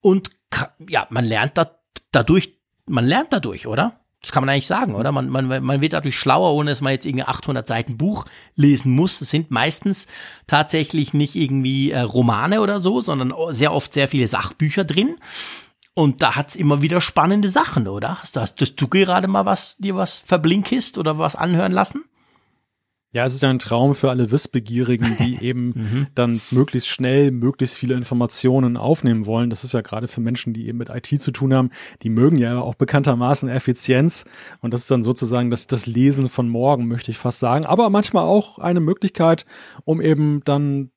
Und 0.00 0.30
ja, 0.88 1.06
man 1.10 1.24
lernt 1.24 1.56
da, 1.56 1.78
dadurch, 2.12 2.58
man 2.86 3.06
lernt 3.06 3.32
dadurch, 3.32 3.66
oder? 3.66 3.98
Das 4.20 4.30
kann 4.30 4.44
man 4.44 4.50
eigentlich 4.50 4.68
sagen, 4.68 4.94
oder? 4.94 5.10
Man, 5.10 5.28
man, 5.28 5.46
man 5.64 5.80
wird 5.80 5.94
dadurch 5.94 6.16
schlauer, 6.16 6.52
ohne 6.54 6.70
dass 6.70 6.80
man 6.80 6.92
jetzt 6.92 7.06
irgendwie 7.06 7.24
800 7.24 7.66
Seiten 7.66 7.96
Buch 7.96 8.24
lesen 8.54 8.92
muss. 8.92 9.20
Es 9.20 9.30
sind 9.30 9.50
meistens 9.50 10.06
tatsächlich 10.46 11.12
nicht 11.12 11.34
irgendwie 11.34 11.90
äh, 11.90 12.00
Romane 12.00 12.60
oder 12.60 12.78
so, 12.78 13.00
sondern 13.00 13.34
sehr 13.52 13.72
oft 13.72 13.92
sehr 13.92 14.06
viele 14.06 14.28
Sachbücher 14.28 14.84
drin. 14.84 15.16
Und 15.94 16.22
da 16.22 16.36
hat's 16.36 16.56
immer 16.56 16.80
wieder 16.80 17.00
spannende 17.00 17.50
Sachen, 17.50 17.86
oder? 17.86 18.22
Hast, 18.22 18.36
hast, 18.36 18.60
hast 18.60 18.76
du 18.76 18.88
gerade 18.88 19.28
mal 19.28 19.44
was, 19.44 19.76
dir 19.76 19.94
was 19.94 20.20
verblinkist 20.20 20.96
oder 20.96 21.18
was 21.18 21.34
anhören 21.34 21.72
lassen? 21.72 22.04
Ja, 23.14 23.26
es 23.26 23.34
ist 23.34 23.42
ja 23.42 23.50
ein 23.50 23.58
Traum 23.58 23.94
für 23.94 24.08
alle 24.08 24.30
Wissbegierigen, 24.30 25.18
die 25.18 25.36
eben 25.42 25.66
mhm. 25.66 26.06
dann 26.14 26.40
möglichst 26.50 26.88
schnell 26.88 27.30
möglichst 27.30 27.76
viele 27.76 27.94
Informationen 27.94 28.78
aufnehmen 28.78 29.26
wollen. 29.26 29.50
Das 29.50 29.64
ist 29.64 29.74
ja 29.74 29.82
gerade 29.82 30.08
für 30.08 30.22
Menschen, 30.22 30.54
die 30.54 30.66
eben 30.66 30.78
mit 30.78 30.88
IT 30.88 31.20
zu 31.20 31.30
tun 31.30 31.52
haben, 31.52 31.70
die 32.02 32.08
mögen 32.08 32.38
ja 32.38 32.58
auch 32.58 32.74
bekanntermaßen 32.74 33.50
Effizienz. 33.50 34.24
Und 34.60 34.72
das 34.72 34.82
ist 34.82 34.90
dann 34.90 35.02
sozusagen 35.02 35.50
das, 35.50 35.66
das 35.66 35.84
Lesen 35.84 36.30
von 36.30 36.48
morgen, 36.48 36.88
möchte 36.88 37.10
ich 37.10 37.18
fast 37.18 37.40
sagen. 37.40 37.66
Aber 37.66 37.90
manchmal 37.90 38.24
auch 38.24 38.58
eine 38.58 38.80
Möglichkeit, 38.80 39.44
um 39.84 40.00
eben 40.00 40.40
dann 40.44 40.90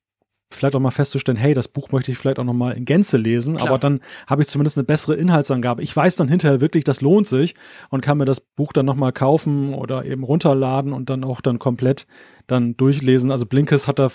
vielleicht 0.52 0.74
auch 0.74 0.80
mal 0.80 0.90
festzustellen, 0.90 1.36
hey, 1.36 1.54
das 1.54 1.68
Buch 1.68 1.90
möchte 1.92 2.12
ich 2.12 2.18
vielleicht 2.18 2.38
auch 2.38 2.44
noch 2.44 2.54
mal 2.54 2.72
in 2.72 2.84
Gänze 2.84 3.16
lesen, 3.16 3.56
Klar. 3.56 3.68
aber 3.68 3.78
dann 3.78 4.00
habe 4.26 4.42
ich 4.42 4.48
zumindest 4.48 4.76
eine 4.76 4.84
bessere 4.84 5.14
Inhaltsangabe. 5.14 5.82
Ich 5.82 5.94
weiß 5.94 6.16
dann 6.16 6.28
hinterher 6.28 6.60
wirklich, 6.60 6.84
das 6.84 7.00
lohnt 7.00 7.26
sich 7.26 7.54
und 7.90 8.00
kann 8.00 8.18
mir 8.18 8.24
das 8.24 8.40
Buch 8.40 8.72
dann 8.72 8.86
noch 8.86 8.94
mal 8.94 9.12
kaufen 9.12 9.74
oder 9.74 10.04
eben 10.04 10.22
runterladen 10.22 10.92
und 10.92 11.10
dann 11.10 11.24
auch 11.24 11.40
dann 11.40 11.58
komplett 11.58 12.06
dann 12.46 12.76
durchlesen. 12.76 13.30
Also 13.30 13.46
Blinkes 13.46 13.88
hat 13.88 13.98
da 13.98 14.08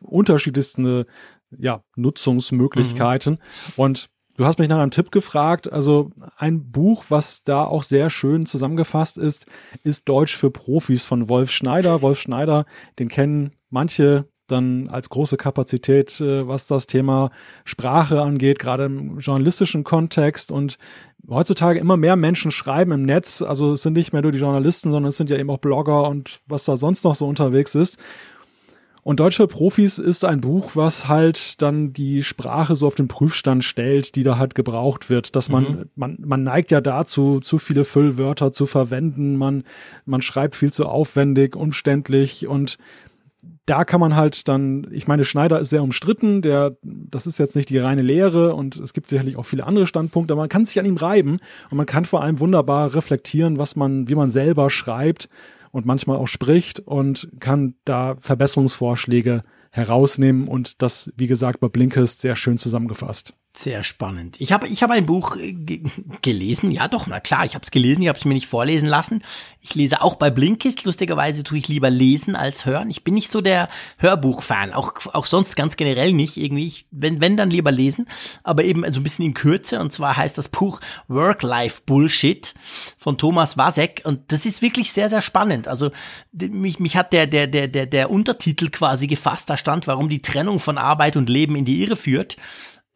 unterschiedlichste 0.00 1.06
ja, 1.56 1.82
Nutzungsmöglichkeiten 1.96 3.34
mhm. 3.34 3.72
und 3.76 4.10
Du 4.36 4.44
hast 4.44 4.58
mich 4.58 4.68
nach 4.68 4.78
einem 4.78 4.90
Tipp 4.90 5.10
gefragt. 5.10 5.72
Also 5.72 6.10
ein 6.36 6.70
Buch, 6.70 7.06
was 7.08 7.42
da 7.44 7.64
auch 7.64 7.82
sehr 7.82 8.10
schön 8.10 8.44
zusammengefasst 8.44 9.16
ist, 9.16 9.46
ist 9.82 10.06
Deutsch 10.10 10.36
für 10.36 10.50
Profis 10.50 11.06
von 11.06 11.30
Wolf 11.30 11.50
Schneider. 11.50 12.02
Wolf 12.02 12.20
Schneider, 12.20 12.66
den 12.98 13.08
kennen 13.08 13.52
manche 13.70 14.28
dann 14.46 14.88
als 14.88 15.08
große 15.08 15.36
Kapazität, 15.36 16.20
äh, 16.20 16.46
was 16.46 16.66
das 16.66 16.86
Thema 16.86 17.30
Sprache 17.64 18.22
angeht, 18.22 18.58
gerade 18.58 18.84
im 18.84 19.18
journalistischen 19.18 19.84
Kontext. 19.84 20.52
Und 20.52 20.78
heutzutage 21.28 21.78
immer 21.78 21.96
mehr 21.96 22.16
Menschen 22.16 22.50
schreiben 22.50 22.92
im 22.92 23.02
Netz. 23.02 23.42
Also 23.42 23.72
es 23.72 23.82
sind 23.82 23.94
nicht 23.94 24.12
mehr 24.12 24.22
nur 24.22 24.32
die 24.32 24.38
Journalisten, 24.38 24.90
sondern 24.90 25.10
es 25.10 25.16
sind 25.16 25.30
ja 25.30 25.36
eben 25.36 25.50
auch 25.50 25.58
Blogger 25.58 26.08
und 26.08 26.40
was 26.46 26.64
da 26.64 26.76
sonst 26.76 27.04
noch 27.04 27.14
so 27.14 27.26
unterwegs 27.26 27.74
ist. 27.74 27.98
Und 29.06 29.20
Deutsch 29.20 29.36
für 29.36 29.46
Profis 29.46 29.98
ist 29.98 30.24
ein 30.24 30.40
Buch, 30.40 30.72
was 30.74 31.06
halt 31.06 31.62
dann 31.62 31.92
die 31.92 32.24
Sprache 32.24 32.74
so 32.74 32.88
auf 32.88 32.96
den 32.96 33.06
Prüfstand 33.06 33.62
stellt, 33.62 34.16
die 34.16 34.24
da 34.24 34.36
halt 34.36 34.56
gebraucht 34.56 35.10
wird. 35.10 35.36
Dass 35.36 35.48
man, 35.48 35.62
mhm. 35.62 35.90
man, 35.94 36.18
man 36.20 36.42
neigt 36.42 36.72
ja 36.72 36.80
dazu, 36.80 37.38
zu 37.38 37.58
viele 37.58 37.84
Füllwörter 37.84 38.50
zu 38.50 38.66
verwenden. 38.66 39.36
Man, 39.36 39.62
man 40.06 40.22
schreibt 40.22 40.56
viel 40.56 40.72
zu 40.72 40.86
aufwendig, 40.86 41.54
umständlich 41.54 42.48
und 42.48 42.78
da 43.66 43.84
kann 43.84 44.00
man 44.00 44.14
halt 44.14 44.48
dann, 44.48 44.86
ich 44.92 45.08
meine, 45.08 45.24
Schneider 45.24 45.58
ist 45.58 45.70
sehr 45.70 45.82
umstritten, 45.82 46.40
der, 46.40 46.76
das 46.82 47.26
ist 47.26 47.38
jetzt 47.38 47.56
nicht 47.56 47.68
die 47.68 47.78
reine 47.78 48.02
Lehre 48.02 48.54
und 48.54 48.76
es 48.76 48.92
gibt 48.92 49.08
sicherlich 49.08 49.36
auch 49.36 49.44
viele 49.44 49.66
andere 49.66 49.86
Standpunkte, 49.86 50.32
aber 50.32 50.42
man 50.42 50.48
kann 50.48 50.64
sich 50.64 50.78
an 50.78 50.86
ihm 50.86 50.96
reiben 50.96 51.38
und 51.70 51.76
man 51.76 51.86
kann 51.86 52.04
vor 52.04 52.22
allem 52.22 52.38
wunderbar 52.38 52.94
reflektieren, 52.94 53.58
was 53.58 53.74
man, 53.74 54.08
wie 54.08 54.14
man 54.14 54.30
selber 54.30 54.70
schreibt 54.70 55.28
und 55.72 55.84
manchmal 55.84 56.16
auch 56.16 56.28
spricht 56.28 56.80
und 56.80 57.28
kann 57.40 57.74
da 57.84 58.14
Verbesserungsvorschläge 58.20 59.42
herausnehmen 59.70 60.48
und 60.48 60.80
das, 60.80 61.12
wie 61.16 61.26
gesagt, 61.26 61.60
bei 61.60 61.68
Blinkist 61.68 62.20
sehr 62.20 62.36
schön 62.36 62.58
zusammengefasst. 62.58 63.34
Sehr 63.58 63.84
spannend. 63.84 64.36
Ich 64.38 64.52
habe 64.52 64.68
ich 64.68 64.82
hab 64.82 64.90
ein 64.90 65.06
Buch 65.06 65.36
äh, 65.36 65.52
gelesen. 66.22 66.70
Ja, 66.70 66.88
doch, 66.88 67.06
na 67.06 67.20
klar, 67.20 67.46
ich 67.46 67.54
habe 67.54 67.64
es 67.64 67.70
gelesen, 67.70 68.02
ich 68.02 68.08
habe 68.08 68.18
es 68.18 68.26
mir 68.26 68.34
nicht 68.34 68.48
vorlesen 68.48 68.86
lassen. 68.86 69.24
Ich 69.62 69.74
lese 69.74 70.02
auch 70.02 70.16
bei 70.16 70.28
Blinkist. 70.30 70.84
Lustigerweise 70.84 71.42
tue 71.42 71.56
ich 71.56 71.68
lieber 71.68 71.88
lesen 71.88 72.36
als 72.36 72.66
hören. 72.66 72.90
Ich 72.90 73.02
bin 73.02 73.14
nicht 73.14 73.30
so 73.30 73.40
der 73.40 73.70
Hörbuch-Fan, 73.96 74.74
auch, 74.74 74.92
auch 75.14 75.24
sonst 75.24 75.56
ganz 75.56 75.76
generell 75.76 76.12
nicht. 76.12 76.36
Irgendwie, 76.36 76.66
ich, 76.66 76.86
wenn, 76.90 77.22
wenn 77.22 77.38
dann 77.38 77.48
lieber 77.48 77.72
lesen, 77.72 78.08
aber 78.42 78.62
eben 78.64 78.82
so 78.92 79.00
ein 79.00 79.02
bisschen 79.02 79.24
in 79.24 79.32
Kürze. 79.32 79.80
Und 79.80 79.90
zwar 79.90 80.18
heißt 80.18 80.36
das 80.36 80.50
Buch 80.50 80.82
Work-Life-Bullshit 81.08 82.52
von 82.98 83.16
Thomas 83.16 83.56
Wasek. 83.56 84.02
Und 84.04 84.32
das 84.32 84.44
ist 84.44 84.60
wirklich 84.60 84.92
sehr, 84.92 85.08
sehr 85.08 85.22
spannend. 85.22 85.66
Also 85.66 85.92
mich, 86.32 86.78
mich 86.78 86.94
hat 86.94 87.14
der, 87.14 87.26
der, 87.26 87.46
der, 87.46 87.68
der, 87.68 87.86
der 87.86 88.10
Untertitel 88.10 88.68
quasi 88.68 89.06
gefasst. 89.06 89.48
Da 89.48 89.56
stand, 89.56 89.86
warum 89.86 90.10
die 90.10 90.20
Trennung 90.20 90.58
von 90.58 90.76
Arbeit 90.76 91.16
und 91.16 91.30
Leben 91.30 91.56
in 91.56 91.64
die 91.64 91.82
Irre 91.82 91.96
führt. 91.96 92.36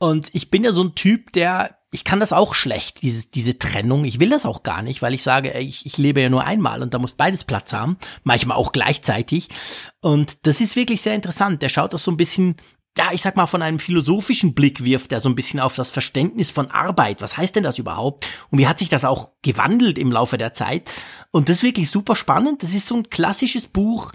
Und 0.01 0.31
ich 0.33 0.51
bin 0.51 0.65
ja 0.65 0.73
so 0.73 0.83
ein 0.83 0.95
Typ, 0.95 1.31
der, 1.33 1.77
ich 1.93 2.05
kann 2.05 2.21
das 2.21 2.33
auch 2.33 2.55
schlecht, 2.55 3.03
dieses, 3.03 3.31
diese 3.31 3.59
Trennung. 3.59 4.07
Ich 4.07 4.19
will 4.19 4.31
das 4.31 4.47
auch 4.47 4.63
gar 4.63 4.81
nicht, 4.81 5.03
weil 5.03 5.13
ich 5.13 5.23
sage, 5.23 5.53
ich, 5.59 5.85
ich 5.85 5.99
lebe 5.99 6.23
ja 6.23 6.31
nur 6.31 6.45
einmal 6.45 6.83
und 6.83 6.95
da 6.95 6.99
muss 6.99 7.13
beides 7.13 7.45
Platz 7.45 7.75
haben. 7.75 7.99
Manchmal 8.25 8.57
auch 8.57 8.73
gleichzeitig. 8.73 9.51
Und 10.01 10.47
das 10.47 10.63
ist 10.63 10.75
wirklich 10.75 11.03
sehr 11.03 11.15
interessant. 11.15 11.61
Der 11.61 11.69
schaut 11.69 11.93
das 11.93 12.03
so 12.03 12.11
ein 12.11 12.17
bisschen 12.17 12.57
ja, 12.99 13.11
ich 13.13 13.23
sag 13.23 13.37
mal, 13.37 13.47
von 13.47 13.63
einem 13.63 13.79
philosophischen 13.79 14.53
Blick 14.53 14.83
wirft 14.85 15.13
er 15.13 15.21
so 15.21 15.29
ein 15.29 15.37
bisschen 15.37 15.61
auf 15.61 15.77
das 15.77 15.91
Verständnis 15.91 16.51
von 16.51 16.71
Arbeit. 16.71 17.23
Was 17.23 17.37
heißt 17.37 17.55
denn 17.55 17.63
das 17.63 17.79
überhaupt? 17.79 18.27
Und 18.51 18.59
wie 18.59 18.67
hat 18.67 18.81
sich 18.81 18.89
das 18.89 19.05
auch 19.05 19.31
gewandelt 19.43 19.97
im 19.97 20.11
Laufe 20.11 20.39
der 20.39 20.55
Zeit? 20.55 20.91
Und 21.31 21.49
das 21.49 21.59
ist 21.59 21.63
wirklich 21.63 21.89
super 21.89 22.17
spannend. 22.17 22.63
Das 22.63 22.75
ist 22.75 22.89
so 22.89 22.97
ein 22.97 23.09
klassisches 23.09 23.69
Buch, 23.69 24.13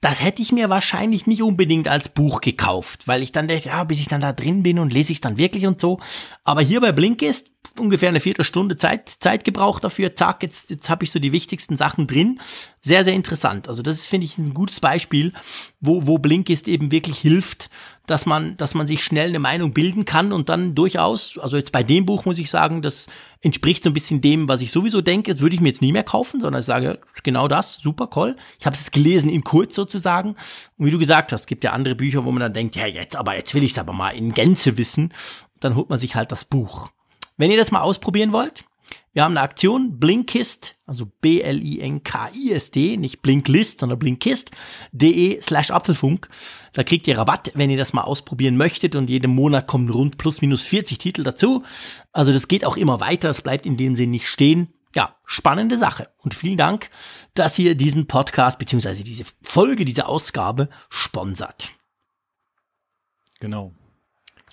das 0.00 0.22
hätte 0.22 0.42
ich 0.42 0.52
mir 0.52 0.68
wahrscheinlich 0.68 1.26
nicht 1.26 1.42
unbedingt 1.42 1.88
als 1.88 2.08
Buch 2.10 2.40
gekauft, 2.40 3.08
weil 3.08 3.22
ich 3.22 3.32
dann 3.32 3.48
dachte, 3.48 3.68
ja, 3.68 3.82
bis 3.84 3.98
ich 3.98 4.08
dann 4.08 4.20
da 4.20 4.32
drin 4.32 4.62
bin 4.62 4.78
und 4.78 4.92
lese 4.92 5.12
ich 5.12 5.18
es 5.18 5.22
dann 5.22 5.38
wirklich 5.38 5.66
und 5.66 5.80
so. 5.80 6.00
Aber 6.44 6.60
hier 6.60 6.80
bei 6.80 6.92
Blinkist 6.92 7.50
ungefähr 7.78 8.08
eine 8.08 8.20
Viertelstunde 8.20 8.76
Zeit, 8.76 9.08
Zeit 9.08 9.44
gebraucht 9.44 9.84
dafür. 9.84 10.14
Zack, 10.14 10.42
jetzt, 10.42 10.70
jetzt 10.70 10.88
habe 10.88 11.04
ich 11.04 11.10
so 11.10 11.18
die 11.18 11.32
wichtigsten 11.32 11.76
Sachen 11.76 12.06
drin. 12.06 12.40
Sehr, 12.80 13.04
sehr 13.04 13.14
interessant. 13.14 13.68
Also 13.68 13.82
das 13.82 13.98
ist, 13.98 14.06
finde 14.06 14.26
ich, 14.26 14.38
ein 14.38 14.54
gutes 14.54 14.80
Beispiel, 14.80 15.32
wo, 15.80 16.06
wo 16.06 16.18
Blinkist 16.18 16.68
eben 16.68 16.90
wirklich 16.90 17.18
hilft, 17.18 17.70
dass 18.06 18.26
man, 18.26 18.56
dass 18.56 18.74
man 18.74 18.86
sich 18.86 19.02
schnell 19.02 19.28
eine 19.28 19.40
Meinung 19.40 19.72
bilden 19.72 20.04
kann 20.04 20.32
und 20.32 20.48
dann 20.48 20.74
durchaus, 20.74 21.38
also 21.38 21.56
jetzt 21.56 21.72
bei 21.72 21.82
dem 21.82 22.06
Buch 22.06 22.24
muss 22.24 22.38
ich 22.38 22.50
sagen, 22.50 22.82
das 22.82 23.08
entspricht 23.46 23.82
so 23.82 23.90
ein 23.90 23.94
bisschen 23.94 24.20
dem, 24.20 24.48
was 24.48 24.60
ich 24.60 24.70
sowieso 24.70 25.00
denke. 25.00 25.32
Das 25.32 25.40
würde 25.40 25.54
ich 25.54 25.60
mir 25.60 25.68
jetzt 25.68 25.80
nie 25.80 25.92
mehr 25.92 26.02
kaufen, 26.02 26.40
sondern 26.40 26.60
ich 26.60 26.66
sage, 26.66 26.98
genau 27.22 27.48
das, 27.48 27.74
super 27.74 28.10
cool. 28.16 28.36
Ich 28.58 28.66
habe 28.66 28.76
es 28.76 28.90
gelesen 28.90 29.30
in 29.30 29.44
kurz 29.44 29.74
sozusagen. 29.74 30.36
Und 30.76 30.86
wie 30.86 30.90
du 30.90 30.98
gesagt 30.98 31.32
hast, 31.32 31.46
gibt 31.46 31.64
ja 31.64 31.72
andere 31.72 31.94
Bücher, 31.94 32.24
wo 32.24 32.32
man 32.32 32.40
dann 32.40 32.52
denkt, 32.52 32.76
ja, 32.76 32.86
jetzt, 32.86 33.16
aber 33.16 33.36
jetzt 33.36 33.54
will 33.54 33.62
ich 33.62 33.72
es 33.72 33.78
aber 33.78 33.92
mal 33.92 34.10
in 34.10 34.34
Gänze 34.34 34.76
wissen. 34.76 35.14
Dann 35.60 35.76
holt 35.76 35.88
man 35.88 35.98
sich 35.98 36.14
halt 36.14 36.32
das 36.32 36.44
Buch. 36.44 36.90
Wenn 37.38 37.50
ihr 37.50 37.56
das 37.56 37.70
mal 37.70 37.80
ausprobieren 37.80 38.32
wollt, 38.32 38.64
wir 39.16 39.24
haben 39.24 39.32
eine 39.32 39.40
Aktion, 39.40 39.98
Blinkist, 39.98 40.76
also 40.84 41.06
B-L-I-N-K-I-S-D, 41.06 42.98
nicht 42.98 43.22
Blinklist, 43.22 43.80
sondern 43.80 43.98
blinkist.de 43.98 45.40
slash 45.40 45.70
Apfelfunk. 45.70 46.28
Da 46.74 46.84
kriegt 46.84 47.08
ihr 47.08 47.16
Rabatt, 47.16 47.50
wenn 47.54 47.70
ihr 47.70 47.78
das 47.78 47.94
mal 47.94 48.02
ausprobieren 48.02 48.58
möchtet 48.58 48.94
und 48.94 49.08
jeden 49.08 49.34
Monat 49.34 49.66
kommen 49.66 49.88
rund 49.88 50.18
plus 50.18 50.42
minus 50.42 50.64
40 50.64 50.98
Titel 50.98 51.22
dazu. 51.22 51.64
Also 52.12 52.30
das 52.30 52.46
geht 52.46 52.66
auch 52.66 52.76
immer 52.76 53.00
weiter, 53.00 53.30
es 53.30 53.40
bleibt 53.40 53.64
in 53.64 53.78
dem 53.78 53.96
Sinn 53.96 54.10
nicht 54.10 54.28
stehen. 54.28 54.74
Ja, 54.94 55.16
spannende 55.24 55.78
Sache. 55.78 56.10
Und 56.18 56.34
vielen 56.34 56.58
Dank, 56.58 56.90
dass 57.32 57.58
ihr 57.58 57.74
diesen 57.74 58.08
Podcast 58.08 58.58
beziehungsweise 58.58 59.02
diese 59.02 59.24
Folge, 59.40 59.86
diese 59.86 60.08
Ausgabe 60.08 60.68
sponsert. 60.90 61.72
Genau. 63.40 63.72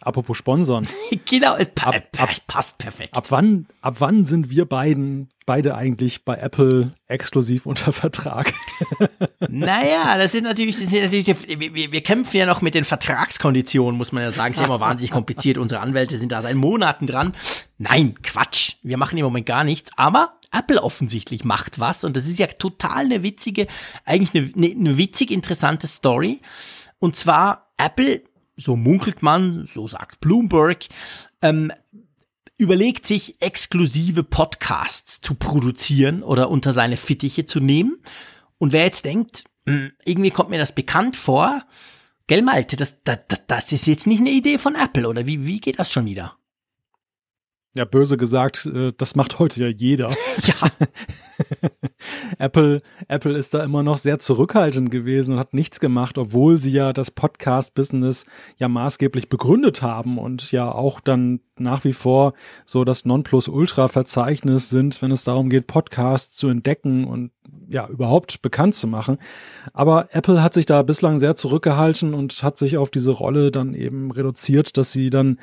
Apropos 0.05 0.37
Sponsern. 0.37 0.87
genau, 1.25 1.53
ab, 1.53 2.01
ab, 2.17 2.33
passt 2.47 2.77
perfekt. 2.77 3.15
Ab 3.15 3.27
wann, 3.29 3.67
ab 3.81 3.95
wann 3.99 4.25
sind 4.25 4.49
wir 4.49 4.65
beiden, 4.65 5.29
beide 5.45 5.75
eigentlich 5.75 6.25
bei 6.25 6.35
Apple 6.35 6.91
exklusiv 7.07 7.65
unter 7.65 7.93
Vertrag? 7.93 8.53
naja, 9.47 10.17
das 10.17 10.33
ist 10.33 10.43
natürlich, 10.43 10.75
das 10.75 10.91
ist 10.91 11.01
natürlich 11.01 11.27
wir, 11.27 11.91
wir, 11.91 12.01
kämpfen 12.01 12.37
ja 12.37 12.45
noch 12.45 12.61
mit 12.61 12.75
den 12.75 12.83
Vertragskonditionen, 12.83 13.97
muss 13.97 14.11
man 14.11 14.23
ja 14.23 14.31
sagen. 14.31 14.51
Es 14.51 14.57
ist 14.57 14.61
ja 14.61 14.67
immer 14.67 14.81
wahnsinnig 14.81 15.11
kompliziert. 15.11 15.57
Unsere 15.57 15.79
Anwälte 15.79 16.17
sind 16.17 16.33
da 16.33 16.41
seit 16.41 16.55
Monaten 16.55 17.07
dran. 17.07 17.31
Nein, 17.77 18.15
Quatsch. 18.23 18.73
Wir 18.83 18.97
machen 18.97 19.17
im 19.17 19.23
Moment 19.23 19.45
gar 19.45 19.63
nichts. 19.63 19.91
Aber 19.95 20.33
Apple 20.51 20.83
offensichtlich 20.83 21.45
macht 21.45 21.79
was. 21.79 22.03
Und 22.03 22.17
das 22.17 22.27
ist 22.27 22.39
ja 22.39 22.47
total 22.47 23.05
eine 23.05 23.23
witzige, 23.23 23.67
eigentlich 24.03 24.53
eine, 24.57 24.67
eine, 24.67 24.79
eine 24.79 24.97
witzig 24.97 25.31
interessante 25.31 25.87
Story. 25.87 26.41
Und 26.99 27.15
zwar 27.15 27.73
Apple 27.77 28.21
so 28.55 28.75
munkelt 28.75 29.21
man, 29.21 29.67
so 29.71 29.87
sagt 29.87 30.19
Bloomberg, 30.19 30.85
ähm, 31.41 31.71
überlegt 32.57 33.07
sich 33.07 33.41
exklusive 33.41 34.23
Podcasts 34.23 35.21
zu 35.21 35.35
produzieren 35.35 36.23
oder 36.23 36.49
unter 36.49 36.71
seine 36.73 36.97
Fittiche 36.97 37.45
zu 37.45 37.59
nehmen. 37.59 37.97
Und 38.59 38.71
wer 38.71 38.83
jetzt 38.83 39.05
denkt, 39.05 39.45
hm, 39.65 39.91
irgendwie 40.05 40.31
kommt 40.31 40.49
mir 40.49 40.59
das 40.59 40.75
bekannt 40.75 41.15
vor, 41.15 41.63
gell 42.27 42.41
Malte, 42.41 42.75
das, 42.75 43.03
das, 43.03 43.19
das 43.47 43.71
ist 43.71 43.87
jetzt 43.87 44.07
nicht 44.07 44.19
eine 44.19 44.29
Idee 44.29 44.57
von 44.57 44.75
Apple, 44.75 45.07
oder 45.07 45.25
wie, 45.25 45.45
wie 45.45 45.59
geht 45.59 45.79
das 45.79 45.91
schon 45.91 46.05
wieder? 46.05 46.37
Ja, 47.75 47.85
böse 47.85 48.17
gesagt, 48.17 48.67
äh, 48.67 48.93
das 48.95 49.15
macht 49.15 49.39
heute 49.39 49.61
ja 49.61 49.67
jeder. 49.67 50.15
Ja. 50.43 50.69
Apple, 52.37 52.81
Apple 53.07 53.37
ist 53.37 53.53
da 53.53 53.63
immer 53.63 53.83
noch 53.83 53.97
sehr 53.97 54.19
zurückhaltend 54.19 54.91
gewesen 54.91 55.33
und 55.33 55.39
hat 55.39 55.53
nichts 55.53 55.79
gemacht, 55.79 56.17
obwohl 56.17 56.57
sie 56.57 56.71
ja 56.71 56.93
das 56.93 57.11
Podcast-Business 57.11 58.25
ja 58.57 58.67
maßgeblich 58.67 59.29
begründet 59.29 59.81
haben 59.81 60.17
und 60.17 60.51
ja 60.51 60.71
auch 60.71 60.99
dann 60.99 61.39
nach 61.57 61.83
wie 61.83 61.93
vor 61.93 62.33
so 62.65 62.83
das 62.83 63.05
Nonplusultra-Verzeichnis 63.05 64.69
sind, 64.69 65.01
wenn 65.01 65.11
es 65.11 65.23
darum 65.23 65.49
geht, 65.49 65.67
Podcasts 65.67 66.35
zu 66.35 66.49
entdecken 66.49 67.05
und 67.05 67.31
ja, 67.67 67.87
überhaupt 67.87 68.41
bekannt 68.41 68.75
zu 68.75 68.87
machen. 68.87 69.17
Aber 69.73 70.09
Apple 70.11 70.43
hat 70.43 70.53
sich 70.53 70.65
da 70.65 70.81
bislang 70.83 71.19
sehr 71.19 71.35
zurückgehalten 71.35 72.13
und 72.13 72.43
hat 72.43 72.57
sich 72.57 72.77
auf 72.77 72.89
diese 72.89 73.11
Rolle 73.11 73.51
dann 73.51 73.73
eben 73.73 74.11
reduziert, 74.11 74.77
dass 74.77 74.91
sie 74.91 75.09
dann 75.09 75.39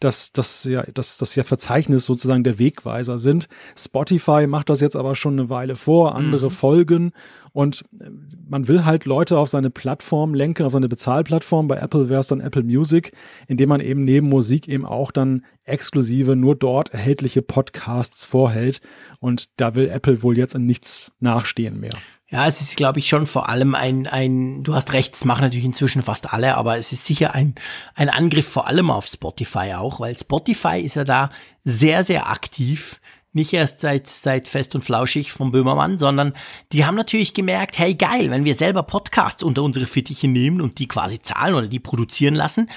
dass 0.00 0.32
das 0.32 0.64
ja, 0.64 0.82
dass 0.94 1.18
das 1.18 1.34
ja 1.34 1.42
Verzeichnis 1.42 2.04
sozusagen 2.04 2.44
der 2.44 2.58
Wegweiser 2.58 3.18
sind. 3.18 3.48
Spotify 3.76 4.46
macht 4.46 4.68
das 4.68 4.80
jetzt 4.80 4.96
aber 4.96 5.14
schon 5.14 5.38
eine 5.38 5.48
Weile 5.48 5.74
vor, 5.74 6.14
andere 6.14 6.46
mhm. 6.46 6.50
folgen 6.50 7.12
und 7.56 7.86
äh, 8.00 8.10
man 8.46 8.68
will 8.68 8.84
halt 8.84 9.06
Leute 9.06 9.38
auf 9.38 9.48
seine 9.48 9.70
Plattform 9.70 10.34
lenken, 10.34 10.66
auf 10.66 10.74
seine 10.74 10.88
Bezahlplattform. 10.88 11.68
Bei 11.68 11.78
Apple 11.78 12.10
wäre 12.10 12.20
es 12.20 12.28
dann 12.28 12.40
Apple 12.40 12.62
Music, 12.62 13.12
indem 13.48 13.70
man 13.70 13.80
eben 13.80 14.04
neben 14.04 14.28
Musik 14.28 14.68
eben 14.68 14.84
auch 14.84 15.10
dann 15.10 15.42
exklusive, 15.64 16.36
nur 16.36 16.54
dort 16.54 16.90
erhältliche 16.90 17.40
Podcasts 17.40 18.26
vorhält. 18.26 18.82
Und 19.20 19.46
da 19.56 19.74
will 19.74 19.88
Apple 19.88 20.22
wohl 20.22 20.36
jetzt 20.36 20.54
in 20.54 20.66
nichts 20.66 21.12
nachstehen 21.18 21.80
mehr. 21.80 21.94
Ja, 22.28 22.46
es 22.46 22.60
ist, 22.60 22.76
glaube 22.76 22.98
ich, 22.98 23.08
schon 23.08 23.24
vor 23.24 23.48
allem 23.48 23.74
ein, 23.74 24.06
ein, 24.06 24.62
du 24.62 24.74
hast 24.74 24.92
recht, 24.92 25.14
es 25.14 25.24
machen 25.24 25.40
natürlich 25.40 25.64
inzwischen 25.64 26.02
fast 26.02 26.34
alle, 26.34 26.56
aber 26.56 26.76
es 26.76 26.92
ist 26.92 27.06
sicher 27.06 27.34
ein, 27.34 27.54
ein 27.94 28.10
Angriff 28.10 28.46
vor 28.46 28.66
allem 28.66 28.90
auf 28.90 29.06
Spotify 29.06 29.74
auch, 29.76 30.00
weil 30.00 30.14
Spotify 30.14 30.78
ist 30.80 30.96
ja 30.96 31.04
da 31.04 31.30
sehr, 31.64 32.04
sehr 32.04 32.28
aktiv. 32.28 33.00
Nicht 33.36 33.52
erst 33.52 33.82
seit, 33.82 34.08
seit 34.08 34.48
Fest 34.48 34.74
und 34.74 34.82
Flauschig 34.82 35.30
vom 35.30 35.52
Böhmermann, 35.52 35.98
sondern 35.98 36.32
die 36.72 36.86
haben 36.86 36.94
natürlich 36.94 37.34
gemerkt, 37.34 37.78
hey 37.78 37.94
geil, 37.94 38.30
wenn 38.30 38.46
wir 38.46 38.54
selber 38.54 38.82
Podcasts 38.82 39.42
unter 39.42 39.62
unsere 39.62 39.84
Fittiche 39.84 40.26
nehmen 40.26 40.62
und 40.62 40.78
die 40.78 40.88
quasi 40.88 41.20
zahlen 41.20 41.54
oder 41.54 41.68
die 41.68 41.78
produzieren 41.78 42.34
lassen, 42.34 42.70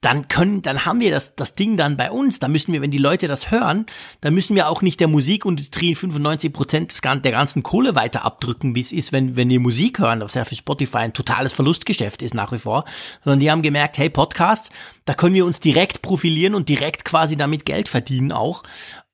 dann 0.00 0.26
können, 0.26 0.62
dann 0.62 0.84
haben 0.84 0.98
wir 0.98 1.12
das, 1.12 1.36
das 1.36 1.54
Ding 1.54 1.76
dann 1.76 1.96
bei 1.96 2.10
uns. 2.10 2.40
Da 2.40 2.48
müssen 2.48 2.72
wir, 2.72 2.82
wenn 2.82 2.90
die 2.90 2.98
Leute 2.98 3.28
das 3.28 3.52
hören, 3.52 3.86
dann 4.20 4.34
müssen 4.34 4.56
wir 4.56 4.68
auch 4.68 4.82
nicht 4.82 4.98
der 4.98 5.06
Musikindustrie 5.06 5.94
95 5.94 6.52
Prozent 6.52 7.04
der 7.04 7.30
ganzen 7.30 7.62
Kohle 7.62 7.94
weiter 7.94 8.24
abdrücken, 8.24 8.74
wie 8.74 8.80
es 8.80 8.90
ist, 8.90 9.12
wenn, 9.12 9.36
wenn 9.36 9.48
die 9.48 9.60
Musik 9.60 10.00
hören, 10.00 10.20
was 10.22 10.34
ja 10.34 10.44
für 10.44 10.56
Spotify 10.56 10.98
ein 10.98 11.12
totales 11.12 11.52
Verlustgeschäft 11.52 12.20
ist 12.22 12.34
nach 12.34 12.50
wie 12.50 12.58
vor, 12.58 12.84
sondern 13.22 13.38
die 13.38 13.50
haben 13.50 13.62
gemerkt, 13.62 13.96
hey, 13.96 14.10
Podcasts, 14.10 14.70
da 15.04 15.14
können 15.14 15.36
wir 15.36 15.46
uns 15.46 15.60
direkt 15.60 16.02
profilieren 16.02 16.56
und 16.56 16.68
direkt 16.68 17.04
quasi 17.04 17.36
damit 17.36 17.64
Geld 17.64 17.88
verdienen 17.88 18.32
auch. 18.32 18.64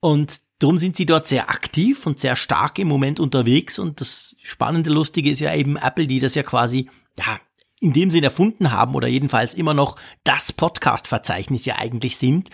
Und 0.00 0.45
Darum 0.58 0.78
sind 0.78 0.96
sie 0.96 1.06
dort 1.06 1.26
sehr 1.26 1.50
aktiv 1.50 2.06
und 2.06 2.18
sehr 2.18 2.34
stark 2.34 2.78
im 2.78 2.88
Moment 2.88 3.20
unterwegs. 3.20 3.78
Und 3.78 4.00
das 4.00 4.36
spannende, 4.42 4.90
lustige 4.90 5.30
ist 5.30 5.40
ja 5.40 5.54
eben 5.54 5.76
Apple, 5.76 6.06
die 6.06 6.20
das 6.20 6.34
ja 6.34 6.42
quasi, 6.42 6.88
ja, 7.18 7.38
in 7.78 7.92
dem 7.92 8.10
Sinn 8.10 8.24
erfunden 8.24 8.72
haben 8.72 8.94
oder 8.94 9.06
jedenfalls 9.06 9.52
immer 9.52 9.74
noch 9.74 9.96
das 10.24 10.52
Podcast-Verzeichnis 10.52 11.66
ja 11.66 11.76
eigentlich 11.76 12.16
sind. 12.16 12.48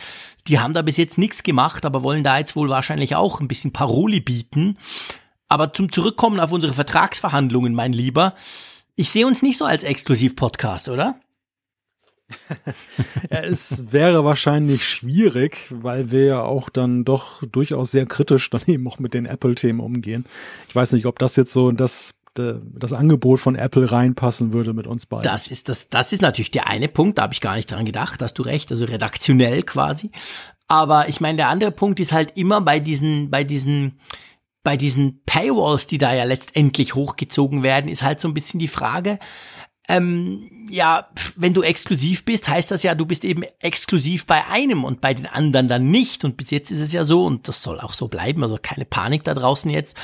Die 0.48 0.58
haben 0.58 0.74
da 0.74 0.82
bis 0.82 0.96
jetzt 0.96 1.16
nichts 1.16 1.44
gemacht, 1.44 1.86
aber 1.86 2.02
wollen 2.02 2.24
da 2.24 2.38
jetzt 2.38 2.56
wohl 2.56 2.68
wahrscheinlich 2.68 3.14
auch 3.14 3.40
ein 3.40 3.46
bisschen 3.46 3.72
Paroli 3.72 4.20
bieten. 4.20 4.78
Aber 5.48 5.72
zum 5.72 5.92
Zurückkommen 5.92 6.40
auf 6.40 6.50
unsere 6.50 6.74
Vertragsverhandlungen, 6.74 7.72
mein 7.72 7.92
Lieber, 7.92 8.34
ich 8.96 9.10
sehe 9.10 9.26
uns 9.26 9.42
nicht 9.42 9.58
so 9.58 9.64
als 9.64 9.84
Exklusiv-Podcast, 9.84 10.88
oder? 10.88 11.20
ja, 13.30 13.40
es 13.42 13.92
wäre 13.92 14.24
wahrscheinlich 14.24 14.86
schwierig, 14.86 15.68
weil 15.70 16.10
wir 16.10 16.24
ja 16.24 16.42
auch 16.42 16.68
dann 16.68 17.04
doch 17.04 17.42
durchaus 17.44 17.90
sehr 17.90 18.06
kritisch 18.06 18.50
dann 18.50 18.62
eben 18.66 18.86
auch 18.88 18.98
mit 18.98 19.14
den 19.14 19.26
Apple-Themen 19.26 19.80
umgehen. 19.80 20.24
Ich 20.68 20.74
weiß 20.74 20.92
nicht, 20.92 21.06
ob 21.06 21.18
das 21.18 21.36
jetzt 21.36 21.52
so 21.52 21.70
das 21.72 22.14
das 22.34 22.94
Angebot 22.94 23.40
von 23.40 23.56
Apple 23.56 23.92
reinpassen 23.92 24.54
würde 24.54 24.72
mit 24.72 24.86
uns 24.86 25.04
beiden. 25.04 25.24
Das 25.24 25.48
ist 25.48 25.68
das, 25.68 25.90
das 25.90 26.14
ist 26.14 26.22
natürlich 26.22 26.50
der 26.50 26.66
eine 26.66 26.88
Punkt, 26.88 27.18
da 27.18 27.24
habe 27.24 27.34
ich 27.34 27.42
gar 27.42 27.56
nicht 27.56 27.70
dran 27.70 27.84
gedacht, 27.84 28.22
hast 28.22 28.38
du 28.38 28.42
recht, 28.42 28.70
also 28.70 28.86
redaktionell 28.86 29.62
quasi. 29.62 30.10
Aber 30.66 31.08
ich 31.10 31.20
meine, 31.20 31.36
der 31.36 31.48
andere 31.48 31.72
Punkt 31.72 32.00
ist 32.00 32.12
halt 32.12 32.36
immer 32.38 32.62
bei 32.62 32.80
diesen, 32.80 33.30
bei 33.30 33.44
diesen, 33.44 33.98
bei 34.62 34.78
diesen 34.78 35.22
Paywalls, 35.26 35.86
die 35.86 35.98
da 35.98 36.14
ja 36.14 36.24
letztendlich 36.24 36.94
hochgezogen 36.94 37.62
werden, 37.62 37.90
ist 37.90 38.02
halt 38.02 38.20
so 38.20 38.28
ein 38.28 38.34
bisschen 38.34 38.60
die 38.60 38.68
Frage, 38.68 39.18
ähm, 39.88 40.48
ja, 40.70 41.08
wenn 41.36 41.54
du 41.54 41.62
exklusiv 41.62 42.24
bist, 42.24 42.48
heißt 42.48 42.70
das 42.70 42.82
ja, 42.82 42.94
du 42.94 43.04
bist 43.04 43.24
eben 43.24 43.42
exklusiv 43.60 44.26
bei 44.26 44.46
einem 44.46 44.84
und 44.84 45.00
bei 45.00 45.12
den 45.12 45.26
anderen 45.26 45.68
dann 45.68 45.90
nicht. 45.90 46.24
Und 46.24 46.36
bis 46.36 46.50
jetzt 46.50 46.70
ist 46.70 46.80
es 46.80 46.92
ja 46.92 47.04
so, 47.04 47.26
und 47.26 47.48
das 47.48 47.62
soll 47.62 47.80
auch 47.80 47.92
so 47.92 48.08
bleiben, 48.08 48.42
also 48.42 48.58
keine 48.60 48.84
Panik 48.84 49.24
da 49.24 49.34
draußen 49.34 49.70
jetzt. 49.70 49.96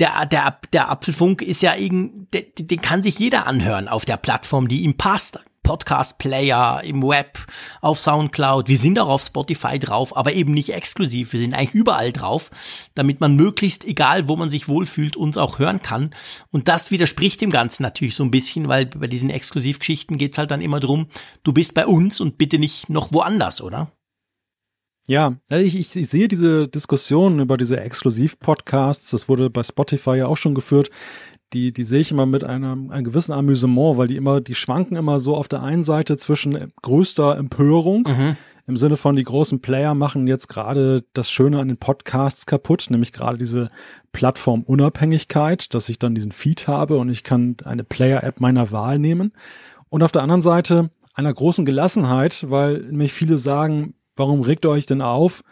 Der, 0.00 0.24
der, 0.26 0.58
der 0.72 0.88
Apfelfunk 0.88 1.42
ist 1.42 1.62
ja 1.62 1.74
irgend, 1.74 2.32
den, 2.32 2.44
den 2.56 2.80
kann 2.80 3.02
sich 3.02 3.18
jeder 3.18 3.46
anhören 3.46 3.86
auf 3.88 4.04
der 4.04 4.16
Plattform, 4.16 4.66
die 4.66 4.82
ihm 4.82 4.96
passt. 4.96 5.38
Podcast-Player, 5.68 6.80
im 6.82 7.02
Web, 7.02 7.40
auf 7.82 8.00
Soundcloud. 8.00 8.68
Wir 8.68 8.78
sind 8.78 8.98
auch 8.98 9.08
auf 9.08 9.22
Spotify 9.22 9.78
drauf, 9.78 10.16
aber 10.16 10.32
eben 10.32 10.54
nicht 10.54 10.72
exklusiv. 10.72 11.34
Wir 11.34 11.40
sind 11.40 11.52
eigentlich 11.52 11.74
überall 11.74 12.10
drauf, 12.10 12.50
damit 12.94 13.20
man 13.20 13.36
möglichst, 13.36 13.84
egal 13.84 14.28
wo 14.28 14.36
man 14.36 14.48
sich 14.48 14.66
wohlfühlt, 14.66 15.14
uns 15.14 15.36
auch 15.36 15.58
hören 15.58 15.82
kann. 15.82 16.14
Und 16.50 16.68
das 16.68 16.90
widerspricht 16.90 17.42
dem 17.42 17.50
Ganzen 17.50 17.82
natürlich 17.82 18.16
so 18.16 18.24
ein 18.24 18.30
bisschen, 18.30 18.68
weil 18.68 18.86
bei 18.86 19.08
diesen 19.08 19.28
Exklusivgeschichten 19.28 20.16
geht's 20.16 20.38
halt 20.38 20.50
dann 20.50 20.62
immer 20.62 20.80
drum, 20.80 21.08
du 21.42 21.52
bist 21.52 21.74
bei 21.74 21.86
uns 21.86 22.18
und 22.18 22.38
bitte 22.38 22.58
nicht 22.58 22.88
noch 22.88 23.12
woanders, 23.12 23.60
oder? 23.60 23.92
Ja, 25.06 25.36
ich, 25.50 25.76
ich, 25.76 25.96
ich 25.96 26.08
sehe 26.08 26.28
diese 26.28 26.66
Diskussion 26.66 27.40
über 27.40 27.58
diese 27.58 27.78
Exklusiv-Podcasts, 27.78 29.10
das 29.10 29.28
wurde 29.28 29.50
bei 29.50 29.62
Spotify 29.62 30.16
ja 30.16 30.26
auch 30.26 30.36
schon 30.36 30.54
geführt, 30.54 30.90
die, 31.52 31.72
die 31.72 31.84
sehe 31.84 32.00
ich 32.00 32.10
immer 32.10 32.26
mit 32.26 32.44
einem, 32.44 32.90
einem 32.90 33.04
gewissen 33.04 33.32
Amüsement, 33.32 33.96
weil 33.96 34.08
die 34.08 34.16
immer, 34.16 34.40
die 34.40 34.54
schwanken 34.54 34.96
immer 34.96 35.18
so 35.18 35.36
auf 35.36 35.48
der 35.48 35.62
einen 35.62 35.82
Seite 35.82 36.16
zwischen 36.16 36.72
größter 36.82 37.36
Empörung, 37.36 38.04
mhm. 38.06 38.36
im 38.66 38.76
Sinne 38.76 38.96
von 38.96 39.16
die 39.16 39.24
großen 39.24 39.60
Player 39.60 39.94
machen 39.94 40.26
jetzt 40.26 40.48
gerade 40.48 41.04
das 41.14 41.30
Schöne 41.30 41.58
an 41.58 41.68
den 41.68 41.78
Podcasts 41.78 42.46
kaputt, 42.46 42.86
nämlich 42.90 43.12
gerade 43.12 43.38
diese 43.38 43.68
Plattformunabhängigkeit, 44.12 45.72
dass 45.72 45.88
ich 45.88 45.98
dann 45.98 46.14
diesen 46.14 46.32
Feed 46.32 46.68
habe 46.68 46.98
und 46.98 47.08
ich 47.08 47.24
kann 47.24 47.56
eine 47.64 47.84
Player-App 47.84 48.40
meiner 48.40 48.70
Wahl 48.70 48.98
nehmen. 48.98 49.32
Und 49.88 50.02
auf 50.02 50.12
der 50.12 50.22
anderen 50.22 50.42
Seite 50.42 50.90
einer 51.14 51.32
großen 51.32 51.64
Gelassenheit, 51.64 52.48
weil 52.50 52.80
nämlich 52.80 53.12
viele 53.12 53.38
sagen, 53.38 53.94
warum 54.16 54.42
regt 54.42 54.64
ihr 54.66 54.70
euch 54.70 54.86
denn 54.86 55.00
auf? 55.02 55.42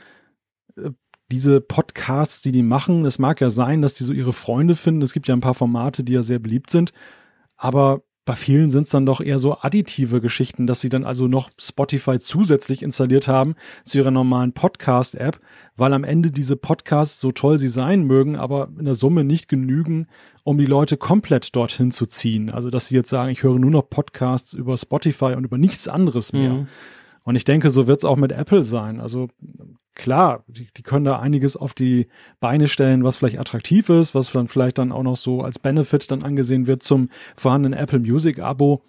Diese 1.31 1.61
Podcasts, 1.61 2.43
die 2.43 2.53
die 2.53 2.63
machen, 2.63 3.05
es 3.05 3.19
mag 3.19 3.41
ja 3.41 3.51
sein, 3.51 3.83
dass 3.83 3.95
die 3.95 4.05
so 4.05 4.13
ihre 4.13 4.33
Freunde 4.33 4.75
finden. 4.75 5.03
Es 5.03 5.13
gibt 5.13 5.29
ja 5.29 5.35
ein 5.35 5.41
paar 5.41 5.55
Formate, 5.55 6.05
die 6.05 6.13
ja 6.13 6.23
sehr 6.23 6.39
beliebt 6.39 6.71
sind. 6.71 6.93
Aber 7.57 8.03
bei 8.27 8.35
vielen 8.35 8.71
sind 8.71 8.83
es 8.83 8.91
dann 8.91 9.07
doch 9.07 9.21
eher 9.21 9.39
so 9.39 9.57
additive 9.61 10.21
Geschichten, 10.21 10.67
dass 10.67 10.81
sie 10.81 10.89
dann 10.89 11.05
also 11.05 11.29
noch 11.29 11.49
Spotify 11.59 12.19
zusätzlich 12.19 12.83
installiert 12.83 13.29
haben 13.29 13.55
zu 13.85 13.99
ihrer 13.99 14.11
normalen 14.11 14.53
Podcast-App, 14.53 15.39
weil 15.77 15.93
am 15.93 16.03
Ende 16.03 16.33
diese 16.33 16.57
Podcasts, 16.57 17.21
so 17.21 17.31
toll 17.31 17.59
sie 17.59 17.69
sein 17.69 18.03
mögen, 18.03 18.35
aber 18.35 18.69
in 18.79 18.85
der 18.85 18.97
Summe 18.97 19.23
nicht 19.23 19.49
genügen, 19.49 20.09
um 20.43 20.59
die 20.59 20.67
Leute 20.67 20.97
komplett 20.97 21.55
dorthin 21.55 21.93
zu 21.93 22.05
ziehen. 22.05 22.51
Also, 22.51 22.69
dass 22.69 22.89
sie 22.89 22.97
jetzt 22.97 23.11
sagen, 23.11 23.31
ich 23.31 23.45
höre 23.45 23.61
nur 23.61 23.71
noch 23.71 23.89
Podcasts 23.89 24.55
über 24.55 24.77
Spotify 24.77 25.35
und 25.37 25.45
über 25.45 25.57
nichts 25.57 25.87
anderes 25.87 26.33
mehr. 26.33 26.53
Mhm. 26.53 26.67
Und 27.27 27.35
ich 27.35 27.45
denke, 27.45 27.71
so 27.71 27.89
wird 27.89 27.99
es 27.99 28.05
auch 28.05 28.15
mit 28.15 28.31
Apple 28.31 28.63
sein. 28.63 29.01
Also 29.01 29.27
klar, 29.97 30.45
die, 30.47 30.69
die, 30.77 30.83
können 30.85 31.05
da 31.05 31.19
einiges 31.19 31.57
auf 31.57 31.75
die 31.75 32.07
Beine 32.39 32.69
stellen, 32.69 33.03
was 33.03 33.17
vielleicht 33.17 33.41
attraktiv 33.41 33.89
ist, 33.89 34.15
was 34.15 34.31
dann 34.31 34.47
vielleicht 34.47 34.79
dann 34.79 34.93
auch 34.93 35.03
noch 35.03 35.17
so 35.17 35.41
als 35.41 35.59
Benefit 35.59 36.09
dann 36.13 36.23
angesehen 36.23 36.69
wird 36.69 36.85
zum 36.85 37.09
vorhandenen 37.35 37.77
Apple 37.77 37.99
Music 37.99 38.39
Abo. 38.39 38.85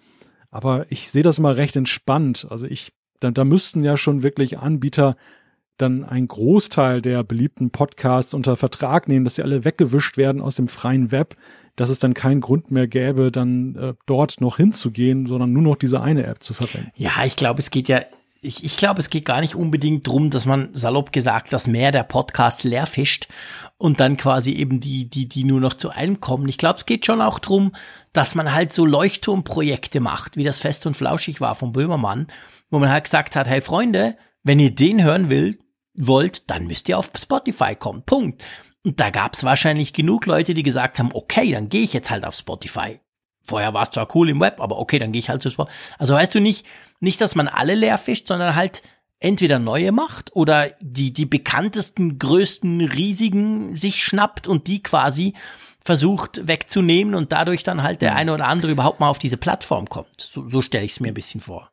Aber 0.52 0.86
ich 0.88 1.10
sehe 1.10 1.24
das 1.24 1.40
mal 1.40 1.54
recht 1.54 1.74
entspannt. 1.74 2.46
Also 2.48 2.66
ich, 2.66 2.92
da, 3.18 3.32
da 3.32 3.42
müssten 3.42 3.82
ja 3.82 3.96
schon 3.96 4.22
wirklich 4.22 4.60
Anbieter 4.60 5.16
dann 5.76 6.04
einen 6.04 6.28
Großteil 6.28 7.02
der 7.02 7.24
beliebten 7.24 7.70
Podcasts 7.70 8.34
unter 8.34 8.56
Vertrag 8.56 9.08
nehmen, 9.08 9.24
dass 9.24 9.34
sie 9.34 9.42
alle 9.42 9.64
weggewischt 9.64 10.16
werden 10.16 10.40
aus 10.40 10.54
dem 10.54 10.68
freien 10.68 11.10
Web, 11.10 11.34
dass 11.74 11.90
es 11.90 11.98
dann 11.98 12.14
keinen 12.14 12.40
Grund 12.40 12.70
mehr 12.70 12.86
gäbe, 12.86 13.32
dann 13.32 13.74
äh, 13.74 13.94
dort 14.06 14.40
noch 14.40 14.58
hinzugehen, 14.58 15.26
sondern 15.26 15.52
nur 15.52 15.62
noch 15.62 15.76
diese 15.76 16.00
eine 16.00 16.24
App 16.24 16.40
zu 16.40 16.54
verwenden. 16.54 16.92
Ja, 16.94 17.24
ich 17.24 17.34
glaube, 17.34 17.58
es 17.58 17.72
geht 17.72 17.88
ja 17.88 18.00
ich, 18.40 18.64
ich 18.64 18.76
glaube, 18.76 19.00
es 19.00 19.10
geht 19.10 19.24
gar 19.24 19.40
nicht 19.40 19.54
unbedingt 19.54 20.06
drum, 20.06 20.30
dass 20.30 20.46
man 20.46 20.68
salopp 20.72 21.12
gesagt 21.12 21.52
das 21.52 21.66
Meer 21.66 21.92
der 21.92 22.04
Podcasts 22.04 22.64
leer 22.64 22.86
fischt 22.86 23.28
und 23.76 24.00
dann 24.00 24.16
quasi 24.16 24.52
eben 24.52 24.80
die, 24.80 25.08
die, 25.08 25.28
die 25.28 25.44
nur 25.44 25.60
noch 25.60 25.74
zu 25.74 25.90
einem 25.90 26.20
kommen. 26.20 26.48
Ich 26.48 26.58
glaube, 26.58 26.78
es 26.78 26.86
geht 26.86 27.06
schon 27.06 27.20
auch 27.20 27.38
drum, 27.38 27.72
dass 28.12 28.34
man 28.34 28.54
halt 28.54 28.72
so 28.72 28.84
Leuchtturmprojekte 28.84 30.00
macht, 30.00 30.36
wie 30.36 30.44
das 30.44 30.60
Fest 30.60 30.86
und 30.86 30.96
Flauschig 30.96 31.40
war 31.40 31.54
von 31.54 31.72
Böhmermann, 31.72 32.28
wo 32.70 32.78
man 32.78 32.90
halt 32.90 33.04
gesagt 33.04 33.36
hat, 33.36 33.48
hey 33.48 33.60
Freunde, 33.60 34.16
wenn 34.42 34.60
ihr 34.60 34.74
den 34.74 35.02
hören 35.02 35.30
will, 35.30 35.58
wollt, 35.94 36.48
dann 36.50 36.66
müsst 36.66 36.88
ihr 36.88 36.98
auf 36.98 37.10
Spotify 37.16 37.74
kommen. 37.74 38.02
Punkt. 38.04 38.44
Und 38.84 39.00
da 39.00 39.10
gab 39.10 39.34
es 39.34 39.42
wahrscheinlich 39.42 39.92
genug 39.92 40.26
Leute, 40.26 40.54
die 40.54 40.62
gesagt 40.62 40.98
haben, 40.98 41.10
okay, 41.12 41.50
dann 41.52 41.68
gehe 41.68 41.82
ich 41.82 41.92
jetzt 41.92 42.10
halt 42.10 42.24
auf 42.24 42.36
Spotify. 42.36 43.00
Vorher 43.48 43.74
war 43.74 43.82
es 43.82 43.90
zwar 43.90 44.14
cool 44.14 44.28
im 44.28 44.40
Web, 44.40 44.60
aber 44.60 44.78
okay, 44.78 44.98
dann 44.98 45.12
gehe 45.12 45.20
ich 45.20 45.30
halt 45.30 45.42
zu 45.42 45.50
Spotify. 45.50 45.76
Also 45.98 46.14
weißt 46.14 46.34
du 46.34 46.40
nicht, 46.40 46.66
nicht, 47.00 47.20
dass 47.20 47.34
man 47.34 47.48
alle 47.48 47.74
leer 47.74 47.98
fischt, 47.98 48.28
sondern 48.28 48.54
halt 48.54 48.82
entweder 49.20 49.58
neue 49.58 49.90
macht 49.90 50.34
oder 50.36 50.70
die, 50.80 51.12
die 51.12 51.26
bekanntesten, 51.26 52.18
größten, 52.18 52.80
riesigen 52.82 53.74
sich 53.74 54.04
schnappt 54.04 54.46
und 54.46 54.66
die 54.66 54.82
quasi 54.82 55.34
versucht 55.80 56.46
wegzunehmen 56.46 57.14
und 57.14 57.32
dadurch 57.32 57.62
dann 57.62 57.82
halt 57.82 58.02
der 58.02 58.14
eine 58.14 58.34
oder 58.34 58.46
andere 58.46 58.70
überhaupt 58.70 59.00
mal 59.00 59.08
auf 59.08 59.18
diese 59.18 59.36
Plattform 59.36 59.88
kommt. 59.88 60.20
So, 60.20 60.48
so 60.48 60.62
stelle 60.62 60.84
ich 60.84 60.92
es 60.92 61.00
mir 61.00 61.08
ein 61.08 61.14
bisschen 61.14 61.40
vor. 61.40 61.70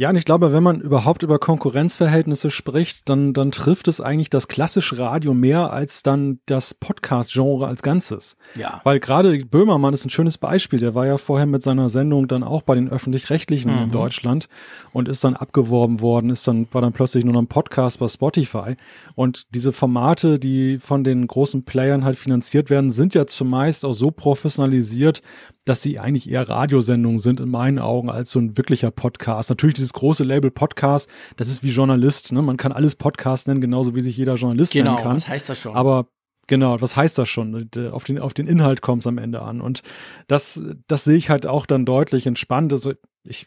Ja, 0.00 0.08
und 0.08 0.16
ich 0.16 0.24
glaube, 0.24 0.50
wenn 0.50 0.62
man 0.62 0.80
überhaupt 0.80 1.22
über 1.22 1.38
Konkurrenzverhältnisse 1.38 2.48
spricht, 2.48 3.06
dann, 3.10 3.34
dann 3.34 3.50
trifft 3.50 3.86
es 3.86 4.00
eigentlich 4.00 4.30
das 4.30 4.48
klassische 4.48 4.96
Radio 4.96 5.34
mehr 5.34 5.74
als 5.74 6.02
dann 6.02 6.40
das 6.46 6.72
Podcast-Genre 6.72 7.66
als 7.66 7.82
Ganzes. 7.82 8.38
Ja. 8.54 8.80
Weil 8.84 8.98
gerade 8.98 9.44
Böhmermann 9.44 9.92
ist 9.92 10.06
ein 10.06 10.08
schönes 10.08 10.38
Beispiel. 10.38 10.78
Der 10.78 10.94
war 10.94 11.06
ja 11.06 11.18
vorher 11.18 11.44
mit 11.44 11.62
seiner 11.62 11.90
Sendung 11.90 12.28
dann 12.28 12.42
auch 12.42 12.62
bei 12.62 12.76
den 12.76 12.88
Öffentlich-Rechtlichen 12.88 13.76
mhm. 13.76 13.82
in 13.82 13.90
Deutschland 13.90 14.48
und 14.94 15.06
ist 15.06 15.22
dann 15.22 15.36
abgeworben 15.36 16.00
worden, 16.00 16.30
ist 16.30 16.48
dann, 16.48 16.66
war 16.72 16.80
dann 16.80 16.94
plötzlich 16.94 17.26
nur 17.26 17.34
noch 17.34 17.42
ein 17.42 17.48
Podcast 17.48 17.98
bei 17.98 18.08
Spotify. 18.08 18.76
Und 19.16 19.54
diese 19.54 19.70
Formate, 19.70 20.38
die 20.38 20.78
von 20.78 21.04
den 21.04 21.26
großen 21.26 21.64
Playern 21.64 22.06
halt 22.06 22.16
finanziert 22.16 22.70
werden, 22.70 22.90
sind 22.90 23.14
ja 23.14 23.26
zumeist 23.26 23.84
auch 23.84 23.92
so 23.92 24.10
professionalisiert, 24.10 25.20
dass 25.66 25.82
sie 25.82 25.98
eigentlich 25.98 26.30
eher 26.30 26.48
Radiosendungen 26.48 27.18
sind 27.18 27.38
in 27.38 27.50
meinen 27.50 27.78
Augen 27.78 28.08
als 28.08 28.30
so 28.30 28.40
ein 28.40 28.56
wirklicher 28.56 28.90
Podcast. 28.90 29.50
Natürlich 29.50 29.74
dieses 29.74 29.89
große 29.92 30.24
Label 30.24 30.50
Podcast, 30.50 31.08
das 31.36 31.48
ist 31.48 31.62
wie 31.62 31.70
Journalist. 31.70 32.32
Ne? 32.32 32.42
Man 32.42 32.56
kann 32.56 32.72
alles 32.72 32.94
Podcast 32.94 33.48
nennen, 33.48 33.60
genauso 33.60 33.94
wie 33.94 34.00
sich 34.00 34.16
jeder 34.16 34.34
Journalist 34.34 34.72
genau, 34.72 34.92
nennen 34.92 35.02
kann. 35.02 35.06
Genau, 35.12 35.16
was 35.16 35.28
heißt 35.28 35.48
das 35.48 35.58
schon? 35.58 35.74
Aber 35.74 36.06
Genau, 36.50 36.80
was 36.80 36.96
heißt 36.96 37.16
das 37.16 37.28
schon? 37.28 37.70
Auf 37.92 38.02
den, 38.02 38.18
auf 38.18 38.34
den 38.34 38.48
Inhalt 38.48 38.82
kommt 38.82 39.02
es 39.02 39.06
am 39.06 39.18
Ende 39.18 39.40
an. 39.40 39.60
Und 39.60 39.82
das, 40.26 40.60
das 40.88 41.04
sehe 41.04 41.16
ich 41.16 41.30
halt 41.30 41.46
auch 41.46 41.64
dann 41.64 41.86
deutlich 41.86 42.26
entspannt. 42.26 42.72
Also 42.72 42.92
ich 43.22 43.46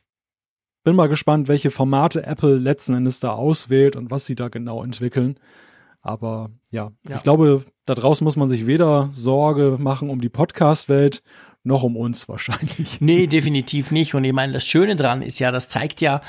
bin 0.86 0.96
mal 0.96 1.08
gespannt, 1.08 1.50
welche 1.50 1.70
Formate 1.70 2.26
Apple 2.26 2.56
letzten 2.56 2.94
Endes 2.94 3.20
da 3.20 3.34
auswählt 3.34 3.98
und 3.98 4.10
was 4.10 4.26
sie 4.26 4.36
da 4.36 4.48
genau 4.48 4.82
entwickeln. 4.82 5.38
Aber 6.02 6.52
ja, 6.72 6.92
ja. 7.08 7.18
ich 7.18 7.24
glaube, 7.24 7.64
da 7.86 7.96
draußen 7.96 8.24
muss 8.24 8.38
man 8.38 8.48
sich 8.48 8.68
weder 8.68 9.10
Sorge 9.12 9.78
machen 9.80 10.10
um 10.10 10.22
die 10.22 10.30
Podcast-Welt 10.30 11.24
noch 11.64 11.84
um 11.84 11.96
uns 11.96 12.28
wahrscheinlich. 12.28 13.00
Nee, 13.00 13.28
definitiv 13.28 13.92
nicht. 13.92 14.14
Und 14.16 14.24
ich 14.24 14.34
meine, 14.34 14.54
das 14.54 14.66
Schöne 14.66 14.96
dran 14.96 15.22
ist 15.22 15.40
ja, 15.40 15.52
das 15.52 15.70
zeigt 15.70 16.02
ja, 16.02 16.22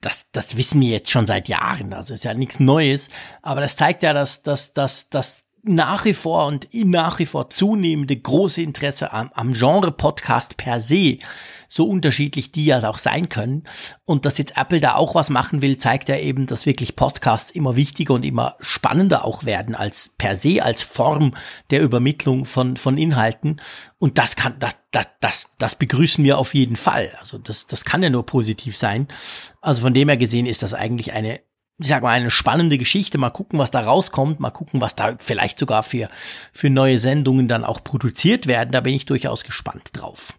das, 0.00 0.26
das 0.32 0.56
wissen 0.56 0.80
wir 0.80 0.88
jetzt 0.88 1.10
schon 1.10 1.26
seit 1.26 1.48
Jahren, 1.48 1.94
also 1.94 2.12
ist 2.12 2.24
ja 2.24 2.34
nichts 2.34 2.58
Neues, 2.58 3.08
aber 3.40 3.60
das 3.60 3.76
zeigt 3.76 4.02
ja, 4.02 4.12
dass, 4.12 4.42
dass, 4.42 4.72
dass, 4.74 5.08
dass 5.08 5.41
nach 5.64 6.04
wie 6.04 6.14
vor 6.14 6.46
und 6.46 6.68
nach 6.72 7.20
wie 7.20 7.26
vor 7.26 7.48
zunehmende 7.48 8.16
große 8.16 8.60
Interesse 8.60 9.12
am, 9.12 9.30
am 9.32 9.52
Genre 9.52 9.92
Podcast 9.92 10.56
per 10.56 10.80
se, 10.80 11.18
so 11.68 11.88
unterschiedlich 11.88 12.50
die 12.50 12.64
ja 12.64 12.82
auch 12.88 12.98
sein 12.98 13.28
können. 13.28 13.62
Und 14.04 14.26
dass 14.26 14.38
jetzt 14.38 14.56
Apple 14.56 14.80
da 14.80 14.96
auch 14.96 15.14
was 15.14 15.30
machen 15.30 15.62
will, 15.62 15.78
zeigt 15.78 16.08
ja 16.08 16.16
eben, 16.16 16.46
dass 16.46 16.66
wirklich 16.66 16.96
Podcasts 16.96 17.52
immer 17.52 17.76
wichtiger 17.76 18.14
und 18.14 18.24
immer 18.24 18.56
spannender 18.60 19.24
auch 19.24 19.44
werden 19.44 19.76
als 19.76 20.14
per 20.18 20.34
se, 20.34 20.62
als 20.62 20.82
Form 20.82 21.34
der 21.70 21.80
Übermittlung 21.80 22.44
von, 22.44 22.76
von 22.76 22.98
Inhalten. 22.98 23.60
Und 23.98 24.18
das 24.18 24.34
kann, 24.34 24.56
das, 24.58 24.76
das, 24.90 25.06
das, 25.20 25.50
das 25.58 25.76
begrüßen 25.76 26.24
wir 26.24 26.38
auf 26.38 26.54
jeden 26.54 26.76
Fall. 26.76 27.12
Also 27.20 27.38
das, 27.38 27.68
das 27.68 27.84
kann 27.84 28.02
ja 28.02 28.10
nur 28.10 28.26
positiv 28.26 28.76
sein. 28.76 29.06
Also 29.60 29.82
von 29.82 29.94
dem 29.94 30.08
her 30.08 30.16
gesehen 30.16 30.46
ist 30.46 30.64
das 30.64 30.74
eigentlich 30.74 31.12
eine 31.12 31.40
ich 31.82 31.88
sag 31.88 32.02
mal, 32.02 32.10
eine 32.10 32.30
spannende 32.30 32.78
Geschichte. 32.78 33.18
Mal 33.18 33.30
gucken, 33.30 33.58
was 33.58 33.70
da 33.70 33.80
rauskommt. 33.80 34.40
Mal 34.40 34.50
gucken, 34.50 34.80
was 34.80 34.96
da 34.96 35.16
vielleicht 35.18 35.58
sogar 35.58 35.82
für, 35.82 36.08
für 36.52 36.70
neue 36.70 36.98
Sendungen 36.98 37.48
dann 37.48 37.64
auch 37.64 37.82
produziert 37.84 38.46
werden. 38.46 38.70
Da 38.72 38.80
bin 38.80 38.94
ich 38.94 39.04
durchaus 39.06 39.44
gespannt 39.44 39.90
drauf. 39.92 40.38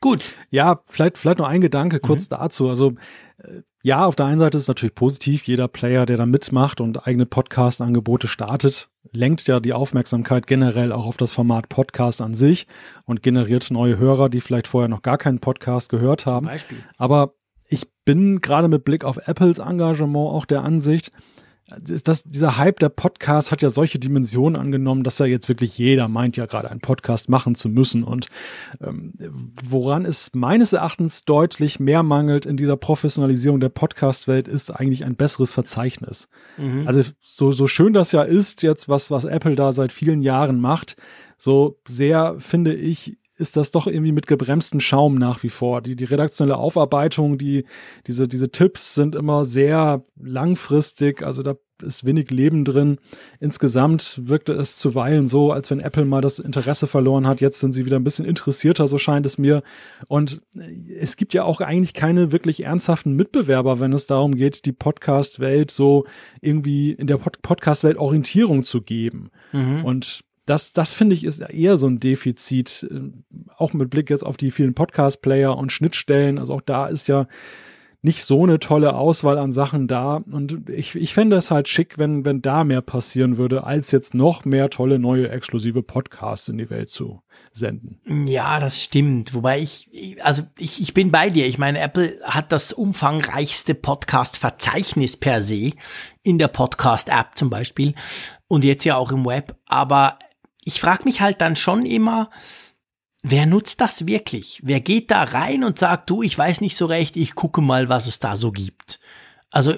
Gut. 0.00 0.22
Ja, 0.50 0.80
vielleicht, 0.86 1.18
vielleicht 1.18 1.38
noch 1.38 1.48
ein 1.48 1.60
Gedanke 1.60 2.00
kurz 2.00 2.30
mhm. 2.30 2.36
dazu. 2.36 2.68
Also, 2.68 2.94
äh, 3.38 3.62
ja, 3.82 4.04
auf 4.04 4.14
der 4.14 4.26
einen 4.26 4.38
Seite 4.38 4.56
ist 4.58 4.64
es 4.64 4.68
natürlich 4.68 4.94
positiv. 4.94 5.44
Jeder 5.44 5.66
Player, 5.66 6.04
der 6.04 6.18
da 6.18 6.26
mitmacht 6.26 6.80
und 6.80 7.06
eigene 7.06 7.24
Podcast-Angebote 7.24 8.28
startet, 8.28 8.90
lenkt 9.12 9.46
ja 9.48 9.58
die 9.58 9.72
Aufmerksamkeit 9.72 10.46
generell 10.46 10.92
auch 10.92 11.06
auf 11.06 11.16
das 11.16 11.32
Format 11.32 11.70
Podcast 11.70 12.20
an 12.20 12.34
sich 12.34 12.66
und 13.04 13.22
generiert 13.22 13.70
neue 13.70 13.98
Hörer, 13.98 14.28
die 14.28 14.42
vielleicht 14.42 14.68
vorher 14.68 14.88
noch 14.88 15.02
gar 15.02 15.16
keinen 15.16 15.40
Podcast 15.40 15.88
gehört 15.88 16.26
haben. 16.26 16.44
Zum 16.46 16.52
Beispiel. 16.52 16.78
Aber 16.98 17.34
ich 17.70 17.86
bin 18.04 18.40
gerade 18.40 18.68
mit 18.68 18.84
Blick 18.84 19.04
auf 19.04 19.16
Apples 19.28 19.58
Engagement 19.58 20.30
auch 20.30 20.44
der 20.44 20.64
Ansicht, 20.64 21.12
dass 21.78 22.24
dieser 22.24 22.56
Hype 22.56 22.80
der 22.80 22.88
Podcast 22.88 23.52
hat 23.52 23.62
ja 23.62 23.70
solche 23.70 24.00
Dimensionen 24.00 24.60
angenommen, 24.60 25.04
dass 25.04 25.20
ja 25.20 25.26
jetzt 25.26 25.48
wirklich 25.48 25.78
jeder 25.78 26.08
meint 26.08 26.36
ja 26.36 26.46
gerade 26.46 26.68
einen 26.68 26.80
Podcast 26.80 27.28
machen 27.28 27.54
zu 27.54 27.68
müssen. 27.68 28.02
Und 28.02 28.26
ähm, 28.80 29.12
woran 29.62 30.04
es 30.04 30.32
meines 30.34 30.72
Erachtens 30.72 31.24
deutlich 31.24 31.78
mehr 31.78 32.02
mangelt 32.02 32.44
in 32.44 32.56
dieser 32.56 32.76
Professionalisierung 32.76 33.60
der 33.60 33.68
Podcast-Welt, 33.68 34.48
ist 34.48 34.72
eigentlich 34.72 35.04
ein 35.04 35.14
besseres 35.14 35.52
Verzeichnis. 35.52 36.28
Mhm. 36.56 36.88
Also 36.88 37.02
so, 37.20 37.52
so 37.52 37.68
schön 37.68 37.92
das 37.92 38.10
ja 38.10 38.22
ist, 38.22 38.62
jetzt 38.62 38.88
was, 38.88 39.12
was 39.12 39.24
Apple 39.24 39.54
da 39.54 39.72
seit 39.72 39.92
vielen 39.92 40.22
Jahren 40.22 40.58
macht, 40.58 40.96
so 41.38 41.78
sehr 41.86 42.34
finde 42.38 42.74
ich, 42.74 43.16
ist 43.40 43.56
das 43.56 43.70
doch 43.70 43.86
irgendwie 43.86 44.12
mit 44.12 44.26
gebremstem 44.26 44.80
Schaum 44.80 45.16
nach 45.16 45.42
wie 45.42 45.48
vor. 45.48 45.80
Die, 45.80 45.96
die 45.96 46.04
redaktionelle 46.04 46.58
Aufarbeitung, 46.58 47.38
die, 47.38 47.64
diese, 48.06 48.28
diese 48.28 48.50
Tipps 48.50 48.94
sind 48.94 49.14
immer 49.14 49.44
sehr 49.44 50.04
langfristig, 50.16 51.22
also 51.22 51.42
da 51.42 51.54
ist 51.82 52.04
wenig 52.04 52.30
Leben 52.30 52.64
drin. 52.64 52.98
Insgesamt 53.38 54.20
wirkte 54.22 54.52
es 54.52 54.76
zuweilen 54.76 55.26
so, 55.26 55.52
als 55.52 55.70
wenn 55.70 55.80
Apple 55.80 56.04
mal 56.04 56.20
das 56.20 56.38
Interesse 56.38 56.86
verloren 56.86 57.26
hat. 57.26 57.40
Jetzt 57.40 57.60
sind 57.60 57.72
sie 57.72 57.86
wieder 57.86 57.98
ein 57.98 58.04
bisschen 58.04 58.26
interessierter, 58.26 58.86
so 58.86 58.98
scheint 58.98 59.24
es 59.24 59.38
mir. 59.38 59.62
Und 60.06 60.42
es 60.98 61.16
gibt 61.16 61.32
ja 61.32 61.44
auch 61.44 61.60
eigentlich 61.60 61.94
keine 61.94 62.32
wirklich 62.32 62.64
ernsthaften 62.64 63.14
Mitbewerber, 63.14 63.80
wenn 63.80 63.92
es 63.92 64.06
darum 64.06 64.34
geht, 64.34 64.66
die 64.66 64.72
Podcast-Welt 64.72 65.70
so 65.70 66.04
irgendwie 66.40 66.92
in 66.92 67.06
der 67.06 67.16
Pod 67.16 67.40
Podcast-Welt 67.42 67.96
Orientierung 67.96 68.64
zu 68.64 68.82
geben. 68.82 69.30
Mhm. 69.52 69.84
Und 69.84 70.24
das, 70.50 70.72
das 70.72 70.92
finde 70.92 71.14
ich 71.14 71.22
ist 71.22 71.40
eher 71.40 71.78
so 71.78 71.86
ein 71.86 72.00
Defizit, 72.00 72.86
äh, 72.90 73.00
auch 73.56 73.72
mit 73.72 73.88
Blick 73.88 74.10
jetzt 74.10 74.26
auf 74.26 74.36
die 74.36 74.50
vielen 74.50 74.74
Podcast-Player 74.74 75.56
und 75.56 75.70
Schnittstellen. 75.70 76.38
Also 76.38 76.54
auch 76.54 76.60
da 76.60 76.86
ist 76.86 77.06
ja 77.06 77.28
nicht 78.02 78.24
so 78.24 78.42
eine 78.42 78.58
tolle 78.58 78.94
Auswahl 78.94 79.38
an 79.38 79.52
Sachen 79.52 79.86
da. 79.86 80.16
Und 80.16 80.68
ich, 80.68 80.96
ich 80.96 81.14
fände 81.14 81.36
es 81.36 81.52
halt 81.52 81.68
schick, 81.68 81.98
wenn, 81.98 82.24
wenn 82.24 82.42
da 82.42 82.64
mehr 82.64 82.80
passieren 82.80 83.36
würde, 83.36 83.62
als 83.62 83.92
jetzt 83.92 84.14
noch 84.14 84.44
mehr 84.44 84.70
tolle 84.70 84.98
neue 84.98 85.28
exklusive 85.28 85.82
Podcasts 85.82 86.48
in 86.48 86.58
die 86.58 86.70
Welt 86.70 86.90
zu 86.90 87.22
senden. 87.52 88.00
Ja, 88.26 88.58
das 88.58 88.82
stimmt. 88.82 89.34
Wobei 89.34 89.60
ich, 89.60 90.16
also 90.22 90.42
ich, 90.58 90.80
ich 90.80 90.94
bin 90.94 91.12
bei 91.12 91.30
dir. 91.30 91.46
Ich 91.46 91.58
meine, 91.58 91.78
Apple 91.78 92.12
hat 92.24 92.50
das 92.50 92.72
umfangreichste 92.72 93.74
Podcast-Verzeichnis 93.74 95.16
per 95.16 95.42
se 95.42 95.72
in 96.22 96.38
der 96.38 96.48
Podcast-App 96.48 97.36
zum 97.36 97.50
Beispiel 97.50 97.94
und 98.48 98.64
jetzt 98.64 98.84
ja 98.84 98.96
auch 98.96 99.12
im 99.12 99.26
Web. 99.26 99.56
Aber 99.66 100.18
ich 100.64 100.80
frage 100.80 101.04
mich 101.04 101.20
halt 101.20 101.40
dann 101.40 101.56
schon 101.56 101.84
immer, 101.84 102.30
wer 103.22 103.46
nutzt 103.46 103.80
das 103.80 104.06
wirklich? 104.06 104.60
Wer 104.62 104.80
geht 104.80 105.10
da 105.10 105.22
rein 105.22 105.64
und 105.64 105.78
sagt, 105.78 106.10
du, 106.10 106.22
ich 106.22 106.36
weiß 106.36 106.60
nicht 106.60 106.76
so 106.76 106.86
recht, 106.86 107.16
ich 107.16 107.34
gucke 107.34 107.60
mal, 107.60 107.88
was 107.88 108.06
es 108.06 108.18
da 108.18 108.36
so 108.36 108.52
gibt. 108.52 109.00
Also, 109.50 109.74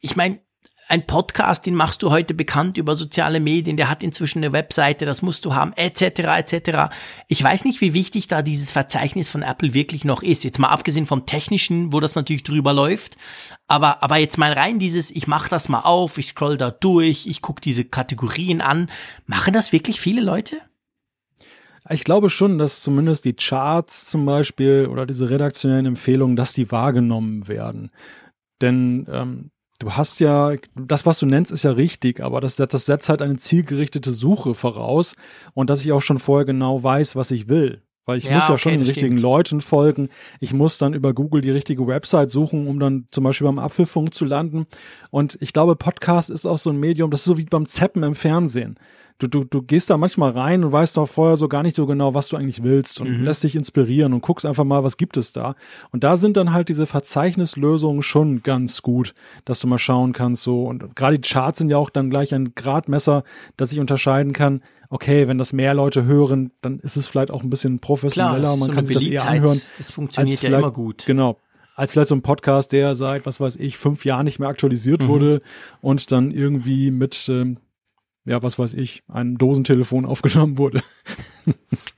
ich 0.00 0.16
meine, 0.16 0.40
ein 0.88 1.06
Podcast, 1.06 1.66
den 1.66 1.74
machst 1.74 2.02
du 2.02 2.10
heute 2.10 2.34
bekannt 2.34 2.76
über 2.76 2.94
soziale 2.94 3.40
Medien, 3.40 3.76
der 3.76 3.88
hat 3.88 4.02
inzwischen 4.02 4.38
eine 4.38 4.52
Webseite, 4.52 5.06
das 5.06 5.22
musst 5.22 5.44
du 5.44 5.54
haben, 5.54 5.72
etc., 5.74 6.02
etc. 6.20 6.94
Ich 7.28 7.42
weiß 7.42 7.64
nicht, 7.64 7.80
wie 7.80 7.94
wichtig 7.94 8.28
da 8.28 8.42
dieses 8.42 8.72
Verzeichnis 8.72 9.28
von 9.28 9.42
Apple 9.42 9.74
wirklich 9.74 10.04
noch 10.04 10.22
ist. 10.22 10.44
Jetzt 10.44 10.58
mal 10.58 10.68
abgesehen 10.68 11.06
vom 11.06 11.26
Technischen, 11.26 11.92
wo 11.92 12.00
das 12.00 12.14
natürlich 12.14 12.42
drüber 12.42 12.72
läuft, 12.72 13.16
aber, 13.66 14.02
aber 14.02 14.18
jetzt 14.18 14.38
mal 14.38 14.52
rein 14.52 14.78
dieses, 14.78 15.10
ich 15.10 15.26
mach 15.26 15.48
das 15.48 15.68
mal 15.68 15.80
auf, 15.80 16.18
ich 16.18 16.28
scroll 16.28 16.56
da 16.56 16.70
durch, 16.70 17.26
ich 17.26 17.40
gucke 17.40 17.60
diese 17.60 17.84
Kategorien 17.84 18.60
an. 18.60 18.90
Machen 19.26 19.54
das 19.54 19.72
wirklich 19.72 20.00
viele 20.00 20.20
Leute? 20.20 20.58
Ich 21.90 22.04
glaube 22.04 22.30
schon, 22.30 22.58
dass 22.58 22.80
zumindest 22.80 23.26
die 23.26 23.34
Charts 23.34 24.06
zum 24.06 24.24
Beispiel 24.24 24.86
oder 24.90 25.04
diese 25.04 25.28
redaktionellen 25.28 25.84
Empfehlungen, 25.86 26.34
dass 26.34 26.54
die 26.54 26.70
wahrgenommen 26.70 27.46
werden. 27.46 27.90
Denn 28.62 29.06
ähm, 29.10 29.50
du 29.84 29.92
hast 29.92 30.20
ja, 30.20 30.54
das, 30.74 31.06
was 31.06 31.18
du 31.18 31.26
nennst, 31.26 31.52
ist 31.52 31.64
ja 31.64 31.72
richtig, 31.72 32.20
aber 32.20 32.40
das, 32.40 32.56
das 32.56 32.86
setzt 32.86 33.08
halt 33.08 33.22
eine 33.22 33.36
zielgerichtete 33.36 34.12
Suche 34.12 34.54
voraus 34.54 35.14
und 35.52 35.70
dass 35.70 35.84
ich 35.84 35.92
auch 35.92 36.00
schon 36.00 36.18
vorher 36.18 36.44
genau 36.44 36.82
weiß, 36.82 37.16
was 37.16 37.30
ich 37.30 37.48
will. 37.48 37.82
Weil 38.06 38.18
ich 38.18 38.24
ja, 38.24 38.34
muss 38.34 38.48
ja 38.48 38.54
okay, 38.54 38.62
schon 38.62 38.72
den 38.72 38.82
richtigen 38.82 39.06
stimmt. 39.06 39.20
Leuten 39.20 39.60
folgen. 39.62 40.08
Ich 40.38 40.52
muss 40.52 40.76
dann 40.76 40.92
über 40.92 41.14
Google 41.14 41.40
die 41.40 41.50
richtige 41.50 41.86
Website 41.86 42.30
suchen, 42.30 42.66
um 42.66 42.78
dann 42.78 43.06
zum 43.10 43.24
Beispiel 43.24 43.46
beim 43.46 43.58
Apfelfunk 43.58 44.12
zu 44.12 44.26
landen. 44.26 44.66
Und 45.10 45.38
ich 45.40 45.54
glaube, 45.54 45.74
Podcast 45.74 46.28
ist 46.28 46.44
auch 46.44 46.58
so 46.58 46.68
ein 46.68 46.76
Medium, 46.76 47.10
das 47.10 47.20
ist 47.20 47.26
so 47.26 47.38
wie 47.38 47.46
beim 47.46 47.64
Zappen 47.64 48.02
im 48.02 48.14
Fernsehen 48.14 48.78
du, 49.18 49.28
du, 49.28 49.44
du 49.44 49.62
gehst 49.62 49.90
da 49.90 49.96
manchmal 49.96 50.30
rein 50.30 50.64
und 50.64 50.72
weißt 50.72 50.96
doch 50.96 51.06
vorher 51.06 51.36
so 51.36 51.48
gar 51.48 51.62
nicht 51.62 51.76
so 51.76 51.86
genau, 51.86 52.14
was 52.14 52.28
du 52.28 52.36
eigentlich 52.36 52.62
willst 52.62 53.00
und 53.00 53.18
mhm. 53.18 53.24
lässt 53.24 53.44
dich 53.44 53.54
inspirieren 53.54 54.12
und 54.12 54.22
guckst 54.22 54.44
einfach 54.44 54.64
mal, 54.64 54.82
was 54.84 54.96
gibt 54.96 55.16
es 55.16 55.32
da. 55.32 55.54
Und 55.90 56.04
da 56.04 56.16
sind 56.16 56.36
dann 56.36 56.52
halt 56.52 56.68
diese 56.68 56.86
Verzeichnislösungen 56.86 58.02
schon 58.02 58.42
ganz 58.42 58.82
gut, 58.82 59.14
dass 59.44 59.60
du 59.60 59.68
mal 59.68 59.78
schauen 59.78 60.12
kannst 60.12 60.42
so. 60.42 60.64
Und 60.64 60.96
gerade 60.96 61.18
die 61.18 61.28
Charts 61.28 61.58
sind 61.58 61.70
ja 61.70 61.78
auch 61.78 61.90
dann 61.90 62.10
gleich 62.10 62.34
ein 62.34 62.54
Gradmesser, 62.54 63.24
dass 63.56 63.72
ich 63.72 63.80
unterscheiden 63.80 64.32
kann, 64.32 64.62
okay, 64.90 65.28
wenn 65.28 65.38
das 65.38 65.52
mehr 65.52 65.74
Leute 65.74 66.04
hören, 66.04 66.52
dann 66.60 66.78
ist 66.78 66.96
es 66.96 67.08
vielleicht 67.08 67.30
auch 67.30 67.42
ein 67.42 67.50
bisschen 67.50 67.78
professioneller, 67.78 68.40
Klar, 68.40 68.56
man 68.56 68.68
so 68.68 68.74
kann 68.74 68.84
sich 68.84 68.96
das 68.96 69.06
eher 69.06 69.26
anhören. 69.26 69.60
Das 69.76 69.90
funktioniert 69.90 70.42
ja 70.42 70.58
immer 70.58 70.70
gut. 70.70 71.04
Genau, 71.06 71.38
als 71.74 71.92
vielleicht 71.92 72.08
so 72.08 72.14
ein 72.14 72.22
Podcast, 72.22 72.72
der 72.72 72.94
seit, 72.94 73.26
was 73.26 73.40
weiß 73.40 73.56
ich, 73.56 73.76
fünf 73.76 74.04
Jahren 74.04 74.24
nicht 74.24 74.38
mehr 74.38 74.48
aktualisiert 74.48 75.02
mhm. 75.02 75.08
wurde 75.08 75.42
und 75.80 76.12
dann 76.12 76.30
irgendwie 76.30 76.90
mit 76.90 77.28
ähm, 77.28 77.58
ja, 78.24 78.42
was 78.42 78.58
weiß 78.58 78.74
ich, 78.74 79.02
ein 79.08 79.36
Dosentelefon 79.36 80.06
aufgenommen 80.06 80.58
wurde. 80.58 80.82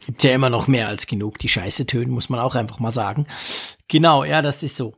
Gibt 0.05 0.23
ja 0.23 0.35
immer 0.35 0.51
noch 0.51 0.69
mehr 0.69 0.89
als 0.89 1.07
genug, 1.07 1.39
die 1.39 1.49
Scheiße 1.49 1.87
tönen, 1.87 2.11
muss 2.11 2.29
man 2.29 2.41
auch 2.41 2.55
einfach 2.55 2.79
mal 2.79 2.93
sagen. 2.93 3.27
Genau, 3.89 4.25
ja, 4.25 4.43
das 4.43 4.63
ist 4.63 4.77
so. 4.77 4.95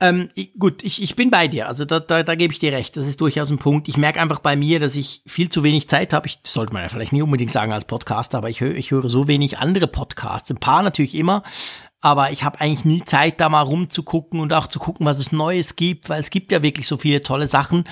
Ähm, 0.00 0.30
gut, 0.58 0.82
ich, 0.82 1.00
ich 1.00 1.14
bin 1.14 1.30
bei 1.30 1.46
dir, 1.46 1.68
also 1.68 1.84
da, 1.84 2.00
da, 2.00 2.24
da 2.24 2.34
gebe 2.34 2.52
ich 2.52 2.58
dir 2.58 2.72
recht, 2.72 2.96
das 2.96 3.06
ist 3.06 3.20
durchaus 3.20 3.50
ein 3.50 3.58
Punkt. 3.58 3.86
Ich 3.86 3.96
merke 3.96 4.20
einfach 4.20 4.40
bei 4.40 4.56
mir, 4.56 4.80
dass 4.80 4.96
ich 4.96 5.22
viel 5.26 5.48
zu 5.48 5.62
wenig 5.62 5.88
Zeit 5.88 6.12
habe. 6.12 6.26
Ich 6.26 6.40
sollte 6.44 6.72
man 6.72 6.82
ja 6.82 6.88
vielleicht 6.88 7.12
nicht 7.12 7.22
unbedingt 7.22 7.52
sagen 7.52 7.72
als 7.72 7.84
Podcaster, 7.84 8.38
aber 8.38 8.50
ich, 8.50 8.60
höre 8.60 8.74
ich 8.74 8.90
höre 8.90 9.08
so 9.08 9.28
wenig 9.28 9.58
andere 9.58 9.86
Podcasts. 9.86 10.50
Ein 10.50 10.56
paar 10.56 10.82
natürlich 10.82 11.14
immer, 11.14 11.44
aber 12.00 12.32
ich 12.32 12.42
habe 12.42 12.60
eigentlich 12.60 12.84
nie 12.84 13.04
Zeit, 13.04 13.40
da 13.40 13.48
mal 13.48 13.60
rumzugucken 13.60 14.40
und 14.40 14.52
auch 14.52 14.66
zu 14.66 14.80
gucken, 14.80 15.06
was 15.06 15.20
es 15.20 15.30
Neues 15.30 15.76
gibt, 15.76 16.08
weil 16.08 16.20
es 16.20 16.30
gibt 16.30 16.50
ja 16.50 16.62
wirklich 16.62 16.88
so 16.88 16.96
viele 16.96 17.22
tolle 17.22 17.46
Sachen 17.46 17.84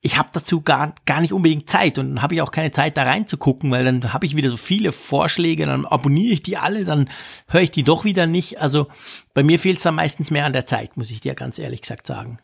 ich 0.00 0.16
habe 0.16 0.28
dazu 0.32 0.60
gar, 0.60 0.94
gar 1.06 1.20
nicht 1.20 1.32
unbedingt 1.32 1.68
Zeit 1.68 1.98
und 1.98 2.08
dann 2.08 2.22
habe 2.22 2.34
ich 2.34 2.42
auch 2.42 2.52
keine 2.52 2.70
Zeit 2.70 2.96
da 2.96 3.02
reinzugucken, 3.02 3.70
weil 3.70 3.84
dann 3.84 4.12
habe 4.12 4.26
ich 4.26 4.36
wieder 4.36 4.48
so 4.48 4.56
viele 4.56 4.92
Vorschläge, 4.92 5.66
dann 5.66 5.86
abonniere 5.86 6.32
ich 6.32 6.42
die 6.42 6.56
alle, 6.56 6.84
dann 6.84 7.10
höre 7.48 7.62
ich 7.62 7.72
die 7.72 7.82
doch 7.82 8.04
wieder 8.04 8.26
nicht. 8.26 8.60
Also 8.60 8.86
bei 9.34 9.42
mir 9.42 9.58
fehlt 9.58 9.78
es 9.78 9.82
dann 9.82 9.96
meistens 9.96 10.30
mehr 10.30 10.46
an 10.46 10.52
der 10.52 10.66
Zeit, 10.66 10.96
muss 10.96 11.10
ich 11.10 11.20
dir 11.20 11.34
ganz 11.34 11.58
ehrlich 11.58 11.80
gesagt 11.80 12.06
sagen. 12.06 12.38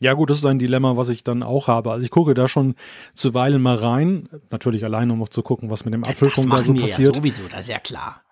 Ja 0.00 0.12
gut, 0.12 0.30
das 0.30 0.38
ist 0.38 0.46
ein 0.46 0.60
Dilemma, 0.60 0.96
was 0.96 1.08
ich 1.08 1.24
dann 1.24 1.42
auch 1.42 1.66
habe. 1.66 1.90
Also 1.90 2.04
ich 2.04 2.10
gucke 2.10 2.34
da 2.34 2.46
schon 2.46 2.76
zuweilen 3.14 3.60
mal 3.60 3.74
rein, 3.74 4.28
natürlich 4.50 4.84
allein, 4.84 5.10
um 5.10 5.18
noch 5.18 5.28
zu 5.28 5.42
gucken, 5.42 5.70
was 5.70 5.84
mit 5.84 5.92
dem 5.92 6.04
Apfelfunk 6.04 6.52
ja, 6.52 6.56
da 6.56 6.62
so 6.62 6.74
passiert. 6.74 7.16
Ja 7.16 7.20
sowieso, 7.20 7.48
das 7.48 7.60
ist 7.62 7.68
ja 7.68 7.80
klar. 7.80 8.22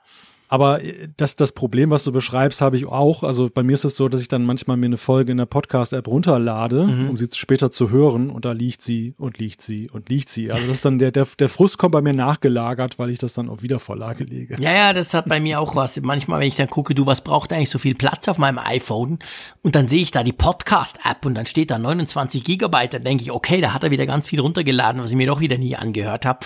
Aber 0.49 0.83
äh, 0.83 1.09
das, 1.17 1.37
das 1.37 1.53
Problem, 1.53 1.91
was 1.91 2.05
du 2.05 2.13
beschreibst, 2.13 2.61
habe 2.61 2.77
ich 2.77 2.87
auch. 2.87 3.23
Also 3.23 3.51
bei 3.53 3.63
mir 3.63 3.75
ist 3.75 3.85
es 3.85 3.97
so, 3.97 4.09
dass 4.09 4.23
ich 4.23 4.29
dann 4.29 4.45
manchmal 4.45 4.77
mir 4.77 4.87
eine 4.87 4.97
Folge 4.97 5.33
in 5.33 5.39
der 5.39 5.47
Podcast-App 5.47 6.07
runterlade, 6.07 6.87
mhm. 6.87 7.11
um 7.11 7.17
sie 7.17 7.29
später 7.35 7.71
zu 7.71 7.91
hören 7.91 8.31
und 8.31 8.45
da 8.45 8.53
liegt 8.53 8.83
sie 8.83 9.15
und 9.19 9.39
liegt 9.39 9.63
sie 9.63 9.91
und 9.91 10.09
liegt 10.09 10.29
sie. 10.29 10.53
Also 10.53 10.67
das 10.67 10.79
ist 10.79 10.85
dann 10.85 10.99
der, 10.99 11.11
der, 11.11 11.27
der 11.39 11.49
Frust 11.49 11.79
kommt 11.79 11.93
bei 11.93 12.03
mir 12.03 12.13
nachgelagert, 12.13 12.99
weil 12.99 13.11
ich 13.11 13.19
das 13.19 13.35
dann 13.35 13.49
auf 13.49 13.63
Wiedervorlage 13.63 14.25
lege. 14.25 14.57
Ja, 14.61 14.73
ja, 14.73 14.93
das 14.93 15.15
hat 15.15 15.29
bei 15.29 15.41
mir 15.41 15.61
auch 15.61 15.75
was. 15.75 16.01
Manchmal, 16.01 16.41
wenn 16.41 16.49
ich 16.49 16.57
dann 16.57 16.71
gucke, 16.71 16.95
du, 16.95 17.07
was 17.07 17.23
braucht 17.23 17.53
eigentlich 17.53 17.71
so 17.71 17.79
viel 17.79 17.95
Platz 17.95 18.29
auf 18.29 18.39
meinem 18.39 18.59
iPhone? 18.59 19.19
Und 19.63 19.75
dann 19.75 19.89
sehe 19.89 20.03
ich 20.03 20.11
da 20.11 20.23
die 20.23 20.33
Podcast-App 20.33 21.25
und 21.27 21.35
dann 21.35 21.47
steht 21.47 21.71
da 21.71 21.79
29 21.79 22.45
Gigabyte. 22.45 22.95
Dann 22.95 23.05
denke 23.05 23.23
ich, 23.23 23.31
okay, 23.31 23.61
da 23.61 23.75
hat 23.75 23.85
er 23.85 23.91
wieder 23.91 24.07
ganz 24.07 24.27
viel 24.27 24.41
runtergeladen, 24.41 25.03
was 25.03 25.11
ich 25.11 25.17
mir 25.17 25.27
doch 25.27 25.41
wieder 25.41 25.59
nie 25.59 25.77
angehört 25.77 26.27
habe. 26.27 26.41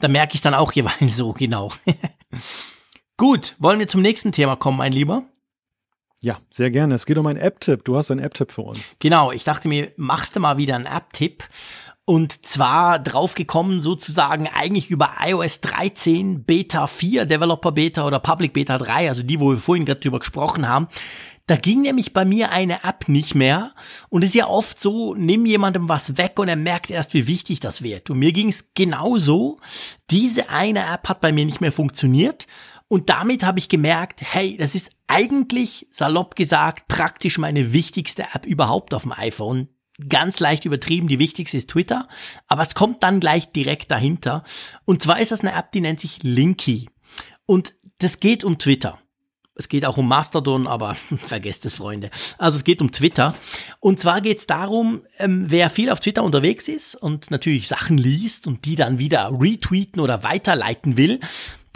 Da 0.00 0.08
merke 0.08 0.34
ich 0.34 0.42
dann 0.42 0.54
auch 0.54 0.72
jeweils 0.72 1.16
so, 1.16 1.32
genau. 1.32 1.72
Gut, 3.18 3.54
wollen 3.58 3.78
wir 3.78 3.88
zum 3.88 4.02
nächsten 4.02 4.30
Thema 4.30 4.56
kommen, 4.56 4.76
mein 4.76 4.92
Lieber? 4.92 5.22
Ja, 6.20 6.38
sehr 6.50 6.70
gerne. 6.70 6.94
Es 6.94 7.06
geht 7.06 7.16
um 7.16 7.26
einen 7.26 7.38
App-Tipp. 7.38 7.84
Du 7.84 7.96
hast 7.96 8.10
einen 8.10 8.20
App-Tipp 8.20 8.52
für 8.52 8.62
uns. 8.62 8.96
Genau, 8.98 9.32
ich 9.32 9.44
dachte 9.44 9.68
mir, 9.68 9.92
machst 9.96 10.36
du 10.36 10.40
mal 10.40 10.58
wieder 10.58 10.74
einen 10.74 10.86
App-Tipp. 10.86 11.44
Und 12.04 12.44
zwar 12.46 12.98
draufgekommen 12.98 13.80
sozusagen 13.80 14.48
eigentlich 14.48 14.90
über 14.90 15.14
iOS 15.24 15.60
13 15.62 16.44
Beta 16.44 16.86
4, 16.86 17.24
Developer 17.24 17.72
Beta 17.72 18.06
oder 18.06 18.20
Public 18.20 18.52
Beta 18.52 18.78
3, 18.78 19.08
also 19.08 19.24
die, 19.24 19.40
wo 19.40 19.50
wir 19.50 19.58
vorhin 19.58 19.86
gerade 19.86 20.00
drüber 20.00 20.20
gesprochen 20.20 20.68
haben. 20.68 20.86
Da 21.46 21.56
ging 21.56 21.82
nämlich 21.82 22.12
bei 22.12 22.24
mir 22.24 22.50
eine 22.50 22.84
App 22.84 23.08
nicht 23.08 23.34
mehr. 23.34 23.72
Und 24.08 24.22
es 24.22 24.30
ist 24.30 24.34
ja 24.34 24.48
oft 24.48 24.80
so, 24.80 25.14
nimm 25.14 25.46
jemandem 25.46 25.88
was 25.88 26.16
weg 26.16 26.38
und 26.38 26.48
er 26.48 26.56
merkt 26.56 26.90
erst, 26.90 27.14
wie 27.14 27.28
wichtig 27.28 27.60
das 27.60 27.82
wird. 27.82 28.10
Und 28.10 28.18
mir 28.18 28.32
ging 28.32 28.48
es 28.48 28.72
genauso. 28.74 29.58
Diese 30.10 30.50
eine 30.50 30.86
App 30.92 31.08
hat 31.08 31.20
bei 31.20 31.32
mir 31.32 31.46
nicht 31.46 31.60
mehr 31.60 31.72
funktioniert. 31.72 32.46
Und 32.88 33.08
damit 33.08 33.44
habe 33.44 33.58
ich 33.58 33.68
gemerkt, 33.68 34.20
hey, 34.22 34.56
das 34.56 34.74
ist 34.74 34.92
eigentlich, 35.08 35.86
salopp 35.90 36.36
gesagt, 36.36 36.88
praktisch 36.88 37.38
meine 37.38 37.72
wichtigste 37.72 38.24
App 38.32 38.46
überhaupt 38.46 38.94
auf 38.94 39.02
dem 39.02 39.12
iPhone. 39.12 39.68
Ganz 40.08 40.40
leicht 40.40 40.64
übertrieben, 40.64 41.08
die 41.08 41.18
wichtigste 41.18 41.56
ist 41.56 41.70
Twitter, 41.70 42.06
aber 42.48 42.62
es 42.62 42.74
kommt 42.74 43.02
dann 43.02 43.18
gleich 43.18 43.50
direkt 43.50 43.90
dahinter. 43.90 44.44
Und 44.84 45.02
zwar 45.02 45.20
ist 45.20 45.32
das 45.32 45.40
eine 45.40 45.54
App, 45.54 45.72
die 45.72 45.80
nennt 45.80 46.00
sich 46.00 46.22
Linky. 46.22 46.90
Und 47.46 47.74
das 47.98 48.20
geht 48.20 48.44
um 48.44 48.58
Twitter. 48.58 48.98
Es 49.58 49.68
geht 49.68 49.86
auch 49.86 49.96
um 49.96 50.06
Mastodon, 50.06 50.66
aber 50.66 50.94
vergesst 51.22 51.64
es, 51.64 51.74
Freunde. 51.74 52.10
Also 52.36 52.56
es 52.56 52.64
geht 52.64 52.82
um 52.82 52.92
Twitter. 52.92 53.34
Und 53.80 53.98
zwar 53.98 54.20
geht 54.20 54.38
es 54.38 54.46
darum, 54.46 55.02
ähm, 55.18 55.46
wer 55.48 55.70
viel 55.70 55.90
auf 55.90 56.00
Twitter 56.00 56.22
unterwegs 56.22 56.68
ist 56.68 56.94
und 56.94 57.30
natürlich 57.30 57.66
Sachen 57.66 57.96
liest 57.96 58.46
und 58.46 58.66
die 58.66 58.76
dann 58.76 58.98
wieder 58.98 59.30
retweeten 59.32 60.00
oder 60.00 60.22
weiterleiten 60.22 60.98
will, 60.98 61.20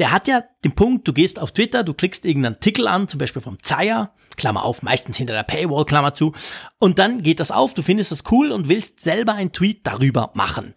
der 0.00 0.10
hat 0.10 0.26
ja 0.26 0.42
den 0.64 0.72
Punkt, 0.72 1.06
du 1.06 1.12
gehst 1.12 1.38
auf 1.38 1.52
Twitter, 1.52 1.84
du 1.84 1.94
klickst 1.94 2.24
irgendeinen 2.24 2.54
Artikel 2.54 2.88
an, 2.88 3.06
zum 3.06 3.18
Beispiel 3.18 3.42
vom 3.42 3.62
Zeier, 3.62 4.14
Klammer 4.36 4.64
auf, 4.64 4.82
meistens 4.82 5.16
hinter 5.16 5.34
der 5.34 5.42
Paywall, 5.42 5.84
Klammer 5.84 6.14
zu, 6.14 6.32
und 6.78 6.98
dann 6.98 7.22
geht 7.22 7.38
das 7.38 7.50
auf, 7.50 7.74
du 7.74 7.82
findest 7.82 8.10
das 8.10 8.24
cool 8.30 8.50
und 8.50 8.68
willst 8.68 9.00
selber 9.00 9.34
einen 9.34 9.52
Tweet 9.52 9.86
darüber 9.86 10.30
machen. 10.34 10.74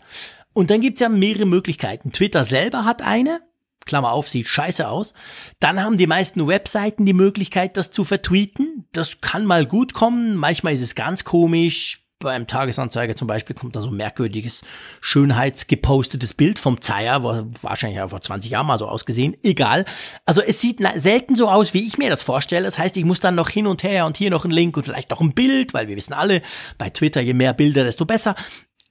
Und 0.51 0.69
dann 0.69 0.81
gibt's 0.81 1.01
ja 1.01 1.09
mehrere 1.09 1.45
Möglichkeiten. 1.45 2.11
Twitter 2.11 2.45
selber 2.45 2.85
hat 2.85 3.01
eine, 3.01 3.41
Klammer 3.85 4.11
auf, 4.11 4.29
sieht 4.29 4.47
scheiße 4.47 4.87
aus. 4.87 5.13
Dann 5.59 5.81
haben 5.81 5.97
die 5.97 6.07
meisten 6.07 6.45
Webseiten 6.47 7.05
die 7.05 7.13
Möglichkeit, 7.13 7.75
das 7.75 7.91
zu 7.91 8.03
vertweeten. 8.03 8.85
Das 8.91 9.21
kann 9.21 9.45
mal 9.45 9.65
gut 9.65 9.93
kommen, 9.93 10.35
manchmal 10.35 10.73
ist 10.73 10.81
es 10.81 10.95
ganz 10.95 11.23
komisch, 11.23 12.02
beim 12.23 12.47
Tagesanzeiger 12.47 13.15
zum 13.15 13.27
Beispiel 13.27 13.55
kommt 13.55 13.75
da 13.75 13.81
so 13.81 13.89
ein 13.89 13.95
merkwürdiges, 13.95 14.63
schönheitsgepostetes 15.01 16.33
Bild 16.33 16.59
vom 16.59 16.81
Zeier, 16.81 17.23
wahrscheinlich 17.61 17.97
ja 17.97 18.07
vor 18.07 18.21
20 18.21 18.51
Jahren 18.51 18.65
mal 18.65 18.79
so 18.79 18.87
ausgesehen. 18.87 19.37
Egal. 19.43 19.85
Also 20.25 20.41
es 20.41 20.59
sieht 20.59 20.79
selten 20.95 21.35
so 21.35 21.49
aus, 21.49 21.73
wie 21.73 21.85
ich 21.85 21.97
mir 21.97 22.09
das 22.09 22.23
vorstelle. 22.23 22.65
Das 22.65 22.77
heißt, 22.77 22.97
ich 22.97 23.05
muss 23.05 23.19
dann 23.19 23.35
noch 23.35 23.49
hin 23.49 23.67
und 23.67 23.83
her 23.83 24.05
und 24.05 24.17
hier 24.17 24.31
noch 24.31 24.45
ein 24.45 24.51
Link 24.51 24.75
und 24.75 24.83
vielleicht 24.83 25.11
noch 25.11 25.21
ein 25.21 25.33
Bild, 25.33 25.73
weil 25.73 25.87
wir 25.87 25.95
wissen 25.95 26.13
alle, 26.13 26.41
bei 26.77 26.89
Twitter 26.89 27.21
je 27.21 27.33
mehr 27.33 27.53
Bilder, 27.53 27.83
desto 27.83 28.05
besser. 28.05 28.35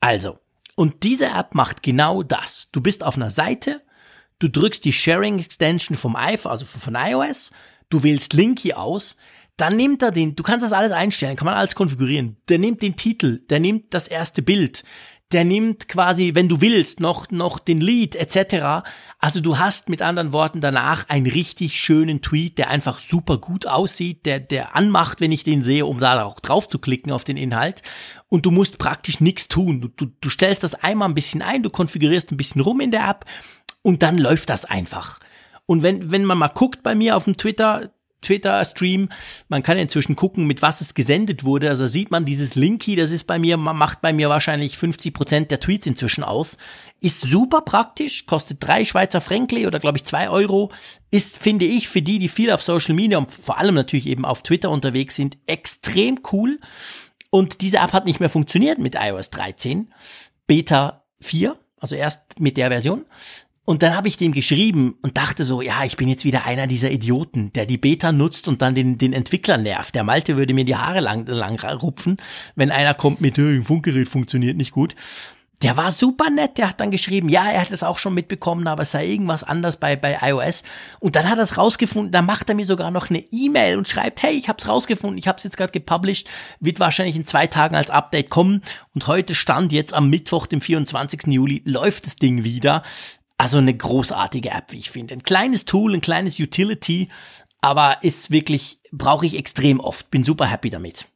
Also, 0.01 0.39
und 0.75 1.03
diese 1.03 1.27
App 1.27 1.55
macht 1.55 1.83
genau 1.83 2.23
das. 2.23 2.71
Du 2.73 2.81
bist 2.81 3.05
auf 3.05 3.17
einer 3.17 3.31
Seite, 3.31 3.83
du 4.39 4.49
drückst 4.49 4.85
die 4.85 4.93
Sharing 4.93 5.39
Extension 5.39 5.97
vom 5.97 6.17
iPhone, 6.17 6.53
also 6.53 6.65
von 6.65 6.95
iOS, 6.97 7.53
du 7.89 8.03
wählst 8.03 8.33
Linky 8.33 8.73
aus, 8.73 9.17
dann 9.57 9.77
nimmt 9.77 10.03
er 10.03 10.11
den, 10.11 10.35
du 10.35 10.43
kannst 10.43 10.65
das 10.65 10.73
alles 10.73 10.93
einstellen, 10.93 11.37
kann 11.37 11.47
man 11.47 11.55
alles 11.55 11.75
konfigurieren. 11.75 12.37
Der 12.49 12.59
nimmt 12.59 12.83
den 12.83 12.97
Titel, 12.97 13.41
der 13.51 13.61
nimmt 13.61 13.93
das 13.95 14.09
erste 14.09 14.43
Bild, 14.43 14.83
der 15.33 15.45
nimmt 15.45 15.89
quasi, 15.89 16.35
wenn 16.35 16.49
du 16.49 16.61
willst, 16.61 17.01
noch, 17.01 17.31
noch 17.31 17.59
den 17.59 17.81
Lead 17.81 18.15
etc. 18.15 18.85
Also 19.19 19.41
du 19.41 19.59
hast 19.59 19.89
mit 19.89 20.03
anderen 20.03 20.33
Worten 20.33 20.61
danach 20.61 21.09
einen 21.09 21.27
richtig 21.27 21.81
schönen 21.81 22.21
Tweet, 22.21 22.59
der 22.59 22.69
einfach 22.69 23.01
super 23.01 23.39
gut 23.39 23.67
aussieht, 23.67 24.27
der, 24.27 24.41
der 24.41 24.77
anmacht, 24.77 25.21
wenn 25.21 25.33
ich 25.33 25.45
den 25.45 25.63
sehe, 25.63 25.87
um 25.87 25.99
da 25.99 26.23
auch 26.23 26.41
drauf 26.41 26.69
zu 26.69 26.79
klicken 26.79 27.13
auf 27.13 27.25
den 27.25 27.37
Inhalt. 27.37 27.83
Und 28.29 28.47
du 28.47 28.51
musst 28.51 28.79
praktisch 28.79 29.21
nichts 29.21 29.49
tun. 29.49 29.81
Du, 29.81 29.89
du, 29.89 30.07
du 30.21 30.31
stellst 30.31 30.65
das 30.65 30.75
einmal 30.75 31.09
ein 31.09 31.15
bisschen 31.15 31.43
ein, 31.43 31.63
du 31.63 31.71
konfigurierst 31.71 32.31
ein 32.31 32.37
bisschen 32.37 32.61
rum 32.61 32.81
in 32.81 32.91
der 32.91 33.09
App 33.09 33.25
und 33.81 34.03
dann 34.03 34.19
läuft 34.19 34.51
das 34.51 34.65
einfach. 34.65 35.19
Und 35.67 35.83
wenn, 35.83 36.11
wenn 36.11 36.25
man 36.25 36.39
mal 36.39 36.49
guckt 36.49 36.83
bei 36.83 36.95
mir 36.95 37.17
auf 37.17 37.25
dem 37.25 37.37
Twitter, 37.37 37.91
Twitter-Stream. 38.23 39.11
Man 39.49 39.63
kann 39.63 39.79
inzwischen 39.79 40.17
gucken, 40.17 40.47
mit 40.47 40.63
was 40.63 40.81
es 40.81 40.95
gesendet 40.95 41.45
wurde. 41.45 41.69
Also 41.69 41.87
sieht 41.87 42.11
man 42.11 42.25
dieses 42.25 42.55
Linky, 42.55 42.97
das 42.97 43.11
ist 43.11 43.25
bei 43.25 43.39
mir, 43.39 43.57
macht 43.57 44.01
bei 44.01 44.13
mir 44.13 44.29
wahrscheinlich 44.29 44.79
50 44.79 45.13
Prozent 45.13 45.51
der 45.51 45.61
Tweets 45.61 45.87
inzwischen 45.87 46.25
aus. 46.25 46.57
Ist 47.01 47.21
super 47.21 47.61
praktisch, 47.61 48.27
kostet 48.27 48.59
drei 48.61 48.85
Schweizer 48.85 49.21
Fränkli 49.21 49.67
oder 49.67 49.81
glaube 49.81 49.99
ich 49.99 50.05
zwei 50.05 50.31
Euro. 50.31 50.73
Ist, 51.11 51.37
finde 51.37 51.67
ich, 51.67 51.89
für 51.89 52.01
die, 52.01 52.19
die 52.19 52.29
viel 52.29 52.51
auf 52.51 52.63
Social 52.63 52.95
Media 52.95 53.19
und 53.19 53.31
vor 53.31 53.59
allem 53.59 53.75
natürlich 53.75 54.07
eben 54.07 54.25
auf 54.25 54.43
Twitter 54.43 54.71
unterwegs 54.71 55.17
sind, 55.17 55.37
extrem 55.47 56.21
cool. 56.33 56.59
Und 57.31 57.61
diese 57.61 57.79
App 57.79 57.93
hat 57.93 58.05
nicht 58.05 58.21
mehr 58.21 58.29
funktioniert 58.31 58.79
mit 58.79 58.95
iOS 58.95 59.31
13. 59.31 59.93
Beta 60.47 61.05
4, 61.21 61.57
also 61.81 61.95
erst 61.95 62.39
mit 62.39 62.57
der 62.57 62.69
Version. 62.69 63.05
Und 63.65 63.85
dann 63.85 63.95
habe 63.95 64.09
ich 64.09 64.17
dem 64.17 64.33
geschrieben 64.33 64.97
und 65.03 65.17
dachte 65.17 65.45
so, 65.45 65.63
ja, 65.63 65.85
ich 65.85 65.97
bin 65.97 66.09
jetzt 66.09 66.25
wieder 66.25 66.45
einer 66.47 66.67
dieser 66.67 66.91
Idioten, 66.91 67.53
der 67.53 67.65
die 67.65 67.79
Beta 67.79 68.11
nutzt 68.11 68.49
und 68.49 68.61
dann 68.61 68.75
den, 68.75 68.99
den 68.99 69.13
Entwickler 69.13 69.57
nervt. 69.57 69.95
Der 69.95 70.03
Malte 70.03 70.37
würde 70.37 70.53
mir 70.53 70.65
die 70.65 70.77
Haare 70.77 71.01
lang, 71.01 71.27
lang 71.27 71.63
rupfen, 71.63 72.17
wenn 72.57 72.73
einer 72.73 72.95
kommt 72.95 73.21
mit, 73.21 73.39
ein 73.39 73.63
Funkgerät 73.63 74.09
funktioniert 74.09 74.57
nicht 74.57 74.73
gut. 74.73 74.97
Der 75.63 75.77
war 75.77 75.93
super 75.93 76.29
nett, 76.29 76.59
der 76.59 76.71
hat 76.71 76.81
dann 76.81 76.91
geschrieben, 76.91 77.29
ja, 77.29 77.49
er 77.49 77.61
hat 77.61 77.71
es 77.71 77.85
auch 77.85 78.01
schon 78.01 78.15
mitbekommen, 78.15 78.67
aber 78.67 78.83
es 78.83 78.91
sei 78.91 79.07
irgendwas 79.07 79.45
anders 79.45 79.77
bei, 79.77 79.95
bei 79.95 80.19
iOS. 80.21 80.65
Und 80.99 81.15
dann 81.15 81.31
hat 81.31 81.39
er 81.39 81.45
es 81.45 81.57
rausgefunden, 81.57 82.11
dann 82.11 82.27
macht 82.27 82.49
er 82.49 82.57
mir 82.57 82.67
sogar 82.67 82.91
noch 82.91 83.11
eine 83.11 83.21
E-Mail 83.31 83.79
und 83.79 83.87
schreibt, 83.87 84.25
hey, 84.25 84.33
ich 84.33 84.49
hab's 84.49 84.67
rausgefunden, 84.67 85.19
ich 85.19 85.29
hab's 85.29 85.45
jetzt 85.45 85.57
gerade 85.57 85.71
gepublished, 85.71 86.29
wird 86.59 86.81
wahrscheinlich 86.81 87.15
in 87.15 87.27
zwei 87.27 87.47
Tagen 87.47 87.77
als 87.77 87.91
Update 87.91 88.29
kommen. 88.29 88.63
Und 88.93 89.07
heute 89.07 89.37
stand 89.37 89.71
jetzt 89.71 89.95
am 89.95 90.11
Mittwoch, 90.11 90.49
dem 90.49 90.61
24. 90.61 91.33
Juli, 91.33 91.63
läuft 91.65 92.07
das 92.07 92.17
Ding 92.17 92.43
wieder. 92.43 92.83
Also 93.43 93.59
eine 93.59 93.75
großartige 93.75 94.51
App, 94.51 94.71
wie 94.71 94.79
ich 94.79 94.93
finde. 94.93 95.15
Ein 95.15 95.25
kleines 95.25 95.65
Tool, 95.65 95.95
ein 95.95 96.01
kleines 96.01 96.39
Utility, 96.39 97.09
aber 97.61 97.97
ist 98.03 98.31
wirklich, 98.31 98.79
brauche 98.93 99.27
ich 99.27 99.37
extrem 99.37 99.81
oft. 99.81 100.13
Bin 100.13 100.23
super 100.23 100.47
happy 100.47 100.71
damit. 100.71 101.09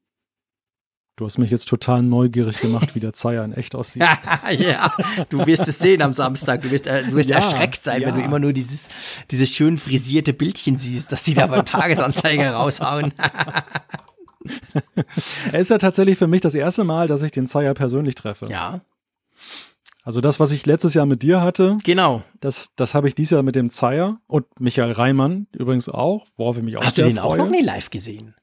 Du 1.15 1.25
hast 1.25 1.39
mich 1.39 1.53
jetzt 1.53 1.69
total 1.69 2.03
neugierig 2.03 2.59
gemacht, 2.59 2.97
wie 2.97 3.01
der 3.01 3.13
Zeier 3.13 3.45
in 3.45 3.53
echt 3.53 3.77
aussieht. 3.77 4.03
ja, 4.59 4.93
du 5.29 5.47
wirst 5.47 5.69
es 5.69 5.79
sehen 5.79 6.03
am 6.03 6.15
Samstag. 6.15 6.63
Du 6.63 6.73
wirst, 6.73 6.89
äh, 6.89 7.05
du 7.05 7.15
wirst 7.15 7.31
ja, 7.31 7.37
erschreckt 7.37 7.85
sein, 7.85 8.03
ja. 8.03 8.09
wenn 8.09 8.17
du 8.17 8.23
immer 8.23 8.41
nur 8.41 8.53
dieses, 8.53 8.89
dieses 9.31 9.49
schön 9.55 9.79
frisierte 9.79 10.33
Bildchen 10.33 10.79
siehst, 10.79 11.13
dass 11.13 11.23
die 11.23 11.35
da 11.35 11.47
beim 11.47 11.65
Tagesanzeiger 11.65 12.55
raushauen. 12.55 13.15
es 15.53 15.61
ist 15.61 15.71
ja 15.71 15.79
tatsächlich 15.79 16.19
für 16.19 16.27
mich 16.27 16.41
das 16.41 16.57
erste 16.57 16.83
Mal, 16.83 17.07
dass 17.07 17.23
ich 17.23 17.31
den 17.31 17.47
Zeier 17.47 17.75
persönlich 17.75 18.17
treffe. 18.17 18.47
Ja. 18.47 18.81
Also 20.07 20.21
das, 20.21 20.39
was 20.39 20.53
ich 20.53 20.65
letztes 20.67 20.95
Jahr 20.95 21.05
mit 21.05 21.23
dir 21.23 21.41
hatte, 21.43 21.79
genau. 21.83 22.23
das, 22.39 22.69
das 22.77 22.95
habe 22.95 23.09
ich 23.09 23.17
dieses 23.17 23.33
Jahr 23.33 23.43
mit 23.43 23.57
dem 23.57 23.71
Zeier 23.71 24.21
und 24.29 24.47
Michael 24.61 24.93
Reimann 24.93 25.49
übrigens 25.53 25.89
auch, 25.89 26.27
worauf 26.37 26.57
ich 26.59 26.63
mich 26.63 26.77
auch 26.77 26.85
Hast 26.85 26.97
du 26.97 27.03
den 27.03 27.17
freue. 27.17 27.25
auch 27.25 27.37
noch 27.37 27.51
nie 27.51 27.61
live 27.61 27.91
gesehen? 27.91 28.37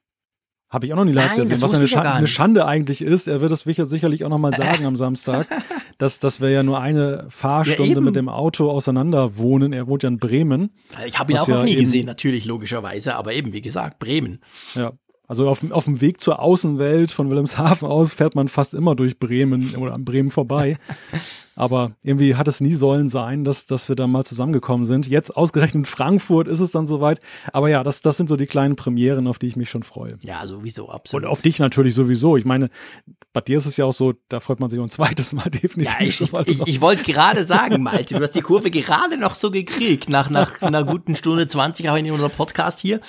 Habe 0.68 0.84
ich 0.86 0.92
auch 0.92 0.96
noch 0.96 1.06
nie 1.06 1.12
live 1.12 1.28
Nein, 1.30 1.38
gesehen. 1.38 1.62
Was 1.62 1.72
eine, 1.72 1.86
ja 1.86 2.02
gar 2.02 2.14
eine. 2.16 2.26
Schande 2.26 2.66
eigentlich 2.66 3.00
ist, 3.00 3.28
er 3.28 3.40
wird 3.40 3.50
es 3.52 3.60
sicher- 3.60 3.86
sicherlich 3.86 4.24
auch 4.24 4.28
noch 4.28 4.38
mal 4.38 4.52
sagen 4.52 4.84
am 4.84 4.94
Samstag, 4.96 5.46
dass, 5.98 6.18
dass 6.18 6.42
wir 6.42 6.50
ja 6.50 6.62
nur 6.62 6.80
eine 6.80 7.24
Fahrstunde 7.30 7.92
eben. 7.92 8.04
mit 8.04 8.16
dem 8.16 8.28
Auto 8.28 8.70
auseinander 8.70 9.38
wohnen. 9.38 9.72
Er 9.72 9.86
wohnt 9.86 10.02
ja 10.02 10.08
in 10.10 10.18
Bremen. 10.18 10.70
Ich 11.06 11.18
habe 11.18 11.32
ihn 11.32 11.38
auch 11.38 11.48
ja 11.48 11.56
noch 11.58 11.64
nie 11.64 11.76
gesehen, 11.76 12.04
natürlich, 12.04 12.44
logischerweise, 12.44 13.14
aber 13.16 13.32
eben, 13.32 13.54
wie 13.54 13.62
gesagt, 13.62 13.98
Bremen. 14.00 14.40
Ja. 14.74 14.92
Also 15.26 15.48
auf, 15.48 15.60
dem- 15.60 15.72
auf 15.72 15.86
dem 15.86 16.00
Weg 16.02 16.20
zur 16.20 16.38
Außenwelt 16.40 17.10
von 17.10 17.30
Wilhelmshaven 17.30 17.88
aus 17.88 18.12
fährt 18.12 18.34
man 18.34 18.48
fast 18.48 18.74
immer 18.74 18.94
durch 18.94 19.18
Bremen 19.18 19.74
oder 19.76 19.94
an 19.94 20.04
Bremen 20.04 20.30
vorbei. 20.30 20.76
Aber 21.56 21.92
irgendwie 22.02 22.34
hat 22.34 22.46
es 22.48 22.60
nie 22.60 22.74
sollen 22.74 23.08
sein, 23.08 23.44
dass, 23.44 23.64
dass 23.66 23.88
wir 23.88 23.96
da 23.96 24.06
mal 24.06 24.24
zusammengekommen 24.24 24.84
sind. 24.84 25.06
Jetzt 25.06 25.34
ausgerechnet 25.36 25.74
in 25.76 25.84
Frankfurt 25.84 26.46
ist 26.48 26.60
es 26.60 26.72
dann 26.72 26.86
soweit. 26.86 27.20
Aber 27.52 27.70
ja, 27.70 27.82
das, 27.82 28.02
das 28.02 28.16
sind 28.16 28.28
so 28.28 28.36
die 28.36 28.46
kleinen 28.46 28.76
Premieren, 28.76 29.26
auf 29.26 29.38
die 29.38 29.46
ich 29.46 29.56
mich 29.56 29.70
schon 29.70 29.82
freue. 29.82 30.18
Ja, 30.20 30.44
sowieso, 30.46 30.86
Und 30.88 30.94
absolut. 30.94 31.26
auf 31.28 31.40
dich 31.42 31.58
natürlich 31.58 31.94
sowieso. 31.94 32.36
Ich 32.36 32.44
meine, 32.44 32.68
bei 33.32 33.40
dir 33.40 33.56
ist 33.56 33.66
es 33.66 33.76
ja 33.78 33.84
auch 33.86 33.92
so, 33.92 34.14
da 34.28 34.40
freut 34.40 34.60
man 34.60 34.68
sich 34.68 34.76
noch 34.78 34.86
ein 34.86 34.90
zweites 34.90 35.32
Mal 35.32 35.48
definitiv 35.50 36.20
ja, 36.32 36.40
ich, 36.42 36.48
ich, 36.60 36.66
ich 36.66 36.80
wollte 36.80 37.04
gerade 37.04 37.44
sagen, 37.44 37.82
Malte, 37.82 38.14
du 38.16 38.22
hast 38.22 38.32
die 38.34 38.42
Kurve 38.42 38.70
gerade 38.70 39.16
noch 39.16 39.34
so 39.36 39.50
gekriegt, 39.50 40.08
nach, 40.08 40.28
nach 40.28 40.60
einer 40.60 40.84
guten 40.84 41.16
Stunde 41.16 41.46
20 41.46 41.88
auch 41.88 41.96
in 41.96 42.10
unserem 42.10 42.32
Podcast 42.32 42.80
hier. 42.80 43.00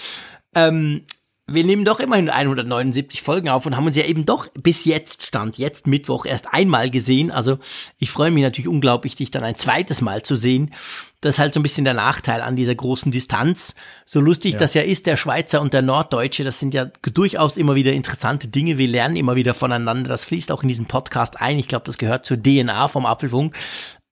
Ähm, 0.54 1.02
wir 1.48 1.64
nehmen 1.64 1.86
doch 1.86 2.00
immerhin 2.00 2.30
179 2.30 3.22
Folgen 3.22 3.50
auf 3.50 3.68
und 3.68 3.76
haben 3.78 3.86
uns 3.86 3.96
ja 3.96 4.06
eben 4.06 4.26
doch 4.26 4.48
bis 4.54 4.84
jetzt 4.84 5.24
stand, 5.24 5.60
jetzt 5.60 5.86
Mittwoch 5.86 6.26
erst 6.26 6.52
einmal 6.52 6.90
gesehen. 6.90 7.30
Also 7.30 7.60
ich 8.00 8.10
freue 8.10 8.32
mich 8.32 8.42
natürlich 8.42 8.68
unglaublich, 8.68 9.16
dich 9.16 9.30
dann 9.30 9.44
ein 9.44 9.56
zweites 9.56 10.02
Mal 10.02 10.24
zu 10.24 10.36
sehen. 10.36 10.74
Das 11.22 11.36
ist 11.36 11.40
halt 11.40 11.54
so 11.54 11.60
ein 11.60 11.64
bisschen 11.64 11.86
der 11.86 11.94
Nachteil 11.94 12.42
an 12.42 12.56
dieser 12.56 12.74
großen 12.74 13.12
Distanz. 13.12 13.76
So 14.06 14.22
lustig 14.22 14.54
Ja. 14.54 14.60
das 14.60 14.74
ja 14.74 14.82
ist, 14.82 15.06
der 15.06 15.18
Schweizer 15.18 15.62
und 15.62 15.74
der 15.74 15.84
Norddeutsche, 15.84 16.44
das 16.44 16.60
sind 16.60 16.74
ja 16.74 16.86
durchaus 16.86 17.58
immer 17.58 17.76
wieder 17.76 17.94
interessante 17.94 18.48
Dinge. 18.48 18.80
Wir 18.80 18.88
lernen 18.88 19.16
immer 19.16 19.36
wieder 19.36 19.54
voneinander. 19.54 20.10
Das 20.10 20.24
fließt 20.24 20.52
auch 20.52 20.64
in 20.64 20.70
diesen 20.70 20.88
Podcast 20.88 21.40
ein. 21.40 21.60
Ich 21.60 21.68
glaube, 21.68 21.86
das 21.86 22.00
gehört 22.00 22.26
zur 22.26 22.42
DNA 22.42 22.88
vom 22.88 23.06
Apfelfunk. 23.06 23.56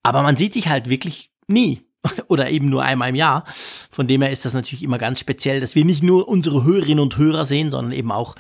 Aber 0.04 0.22
man 0.22 0.36
sieht 0.36 0.54
sich 0.54 0.68
halt 0.68 0.88
wirklich 0.88 1.32
nie. 1.48 1.82
Oder 2.28 2.50
eben 2.50 2.70
nur 2.70 2.84
einmal 2.84 3.10
im 3.10 3.16
Jahr. 3.16 3.46
Von 3.92 4.08
dem 4.08 4.22
her 4.22 4.32
ist 4.32 4.46
das 4.46 4.54
natürlich 4.54 4.84
immer 4.84 4.98
ganz 4.98 5.20
speziell, 5.20 5.62
dass 5.62 5.76
wir 5.76 5.86
nicht 5.86 6.04
nur 6.04 6.28
unsere 6.28 6.64
Hörerinnen 6.64 7.02
und 7.02 7.18
Hörer 7.18 7.46
sehen, 7.46 7.72
sondern 7.72 7.94
eben 7.94 8.12
auch 8.12 8.36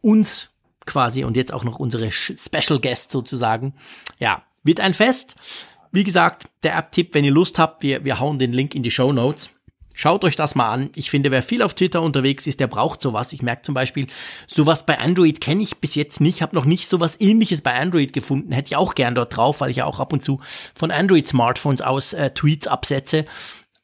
uns 0.00 0.54
quasi 0.86 1.24
und 1.24 1.36
jetzt 1.36 1.52
auch 1.52 1.64
noch 1.64 1.78
unsere 1.78 2.10
Special 2.10 2.80
Guests 2.80 3.12
sozusagen. 3.12 3.74
Ja, 4.18 4.42
wird 4.62 4.80
ein 4.80 4.94
Fest. 4.94 5.36
Wie 5.92 6.04
gesagt, 6.04 6.48
der 6.62 6.76
App-Tipp, 6.76 7.14
wenn 7.14 7.24
ihr 7.24 7.32
Lust 7.32 7.58
habt, 7.58 7.82
wir, 7.82 8.04
wir 8.04 8.20
hauen 8.20 8.38
den 8.38 8.52
Link 8.52 8.74
in 8.74 8.82
die 8.82 8.90
Show 8.90 9.12
Notes. 9.12 9.50
Schaut 10.00 10.24
euch 10.24 10.34
das 10.34 10.54
mal 10.54 10.72
an. 10.72 10.88
Ich 10.94 11.10
finde, 11.10 11.30
wer 11.30 11.42
viel 11.42 11.60
auf 11.60 11.74
Twitter 11.74 12.00
unterwegs 12.00 12.46
ist, 12.46 12.58
der 12.58 12.68
braucht 12.68 13.02
sowas. 13.02 13.34
Ich 13.34 13.42
merke 13.42 13.60
zum 13.60 13.74
Beispiel, 13.74 14.06
sowas 14.46 14.86
bei 14.86 14.98
Android 14.98 15.42
kenne 15.42 15.62
ich 15.62 15.76
bis 15.76 15.94
jetzt 15.94 16.22
nicht. 16.22 16.40
Habe 16.40 16.56
noch 16.56 16.64
nicht 16.64 16.88
sowas 16.88 17.20
ähnliches 17.20 17.60
bei 17.60 17.74
Android 17.74 18.14
gefunden. 18.14 18.50
Hätte 18.52 18.68
ich 18.68 18.76
auch 18.76 18.94
gern 18.94 19.14
dort 19.14 19.36
drauf, 19.36 19.60
weil 19.60 19.68
ich 19.68 19.76
ja 19.76 19.84
auch 19.84 20.00
ab 20.00 20.14
und 20.14 20.24
zu 20.24 20.40
von 20.74 20.90
Android-Smartphones 20.90 21.82
aus 21.82 22.14
äh, 22.14 22.30
Tweets 22.30 22.66
absetze. 22.66 23.26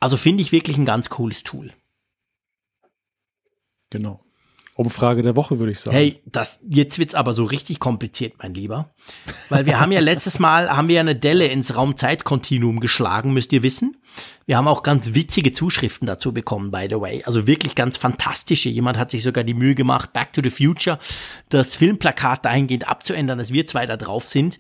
Also 0.01 0.17
finde 0.17 0.41
ich 0.41 0.53
wirklich 0.53 0.79
ein 0.79 0.87
ganz 0.87 1.11
cooles 1.11 1.43
Tool. 1.43 1.75
Genau. 3.91 4.26
Umfrage 4.77 5.23
der 5.23 5.36
Woche, 5.36 5.59
würde 5.59 5.73
ich 5.73 5.81
sagen. 5.81 5.97
Hey, 5.97 6.20
das, 6.27 6.61
jetzt 6.69 6.98
wird's 6.98 7.15
aber 7.15 7.32
so 7.32 7.44
richtig 7.44 7.81
kompliziert, 7.81 8.35
mein 8.43 8.53
Lieber. 8.53 8.90
Weil 9.48 9.65
wir 9.65 9.81
haben 9.81 9.90
ja 9.90 10.01
letztes 10.01 10.39
Mal, 10.39 10.69
haben 10.69 10.89
wir 10.89 10.97
ja 10.97 11.01
eine 11.01 11.16
Delle 11.16 11.47
ins 11.47 11.74
Raumzeitkontinuum 11.74 12.81
geschlagen, 12.81 13.32
müsst 13.32 13.55
ihr 13.55 13.62
wissen. 13.62 13.97
Wir 14.44 14.59
haben 14.59 14.69
auch 14.69 14.82
ganz 14.82 15.15
witzige 15.15 15.53
Zuschriften 15.53 16.07
dazu 16.07 16.32
bekommen, 16.35 16.70
by 16.70 16.89
the 16.90 17.01
way. 17.01 17.23
Also 17.24 17.47
wirklich 17.47 17.74
ganz 17.74 17.97
fantastische. 17.97 18.69
Jemand 18.69 18.98
hat 18.98 19.11
sich 19.11 19.23
sogar 19.23 19.44
die 19.44 19.55
Mühe 19.55 19.74
gemacht, 19.74 20.12
Back 20.12 20.35
to 20.35 20.43
the 20.44 20.51
Future, 20.51 20.98
das 21.48 21.74
Filmplakat 21.74 22.44
dahingehend 22.44 22.86
abzuändern, 22.86 23.39
dass 23.39 23.53
wir 23.53 23.66
zwei 23.66 23.86
da 23.86 23.97
drauf 23.97 24.28
sind. 24.28 24.59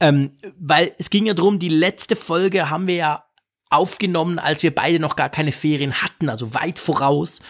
Ähm, 0.00 0.32
weil 0.58 0.92
es 0.98 1.10
ging 1.10 1.26
ja 1.26 1.34
drum, 1.34 1.60
die 1.60 1.68
letzte 1.68 2.16
Folge 2.16 2.70
haben 2.70 2.88
wir 2.88 2.96
ja 2.96 3.24
aufgenommen, 3.70 4.38
als 4.38 4.62
wir 4.62 4.74
beide 4.74 4.98
noch 4.98 5.16
gar 5.16 5.28
keine 5.28 5.52
Ferien 5.52 6.02
hatten, 6.02 6.28
also 6.28 6.54
weit 6.54 6.78
voraus. 6.78 7.40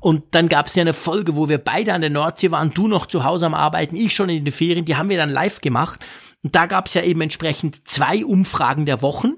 Und 0.00 0.24
dann 0.32 0.48
gab 0.48 0.66
es 0.66 0.74
ja 0.74 0.82
eine 0.82 0.94
Folge, 0.94 1.36
wo 1.36 1.48
wir 1.48 1.58
beide 1.58 1.94
an 1.94 2.00
der 2.00 2.10
Nordsee 2.10 2.50
waren, 2.50 2.72
du 2.74 2.88
noch 2.88 3.06
zu 3.06 3.24
Hause 3.24 3.46
am 3.46 3.54
Arbeiten, 3.54 3.96
ich 3.96 4.14
schon 4.14 4.28
in 4.28 4.44
den 4.44 4.52
Ferien, 4.52 4.84
die 4.84 4.96
haben 4.96 5.08
wir 5.08 5.18
dann 5.18 5.30
live 5.30 5.60
gemacht. 5.60 6.04
Und 6.42 6.54
da 6.54 6.66
gab 6.66 6.86
es 6.86 6.94
ja 6.94 7.02
eben 7.02 7.20
entsprechend 7.20 7.88
zwei 7.88 8.24
Umfragen 8.24 8.86
der 8.86 9.02
Wochen. 9.02 9.34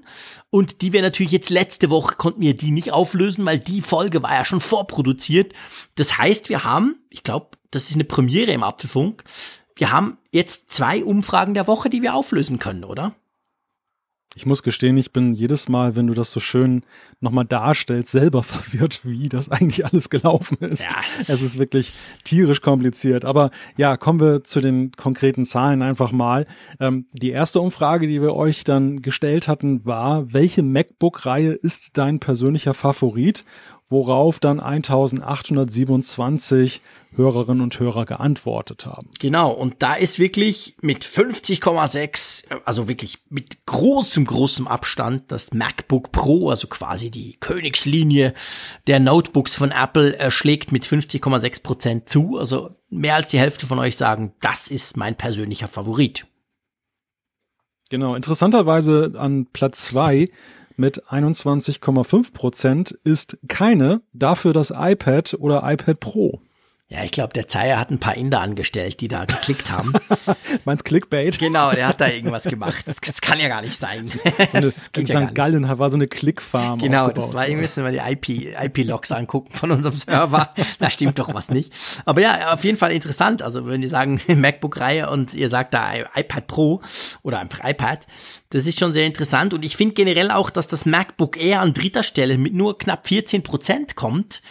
Und 0.49 0.81
die 0.81 0.93
wir 0.93 1.01
natürlich 1.01 1.31
jetzt 1.31 1.49
letzte 1.49 1.89
Woche 1.89 2.15
konnten 2.15 2.41
wir 2.41 2.55
die 2.55 2.71
nicht 2.71 2.93
auflösen, 2.93 3.45
weil 3.45 3.57
die 3.57 3.81
Folge 3.81 4.21
war 4.21 4.33
ja 4.33 4.45
schon 4.45 4.59
vorproduziert. 4.59 5.53
Das 5.95 6.17
heißt, 6.17 6.49
wir 6.49 6.63
haben, 6.63 6.95
ich 7.09 7.23
glaube, 7.23 7.57
das 7.71 7.89
ist 7.89 7.95
eine 7.95 8.03
Premiere 8.03 8.51
im 8.51 8.63
Apfelfunk, 8.63 9.23
wir 9.75 9.91
haben 9.91 10.17
jetzt 10.31 10.71
zwei 10.71 11.03
Umfragen 11.03 11.55
der 11.55 11.65
Woche, 11.65 11.89
die 11.89 12.03
wir 12.03 12.13
auflösen 12.13 12.59
können, 12.59 12.83
oder? 12.83 13.15
Ich 14.33 14.45
muss 14.45 14.63
gestehen, 14.63 14.95
ich 14.95 15.11
bin 15.11 15.33
jedes 15.33 15.67
Mal, 15.67 15.97
wenn 15.97 16.07
du 16.07 16.13
das 16.13 16.31
so 16.31 16.39
schön 16.39 16.85
nochmal 17.19 17.43
darstellst, 17.43 18.11
selber 18.11 18.43
verwirrt, 18.43 19.05
wie 19.05 19.27
das 19.27 19.49
eigentlich 19.49 19.85
alles 19.85 20.09
gelaufen 20.09 20.57
ist. 20.59 20.89
Ja. 20.91 21.01
Es 21.19 21.41
ist 21.41 21.57
wirklich 21.57 21.93
tierisch 22.23 22.61
kompliziert. 22.61 23.25
Aber 23.25 23.51
ja, 23.75 23.97
kommen 23.97 24.21
wir 24.21 24.43
zu 24.43 24.61
den 24.61 24.93
konkreten 24.93 25.45
Zahlen 25.45 25.81
einfach 25.81 26.13
mal. 26.13 26.45
Ähm, 26.79 27.07
die 27.11 27.31
erste 27.31 27.59
Umfrage, 27.59 28.07
die 28.07 28.21
wir 28.21 28.33
euch 28.33 28.63
dann 28.63 29.01
gestellt 29.01 29.49
hatten, 29.49 29.85
war, 29.85 30.33
welche 30.33 30.63
MacBook-Reihe 30.63 31.51
ist 31.51 31.97
dein 31.97 32.19
persönlicher 32.19 32.73
Favorit? 32.73 33.43
Worauf 33.91 34.39
dann 34.39 34.59
1827 34.59 36.81
Hörerinnen 37.13 37.61
und 37.61 37.77
Hörer 37.77 38.05
geantwortet 38.05 38.85
haben. 38.85 39.09
Genau, 39.19 39.51
und 39.51 39.75
da 39.79 39.95
ist 39.95 40.17
wirklich 40.17 40.77
mit 40.81 41.03
50,6, 41.03 42.45
also 42.63 42.87
wirklich 42.87 43.17
mit 43.29 43.65
großem, 43.65 44.25
großem 44.25 44.65
Abstand 44.65 45.23
das 45.27 45.51
MacBook 45.51 46.13
Pro, 46.13 46.49
also 46.49 46.67
quasi 46.67 47.11
die 47.11 47.35
Königslinie 47.41 48.33
der 48.87 49.01
Notebooks 49.01 49.55
von 49.55 49.71
Apple, 49.71 50.17
äh, 50.19 50.31
schlägt 50.31 50.71
mit 50.71 50.85
50,6 50.85 51.61
Prozent 51.61 52.07
zu. 52.07 52.37
Also 52.37 52.69
mehr 52.89 53.15
als 53.15 53.27
die 53.27 53.39
Hälfte 53.39 53.65
von 53.65 53.79
euch 53.79 53.97
sagen, 53.97 54.31
das 54.39 54.69
ist 54.69 54.95
mein 54.95 55.17
persönlicher 55.17 55.67
Favorit. 55.67 56.27
Genau, 57.89 58.15
interessanterweise 58.15 59.11
an 59.17 59.47
Platz 59.51 59.83
zwei 59.83 60.29
mit 60.77 61.03
21,5 61.09 62.33
Prozent 62.33 62.91
ist 63.03 63.37
keine, 63.47 64.01
dafür 64.13 64.53
das 64.53 64.73
iPad 64.75 65.35
oder 65.39 65.61
iPad 65.63 65.99
Pro. 65.99 66.41
Ja, 66.91 67.05
ich 67.05 67.11
glaube, 67.11 67.31
der 67.31 67.47
Zeier 67.47 67.79
hat 67.79 67.89
ein 67.89 67.99
paar 67.99 68.17
Inder 68.17 68.41
angestellt, 68.41 68.99
die 68.99 69.07
da 69.07 69.23
geklickt 69.23 69.71
haben. 69.71 69.93
Meinst 70.65 70.83
Clickbait? 70.83 71.39
Genau, 71.39 71.71
der 71.71 71.87
hat 71.87 72.01
da 72.01 72.09
irgendwas 72.09 72.43
gemacht. 72.43 72.85
Das, 72.85 72.97
das 72.99 73.21
kann 73.21 73.39
ja 73.39 73.47
gar 73.47 73.61
nicht 73.61 73.77
sein. 73.77 74.05
So 74.05 74.19
eine, 74.21 74.61
das 74.61 74.89
in 74.97 75.05
ja 75.05 75.27
St. 75.27 75.33
Gallen 75.33 75.79
war 75.79 75.89
so 75.89 75.95
eine 75.95 76.07
Clickfarm. 76.07 76.79
Genau, 76.79 77.05
aufgebaut. 77.05 77.29
das 77.29 77.33
war 77.33 77.47
irgendwie, 77.47 77.61
müssen 77.61 77.85
wir 77.85 77.91
die 77.93 78.11
IP, 78.11 78.53
IP-Logs 78.61 79.13
angucken 79.13 79.53
von 79.53 79.71
unserem 79.71 79.95
Server. 79.95 80.53
Da 80.79 80.91
stimmt 80.91 81.17
doch 81.17 81.33
was 81.33 81.49
nicht. 81.49 81.71
Aber 82.03 82.19
ja, 82.19 82.53
auf 82.53 82.65
jeden 82.65 82.77
Fall 82.77 82.91
interessant. 82.91 83.41
Also 83.41 83.65
wenn 83.67 83.81
ihr 83.81 83.89
sagen 83.89 84.19
MacBook-Reihe 84.27 85.09
und 85.09 85.33
ihr 85.33 85.47
sagt 85.47 85.73
da 85.73 85.93
iPad 86.13 86.47
Pro 86.47 86.81
oder 87.23 87.39
einfach 87.39 87.63
iPad, 87.63 88.05
das 88.49 88.67
ist 88.67 88.77
schon 88.77 88.91
sehr 88.91 89.05
interessant. 89.05 89.53
Und 89.53 89.63
ich 89.63 89.77
finde 89.77 89.93
generell 89.93 90.29
auch, 90.29 90.49
dass 90.49 90.67
das 90.67 90.85
MacBook 90.85 91.41
Air 91.41 91.61
an 91.61 91.73
dritter 91.73 92.03
Stelle 92.03 92.37
mit 92.37 92.53
nur 92.53 92.77
knapp 92.77 93.07
14 93.07 93.43
Prozent 93.43 93.95
kommt 93.95 94.41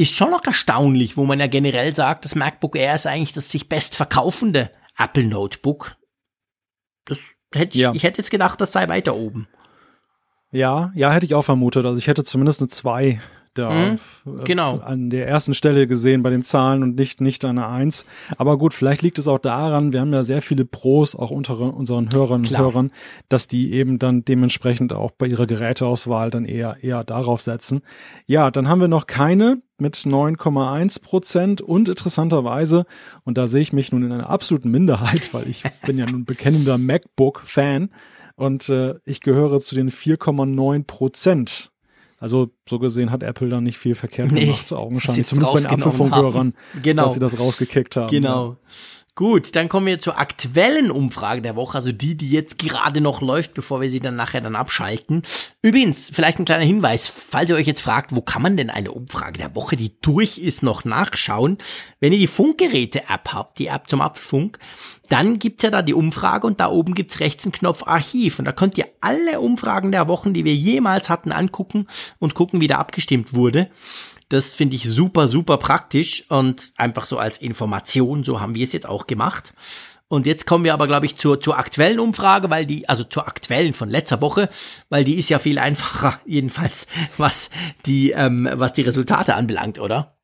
ist 0.00 0.16
schon 0.16 0.30
noch 0.30 0.44
erstaunlich, 0.44 1.16
wo 1.16 1.24
man 1.24 1.38
ja 1.40 1.46
generell 1.46 1.94
sagt, 1.94 2.24
das 2.24 2.34
MacBook 2.34 2.76
Air 2.76 2.94
ist 2.94 3.06
eigentlich 3.06 3.32
das 3.32 3.50
sich 3.50 3.68
best 3.68 3.94
verkaufende 3.96 4.70
Apple 4.98 5.24
Notebook. 5.24 5.96
Das 7.04 7.20
hätte 7.54 7.76
ich, 7.76 7.80
Ja. 7.82 7.92
ich 7.94 8.02
hätte 8.02 8.18
jetzt 8.18 8.30
gedacht, 8.30 8.60
das 8.60 8.72
sei 8.72 8.88
weiter 8.88 9.14
oben. 9.14 9.48
Ja, 10.50 10.90
ja, 10.94 11.12
hätte 11.12 11.26
ich 11.26 11.34
auch 11.34 11.42
vermutet. 11.42 11.84
Also 11.86 11.98
ich 11.98 12.06
hätte 12.06 12.24
zumindest 12.24 12.60
eine 12.60 12.68
2 12.68 13.20
da 13.60 13.70
Mhm, 13.70 13.96
äh, 14.40 14.44
genau. 14.44 14.74
an 14.76 15.10
der 15.10 15.28
ersten 15.28 15.54
Stelle 15.54 15.86
gesehen 15.86 16.22
bei 16.22 16.30
den 16.30 16.42
Zahlen 16.42 16.82
und 16.82 16.96
nicht, 16.96 17.20
nicht 17.20 17.44
eine 17.44 17.68
1. 17.68 18.06
Aber 18.36 18.58
gut, 18.58 18.74
vielleicht 18.74 19.02
liegt 19.02 19.18
es 19.18 19.28
auch 19.28 19.38
daran, 19.38 19.92
wir 19.92 20.00
haben 20.00 20.12
ja 20.12 20.22
sehr 20.22 20.42
viele 20.42 20.64
Pros 20.64 21.14
auch 21.14 21.30
unter 21.30 21.58
unseren 21.60 22.12
Hörern 22.12 22.42
und. 22.42 22.58
Hörern, 22.58 22.90
dass 23.28 23.46
die 23.48 23.72
eben 23.72 23.98
dann 23.98 24.24
dementsprechend 24.24 24.92
auch 24.92 25.10
bei 25.12 25.26
ihrer 25.26 25.46
Geräteauswahl 25.46 26.30
dann 26.30 26.44
eher, 26.44 26.78
eher 26.82 27.04
darauf 27.04 27.40
setzen. 27.40 27.82
Ja, 28.26 28.50
dann 28.50 28.68
haben 28.68 28.80
wir 28.80 28.88
noch 28.88 29.06
keine 29.06 29.62
mit 29.78 29.96
9,1 29.96 31.02
Prozent 31.02 31.60
und 31.62 31.88
interessanterweise, 31.88 32.84
und 33.24 33.38
da 33.38 33.46
sehe 33.46 33.62
ich 33.62 33.72
mich 33.72 33.92
nun 33.92 34.02
in 34.02 34.12
einer 34.12 34.28
absoluten 34.28 34.70
Minderheit, 34.70 35.32
weil 35.32 35.48
ich 35.48 35.62
bin 35.86 35.96
ja 35.96 36.06
nun 36.06 36.24
bekennender 36.24 36.76
MacBook-Fan, 36.76 37.90
und 38.40 38.70
äh, 38.70 38.94
ich 39.04 39.20
gehöre 39.20 39.60
zu 39.60 39.74
den 39.74 39.90
4,9 39.90 40.84
Prozent. 40.84 41.69
Also 42.20 42.50
so 42.68 42.78
gesehen 42.78 43.10
hat 43.10 43.22
Apple 43.22 43.48
da 43.48 43.62
nicht 43.62 43.78
viel 43.78 43.94
verkehrt 43.94 44.30
Nee, 44.30 44.44
gemacht, 44.44 44.64
was 44.70 44.78
augenscheinlich. 44.78 45.26
Zumindest 45.26 45.54
bei 45.54 45.60
den 45.60 45.70
Apfelfunkhörern. 45.70 46.52
Genau. 46.82 47.04
dass 47.04 47.14
sie 47.14 47.20
das 47.20 47.38
rausgekickt 47.38 47.96
haben. 47.96 48.08
Genau. 48.10 48.56
Gut, 49.16 49.56
dann 49.56 49.68
kommen 49.68 49.86
wir 49.86 49.98
zur 49.98 50.18
aktuellen 50.18 50.90
Umfrage 50.90 51.42
der 51.42 51.56
Woche, 51.56 51.76
also 51.76 51.92
die, 51.92 52.16
die 52.16 52.30
jetzt 52.30 52.58
gerade 52.58 53.00
noch 53.00 53.20
läuft, 53.20 53.54
bevor 53.54 53.80
wir 53.80 53.90
sie 53.90 54.00
dann 54.00 54.16
nachher 54.16 54.40
dann 54.40 54.56
abschalten. 54.56 55.22
Übrigens, 55.62 56.10
vielleicht 56.12 56.38
ein 56.38 56.44
kleiner 56.44 56.64
Hinweis, 56.64 57.08
falls 57.08 57.50
ihr 57.50 57.56
euch 57.56 57.66
jetzt 57.66 57.82
fragt, 57.82 58.14
wo 58.14 58.22
kann 58.22 58.40
man 58.40 58.56
denn 58.56 58.70
eine 58.70 58.92
Umfrage 58.92 59.38
der 59.38 59.54
Woche, 59.56 59.76
die 59.76 59.92
durch 60.00 60.38
ist, 60.38 60.62
noch 60.62 60.84
nachschauen? 60.84 61.58
Wenn 61.98 62.12
ihr 62.12 62.18
die 62.18 62.28
Funkgeräte-App 62.28 63.32
habt, 63.32 63.58
die 63.58 63.66
App 63.66 63.88
zum 63.88 64.00
Apfelfunk, 64.00 64.58
dann 65.08 65.40
gibt's 65.40 65.64
ja 65.64 65.70
da 65.70 65.82
die 65.82 65.92
Umfrage 65.92 66.46
und 66.46 66.60
da 66.60 66.70
oben 66.70 66.94
gibt's 66.94 67.18
rechts 67.18 67.44
einen 67.44 67.52
Knopf 67.52 67.82
Archiv 67.86 68.38
und 68.38 68.44
da 68.44 68.52
könnt 68.52 68.78
ihr 68.78 68.86
alle 69.00 69.40
Umfragen 69.40 69.90
der 69.90 70.06
Wochen, 70.06 70.32
die 70.32 70.44
wir 70.44 70.54
jemals 70.54 71.10
hatten, 71.10 71.32
angucken 71.32 71.88
und 72.20 72.34
gucken, 72.34 72.60
wie 72.60 72.68
da 72.68 72.78
abgestimmt 72.78 73.34
wurde. 73.34 73.70
Das 74.30 74.50
finde 74.52 74.76
ich 74.76 74.88
super, 74.88 75.28
super 75.28 75.58
praktisch 75.58 76.24
und 76.30 76.72
einfach 76.76 77.04
so 77.04 77.18
als 77.18 77.36
Information, 77.38 78.24
so 78.24 78.40
haben 78.40 78.54
wir 78.54 78.64
es 78.64 78.72
jetzt 78.72 78.88
auch 78.88 79.06
gemacht. 79.06 79.52
Und 80.08 80.26
jetzt 80.26 80.46
kommen 80.46 80.64
wir 80.64 80.72
aber, 80.72 80.86
glaube 80.86 81.06
ich, 81.06 81.16
zur, 81.16 81.40
zur 81.40 81.58
aktuellen 81.58 82.00
Umfrage, 82.00 82.48
weil 82.50 82.64
die, 82.66 82.88
also 82.88 83.04
zur 83.04 83.28
aktuellen 83.28 83.74
von 83.74 83.90
letzter 83.90 84.20
Woche, 84.20 84.48
weil 84.88 85.04
die 85.04 85.14
ist 85.16 85.28
ja 85.30 85.38
viel 85.38 85.58
einfacher, 85.58 86.20
jedenfalls, 86.26 86.86
was 87.16 87.50
die, 87.86 88.10
ähm, 88.12 88.48
was 88.54 88.72
die 88.72 88.82
Resultate 88.82 89.34
anbelangt, 89.34 89.78
oder? 89.78 90.16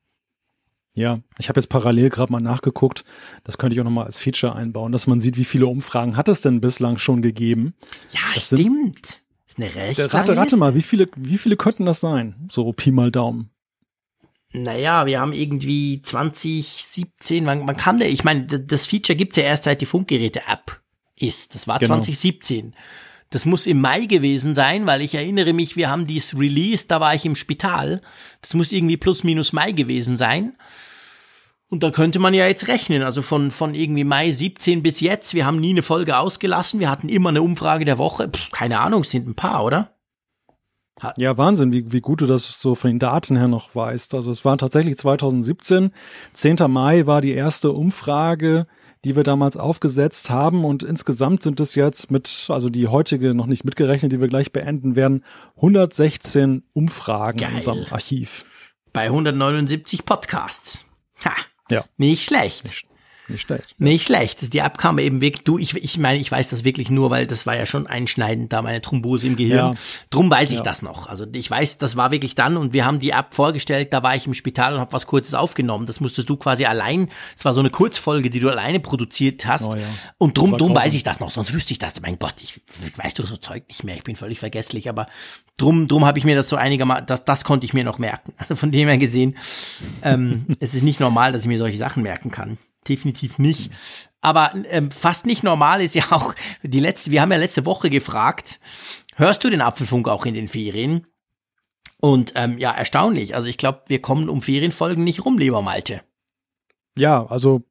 Ja, 0.93 1.19
ich 1.37 1.47
habe 1.47 1.59
jetzt 1.59 1.67
parallel 1.69 2.09
gerade 2.09 2.31
mal 2.31 2.39
nachgeguckt. 2.41 3.03
Das 3.43 3.57
könnte 3.57 3.75
ich 3.75 3.79
auch 3.79 3.85
nochmal 3.85 4.05
als 4.07 4.17
Feature 4.17 4.55
einbauen, 4.55 4.91
dass 4.91 5.05
man 5.05 5.19
sieht, 5.19 5.37
wie 5.37 5.45
viele 5.45 5.67
Umfragen 5.67 6.17
hat 6.17 6.27
es 6.27 6.41
denn 6.41 6.59
bislang 6.59 6.97
schon 6.97 7.21
gegeben. 7.21 7.75
Ja, 8.11 8.19
Das 8.33 8.49
sind- 8.49 8.59
stimmt. 8.61 9.21
ist 9.45 9.57
eine 9.59 9.75
recht 9.75 9.99
Rate, 10.13 10.35
rate 10.35 10.57
mal, 10.57 10.75
wie 10.75 10.81
viele, 10.81 11.07
wie 11.15 11.37
viele 11.37 11.55
könnten 11.55 11.85
das 11.85 11.99
sein? 11.99 12.47
So 12.49 12.71
Pi 12.73 12.91
mal 12.91 13.11
Daumen. 13.11 13.51
Naja, 14.63 15.05
wir 15.05 15.19
haben 15.19 15.33
irgendwie 15.33 16.01
2017, 16.01 17.45
wann, 17.45 17.67
wann 17.67 17.77
kam 17.77 17.99
der? 17.99 18.09
Ich 18.09 18.23
meine, 18.23 18.45
das 18.45 18.85
Feature 18.85 19.15
gibt's 19.15 19.37
ja 19.37 19.43
erst 19.43 19.65
seit 19.65 19.81
die 19.81 19.85
Funkgeräte-App 19.85 20.79
ist. 21.19 21.55
Das 21.55 21.67
war 21.67 21.79
Genau. 21.79 21.95
2017. 21.95 22.73
Das 23.29 23.45
muss 23.45 23.65
im 23.67 23.81
Mai 23.81 24.05
gewesen 24.05 24.55
sein, 24.55 24.85
weil 24.87 25.01
ich 25.01 25.13
erinnere 25.15 25.51
mich, 25.51 25.75
wir 25.75 25.89
haben 25.89 26.07
dies 26.07 26.37
released, 26.37 26.91
da 26.91 27.01
war 27.01 27.13
ich 27.13 27.25
im 27.25 27.35
Spital. 27.35 28.01
Das 28.41 28.53
muss 28.53 28.71
irgendwie 28.71 28.95
plus 28.97 29.23
minus 29.23 29.51
Mai 29.51 29.71
gewesen 29.73 30.15
sein. 30.15 30.55
Und 31.69 31.83
da 31.83 31.91
könnte 31.91 32.19
man 32.19 32.33
ja 32.33 32.47
jetzt 32.47 32.69
rechnen, 32.69 33.03
also 33.03 33.21
von, 33.21 33.51
von 33.51 33.75
irgendwie 33.75 34.05
Mai 34.05 34.31
17 34.31 34.81
bis 34.81 35.01
jetzt, 35.01 35.33
wir 35.33 35.45
haben 35.45 35.59
nie 35.59 35.71
eine 35.71 35.81
Folge 35.81 36.17
ausgelassen, 36.17 36.79
wir 36.79 36.89
hatten 36.89 37.09
immer 37.09 37.27
eine 37.27 37.41
Umfrage 37.41 37.83
der 37.83 37.97
Woche, 37.97 38.29
Pff, 38.29 38.51
keine 38.51 38.79
Ahnung, 38.79 39.01
es 39.01 39.11
sind 39.11 39.27
ein 39.27 39.35
paar, 39.35 39.65
oder? 39.65 39.96
Ja, 41.17 41.37
Wahnsinn, 41.37 41.71
wie, 41.73 41.91
wie 41.91 42.01
gut 42.01 42.21
du 42.21 42.25
das 42.25 42.59
so 42.59 42.73
von 42.73 42.89
den 42.89 42.99
Daten 42.99 43.35
her 43.37 43.47
noch 43.47 43.75
weißt. 43.75 44.15
Also 44.15 44.31
es 44.31 44.43
war 44.45 44.57
tatsächlich 44.57 44.97
2017, 44.97 45.91
10. 46.33 46.55
Mai 46.69 47.05
war 47.05 47.21
die 47.21 47.33
erste 47.33 47.71
Umfrage, 47.71 48.65
die 49.05 49.15
wir 49.15 49.23
damals 49.23 49.57
aufgesetzt 49.57 50.31
haben 50.31 50.65
und 50.65 50.81
insgesamt 50.81 51.43
sind 51.43 51.59
es 51.59 51.75
jetzt 51.75 52.09
mit, 52.09 52.47
also 52.49 52.69
die 52.69 52.87
heutige 52.87 53.35
noch 53.35 53.45
nicht 53.45 53.63
mitgerechnet, 53.63 54.11
die 54.11 54.19
wir 54.19 54.27
gleich 54.27 54.51
beenden 54.51 54.95
werden, 54.95 55.23
116 55.57 56.63
Umfragen 56.73 57.37
Geil. 57.39 57.49
in 57.51 57.55
unserem 57.57 57.85
Archiv. 57.91 58.45
Bei 58.93 59.03
179 59.03 60.03
Podcasts. 60.03 60.85
Ha, 61.23 61.31
Ja, 61.69 61.85
nicht 61.97 62.25
schlecht. 62.25 62.63
nicht 62.65 62.86
schlecht. 63.35 63.75
Nicht 63.77 64.05
schlecht. 64.05 64.53
Die 64.53 64.59
App 64.59 64.77
kam 64.77 64.99
eben 64.99 65.21
wirklich, 65.21 65.43
du, 65.43 65.57
ich, 65.57 65.75
ich 65.75 65.97
meine, 65.97 66.19
ich 66.19 66.31
weiß 66.31 66.49
das 66.49 66.63
wirklich 66.63 66.89
nur, 66.89 67.09
weil 67.09 67.27
das 67.27 67.45
war 67.45 67.55
ja 67.57 67.65
schon 67.65 67.85
einschneidend, 67.87 68.53
da 68.53 68.61
meine 68.61 68.81
Thrombose 68.81 69.27
im 69.27 69.35
Gehirn. 69.35 69.73
Ja. 69.73 69.79
Drum 70.09 70.31
weiß 70.31 70.51
ich 70.51 70.57
Ja. 70.57 70.63
das 70.63 70.81
noch. 70.81 71.07
Also 71.07 71.25
ich 71.33 71.49
weiß, 71.49 71.77
das 71.77 71.95
war 71.95 72.11
wirklich 72.11 72.35
dann 72.35 72.55
und 72.57 72.73
wir 72.73 72.85
haben 72.85 72.99
die 72.99 73.09
App 73.09 73.33
vorgestellt, 73.33 73.91
da 73.91 74.03
war 74.03 74.15
ich 74.15 74.25
im 74.27 74.33
Spital 74.33 74.73
und 74.73 74.79
habe 74.79 74.93
was 74.93 75.05
Kurzes 75.07 75.33
aufgenommen. 75.33 75.85
Das 75.85 75.99
musstest 75.99 76.29
du 76.29 76.37
quasi 76.37 76.65
allein, 76.65 77.09
es 77.35 77.43
war 77.43 77.53
so 77.53 77.59
eine 77.59 77.69
Kurzfolge, 77.69 78.29
die 78.29 78.39
du 78.39 78.49
alleine 78.49 78.79
produziert 78.79 79.45
hast. 79.45 79.65
Oh 79.67 79.75
ja. 79.75 79.85
Und 80.17 80.37
drum, 80.37 80.57
drum 80.57 80.73
weiß 80.73 80.93
ich 80.93 81.03
das 81.03 81.19
noch, 81.19 81.31
sonst 81.31 81.53
wüsste 81.53 81.73
ich 81.73 81.79
das. 81.79 81.99
Mein 82.01 82.17
Gott, 82.19 82.35
ich, 82.41 82.61
ich 82.85 82.97
weiß 82.97 83.15
doch 83.15 83.25
so 83.27 83.37
Zeug 83.37 83.63
nicht 83.67 83.83
mehr, 83.83 83.95
ich 83.95 84.03
bin 84.03 84.15
völlig 84.15 84.39
vergesslich, 84.39 84.87
aber 84.89 85.07
drum, 85.57 85.87
drum 85.87 86.05
habe 86.05 86.19
ich 86.19 86.25
mir 86.25 86.35
das 86.35 86.47
so 86.49 86.55
einigermaßen, 86.55 87.05
das, 87.07 87.25
das 87.25 87.43
konnte 87.43 87.65
ich 87.65 87.73
mir 87.73 87.83
noch 87.83 87.97
merken. 87.99 88.33
Also 88.37 88.55
von 88.55 88.71
dem 88.71 88.87
her 88.87 88.97
gesehen, 88.97 89.35
ähm, 90.03 90.45
es 90.59 90.73
ist 90.73 90.83
nicht 90.83 90.99
normal, 90.99 91.31
dass 91.31 91.41
ich 91.41 91.47
mir 91.47 91.57
solche 91.57 91.77
Sachen 91.77 92.03
merken 92.03 92.31
kann. 92.31 92.57
Definitiv 92.87 93.37
nicht. 93.37 93.71
Aber 94.21 94.53
ähm, 94.69 94.91
fast 94.91 95.25
nicht 95.25 95.43
normal 95.43 95.81
ist 95.81 95.95
ja 95.95 96.11
auch 96.11 96.33
die 96.63 96.79
letzte, 96.79 97.11
wir 97.11 97.21
haben 97.21 97.31
ja 97.31 97.37
letzte 97.37 97.65
Woche 97.65 97.89
gefragt, 97.89 98.59
hörst 99.15 99.43
du 99.43 99.49
den 99.49 99.61
Apfelfunk 99.61 100.07
auch 100.07 100.25
in 100.25 100.33
den 100.33 100.47
Ferien? 100.47 101.07
Und 101.99 102.33
ähm, 102.35 102.57
ja, 102.57 102.71
erstaunlich. 102.71 103.35
Also 103.35 103.47
ich 103.47 103.57
glaube, 103.57 103.81
wir 103.87 104.01
kommen 104.01 104.29
um 104.29 104.41
Ferienfolgen 104.41 105.03
nicht 105.03 105.25
rum, 105.25 105.37
lieber 105.37 105.61
Malte. 105.61 106.01
Ja, 106.97 107.25
also 107.27 107.63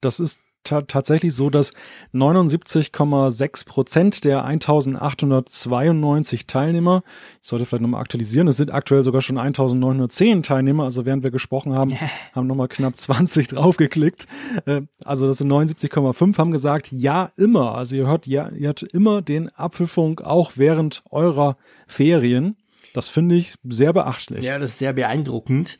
das 0.00 0.20
ist 0.20 0.40
tatsächlich 0.68 1.34
so, 1.34 1.50
dass 1.50 1.72
79,6 2.14 3.66
Prozent 3.66 4.24
der 4.24 4.44
1892 4.44 6.46
Teilnehmer, 6.46 7.02
ich 7.42 7.48
sollte 7.48 7.64
vielleicht 7.64 7.82
nochmal 7.82 8.00
aktualisieren, 8.00 8.48
es 8.48 8.56
sind 8.56 8.72
aktuell 8.72 9.02
sogar 9.02 9.22
schon 9.22 9.38
1910 9.38 10.42
Teilnehmer, 10.42 10.84
also 10.84 11.04
während 11.04 11.22
wir 11.22 11.30
gesprochen 11.30 11.74
haben, 11.74 11.94
haben 12.34 12.46
nochmal 12.46 12.68
knapp 12.68 12.96
20 12.96 13.48
draufgeklickt. 13.48 14.26
Äh, 14.66 14.82
Also 15.04 15.26
das 15.26 15.38
sind 15.38 15.50
79,5, 15.50 16.38
haben 16.38 16.52
gesagt, 16.52 16.88
ja, 16.92 17.30
immer. 17.36 17.74
Also 17.74 17.96
ihr 17.96 18.06
hört, 18.06 18.26
ja, 18.26 18.48
ihr 18.50 18.68
hört 18.68 18.82
immer 18.82 19.22
den 19.22 19.48
Apfelfunk 19.54 20.22
auch 20.22 20.52
während 20.56 21.02
eurer 21.10 21.56
Ferien. 21.86 22.56
Das 22.94 23.08
finde 23.08 23.34
ich 23.34 23.54
sehr 23.68 23.92
beachtlich. 23.92 24.42
Ja, 24.42 24.58
das 24.58 24.72
ist 24.72 24.78
sehr 24.78 24.92
beeindruckend. 24.92 25.78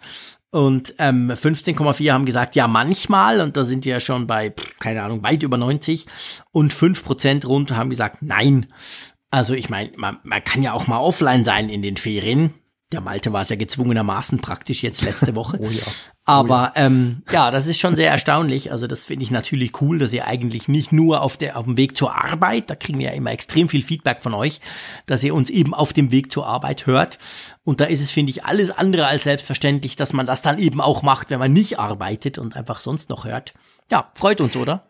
Und 0.51 0.95
ähm, 0.99 1.31
15,4 1.31 2.13
haben 2.13 2.25
gesagt, 2.25 2.57
ja, 2.57 2.69
manchmal, 2.69 3.41
und 3.41 3.57
da 3.57 3.65
sind 3.65 3.85
wir 3.85 3.95
ja 3.95 4.01
schon 4.01 4.27
bei, 4.27 4.55
keine 4.79 5.03
Ahnung, 5.03 5.23
weit 5.23 5.43
über 5.43 5.59
90. 5.59 6.07
Und 6.53 6.73
5% 6.73 7.47
rund 7.47 7.73
haben 7.73 7.91
gesagt, 7.91 8.23
nein. 8.23 8.67
Also 9.31 9.53
ich 9.53 9.69
meine, 9.69 9.91
man, 9.97 10.19
man 10.23 10.43
kann 10.43 10.63
ja 10.63 10.73
auch 10.73 10.87
mal 10.87 11.01
offline 11.01 11.45
sein 11.45 11.69
in 11.69 11.83
den 11.83 11.99
Ferien. 11.99 12.55
Der 12.91 13.03
Malte 13.03 13.35
war 13.35 13.43
es 13.43 13.51
ja 13.51 13.57
gezwungenermaßen 13.57 14.41
praktisch 14.41 14.83
jetzt 14.83 15.05
letzte 15.05 15.35
Woche. 15.35 15.59
Oh 15.69 15.69
ja. 15.69 15.83
Aber 16.25 16.73
ähm, 16.77 17.23
ja, 17.33 17.51
das 17.51 17.67
ist 17.67 17.81
schon 17.81 17.97
sehr 17.97 18.11
erstaunlich. 18.11 18.71
Also 18.71 18.87
das 18.87 19.07
finde 19.07 19.25
ich 19.25 19.31
natürlich 19.31 19.81
cool, 19.81 19.99
dass 19.99 20.13
ihr 20.13 20.27
eigentlich 20.27 20.69
nicht 20.69 20.93
nur 20.93 21.23
auf, 21.23 21.39
der, 21.39 21.57
auf 21.57 21.65
dem 21.65 21.79
Weg 21.79 21.97
zur 21.97 22.15
Arbeit, 22.15 22.69
da 22.69 22.75
kriegen 22.75 22.99
wir 22.99 23.07
ja 23.07 23.13
immer 23.13 23.33
extrem 23.33 23.69
viel 23.69 23.83
Feedback 23.83 24.23
von 24.23 24.35
euch, 24.35 24.61
dass 25.07 25.25
ihr 25.25 25.35
uns 25.35 25.49
eben 25.49 25.73
auf 25.73 25.95
dem 25.95 26.11
Weg 26.13 26.31
zur 26.31 26.47
Arbeit 26.47 26.87
hört. 26.87 27.19
Und 27.65 27.81
da 27.81 27.87
ist 27.87 28.03
es, 28.03 28.11
finde 28.11 28.31
ich, 28.31 28.45
alles 28.45 28.71
andere 28.71 29.07
als 29.07 29.25
selbstverständlich, 29.25 29.97
dass 29.97 30.13
man 30.13 30.27
das 30.27 30.43
dann 30.43 30.59
eben 30.59 30.83
auch 30.83 31.03
macht, 31.03 31.31
wenn 31.31 31.39
man 31.39 31.53
nicht 31.53 31.79
arbeitet 31.79 32.39
und 32.39 32.57
einfach 32.57 32.83
sonst 32.83 33.09
noch 33.09 33.25
hört. 33.25 33.55
Ja, 33.91 34.11
freut 34.15 34.43
uns, 34.43 34.55
oder? 34.55 34.88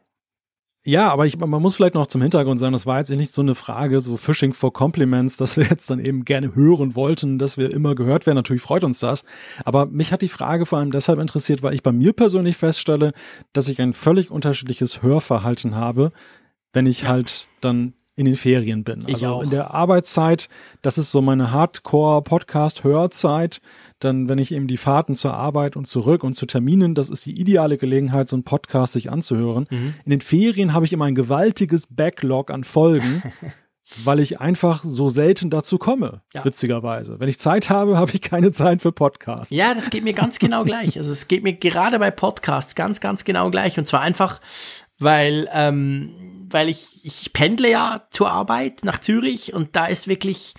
Ja, 0.88 1.12
aber 1.12 1.26
ich, 1.26 1.36
man 1.36 1.60
muss 1.60 1.76
vielleicht 1.76 1.96
noch 1.96 2.06
zum 2.06 2.22
Hintergrund 2.22 2.58
sagen, 2.58 2.72
das 2.72 2.86
war 2.86 2.98
jetzt 2.98 3.10
nicht 3.10 3.30
so 3.30 3.42
eine 3.42 3.54
Frage, 3.54 4.00
so 4.00 4.16
Fishing 4.16 4.54
for 4.54 4.72
Compliments, 4.72 5.36
dass 5.36 5.58
wir 5.58 5.66
jetzt 5.66 5.90
dann 5.90 5.98
eben 5.98 6.24
gerne 6.24 6.54
hören 6.54 6.94
wollten, 6.94 7.38
dass 7.38 7.58
wir 7.58 7.70
immer 7.74 7.94
gehört 7.94 8.24
werden. 8.24 8.36
Natürlich 8.36 8.62
freut 8.62 8.84
uns 8.84 8.98
das. 8.98 9.26
Aber 9.66 9.84
mich 9.84 10.12
hat 10.12 10.22
die 10.22 10.28
Frage 10.28 10.64
vor 10.64 10.78
allem 10.78 10.90
deshalb 10.90 11.18
interessiert, 11.18 11.62
weil 11.62 11.74
ich 11.74 11.82
bei 11.82 11.92
mir 11.92 12.14
persönlich 12.14 12.56
feststelle, 12.56 13.12
dass 13.52 13.68
ich 13.68 13.82
ein 13.82 13.92
völlig 13.92 14.30
unterschiedliches 14.30 15.02
Hörverhalten 15.02 15.74
habe, 15.74 16.08
wenn 16.72 16.86
ich 16.86 17.06
halt 17.06 17.48
dann 17.60 17.92
in 18.18 18.24
den 18.24 18.34
Ferien 18.34 18.82
bin. 18.82 19.04
Ich 19.06 19.14
also 19.14 19.28
auch. 19.28 19.44
in 19.44 19.50
der 19.50 19.72
Arbeitszeit, 19.72 20.48
das 20.82 20.98
ist 20.98 21.12
so 21.12 21.22
meine 21.22 21.52
Hardcore-Podcast-Hörzeit. 21.52 23.60
Dann, 24.00 24.28
wenn 24.28 24.38
ich 24.38 24.50
eben 24.52 24.66
die 24.66 24.76
Fahrten 24.76 25.14
zur 25.14 25.34
Arbeit 25.34 25.76
und 25.76 25.86
zurück 25.86 26.24
und 26.24 26.34
zu 26.34 26.46
Terminen, 26.46 26.96
das 26.96 27.10
ist 27.10 27.24
die 27.26 27.38
ideale 27.38 27.78
Gelegenheit, 27.78 28.28
so 28.28 28.34
einen 28.34 28.42
Podcast 28.42 28.94
sich 28.94 29.12
anzuhören. 29.12 29.68
Mhm. 29.70 29.94
In 30.04 30.10
den 30.10 30.20
Ferien 30.20 30.74
habe 30.74 30.84
ich 30.84 30.92
immer 30.92 31.04
ein 31.04 31.14
gewaltiges 31.14 31.86
Backlog 31.86 32.50
an 32.50 32.64
Folgen. 32.64 33.22
weil 34.04 34.20
ich 34.20 34.38
einfach 34.38 34.84
so 34.86 35.08
selten 35.08 35.48
dazu 35.48 35.78
komme, 35.78 36.20
ja. 36.34 36.44
witzigerweise. 36.44 37.20
Wenn 37.20 37.30
ich 37.30 37.38
Zeit 37.38 37.70
habe, 37.70 37.96
habe 37.96 38.12
ich 38.12 38.20
keine 38.20 38.52
Zeit 38.52 38.82
für 38.82 38.92
Podcasts. 38.92 39.48
Ja, 39.48 39.72
das 39.72 39.88
geht 39.88 40.04
mir 40.04 40.12
ganz 40.12 40.38
genau 40.38 40.64
gleich. 40.64 40.98
Also 40.98 41.10
es 41.10 41.26
geht 41.26 41.42
mir 41.42 41.54
gerade 41.54 41.98
bei 41.98 42.10
Podcasts 42.10 42.74
ganz, 42.74 43.00
ganz 43.00 43.24
genau 43.24 43.50
gleich. 43.50 43.78
Und 43.78 43.88
zwar 43.88 44.02
einfach, 44.02 44.42
weil 44.98 45.48
ähm, 45.54 46.27
weil 46.50 46.68
ich, 46.68 46.88
ich 47.02 47.32
pendle 47.32 47.70
ja 47.70 48.06
zur 48.10 48.30
Arbeit 48.30 48.84
nach 48.84 48.98
Zürich 48.98 49.52
und 49.54 49.76
da 49.76 49.86
ist 49.86 50.08
wirklich, 50.08 50.54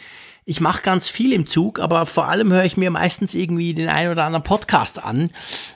ich 0.45 0.61
mache 0.61 0.81
ganz 0.81 1.07
viel 1.07 1.31
im 1.31 1.45
Zug, 1.45 1.79
aber 1.79 2.07
vor 2.07 2.27
allem 2.27 2.51
höre 2.51 2.63
ich 2.63 2.75
mir 2.75 2.89
meistens 2.89 3.35
irgendwie 3.35 3.75
den 3.75 3.87
einen 3.87 4.11
oder 4.11 4.25
anderen 4.25 4.43
Podcast 4.43 5.03
an. 5.03 5.29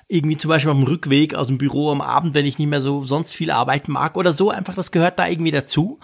Irgendwie 0.07 0.35
zum 0.35 0.49
Beispiel 0.49 0.71
am 0.71 0.81
Rückweg 0.81 1.35
aus 1.35 1.45
dem 1.45 1.59
Büro 1.59 1.91
am 1.91 2.01
Abend, 2.01 2.33
wenn 2.33 2.47
ich 2.47 2.57
nicht 2.57 2.69
mehr 2.69 2.81
so 2.81 3.03
sonst 3.03 3.33
viel 3.33 3.51
arbeiten 3.51 3.91
mag 3.91 4.17
oder 4.17 4.33
so. 4.33 4.49
Einfach, 4.49 4.73
das 4.73 4.91
gehört 4.91 5.19
da 5.19 5.27
irgendwie 5.27 5.51
dazu. 5.51 5.99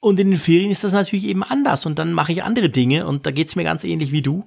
Und 0.00 0.18
in 0.18 0.30
den 0.30 0.38
Ferien 0.38 0.70
ist 0.70 0.84
das 0.84 0.94
natürlich 0.94 1.26
eben 1.26 1.42
anders 1.42 1.84
und 1.84 1.98
dann 1.98 2.14
mache 2.14 2.32
ich 2.32 2.42
andere 2.42 2.70
Dinge 2.70 3.06
und 3.06 3.26
da 3.26 3.30
geht's 3.30 3.56
mir 3.56 3.64
ganz 3.64 3.84
ähnlich 3.84 4.10
wie 4.10 4.22
du. 4.22 4.46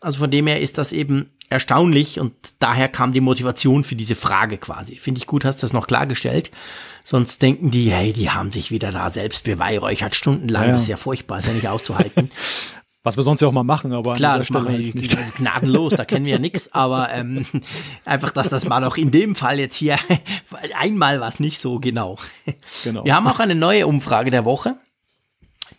Also 0.00 0.20
von 0.20 0.30
dem 0.30 0.46
her 0.46 0.60
ist 0.60 0.78
das 0.78 0.92
eben 0.92 1.30
erstaunlich 1.50 2.20
und 2.20 2.32
daher 2.58 2.88
kam 2.88 3.12
die 3.12 3.20
Motivation 3.20 3.84
für 3.84 3.96
diese 3.96 4.14
Frage 4.14 4.58
quasi. 4.58 4.96
Finde 4.96 5.18
ich 5.18 5.26
gut, 5.26 5.44
hast 5.44 5.62
du 5.62 5.64
das 5.64 5.72
noch 5.72 5.86
klargestellt. 5.86 6.50
Sonst 7.10 7.40
denken 7.40 7.70
die, 7.70 7.90
hey, 7.90 8.12
die 8.12 8.28
haben 8.28 8.52
sich 8.52 8.70
wieder 8.70 8.90
da 8.90 9.08
selbst 9.08 9.44
beweihräuchert 9.44 10.14
stundenlang. 10.14 10.64
Ja, 10.64 10.66
ja. 10.66 10.72
Das 10.74 10.82
ist 10.82 10.88
ja 10.88 10.98
furchtbar, 10.98 11.38
ist 11.38 11.46
ja 11.46 11.54
nicht 11.54 11.66
auszuhalten. 11.66 12.30
Was 13.02 13.16
wir 13.16 13.22
sonst 13.22 13.40
ja 13.40 13.48
auch 13.48 13.52
mal 13.52 13.62
machen, 13.62 13.94
aber 13.94 14.12
klar, 14.12 14.36
das 14.36 14.50
machen 14.50 14.68
wir 14.72 14.78
nicht. 14.78 14.94
gnadenlos, 15.36 15.94
da 15.94 16.04
kennen 16.04 16.26
wir 16.26 16.32
ja 16.32 16.38
nichts, 16.38 16.74
aber 16.74 17.08
ähm, 17.10 17.46
einfach, 18.04 18.30
dass 18.32 18.50
das 18.50 18.66
mal 18.66 18.84
auch 18.84 18.98
in 18.98 19.10
dem 19.10 19.34
Fall 19.36 19.58
jetzt 19.58 19.76
hier 19.76 19.96
einmal 20.76 21.18
was 21.18 21.40
nicht 21.40 21.60
so 21.60 21.80
genau. 21.80 22.18
genau. 22.84 23.06
Wir 23.06 23.14
haben 23.14 23.26
auch 23.26 23.40
eine 23.40 23.54
neue 23.54 23.86
Umfrage 23.86 24.30
der 24.30 24.44
Woche, 24.44 24.74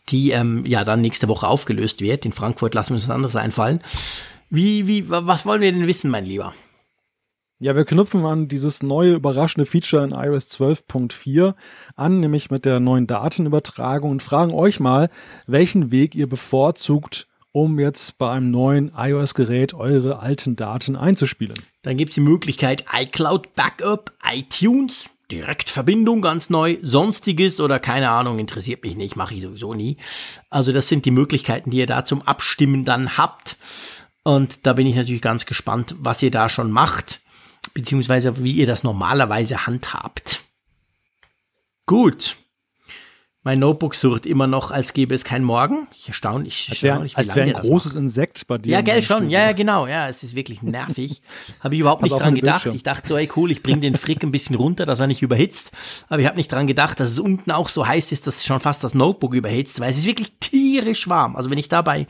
die 0.07 0.31
ähm, 0.31 0.65
ja 0.65 0.84
dann 0.84 1.01
nächste 1.01 1.27
Woche 1.27 1.47
aufgelöst 1.47 2.01
wird. 2.01 2.26
In 2.26 2.31
Frankfurt 2.31 2.73
lassen 2.73 2.89
wir 2.89 2.95
uns 2.95 3.07
was 3.07 3.14
anderes 3.14 3.35
einfallen. 3.35 3.81
Wie, 4.49 4.88
wie, 4.88 5.07
was 5.07 5.45
wollen 5.45 5.61
wir 5.61 5.72
denn 5.72 5.85
wissen, 5.85 6.10
mein 6.10 6.26
Lieber? 6.26 6.56
Ja, 7.61 7.76
wir 7.76 7.84
knüpfen 7.84 8.26
an 8.26 8.48
dieses 8.48 8.84
neue 8.84 9.15
überraschende 9.15 9.65
Feature 9.65 10.06
in 10.06 10.11
iOS 10.11 10.48
12.4 10.52 11.56
an, 11.98 12.22
nämlich 12.22 12.49
mit 12.49 12.64
der 12.64 12.80
neuen 12.80 13.06
Datenübertragung 13.06 14.11
und 14.11 14.23
fragen 14.23 14.53
euch 14.53 14.80
mal, 14.80 15.10
welchen 15.45 15.91
Weg 15.91 16.15
ihr 16.15 16.30
bevorzugt, 16.30 17.27
um 17.52 17.77
jetzt 17.77 18.18
bei 18.18 18.31
einem 18.31 18.49
neuen 18.49 18.94
iOS-Gerät 18.95 19.73
eure 19.73 20.19
alten 20.19 20.56
Daten 20.56 20.95
einzuspielen. 20.95 21.60
Dann 21.81 21.98
gibt 21.98 22.11
es 22.11 22.15
die 22.15 22.22
Möglichkeit 22.22 22.86
iCloud 22.98 23.53
Backup, 23.56 24.14
iTunes, 24.23 25.10
Direktverbindung 25.30 26.22
ganz 26.22 26.49
neu, 26.49 26.77
sonstiges 26.81 27.60
oder 27.60 27.77
keine 27.77 28.10
Ahnung, 28.10 28.40
interessiert 28.40 28.86
mich 28.86 28.95
nicht, 28.95 29.18
mache 29.18 29.36
ich 29.36 29.41
sowieso 29.41 29.73
nie. 29.73 29.98
Also 30.49 30.72
das 30.72 30.88
sind 30.88 31.03
die 31.03 31.11
Möglichkeiten, 31.11 31.72
die 31.72 31.80
ihr 31.80 31.88
da 31.88 32.06
zum 32.06 32.22
Abstimmen 32.22 32.86
dann 32.86 33.18
habt. 33.18 33.57
Und 34.23 34.65
da 34.65 34.72
bin 34.72 34.88
ich 34.88 34.95
natürlich 34.95 35.22
ganz 35.22 35.45
gespannt, 35.45 35.94
was 35.99 36.23
ihr 36.23 36.31
da 36.31 36.48
schon 36.48 36.72
macht 36.72 37.19
beziehungsweise 37.73 38.43
wie 38.43 38.53
ihr 38.53 38.67
das 38.67 38.83
normalerweise 38.83 39.65
handhabt. 39.65 40.41
Gut. 41.85 42.37
Mein 43.41 43.59
Notebook 43.59 43.95
surrt 43.95 44.25
immer 44.25 44.47
noch, 44.47 44.69
als 44.69 44.91
gäbe 44.91 45.15
es 45.15 45.23
kein 45.23 45.45
Morgen. 45.45 45.87
Ich 45.97 46.09
erstaune, 46.09 46.45
ich 46.45 46.69
als 46.69 46.83
wäre 46.83 47.47
wär 47.47 47.55
ein 47.55 47.61
großes 47.61 47.93
macht. 47.93 48.03
Insekt 48.03 48.45
bei 48.47 48.57
dir. 48.57 48.73
Ja, 48.73 48.81
gell, 48.81 49.01
schon. 49.01 49.29
Ja, 49.29 49.39
ja, 49.45 49.53
genau. 49.53 49.87
Ja, 49.87 50.09
es 50.09 50.23
ist 50.23 50.35
wirklich 50.35 50.61
nervig. 50.61 51.21
Habe 51.61 51.73
ich 51.73 51.79
überhaupt 51.81 52.03
nicht 52.03 52.11
dran 52.11 52.35
gedacht. 52.35 52.63
Bildschirm. 52.63 52.75
Ich 52.75 52.83
dachte 52.83 53.07
so, 53.07 53.17
ey, 53.17 53.29
cool, 53.37 53.49
ich 53.49 53.63
bringe 53.63 53.79
den 53.79 53.95
Frick 53.95 54.23
ein 54.23 54.31
bisschen 54.31 54.57
runter, 54.57 54.85
dass 54.85 54.99
er 54.99 55.07
nicht 55.07 55.21
überhitzt. 55.21 55.71
Aber 56.09 56.19
ich 56.19 56.27
habe 56.27 56.35
nicht 56.35 56.51
dran 56.51 56.67
gedacht, 56.67 56.99
dass 56.99 57.11
es 57.11 57.19
unten 57.19 57.49
auch 57.51 57.69
so 57.69 57.87
heiß 57.87 58.11
ist, 58.11 58.27
dass 58.27 58.45
schon 58.45 58.59
fast 58.59 58.83
das 58.83 58.93
Notebook 58.93 59.33
überhitzt, 59.33 59.79
weil 59.79 59.89
es 59.89 59.99
ist 59.99 60.05
wirklich 60.05 60.33
tierisch 60.41 61.07
warm. 61.07 61.37
Also 61.37 61.49
wenn 61.49 61.57
ich 61.57 61.69
dabei, 61.69 62.07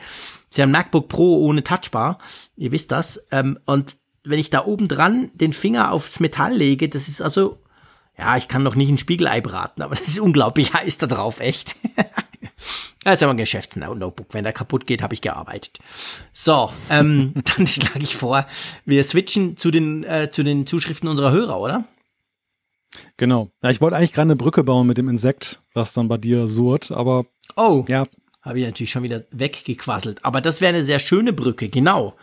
Sie 0.49 0.63
haben 0.63 0.71
MacBook 0.71 1.09
Pro 1.09 1.37
ohne 1.37 1.63
Touchbar, 1.63 2.17
ihr 2.57 2.71
wisst 2.71 2.91
das, 2.91 3.23
ähm, 3.31 3.59
und 3.65 3.97
wenn 4.29 4.39
ich 4.39 4.49
da 4.49 4.65
oben 4.65 4.87
dran 4.87 5.31
den 5.33 5.53
Finger 5.53 5.91
aufs 5.91 6.19
Metall 6.19 6.53
lege, 6.53 6.89
das 6.89 7.07
ist 7.07 7.21
also, 7.21 7.59
ja, 8.17 8.37
ich 8.37 8.47
kann 8.47 8.63
noch 8.63 8.75
nicht 8.75 8.89
ein 8.89 8.97
Spiegelei 8.97 9.41
braten, 9.41 9.81
aber 9.81 9.95
das 9.95 10.07
ist 10.07 10.19
unglaublich 10.19 10.73
heiß 10.73 10.97
da 10.97 11.07
drauf, 11.07 11.39
echt. 11.39 11.75
Das 13.05 13.15
ist 13.15 13.23
aber 13.23 13.33
ein 13.33 13.37
Geschäftsnotebook. 13.37 14.33
Wenn 14.33 14.43
der 14.43 14.51
kaputt 14.51 14.85
geht, 14.85 15.01
habe 15.01 15.13
ich 15.13 15.21
gearbeitet. 15.21 15.79
So, 16.33 16.69
ähm, 16.89 17.33
dann 17.55 17.65
schlage 17.65 18.03
ich 18.03 18.17
vor, 18.17 18.45
wir 18.85 19.03
switchen 19.05 19.55
zu 19.55 19.71
den, 19.71 20.03
äh, 20.03 20.29
zu 20.29 20.43
den 20.43 20.67
Zuschriften 20.67 21.07
unserer 21.07 21.31
Hörer, 21.31 21.59
oder? 21.59 21.85
Genau. 23.15 23.51
Ja, 23.63 23.69
ich 23.69 23.79
wollte 23.79 23.95
eigentlich 23.95 24.11
gerade 24.11 24.27
eine 24.27 24.35
Brücke 24.35 24.63
bauen 24.65 24.85
mit 24.85 24.97
dem 24.97 25.07
Insekt, 25.07 25.61
was 25.73 25.93
dann 25.93 26.09
bei 26.09 26.17
dir 26.17 26.47
surrt, 26.49 26.91
aber. 26.91 27.25
Oh. 27.55 27.85
Ja. 27.87 28.05
Habe 28.41 28.59
ich 28.59 28.65
natürlich 28.65 28.91
schon 28.91 29.03
wieder 29.03 29.23
weggequasselt. 29.31 30.25
Aber 30.25 30.41
das 30.41 30.59
wäre 30.59 30.73
eine 30.73 30.83
sehr 30.83 30.99
schöne 30.99 31.33
Brücke, 31.33 31.69
genau. 31.69 32.15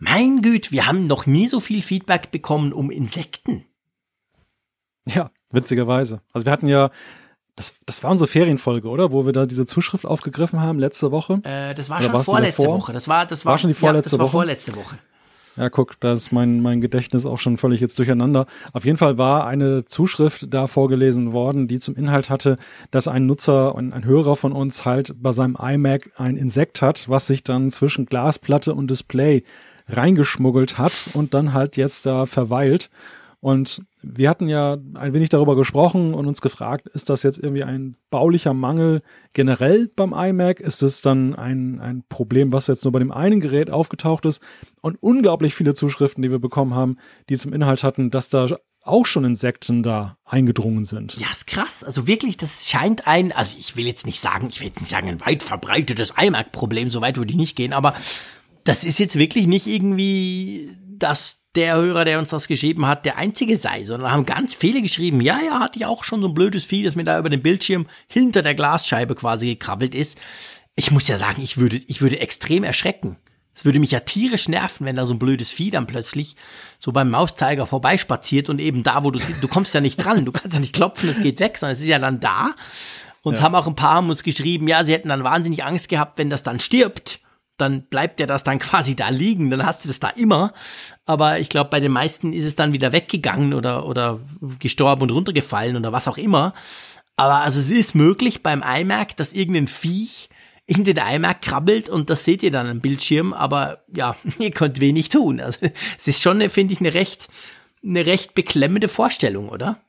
Mein 0.00 0.40
Güt, 0.40 0.72
wir 0.72 0.86
haben 0.86 1.06
noch 1.06 1.26
nie 1.26 1.46
so 1.46 1.60
viel 1.60 1.82
Feedback 1.82 2.30
bekommen 2.30 2.72
um 2.72 2.90
Insekten. 2.90 3.64
Ja, 5.06 5.30
witzigerweise. 5.50 6.22
Also 6.32 6.46
wir 6.46 6.52
hatten 6.52 6.68
ja, 6.68 6.90
das, 7.54 7.74
das 7.84 8.02
war 8.02 8.10
unsere 8.10 8.26
Ferienfolge, 8.26 8.88
oder? 8.88 9.12
Wo 9.12 9.26
wir 9.26 9.32
da 9.32 9.44
diese 9.44 9.66
Zuschrift 9.66 10.06
aufgegriffen 10.06 10.60
haben 10.60 10.78
letzte 10.78 11.10
Woche. 11.10 11.40
Äh, 11.44 11.74
das 11.74 11.90
war 11.90 11.98
oder 11.98 12.06
schon 12.06 12.24
vorletzte 12.24 12.66
Woche. 12.66 12.92
Das 12.94 13.08
war, 13.08 13.26
das 13.26 13.44
war, 13.44 13.52
war 13.52 13.58
schon 13.58 13.68
die 13.68 13.74
vorletzte 13.74 14.16
ja, 14.16 14.18
das 14.18 14.32
Woche. 14.32 14.32
War 14.32 14.40
vorletzte 14.40 14.76
Woche. 14.76 14.98
Ja, 15.56 15.68
guck, 15.68 16.00
da 16.00 16.14
ist 16.14 16.32
mein, 16.32 16.62
mein 16.62 16.80
Gedächtnis 16.80 17.26
auch 17.26 17.38
schon 17.38 17.58
völlig 17.58 17.80
jetzt 17.82 17.98
durcheinander. 17.98 18.46
Auf 18.72 18.86
jeden 18.86 18.96
Fall 18.96 19.18
war 19.18 19.46
eine 19.46 19.84
Zuschrift 19.84 20.46
da 20.54 20.66
vorgelesen 20.66 21.32
worden, 21.32 21.68
die 21.68 21.80
zum 21.80 21.96
Inhalt 21.96 22.30
hatte, 22.30 22.56
dass 22.90 23.08
ein 23.08 23.26
Nutzer, 23.26 23.74
ein, 23.76 23.92
ein 23.92 24.04
Hörer 24.04 24.36
von 24.36 24.52
uns 24.52 24.86
halt 24.86 25.14
bei 25.20 25.32
seinem 25.32 25.58
iMac 25.60 26.12
ein 26.16 26.36
Insekt 26.36 26.80
hat, 26.80 27.08
was 27.10 27.26
sich 27.26 27.44
dann 27.44 27.70
zwischen 27.70 28.06
Glasplatte 28.06 28.74
und 28.74 28.90
Display 28.90 29.42
reingeschmuggelt 29.96 30.78
hat 30.78 31.10
und 31.14 31.34
dann 31.34 31.52
halt 31.52 31.76
jetzt 31.76 32.06
da 32.06 32.26
verweilt. 32.26 32.90
Und 33.40 33.82
wir 34.02 34.28
hatten 34.28 34.48
ja 34.48 34.76
ein 34.94 35.14
wenig 35.14 35.30
darüber 35.30 35.56
gesprochen 35.56 36.12
und 36.12 36.26
uns 36.26 36.42
gefragt, 36.42 36.86
ist 36.88 37.08
das 37.08 37.22
jetzt 37.22 37.38
irgendwie 37.38 37.64
ein 37.64 37.96
baulicher 38.10 38.52
Mangel 38.52 39.00
generell 39.32 39.90
beim 39.96 40.12
iMac? 40.12 40.60
Ist 40.60 40.82
es 40.82 41.00
dann 41.00 41.34
ein, 41.34 41.80
ein 41.80 42.04
Problem, 42.10 42.52
was 42.52 42.66
jetzt 42.66 42.84
nur 42.84 42.92
bei 42.92 42.98
dem 42.98 43.12
einen 43.12 43.40
Gerät 43.40 43.70
aufgetaucht 43.70 44.26
ist? 44.26 44.42
Und 44.82 45.02
unglaublich 45.02 45.54
viele 45.54 45.72
Zuschriften, 45.72 46.22
die 46.22 46.30
wir 46.30 46.38
bekommen 46.38 46.74
haben, 46.74 46.98
die 47.30 47.38
zum 47.38 47.54
Inhalt 47.54 47.82
hatten, 47.82 48.10
dass 48.10 48.28
da 48.28 48.46
auch 48.82 49.06
schon 49.06 49.24
Insekten 49.24 49.82
da 49.82 50.18
eingedrungen 50.24 50.84
sind. 50.84 51.18
Ja, 51.18 51.28
ist 51.32 51.46
krass. 51.46 51.82
Also 51.82 52.06
wirklich, 52.06 52.36
das 52.36 52.68
scheint 52.68 53.06
ein, 53.06 53.32
also 53.32 53.56
ich 53.58 53.76
will 53.76 53.86
jetzt 53.86 54.04
nicht 54.04 54.20
sagen, 54.20 54.48
ich 54.50 54.60
will 54.60 54.68
jetzt 54.68 54.80
nicht 54.80 54.90
sagen, 54.90 55.08
ein 55.08 55.20
weit 55.20 55.42
verbreitetes 55.42 56.14
iMac-Problem, 56.18 56.90
so 56.90 57.00
weit 57.00 57.16
würde 57.16 57.30
ich 57.30 57.38
nicht 57.38 57.56
gehen, 57.56 57.72
aber 57.72 57.94
das 58.64 58.84
ist 58.84 58.98
jetzt 58.98 59.16
wirklich 59.16 59.46
nicht 59.46 59.66
irgendwie, 59.66 60.70
dass 60.98 61.40
der 61.54 61.76
Hörer, 61.76 62.04
der 62.04 62.18
uns 62.18 62.30
das 62.30 62.46
geschrieben 62.46 62.86
hat, 62.86 63.04
der 63.04 63.16
einzige 63.16 63.56
sei, 63.56 63.84
sondern 63.84 64.12
haben 64.12 64.26
ganz 64.26 64.54
viele 64.54 64.82
geschrieben, 64.82 65.20
ja, 65.20 65.40
ja, 65.44 65.60
hatte 65.60 65.78
ich 65.78 65.86
auch 65.86 66.04
schon 66.04 66.20
so 66.20 66.28
ein 66.28 66.34
blödes 66.34 66.64
Vieh, 66.64 66.84
das 66.84 66.94
mir 66.94 67.04
da 67.04 67.18
über 67.18 67.30
den 67.30 67.42
Bildschirm 67.42 67.86
hinter 68.06 68.42
der 68.42 68.54
Glasscheibe 68.54 69.14
quasi 69.16 69.46
gekrabbelt 69.46 69.94
ist. 69.94 70.18
Ich 70.76 70.90
muss 70.90 71.08
ja 71.08 71.18
sagen, 71.18 71.42
ich 71.42 71.58
würde, 71.58 71.80
ich 71.88 72.00
würde 72.00 72.20
extrem 72.20 72.62
erschrecken. 72.62 73.16
Es 73.52 73.64
würde 73.64 73.80
mich 73.80 73.90
ja 73.90 74.00
tierisch 74.00 74.48
nerven, 74.48 74.86
wenn 74.86 74.94
da 74.94 75.06
so 75.06 75.14
ein 75.14 75.18
blödes 75.18 75.50
Vieh 75.50 75.70
dann 75.70 75.88
plötzlich 75.88 76.36
so 76.78 76.92
beim 76.92 77.10
Mauszeiger 77.10 77.66
vorbeispaziert 77.66 78.48
und 78.48 78.60
eben 78.60 78.84
da, 78.84 79.02
wo 79.02 79.10
du 79.10 79.18
siehst, 79.18 79.42
du 79.42 79.48
kommst 79.48 79.74
ja 79.74 79.80
nicht 79.80 79.96
dran, 79.96 80.24
du 80.24 80.32
kannst 80.32 80.54
ja 80.54 80.60
nicht 80.60 80.74
klopfen, 80.74 81.08
es 81.08 81.20
geht 81.20 81.40
weg, 81.40 81.58
sondern 81.58 81.72
es 81.72 81.80
ist 81.80 81.88
ja 81.88 81.98
dann 81.98 82.20
da. 82.20 82.54
Und 83.22 83.38
ja. 83.38 83.42
haben 83.42 83.56
auch 83.56 83.66
ein 83.66 83.74
paar 83.74 83.98
uns 83.98 84.22
geschrieben, 84.22 84.68
ja, 84.68 84.84
sie 84.84 84.92
hätten 84.92 85.08
dann 85.08 85.24
wahnsinnig 85.24 85.64
Angst 85.64 85.88
gehabt, 85.88 86.16
wenn 86.16 86.30
das 86.30 86.44
dann 86.44 86.60
stirbt 86.60 87.20
dann 87.60 87.82
bleibt 87.82 88.20
ja 88.20 88.26
das 88.26 88.44
dann 88.44 88.58
quasi 88.60 88.96
da 88.96 89.08
liegen, 89.08 89.50
dann 89.50 89.64
hast 89.64 89.84
du 89.84 89.88
das 89.88 90.00
da 90.00 90.08
immer. 90.08 90.52
Aber 91.06 91.38
ich 91.38 91.48
glaube, 91.48 91.70
bei 91.70 91.80
den 91.80 91.92
meisten 91.92 92.32
ist 92.32 92.44
es 92.44 92.56
dann 92.56 92.72
wieder 92.72 92.92
weggegangen 92.92 93.54
oder, 93.54 93.86
oder 93.86 94.20
gestorben 94.58 95.02
und 95.02 95.10
runtergefallen 95.10 95.76
oder 95.76 95.92
was 95.92 96.08
auch 96.08 96.18
immer. 96.18 96.54
Aber 97.16 97.36
also 97.42 97.58
es 97.58 97.70
ist 97.70 97.94
möglich 97.94 98.42
beim 98.42 98.62
iMac, 98.62 99.16
dass 99.16 99.32
irgendein 99.32 99.68
Viech 99.68 100.30
in 100.66 100.84
den 100.84 100.96
iMac 100.96 101.42
krabbelt 101.42 101.88
und 101.88 102.10
das 102.10 102.24
seht 102.24 102.42
ihr 102.42 102.50
dann 102.50 102.68
am 102.68 102.80
Bildschirm, 102.80 103.32
aber 103.32 103.84
ja, 103.94 104.16
ihr 104.38 104.52
könnt 104.52 104.80
wenig 104.80 105.08
tun. 105.08 105.40
Also 105.40 105.58
es 105.98 106.08
ist 106.08 106.22
schon, 106.22 106.40
finde 106.48 106.72
ich, 106.72 106.80
eine 106.80 106.94
recht, 106.94 107.28
eine 107.84 108.06
recht 108.06 108.34
beklemmende 108.34 108.88
Vorstellung, 108.88 109.48
oder? 109.48 109.80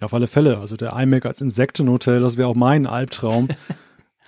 Auf 0.00 0.12
alle 0.12 0.26
Fälle. 0.26 0.58
Also 0.58 0.76
der 0.76 0.92
iMac 0.94 1.26
als 1.26 1.40
Insektenhotel, 1.40 2.20
das 2.20 2.36
wäre 2.36 2.48
auch 2.48 2.54
mein 2.54 2.86
Albtraum. 2.86 3.48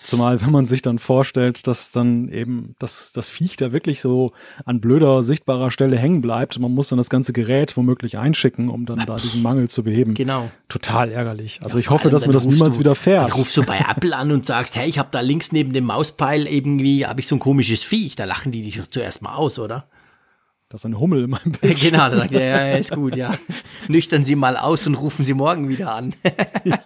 Zumal, 0.03 0.41
wenn 0.43 0.53
man 0.53 0.67
sich 0.67 0.83
dann 0.83 0.99
vorstellt, 0.99 1.67
dass 1.67 1.91
dann 1.91 2.29
eben 2.29 2.75
das, 2.79 3.13
das 3.13 3.29
Viech 3.29 3.57
da 3.57 3.73
wirklich 3.73 4.01
so 4.01 4.33
an 4.65 4.81
blöder, 4.81 5.23
sichtbarer 5.23 5.71
Stelle 5.71 5.97
hängen 5.97 6.21
bleibt. 6.21 6.59
Man 6.59 6.73
muss 6.73 6.89
dann 6.89 6.99
das 6.99 7.11
ganze 7.11 7.33
Gerät 7.33 7.77
womöglich 7.77 8.19
einschicken, 8.19 8.69
um 8.69 8.87
dann 8.87 9.05
da 9.05 9.17
diesen 9.17 9.43
Mangel 9.43 9.69
zu 9.69 9.83
beheben. 9.83 10.15
Genau. 10.15 10.51
Total 10.69 11.11
ärgerlich. 11.11 11.61
Also 11.63 11.79
ja, 11.79 11.81
ich 11.81 11.91
hoffe, 11.91 12.11
dass 12.11 12.27
mir 12.27 12.33
das 12.33 12.47
niemals 12.47 12.77
du, 12.77 12.81
wieder 12.81 12.95
fährt. 12.95 13.31
Dann 13.31 13.33
rufst 13.33 13.57
du 13.57 13.65
bei 13.65 13.79
Apple 13.79 14.15
an 14.15 14.31
und 14.31 14.47
sagst, 14.47 14.77
hey, 14.77 14.89
ich 14.89 14.99
habe 14.99 15.09
da 15.11 15.21
links 15.21 15.51
neben 15.51 15.73
dem 15.73 15.85
Mauspfeil 15.85 16.47
irgendwie, 16.47 17.07
habe 17.07 17.21
ich 17.21 17.27
so 17.27 17.37
ein 17.37 17.41
komisches 17.41 17.83
Viech. 17.83 18.17
Da 18.17 18.25
lachen 18.25 18.53
die 18.53 18.63
dich 18.63 18.81
zuerst 18.91 19.23
mal 19.23 19.35
aus, 19.35 19.59
oder? 19.59 19.89
Das 20.69 20.81
ist 20.81 20.87
ein 20.87 20.99
Hummel 20.99 21.25
in 21.25 21.31
meinem 21.31 21.53
Bild. 21.61 21.81
Genau, 21.81 22.11
da 22.11 22.17
sagt 22.17 22.33
er, 22.33 22.45
ja, 22.45 22.67
ja, 22.67 22.77
ist 22.77 22.93
gut, 22.93 23.17
ja. 23.17 23.35
Nüchtern 23.89 24.25
Sie 24.25 24.35
mal 24.35 24.57
aus 24.57 24.87
und 24.87 24.97
rufen 24.97 25.25
Sie 25.25 25.35
morgen 25.35 25.69
wieder 25.69 25.95
an. 25.95 26.15
ja. 26.65 26.79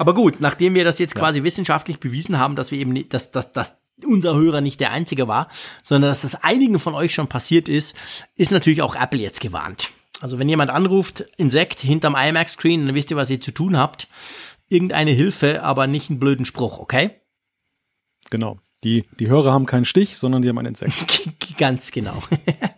Aber 0.00 0.14
gut, 0.14 0.40
nachdem 0.40 0.74
wir 0.74 0.84
das 0.84 0.98
jetzt 0.98 1.14
ja. 1.14 1.20
quasi 1.20 1.42
wissenschaftlich 1.42 2.00
bewiesen 2.00 2.38
haben, 2.38 2.56
dass 2.56 2.70
wir 2.70 2.78
eben 2.78 2.90
nicht, 2.90 3.12
dass, 3.12 3.32
dass, 3.32 3.52
dass 3.52 3.82
unser 4.02 4.34
Hörer 4.34 4.62
nicht 4.62 4.80
der 4.80 4.92
einzige 4.92 5.28
war, 5.28 5.50
sondern 5.82 6.10
dass 6.10 6.22
das 6.22 6.42
einigen 6.42 6.78
von 6.78 6.94
euch 6.94 7.12
schon 7.12 7.28
passiert 7.28 7.68
ist, 7.68 7.94
ist 8.34 8.50
natürlich 8.50 8.80
auch 8.80 8.96
Apple 8.96 9.20
jetzt 9.20 9.42
gewarnt. 9.42 9.90
Also 10.22 10.38
wenn 10.38 10.48
jemand 10.48 10.70
anruft, 10.70 11.26
Insekt 11.36 11.80
hinterm 11.80 12.16
iMac-Screen, 12.16 12.86
dann 12.86 12.94
wisst 12.94 13.10
ihr, 13.10 13.18
was 13.18 13.28
ihr 13.28 13.42
zu 13.42 13.50
tun 13.52 13.76
habt. 13.76 14.08
Irgendeine 14.70 15.10
Hilfe, 15.10 15.62
aber 15.62 15.86
nicht 15.86 16.08
einen 16.08 16.18
blöden 16.18 16.46
Spruch, 16.46 16.78
okay? 16.78 17.10
Genau. 18.30 18.58
Die, 18.82 19.04
die 19.18 19.28
Hörer 19.28 19.52
haben 19.52 19.66
keinen 19.66 19.84
Stich, 19.84 20.16
sondern 20.16 20.40
die 20.40 20.48
haben 20.48 20.56
ein 20.56 20.64
Insekt. 20.64 21.28
Ganz 21.58 21.90
genau. 21.90 22.22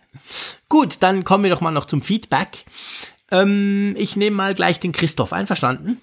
Gut, 0.67 0.97
dann 0.99 1.23
kommen 1.23 1.45
wir 1.45 1.51
doch 1.51 1.61
mal 1.61 1.71
noch 1.71 1.85
zum 1.85 2.01
Feedback. 2.01 2.65
Ähm, 3.31 3.95
ich 3.97 4.17
nehme 4.17 4.35
mal 4.35 4.55
gleich 4.55 4.81
den 4.81 4.91
Christoph. 4.91 5.31
Einverstanden? 5.31 6.01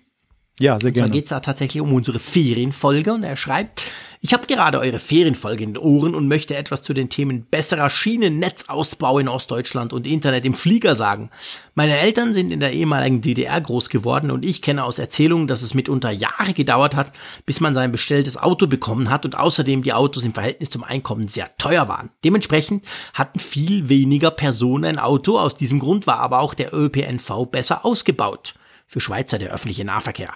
Ja, 0.60 0.78
sehr 0.78 0.92
gerne. 0.92 1.06
Und 1.06 1.08
zwar 1.08 1.14
geht 1.14 1.24
es 1.24 1.30
da 1.30 1.40
tatsächlich 1.40 1.80
um 1.80 1.94
unsere 1.94 2.18
Ferienfolge 2.18 3.14
und 3.14 3.22
er 3.22 3.36
schreibt, 3.36 3.82
ich 4.20 4.34
habe 4.34 4.46
gerade 4.46 4.78
eure 4.78 4.98
Ferienfolge 4.98 5.64
in 5.64 5.72
den 5.72 5.82
Ohren 5.82 6.14
und 6.14 6.28
möchte 6.28 6.54
etwas 6.54 6.82
zu 6.82 6.92
den 6.92 7.08
Themen 7.08 7.46
besserer 7.46 7.88
Schienennetzausbau 7.88 9.18
in 9.18 9.28
Ostdeutschland 9.28 9.94
und 9.94 10.06
Internet 10.06 10.44
im 10.44 10.52
Flieger 10.52 10.94
sagen. 10.94 11.30
Meine 11.74 11.98
Eltern 11.98 12.34
sind 12.34 12.52
in 12.52 12.60
der 12.60 12.74
ehemaligen 12.74 13.22
DDR 13.22 13.58
groß 13.58 13.88
geworden 13.88 14.30
und 14.30 14.44
ich 14.44 14.60
kenne 14.60 14.84
aus 14.84 14.98
Erzählungen, 14.98 15.46
dass 15.46 15.62
es 15.62 15.72
mitunter 15.72 16.10
Jahre 16.10 16.52
gedauert 16.52 16.94
hat, 16.94 17.12
bis 17.46 17.60
man 17.60 17.74
sein 17.74 17.90
bestelltes 17.90 18.36
Auto 18.36 18.66
bekommen 18.66 19.08
hat 19.08 19.24
und 19.24 19.38
außerdem 19.38 19.82
die 19.82 19.94
Autos 19.94 20.24
im 20.24 20.34
Verhältnis 20.34 20.68
zum 20.68 20.84
Einkommen 20.84 21.28
sehr 21.28 21.56
teuer 21.56 21.88
waren. 21.88 22.10
Dementsprechend 22.22 22.84
hatten 23.14 23.40
viel 23.40 23.88
weniger 23.88 24.30
Personen 24.30 24.84
ein 24.84 24.98
Auto, 24.98 25.38
aus 25.38 25.56
diesem 25.56 25.78
Grund 25.78 26.06
war 26.06 26.18
aber 26.18 26.40
auch 26.40 26.52
der 26.52 26.74
ÖPNV 26.74 27.46
besser 27.50 27.86
ausgebaut 27.86 28.52
für 28.90 29.00
Schweizer 29.00 29.38
der 29.38 29.52
öffentliche 29.52 29.84
Nahverkehr. 29.84 30.34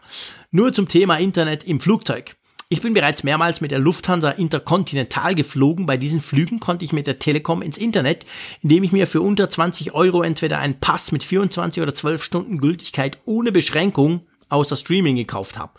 Nur 0.53 0.73
zum 0.73 0.87
Thema 0.87 1.17
Internet 1.17 1.65
im 1.65 1.81
Flugzeug. 1.81 2.37
Ich 2.69 2.81
bin 2.81 2.95
bereits 2.95 3.25
mehrmals 3.25 3.61
mit 3.61 3.73
der 3.73 3.81
Lufthansa 3.81 4.31
Intercontinental 4.31 5.35
geflogen. 5.35 5.87
Bei 5.87 5.97
diesen 5.97 6.21
Flügen 6.21 6.61
konnte 6.61 6.85
ich 6.85 6.93
mit 6.93 7.09
der 7.09 7.19
Telekom 7.19 7.63
ins 7.63 7.77
Internet, 7.77 8.27
indem 8.63 8.85
ich 8.85 8.93
mir 8.93 9.09
für 9.09 9.23
unter 9.23 9.51
20 9.51 9.93
Euro 9.93 10.23
entweder 10.23 10.61
einen 10.61 10.79
Pass 10.79 11.11
mit 11.11 11.25
24 11.25 11.83
oder 11.83 11.95
12 11.95 12.23
Stunden 12.23 12.59
Gültigkeit 12.59 13.19
ohne 13.25 13.51
Beschränkung 13.51 14.21
außer 14.51 14.77
Streaming 14.77 15.17
gekauft 15.17 15.59
habe. 15.59 15.73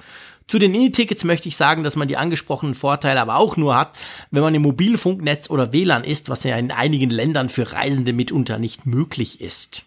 Zu 0.49 0.59
den 0.59 0.75
E-Tickets 0.75 1.23
möchte 1.23 1.47
ich 1.47 1.55
sagen, 1.55 1.83
dass 1.83 1.95
man 1.95 2.09
die 2.09 2.17
angesprochenen 2.17 2.75
Vorteile 2.75 3.21
aber 3.21 3.37
auch 3.37 3.55
nur 3.55 3.77
hat, 3.77 3.97
wenn 4.31 4.43
man 4.43 4.53
im 4.53 4.63
Mobilfunknetz 4.63 5.49
oder 5.49 5.71
WLAN 5.71 6.03
ist, 6.03 6.27
was 6.27 6.43
ja 6.43 6.57
in 6.57 6.71
einigen 6.71 7.09
Ländern 7.09 7.47
für 7.47 7.71
Reisende 7.71 8.11
mitunter 8.11 8.59
nicht 8.59 8.85
möglich 8.85 9.39
ist. 9.39 9.85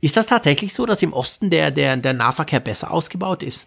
Ist 0.00 0.16
das 0.16 0.26
tatsächlich 0.26 0.74
so, 0.74 0.86
dass 0.86 1.02
im 1.02 1.12
Osten 1.12 1.50
der, 1.50 1.70
der, 1.70 1.96
der 1.96 2.12
Nahverkehr 2.12 2.60
besser 2.60 2.90
ausgebaut 2.90 3.42
ist? 3.42 3.66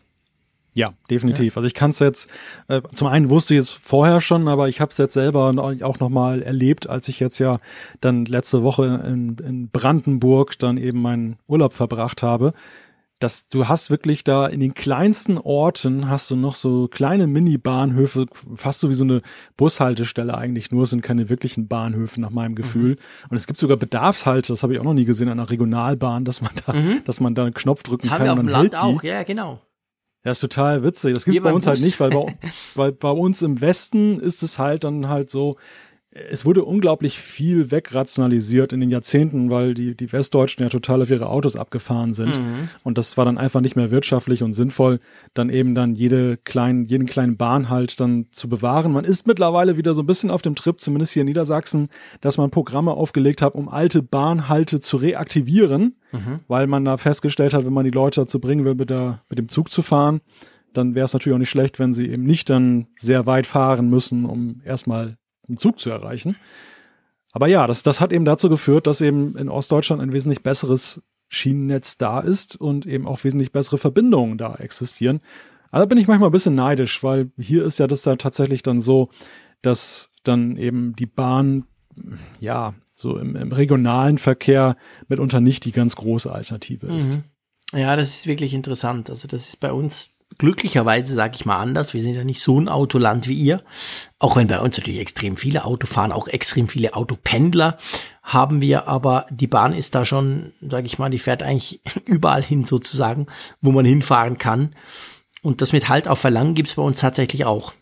Ja, 0.75 0.93
definitiv. 1.09 1.53
Ja. 1.53 1.57
Also 1.57 1.67
ich 1.67 1.75
kann 1.75 1.91
es 1.91 1.99
jetzt, 1.99 2.29
äh, 2.67 2.81
zum 2.93 3.07
einen 3.07 3.29
wusste 3.29 3.53
ich 3.53 3.59
es 3.59 3.69
vorher 3.69 4.21
schon, 4.21 4.47
aber 4.47 4.69
ich 4.69 4.81
habe 4.81 4.89
es 4.89 4.97
jetzt 4.97 5.13
selber 5.13 5.53
auch 5.81 5.99
nochmal 5.99 6.41
erlebt, 6.41 6.89
als 6.89 7.07
ich 7.07 7.19
jetzt 7.19 7.37
ja 7.37 7.59
dann 8.01 8.25
letzte 8.25 8.63
Woche 8.63 9.03
in, 9.05 9.37
in 9.37 9.69
Brandenburg 9.69 10.57
dann 10.57 10.77
eben 10.77 11.01
meinen 11.01 11.37
Urlaub 11.47 11.73
verbracht 11.73 12.23
habe 12.23 12.53
dass 13.23 13.47
du 13.47 13.69
hast 13.69 13.89
wirklich 13.89 14.25
da 14.25 14.47
in 14.47 14.59
den 14.59 14.73
kleinsten 14.73 15.37
Orten 15.37 16.09
hast 16.09 16.29
du 16.29 16.35
noch 16.35 16.55
so 16.55 16.89
kleine 16.89 17.25
Mini-Bahnhöfe, 17.25 18.25
fast 18.53 18.81
so 18.81 18.89
wie 18.89 18.93
so 18.93 19.05
eine 19.05 19.21
Bushaltestelle 19.55 20.37
eigentlich 20.37 20.71
nur, 20.71 20.85
sind 20.85 21.01
keine 21.01 21.29
wirklichen 21.29 21.69
Bahnhöfe 21.69 22.19
nach 22.19 22.31
meinem 22.31 22.53
Gefühl. 22.53 22.91
Mhm. 22.91 23.29
Und 23.29 23.37
es 23.37 23.47
gibt 23.47 23.57
sogar 23.59 23.77
Bedarfshalte, 23.77 24.51
das 24.51 24.61
habe 24.61 24.73
ich 24.73 24.79
auch 24.79 24.83
noch 24.83 24.93
nie 24.93 25.05
gesehen 25.05 25.29
an 25.29 25.39
einer 25.39 25.49
Regionalbahn, 25.49 26.25
dass 26.25 26.41
man 26.41 26.51
da, 26.65 26.73
mhm. 26.73 27.01
dass 27.05 27.21
man 27.21 27.33
da 27.33 27.43
einen 27.43 27.53
Knopf 27.53 27.83
drücken 27.83 28.09
das 28.09 28.17
kann. 28.17 28.27
Haben 28.27 28.27
wir 28.27 28.33
auf 28.33 28.39
dem 28.39 28.49
Land 28.49 28.75
auch, 28.75 29.03
ja, 29.03 29.23
genau. 29.23 29.61
Ja, 30.25 30.31
ist 30.31 30.39
total 30.39 30.83
witzig. 30.83 31.13
Das 31.13 31.23
gibt 31.23 31.37
es 31.37 31.43
bei 31.43 31.53
uns 31.53 31.65
halt 31.65 31.79
Bus. 31.79 31.81
halt 31.81 31.85
nicht, 31.85 31.99
weil 31.99 32.09
bei, 32.09 32.37
weil 32.75 32.91
bei 32.91 33.11
uns 33.11 33.41
im 33.41 33.61
Westen 33.61 34.19
ist 34.19 34.43
es 34.43 34.59
halt 34.59 34.83
dann 34.83 35.07
halt 35.07 35.29
so, 35.29 35.57
es 36.29 36.45
wurde 36.45 36.63
unglaublich 36.63 37.17
viel 37.17 37.71
wegrationalisiert 37.71 38.71
in 38.71 38.81
den 38.81 38.91
Jahrzehnten, 38.91 39.49
weil 39.49 39.73
die, 39.73 39.95
die 39.95 40.11
Westdeutschen 40.13 40.61
ja 40.61 40.69
total 40.69 41.01
auf 41.01 41.09
ihre 41.09 41.27
Autos 41.27 41.55
abgefahren 41.55 42.13
sind. 42.13 42.39
Mhm. 42.39 42.69
Und 42.83 42.99
das 42.99 43.17
war 43.17 43.25
dann 43.25 43.39
einfach 43.39 43.61
nicht 43.61 43.75
mehr 43.75 43.89
wirtschaftlich 43.89 44.43
und 44.43 44.53
sinnvoll, 44.53 44.99
dann 45.33 45.49
eben 45.49 45.73
dann 45.73 45.95
jede 45.95 46.37
kleinen, 46.37 46.85
jeden 46.85 47.07
kleinen 47.07 47.35
Bahnhalt 47.35 47.99
dann 47.99 48.27
zu 48.29 48.47
bewahren. 48.47 48.91
Man 48.91 49.05
ist 49.05 49.25
mittlerweile 49.25 49.75
wieder 49.75 49.95
so 49.95 50.03
ein 50.03 50.05
bisschen 50.05 50.29
auf 50.29 50.43
dem 50.43 50.53
Trip, 50.53 50.79
zumindest 50.79 51.13
hier 51.13 51.21
in 51.21 51.27
Niedersachsen, 51.27 51.89
dass 52.21 52.37
man 52.37 52.51
Programme 52.51 52.91
aufgelegt 52.91 53.41
hat, 53.41 53.55
um 53.55 53.67
alte 53.67 54.03
Bahnhalte 54.03 54.79
zu 54.79 54.97
reaktivieren, 54.97 55.95
mhm. 56.11 56.41
weil 56.47 56.67
man 56.67 56.85
da 56.85 56.97
festgestellt 56.97 57.55
hat, 57.55 57.65
wenn 57.65 57.73
man 57.73 57.85
die 57.85 57.91
Leute 57.91 58.21
dazu 58.21 58.39
bringen 58.39 58.65
will, 58.65 58.75
mit, 58.75 58.91
der, 58.91 59.23
mit 59.29 59.39
dem 59.39 59.49
Zug 59.49 59.71
zu 59.71 59.81
fahren, 59.81 60.21
dann 60.73 60.93
wäre 60.93 61.05
es 61.05 61.13
natürlich 61.13 61.35
auch 61.35 61.39
nicht 61.39 61.49
schlecht, 61.49 61.79
wenn 61.79 61.93
sie 61.93 62.07
eben 62.07 62.23
nicht 62.23 62.51
dann 62.51 62.87
sehr 62.95 63.25
weit 63.25 63.47
fahren 63.47 63.89
müssen, 63.89 64.25
um 64.25 64.61
erstmal 64.63 65.17
einen 65.47 65.57
Zug 65.57 65.79
zu 65.79 65.89
erreichen. 65.89 66.37
Aber 67.31 67.47
ja, 67.47 67.65
das, 67.65 67.83
das 67.83 67.99
hat 67.99 68.13
eben 68.13 68.25
dazu 68.25 68.49
geführt, 68.49 68.87
dass 68.87 69.01
eben 69.01 69.35
in 69.37 69.49
Ostdeutschland 69.49 70.01
ein 70.01 70.13
wesentlich 70.13 70.43
besseres 70.43 71.01
Schienennetz 71.29 71.97
da 71.97 72.19
ist 72.19 72.55
und 72.55 72.85
eben 72.85 73.07
auch 73.07 73.23
wesentlich 73.23 73.51
bessere 73.51 73.79
Verbindungen 73.79 74.37
da 74.37 74.55
existieren. 74.55 75.19
Da 75.71 75.85
bin 75.85 75.97
ich 75.97 76.07
manchmal 76.07 76.29
ein 76.29 76.33
bisschen 76.33 76.53
neidisch, 76.53 77.03
weil 77.03 77.31
hier 77.39 77.65
ist 77.65 77.79
ja 77.79 77.87
das 77.87 78.03
dann 78.03 78.19
tatsächlich 78.19 78.61
dann 78.61 78.79
so, 78.79 79.09
dass 79.63 80.11
dann 80.21 80.55
eben 80.57 80.95
die 80.95 81.07
Bahn, 81.07 81.65
ja, 82.39 82.75
so 82.95 83.17
im, 83.17 83.35
im 83.35 83.51
regionalen 83.51 84.19
Verkehr 84.19 84.77
mitunter 85.07 85.41
nicht 85.41 85.65
die 85.65 85.71
ganz 85.71 85.95
große 85.95 86.31
Alternative 86.31 86.93
ist. 86.93 87.13
Mhm. 87.13 87.79
Ja, 87.79 87.95
das 87.95 88.09
ist 88.09 88.27
wirklich 88.27 88.53
interessant. 88.53 89.09
Also 89.09 89.27
das 89.27 89.47
ist 89.47 89.59
bei 89.59 89.71
uns 89.71 90.19
glücklicherweise, 90.37 91.13
sage 91.13 91.35
ich 91.35 91.45
mal 91.45 91.59
anders, 91.59 91.93
wir 91.93 92.01
sind 92.01 92.15
ja 92.15 92.23
nicht 92.23 92.41
so 92.41 92.59
ein 92.59 92.69
Autoland 92.69 93.27
wie 93.27 93.35
ihr. 93.35 93.63
Auch 94.19 94.35
wenn 94.35 94.47
bei 94.47 94.59
uns 94.59 94.77
natürlich 94.77 94.99
extrem 94.99 95.35
viele 95.35 95.65
Auto 95.65 95.87
fahren, 95.87 96.11
auch 96.11 96.27
extrem 96.27 96.67
viele 96.67 96.95
Autopendler 96.95 97.77
haben 98.21 98.61
wir, 98.61 98.87
aber 98.87 99.25
die 99.29 99.47
Bahn 99.47 99.73
ist 99.73 99.95
da 99.95 100.05
schon, 100.05 100.53
sage 100.61 100.85
ich 100.85 100.97
mal, 100.97 101.09
die 101.09 101.19
fährt 101.19 101.43
eigentlich 101.43 101.81
überall 102.05 102.43
hin 102.43 102.65
sozusagen, 102.65 103.27
wo 103.61 103.71
man 103.71 103.85
hinfahren 103.85 104.37
kann. 104.37 104.75
Und 105.41 105.61
das 105.61 105.73
mit 105.73 105.89
Halt 105.89 106.07
auf 106.07 106.19
Verlangen 106.19 106.55
gibt's 106.55 106.75
bei 106.75 106.81
uns 106.81 106.99
tatsächlich 106.99 107.45
auch. 107.45 107.73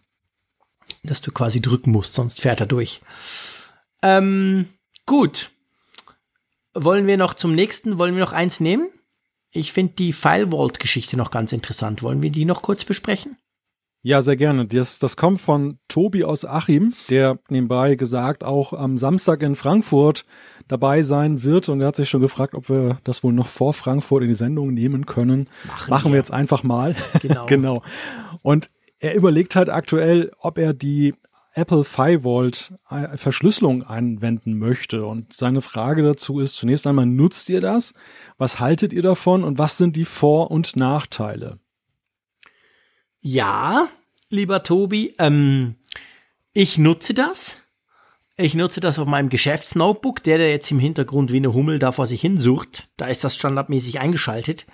Dass 1.03 1.21
du 1.21 1.31
quasi 1.31 1.61
drücken 1.61 1.91
musst, 1.91 2.15
sonst 2.15 2.41
fährt 2.41 2.59
er 2.59 2.65
durch. 2.65 3.01
Ähm, 4.01 4.67
gut. 5.05 5.51
Wollen 6.73 7.05
wir 7.05 7.17
noch 7.17 7.33
zum 7.33 7.53
nächsten, 7.53 7.97
wollen 7.99 8.15
wir 8.15 8.23
noch 8.23 8.33
eins 8.33 8.59
nehmen? 8.59 8.89
Ich 9.51 9.73
finde 9.73 9.93
die 9.97 10.13
File 10.13 10.51
Vault-Geschichte 10.51 11.17
noch 11.17 11.31
ganz 11.31 11.51
interessant. 11.51 12.03
Wollen 12.03 12.21
wir 12.21 12.31
die 12.31 12.45
noch 12.45 12.61
kurz 12.61 12.85
besprechen? 12.85 13.37
Ja, 14.03 14.21
sehr 14.21 14.35
gerne. 14.35 14.65
Das, 14.65 14.97
das 14.97 15.15
kommt 15.15 15.41
von 15.41 15.77
Tobi 15.87 16.23
aus 16.23 16.43
Achim, 16.43 16.93
der 17.09 17.37
nebenbei 17.49 17.95
gesagt 17.95 18.43
auch 18.43 18.73
am 18.73 18.97
Samstag 18.97 19.43
in 19.43 19.55
Frankfurt 19.55 20.25
dabei 20.67 21.03
sein 21.03 21.43
wird. 21.43 21.69
Und 21.69 21.81
er 21.81 21.87
hat 21.87 21.97
sich 21.97 22.09
schon 22.09 22.21
gefragt, 22.21 22.55
ob 22.55 22.69
wir 22.69 22.97
das 23.03 23.23
wohl 23.23 23.33
noch 23.33 23.47
vor 23.47 23.73
Frankfurt 23.73 24.23
in 24.23 24.29
die 24.29 24.33
Sendung 24.33 24.73
nehmen 24.73 25.05
können. 25.05 25.49
Machen, 25.67 25.89
Machen 25.89 26.05
wir. 26.05 26.13
wir 26.13 26.17
jetzt 26.17 26.31
einfach 26.31 26.63
mal. 26.63 26.95
Genau. 27.21 27.45
genau. 27.45 27.83
Und 28.41 28.71
er 28.97 29.15
überlegt 29.15 29.55
halt 29.55 29.69
aktuell, 29.69 30.31
ob 30.39 30.57
er 30.57 30.73
die 30.73 31.13
Apple 31.53 31.83
Firewall 31.83 32.51
äh, 32.89 33.17
Verschlüsselung 33.17 33.83
anwenden 33.83 34.57
möchte. 34.57 35.05
Und 35.05 35.33
seine 35.33 35.61
Frage 35.61 36.03
dazu 36.03 36.39
ist 36.39 36.55
zunächst 36.55 36.87
einmal, 36.87 37.05
nutzt 37.05 37.49
ihr 37.49 37.61
das? 37.61 37.93
Was 38.37 38.59
haltet 38.59 38.93
ihr 38.93 39.01
davon? 39.01 39.43
Und 39.43 39.57
was 39.57 39.77
sind 39.77 39.95
die 39.95 40.05
Vor- 40.05 40.51
und 40.51 40.75
Nachteile? 40.75 41.59
Ja, 43.19 43.87
lieber 44.29 44.63
Tobi, 44.63 45.13
ähm, 45.19 45.75
ich 46.53 46.77
nutze 46.77 47.13
das. 47.13 47.57
Ich 48.37 48.55
nutze 48.55 48.79
das 48.79 48.97
auf 48.97 49.07
meinem 49.07 49.29
Geschäftsnotebook, 49.29 50.23
der, 50.23 50.37
der 50.37 50.49
jetzt 50.49 50.71
im 50.71 50.79
Hintergrund 50.79 51.31
wie 51.31 51.37
eine 51.37 51.53
Hummel 51.53 51.79
da 51.79 51.91
vor 51.91 52.07
sich 52.07 52.21
hin 52.21 52.39
sucht. 52.39 52.89
Da 52.97 53.07
ist 53.07 53.23
das 53.23 53.35
standardmäßig 53.35 53.99
eingeschaltet. 53.99 54.65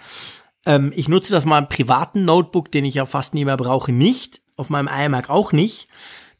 Ähm, 0.65 0.93
ich 0.95 1.09
nutze 1.09 1.33
das 1.33 1.43
auf 1.43 1.49
meinem 1.49 1.67
privaten 1.67 2.23
Notebook, 2.23 2.71
den 2.71 2.85
ich 2.85 2.95
ja 2.95 3.05
fast 3.05 3.33
nie 3.33 3.45
mehr 3.45 3.57
brauche, 3.57 3.91
nicht. 3.91 4.41
Auf 4.55 4.69
meinem 4.69 4.87
iMac 4.87 5.29
auch 5.29 5.51
nicht. 5.51 5.87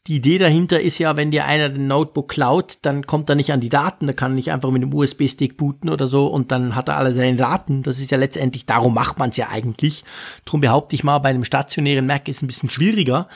Die 0.08 0.16
Idee 0.16 0.38
dahinter 0.38 0.80
ist 0.80 0.96
ja, 0.96 1.18
wenn 1.18 1.30
dir 1.30 1.44
einer 1.44 1.68
den 1.68 1.86
Notebook 1.86 2.30
klaut, 2.30 2.78
dann 2.80 3.06
kommt 3.06 3.28
er 3.28 3.34
nicht 3.34 3.52
an 3.52 3.60
die 3.60 3.68
Daten, 3.68 4.06
da 4.06 4.14
kann 4.14 4.32
er 4.32 4.36
nicht 4.36 4.50
einfach 4.50 4.70
mit 4.70 4.80
dem 4.80 4.94
USB-Stick 4.94 5.58
booten 5.58 5.90
oder 5.90 6.06
so 6.06 6.28
und 6.28 6.50
dann 6.50 6.74
hat 6.74 6.88
er 6.88 6.96
alle 6.96 7.14
seine 7.14 7.36
Daten. 7.36 7.82
Das 7.82 7.98
ist 7.98 8.10
ja 8.10 8.16
letztendlich, 8.16 8.64
darum 8.64 8.94
macht 8.94 9.18
man 9.18 9.28
es 9.28 9.36
ja 9.36 9.50
eigentlich. 9.50 10.04
Drum 10.46 10.62
behaupte 10.62 10.94
ich 10.94 11.04
mal, 11.04 11.18
bei 11.18 11.28
einem 11.28 11.44
stationären 11.44 12.06
Mac 12.06 12.26
ist 12.26 12.36
es 12.36 12.42
ein 12.42 12.46
bisschen 12.46 12.70
schwieriger. 12.70 13.28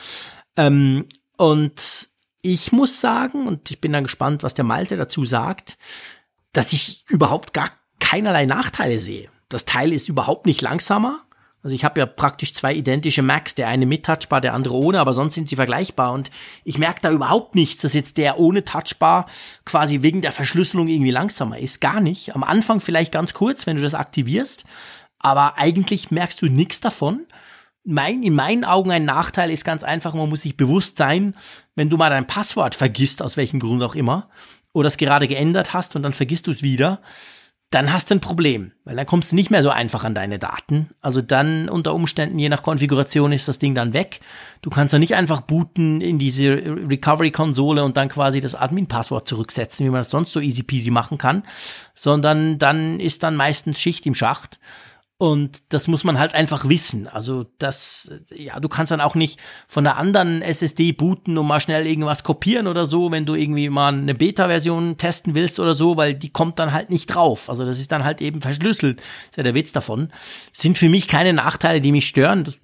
Ähm, 0.57 1.05
und 1.37 2.07
ich 2.41 2.71
muss 2.71 2.99
sagen, 2.99 3.45
und 3.45 3.69
ich 3.69 3.79
bin 3.79 3.93
dann 3.93 4.05
gespannt, 4.05 4.41
was 4.41 4.55
der 4.55 4.65
Malte 4.65 4.97
dazu 4.97 5.25
sagt, 5.25 5.77
dass 6.53 6.73
ich 6.73 7.05
überhaupt 7.07 7.53
gar 7.53 7.69
keinerlei 7.99 8.47
Nachteile 8.47 8.99
sehe. 8.99 9.29
Das 9.47 9.65
Teil 9.65 9.93
ist 9.93 10.09
überhaupt 10.09 10.47
nicht 10.47 10.63
langsamer. 10.63 11.21
Also 11.63 11.75
ich 11.75 11.85
habe 11.85 12.01
ja 12.01 12.05
praktisch 12.05 12.53
zwei 12.53 12.73
identische 12.73 13.21
Macs, 13.21 13.55
der 13.55 13.69
eine 13.69 13.85
mit 13.85 14.05
Touchbar, 14.05 14.41
der 14.41 14.53
andere 14.53 14.75
ohne, 14.75 14.99
aber 14.99 15.13
sonst 15.13 15.35
sind 15.35 15.47
sie 15.47 15.55
vergleichbar 15.55 16.11
und 16.11 16.29
ich 16.65 16.77
merke 16.77 16.99
da 17.01 17.09
überhaupt 17.09 17.55
nicht, 17.55 17.81
dass 17.83 17.93
jetzt 17.93 18.17
der 18.17 18.37
ohne 18.37 18.65
Touchbar 18.65 19.27
quasi 19.63 20.01
wegen 20.01 20.21
der 20.21 20.33
Verschlüsselung 20.33 20.89
irgendwie 20.89 21.11
langsamer 21.11 21.57
ist. 21.57 21.79
Gar 21.79 22.01
nicht. 22.01 22.35
Am 22.35 22.43
Anfang 22.43 22.81
vielleicht 22.81 23.13
ganz 23.13 23.33
kurz, 23.33 23.65
wenn 23.65 23.77
du 23.77 23.81
das 23.81 23.93
aktivierst, 23.93 24.65
aber 25.19 25.57
eigentlich 25.57 26.11
merkst 26.11 26.41
du 26.41 26.47
nichts 26.47 26.81
davon. 26.81 27.25
Mein, 27.85 28.23
in 28.23 28.33
meinen 28.33 28.65
Augen 28.65 28.91
ein 28.91 29.05
Nachteil 29.05 29.49
ist 29.49 29.63
ganz 29.63 29.83
einfach, 29.83 30.13
man 30.13 30.27
muss 30.27 30.41
sich 30.41 30.57
bewusst 30.57 30.97
sein, 30.97 31.33
wenn 31.75 31.89
du 31.89 31.95
mal 31.95 32.09
dein 32.09 32.27
Passwort 32.27 32.75
vergisst, 32.75 33.21
aus 33.21 33.37
welchem 33.37 33.59
Grund 33.59 33.83
auch 33.83 33.95
immer, 33.95 34.29
oder 34.73 34.89
es 34.89 34.97
gerade 34.97 35.29
geändert 35.29 35.73
hast 35.73 35.95
und 35.95 36.03
dann 36.03 36.13
vergisst 36.13 36.47
du 36.47 36.51
es 36.51 36.61
wieder, 36.61 37.01
dann 37.73 37.91
hast 37.91 38.11
du 38.11 38.15
ein 38.15 38.21
Problem, 38.21 38.71
weil 38.85 38.95
dann 38.95 39.07
kommst 39.07 39.31
du 39.31 39.35
nicht 39.35 39.49
mehr 39.49 39.63
so 39.63 39.71
einfach 39.71 40.03
an 40.03 40.13
deine 40.13 40.37
Daten. 40.37 40.89
Also 41.01 41.21
dann 41.21 41.69
unter 41.69 41.95
Umständen, 41.95 42.37
je 42.37 42.49
nach 42.49 42.61
Konfiguration, 42.61 43.31
ist 43.31 43.47
das 43.47 43.57
Ding 43.57 43.73
dann 43.73 43.93
weg. 43.93 44.19
Du 44.61 44.69
kannst 44.69 44.93
dann 44.93 44.99
nicht 44.99 45.15
einfach 45.15 45.41
booten 45.41 45.99
in 45.99 46.19
diese 46.19 46.51
Recovery-Konsole 46.51 47.83
und 47.83 47.97
dann 47.97 48.09
quasi 48.09 48.41
das 48.41 48.53
Admin-Passwort 48.53 49.27
zurücksetzen, 49.27 49.85
wie 49.85 49.89
man 49.89 50.01
das 50.01 50.11
sonst 50.11 50.33
so 50.33 50.39
easy 50.39 50.61
peasy 50.61 50.91
machen 50.91 51.17
kann, 51.17 51.43
sondern 51.95 52.59
dann 52.59 52.99
ist 52.99 53.23
dann 53.23 53.35
meistens 53.35 53.79
Schicht 53.81 54.05
im 54.05 54.13
Schacht. 54.13 54.59
Und 55.19 55.71
das 55.73 55.87
muss 55.87 56.03
man 56.03 56.19
halt 56.19 56.33
einfach 56.33 56.67
wissen. 56.67 57.07
Also 57.07 57.45
das, 57.59 58.11
ja, 58.35 58.59
du 58.59 58.67
kannst 58.67 58.91
dann 58.91 58.99
auch 58.99 59.15
nicht 59.15 59.39
von 59.67 59.85
einer 59.85 59.97
anderen 59.97 60.41
SSD 60.41 60.91
booten 60.91 61.37
und 61.37 61.47
mal 61.47 61.61
schnell 61.61 61.87
irgendwas 61.87 62.23
kopieren 62.23 62.67
oder 62.67 62.85
so, 62.85 63.11
wenn 63.11 63.25
du 63.25 63.35
irgendwie 63.35 63.69
mal 63.69 63.93
eine 63.93 64.15
Beta-Version 64.15 64.97
testen 64.97 65.35
willst 65.35 65.59
oder 65.59 65.75
so, 65.75 65.97
weil 65.97 66.15
die 66.15 66.31
kommt 66.31 66.59
dann 66.59 66.73
halt 66.73 66.89
nicht 66.89 67.07
drauf. 67.07 67.49
Also 67.49 67.63
das 67.63 67.79
ist 67.79 67.91
dann 67.91 68.03
halt 68.03 68.21
eben 68.21 68.41
verschlüsselt. 68.41 69.01
Ist 69.29 69.37
ja 69.37 69.43
der 69.43 69.55
Witz 69.55 69.71
davon. 69.71 70.11
Sind 70.51 70.77
für 70.77 70.89
mich 70.89 71.07
keine 71.07 71.31
Nachteile, 71.31 71.79
die 71.79 71.91
mich 71.91 72.07
stören. 72.07 72.43
Das, 72.43 72.57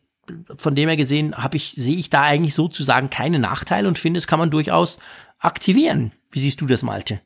von 0.57 0.75
dem 0.75 0.89
her 0.89 0.97
gesehen 0.97 1.35
habe 1.37 1.55
ich, 1.55 1.73
sehe 1.77 1.95
ich 1.95 2.09
da 2.09 2.23
eigentlich 2.23 2.55
sozusagen 2.55 3.09
keine 3.09 3.39
Nachteile 3.39 3.87
und 3.87 3.99
finde, 3.99 4.17
es 4.17 4.27
kann 4.27 4.39
man 4.39 4.51
durchaus 4.51 4.97
aktivieren. 5.37 6.11
Wie 6.31 6.39
siehst 6.39 6.61
du 6.61 6.65
das, 6.65 6.83
Malte? 6.83 7.21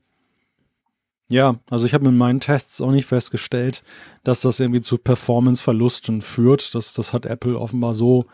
Ja, 1.30 1.56
also 1.70 1.86
ich 1.86 1.94
habe 1.94 2.06
mit 2.06 2.14
meinen 2.14 2.40
Tests 2.40 2.82
auch 2.82 2.92
nicht 2.92 3.06
festgestellt, 3.06 3.84
dass 4.24 4.42
das 4.42 4.60
irgendwie 4.60 4.82
zu 4.82 4.98
Performance-Verlusten 4.98 6.22
führt. 6.22 6.76
Das, 6.76 6.94
das 6.94 7.14
hat 7.14 7.26
Apple 7.26 7.58
offenbar 7.58 7.94
so 7.94 8.26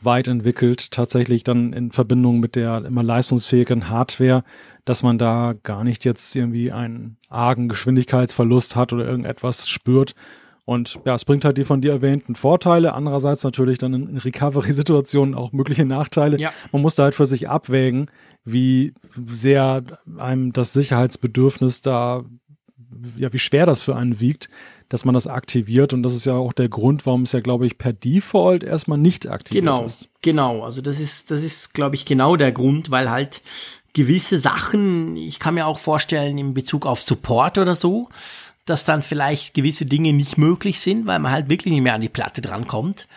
weit 0.00 0.28
entwickelt, 0.28 0.92
tatsächlich 0.92 1.42
dann 1.42 1.72
in 1.72 1.90
Verbindung 1.90 2.38
mit 2.40 2.54
der 2.54 2.84
immer 2.84 3.02
leistungsfähigen 3.02 3.88
Hardware, 3.88 4.44
dass 4.84 5.02
man 5.02 5.18
da 5.18 5.54
gar 5.62 5.82
nicht 5.82 6.04
jetzt 6.04 6.36
irgendwie 6.36 6.70
einen 6.70 7.16
argen 7.28 7.68
Geschwindigkeitsverlust 7.68 8.76
hat 8.76 8.92
oder 8.92 9.04
irgendetwas 9.04 9.68
spürt. 9.68 10.14
Und 10.68 10.98
ja, 11.06 11.14
es 11.14 11.24
bringt 11.24 11.46
halt 11.46 11.56
die 11.56 11.64
von 11.64 11.80
dir 11.80 11.92
erwähnten 11.92 12.34
Vorteile, 12.34 12.92
andererseits 12.92 13.42
natürlich 13.42 13.78
dann 13.78 13.94
in 13.94 14.18
Recovery-Situationen 14.18 15.34
auch 15.34 15.50
mögliche 15.52 15.86
Nachteile. 15.86 16.38
Ja. 16.38 16.52
Man 16.72 16.82
muss 16.82 16.94
da 16.94 17.04
halt 17.04 17.14
für 17.14 17.24
sich 17.24 17.48
abwägen, 17.48 18.10
wie 18.44 18.92
sehr 19.16 19.82
einem 20.18 20.52
das 20.52 20.74
Sicherheitsbedürfnis 20.74 21.80
da 21.80 22.26
ja, 23.16 23.32
wie 23.32 23.38
schwer 23.38 23.64
das 23.64 23.80
für 23.80 23.96
einen 23.96 24.20
wiegt, 24.20 24.50
dass 24.90 25.06
man 25.06 25.14
das 25.14 25.26
aktiviert. 25.26 25.94
Und 25.94 26.02
das 26.02 26.14
ist 26.14 26.26
ja 26.26 26.34
auch 26.34 26.52
der 26.52 26.68
Grund, 26.68 27.06
warum 27.06 27.22
es 27.22 27.32
ja, 27.32 27.40
glaube 27.40 27.66
ich, 27.66 27.78
per 27.78 27.94
Default 27.94 28.62
erstmal 28.62 28.98
nicht 28.98 29.26
aktiviert 29.26 29.64
genau, 29.64 29.86
ist. 29.86 30.10
Genau, 30.20 30.52
genau. 30.52 30.64
Also 30.64 30.82
das 30.82 31.00
ist, 31.00 31.30
das 31.30 31.44
ist, 31.44 31.72
glaube 31.72 31.94
ich, 31.94 32.04
genau 32.04 32.36
der 32.36 32.52
Grund, 32.52 32.90
weil 32.90 33.10
halt 33.10 33.40
gewisse 33.94 34.38
Sachen, 34.38 35.16
ich 35.16 35.38
kann 35.38 35.54
mir 35.54 35.66
auch 35.66 35.78
vorstellen, 35.78 36.36
in 36.36 36.52
Bezug 36.52 36.84
auf 36.84 37.02
Support 37.02 37.56
oder 37.56 37.74
so, 37.74 38.10
dass 38.68 38.84
dann 38.84 39.02
vielleicht 39.02 39.54
gewisse 39.54 39.86
Dinge 39.86 40.12
nicht 40.12 40.38
möglich 40.38 40.80
sind, 40.80 41.06
weil 41.06 41.18
man 41.18 41.32
halt 41.32 41.50
wirklich 41.50 41.72
nicht 41.72 41.82
mehr 41.82 41.94
an 41.94 42.00
die 42.00 42.08
Platte 42.08 42.40
drankommt. 42.40 43.08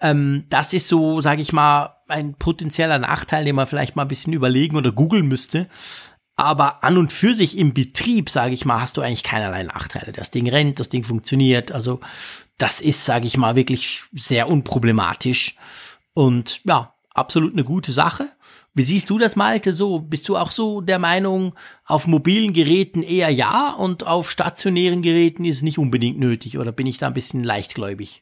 Ähm, 0.00 0.44
das 0.48 0.72
ist 0.72 0.88
so, 0.88 1.20
sage 1.20 1.42
ich 1.42 1.52
mal, 1.52 1.96
ein 2.08 2.34
potenzieller 2.34 2.98
Nachteil, 2.98 3.44
den 3.44 3.56
man 3.56 3.66
vielleicht 3.66 3.96
mal 3.96 4.02
ein 4.02 4.08
bisschen 4.08 4.32
überlegen 4.32 4.76
oder 4.76 4.92
googeln 4.92 5.26
müsste. 5.26 5.68
Aber 6.34 6.82
an 6.82 6.96
und 6.96 7.12
für 7.12 7.34
sich 7.34 7.58
im 7.58 7.74
Betrieb, 7.74 8.30
sage 8.30 8.54
ich 8.54 8.64
mal, 8.64 8.80
hast 8.80 8.96
du 8.96 9.02
eigentlich 9.02 9.22
keinerlei 9.22 9.62
Nachteile. 9.64 10.12
Das 10.12 10.30
Ding 10.30 10.48
rennt, 10.48 10.80
das 10.80 10.88
Ding 10.88 11.04
funktioniert. 11.04 11.72
Also 11.72 12.00
das 12.58 12.80
ist, 12.80 13.04
sage 13.04 13.26
ich 13.26 13.36
mal, 13.36 13.54
wirklich 13.54 14.02
sehr 14.12 14.48
unproblematisch. 14.48 15.56
Und 16.14 16.60
ja, 16.64 16.94
absolut 17.14 17.52
eine 17.52 17.64
gute 17.64 17.92
Sache. 17.92 18.28
Wie 18.74 18.82
siehst 18.82 19.10
du 19.10 19.18
das, 19.18 19.36
Malte? 19.36 19.74
So, 19.74 20.00
bist 20.00 20.28
du 20.28 20.36
auch 20.36 20.50
so 20.50 20.80
der 20.80 20.98
Meinung, 20.98 21.54
auf 21.84 22.06
mobilen 22.06 22.54
Geräten 22.54 23.02
eher 23.02 23.28
ja 23.28 23.70
und 23.72 24.06
auf 24.06 24.30
stationären 24.30 25.02
Geräten 25.02 25.44
ist 25.44 25.56
es 25.56 25.62
nicht 25.62 25.78
unbedingt 25.78 26.18
nötig? 26.18 26.58
Oder 26.58 26.72
bin 26.72 26.86
ich 26.86 26.96
da 26.96 27.08
ein 27.08 27.14
bisschen 27.14 27.44
leichtgläubig? 27.44 28.21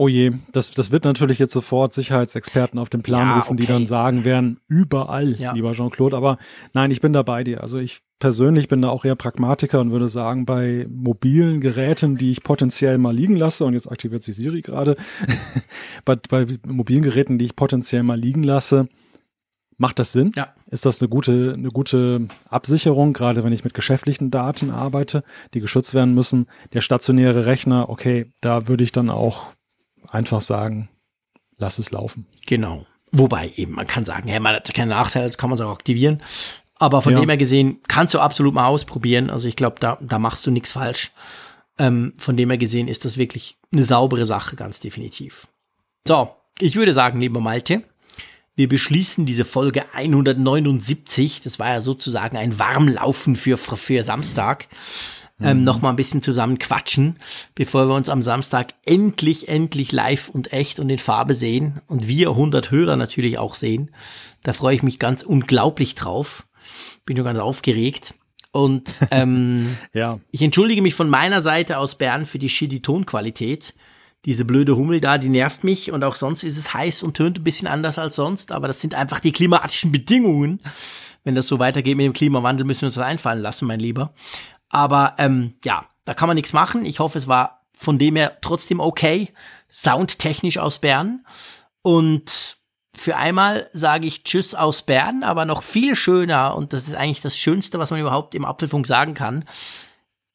Oh 0.00 0.08
je, 0.08 0.32
das, 0.52 0.70
das 0.70 0.92
wird 0.92 1.04
natürlich 1.04 1.38
jetzt 1.38 1.52
sofort 1.52 1.92
Sicherheitsexperten 1.92 2.78
auf 2.78 2.88
den 2.88 3.02
Plan 3.02 3.28
ja, 3.28 3.36
rufen, 3.36 3.52
okay. 3.52 3.60
die 3.60 3.66
dann 3.66 3.86
sagen 3.86 4.24
werden, 4.24 4.58
überall, 4.66 5.38
ja. 5.38 5.52
lieber 5.52 5.72
Jean-Claude. 5.72 6.16
Aber 6.16 6.38
nein, 6.72 6.90
ich 6.90 7.02
bin 7.02 7.12
da 7.12 7.22
bei 7.22 7.44
dir. 7.44 7.60
Also 7.60 7.76
ich 7.76 8.00
persönlich 8.18 8.68
bin 8.68 8.80
da 8.80 8.88
auch 8.88 9.04
eher 9.04 9.14
Pragmatiker 9.14 9.78
und 9.78 9.90
würde 9.90 10.08
sagen, 10.08 10.46
bei 10.46 10.86
mobilen 10.88 11.60
Geräten, 11.60 12.16
die 12.16 12.30
ich 12.30 12.42
potenziell 12.42 12.96
mal 12.96 13.14
liegen 13.14 13.36
lasse, 13.36 13.66
und 13.66 13.74
jetzt 13.74 13.92
aktiviert 13.92 14.22
sich 14.22 14.36
Siri 14.36 14.62
gerade, 14.62 14.96
bei, 16.06 16.16
bei 16.16 16.46
mobilen 16.66 17.02
Geräten, 17.02 17.36
die 17.36 17.44
ich 17.44 17.54
potenziell 17.54 18.02
mal 18.02 18.18
liegen 18.18 18.42
lasse, 18.42 18.88
macht 19.76 19.98
das 19.98 20.14
Sinn? 20.14 20.32
Ja. 20.34 20.54
Ist 20.70 20.86
das 20.86 21.02
eine 21.02 21.10
gute, 21.10 21.52
eine 21.52 21.68
gute 21.68 22.26
Absicherung, 22.48 23.12
gerade 23.12 23.44
wenn 23.44 23.52
ich 23.52 23.64
mit 23.64 23.74
geschäftlichen 23.74 24.30
Daten 24.30 24.70
arbeite, 24.70 25.24
die 25.52 25.60
geschützt 25.60 25.92
werden 25.92 26.14
müssen? 26.14 26.46
Der 26.72 26.80
stationäre 26.80 27.44
Rechner, 27.44 27.90
okay, 27.90 28.32
da 28.40 28.66
würde 28.66 28.82
ich 28.82 28.92
dann 28.92 29.10
auch 29.10 29.52
einfach 30.10 30.40
sagen, 30.40 30.88
lass 31.56 31.78
es 31.78 31.90
laufen. 31.90 32.26
Genau. 32.46 32.86
Wobei 33.12 33.52
eben, 33.56 33.72
man 33.72 33.86
kann 33.86 34.04
sagen, 34.04 34.28
hey, 34.28 34.40
man 34.40 34.54
hat 34.54 34.72
keine 34.72 34.90
Nachteile, 34.90 35.26
das 35.26 35.38
kann 35.38 35.50
man 35.50 35.58
es 35.58 35.64
auch 35.64 35.72
aktivieren. 35.72 36.22
Aber 36.76 37.02
von 37.02 37.12
ja. 37.12 37.20
dem 37.20 37.28
her 37.28 37.36
gesehen, 37.36 37.80
kannst 37.88 38.14
du 38.14 38.20
absolut 38.20 38.54
mal 38.54 38.66
ausprobieren. 38.66 39.28
Also 39.30 39.48
ich 39.48 39.56
glaube, 39.56 39.76
da, 39.80 39.98
da 40.00 40.18
machst 40.18 40.46
du 40.46 40.50
nichts 40.50 40.72
falsch. 40.72 41.12
Ähm, 41.78 42.14
von 42.16 42.36
dem 42.36 42.50
her 42.50 42.58
gesehen 42.58 42.88
ist 42.88 43.04
das 43.04 43.16
wirklich 43.18 43.58
eine 43.72 43.84
saubere 43.84 44.24
Sache, 44.26 44.56
ganz 44.56 44.80
definitiv. 44.80 45.46
So, 46.06 46.30
ich 46.58 46.76
würde 46.76 46.94
sagen, 46.94 47.20
lieber 47.20 47.40
Malte, 47.40 47.82
wir 48.54 48.68
beschließen 48.68 49.26
diese 49.26 49.44
Folge 49.44 49.84
179. 49.92 51.42
Das 51.42 51.58
war 51.58 51.68
ja 51.68 51.80
sozusagen 51.80 52.36
ein 52.36 52.58
Warmlaufen 52.58 53.36
für, 53.36 53.56
für 53.56 54.02
Samstag 54.02 54.68
ähm, 55.42 55.58
mhm. 55.58 55.64
noch 55.64 55.80
mal 55.80 55.90
ein 55.90 55.96
bisschen 55.96 56.22
zusammen 56.22 56.58
quatschen, 56.58 57.16
bevor 57.54 57.88
wir 57.88 57.94
uns 57.94 58.08
am 58.08 58.22
Samstag 58.22 58.74
endlich, 58.84 59.48
endlich 59.48 59.92
live 59.92 60.28
und 60.28 60.52
echt 60.52 60.80
und 60.80 60.90
in 60.90 60.98
Farbe 60.98 61.34
sehen 61.34 61.80
und 61.86 62.08
wir 62.08 62.30
100 62.30 62.70
Hörer 62.70 62.96
natürlich 62.96 63.38
auch 63.38 63.54
sehen. 63.54 63.90
Da 64.42 64.52
freue 64.52 64.74
ich 64.74 64.82
mich 64.82 64.98
ganz 64.98 65.22
unglaublich 65.22 65.94
drauf. 65.94 66.46
Bin 67.04 67.16
schon 67.16 67.24
ganz 67.24 67.38
aufgeregt. 67.38 68.14
Und 68.52 68.90
ähm, 69.10 69.76
ja. 69.92 70.20
ich 70.30 70.42
entschuldige 70.42 70.82
mich 70.82 70.94
von 70.94 71.08
meiner 71.08 71.40
Seite 71.40 71.78
aus 71.78 71.94
Bern 71.94 72.26
für 72.26 72.38
die 72.38 72.48
shitty 72.48 72.80
Tonqualität. 72.80 73.74
Diese 74.26 74.44
blöde 74.44 74.76
Hummel 74.76 75.00
da, 75.00 75.16
die 75.16 75.30
nervt 75.30 75.64
mich 75.64 75.92
und 75.92 76.04
auch 76.04 76.14
sonst 76.14 76.42
ist 76.42 76.58
es 76.58 76.74
heiß 76.74 77.02
und 77.02 77.16
tönt 77.16 77.38
ein 77.38 77.44
bisschen 77.44 77.66
anders 77.66 77.98
als 77.98 78.16
sonst, 78.16 78.52
aber 78.52 78.68
das 78.68 78.78
sind 78.78 78.94
einfach 78.94 79.18
die 79.18 79.32
klimatischen 79.32 79.92
Bedingungen. 79.92 80.60
Wenn 81.24 81.34
das 81.34 81.46
so 81.46 81.58
weitergeht 81.58 81.96
mit 81.96 82.04
dem 82.04 82.12
Klimawandel, 82.12 82.66
müssen 82.66 82.82
wir 82.82 82.86
uns 82.88 82.96
das 82.96 83.04
einfallen 83.04 83.40
lassen, 83.40 83.66
mein 83.66 83.80
Lieber. 83.80 84.12
Aber 84.70 85.14
ähm, 85.18 85.54
ja, 85.64 85.84
da 86.04 86.14
kann 86.14 86.28
man 86.28 86.36
nichts 86.36 86.52
machen. 86.52 86.86
Ich 86.86 87.00
hoffe, 87.00 87.18
es 87.18 87.28
war 87.28 87.66
von 87.76 87.98
dem 87.98 88.16
her 88.16 88.38
trotzdem 88.40 88.80
okay, 88.80 89.30
soundtechnisch 89.70 90.58
aus 90.58 90.78
Bern. 90.78 91.24
Und 91.82 92.58
für 92.94 93.16
einmal 93.16 93.68
sage 93.72 94.06
ich 94.06 94.24
Tschüss 94.24 94.54
aus 94.54 94.82
Bern, 94.82 95.22
aber 95.22 95.44
noch 95.44 95.62
viel 95.62 95.96
schöner, 95.96 96.54
und 96.56 96.72
das 96.72 96.88
ist 96.88 96.94
eigentlich 96.94 97.20
das 97.20 97.38
Schönste, 97.38 97.78
was 97.78 97.90
man 97.90 98.00
überhaupt 98.00 98.34
im 98.34 98.44
Apfelfunk 98.44 98.86
sagen 98.86 99.14
kann. 99.14 99.44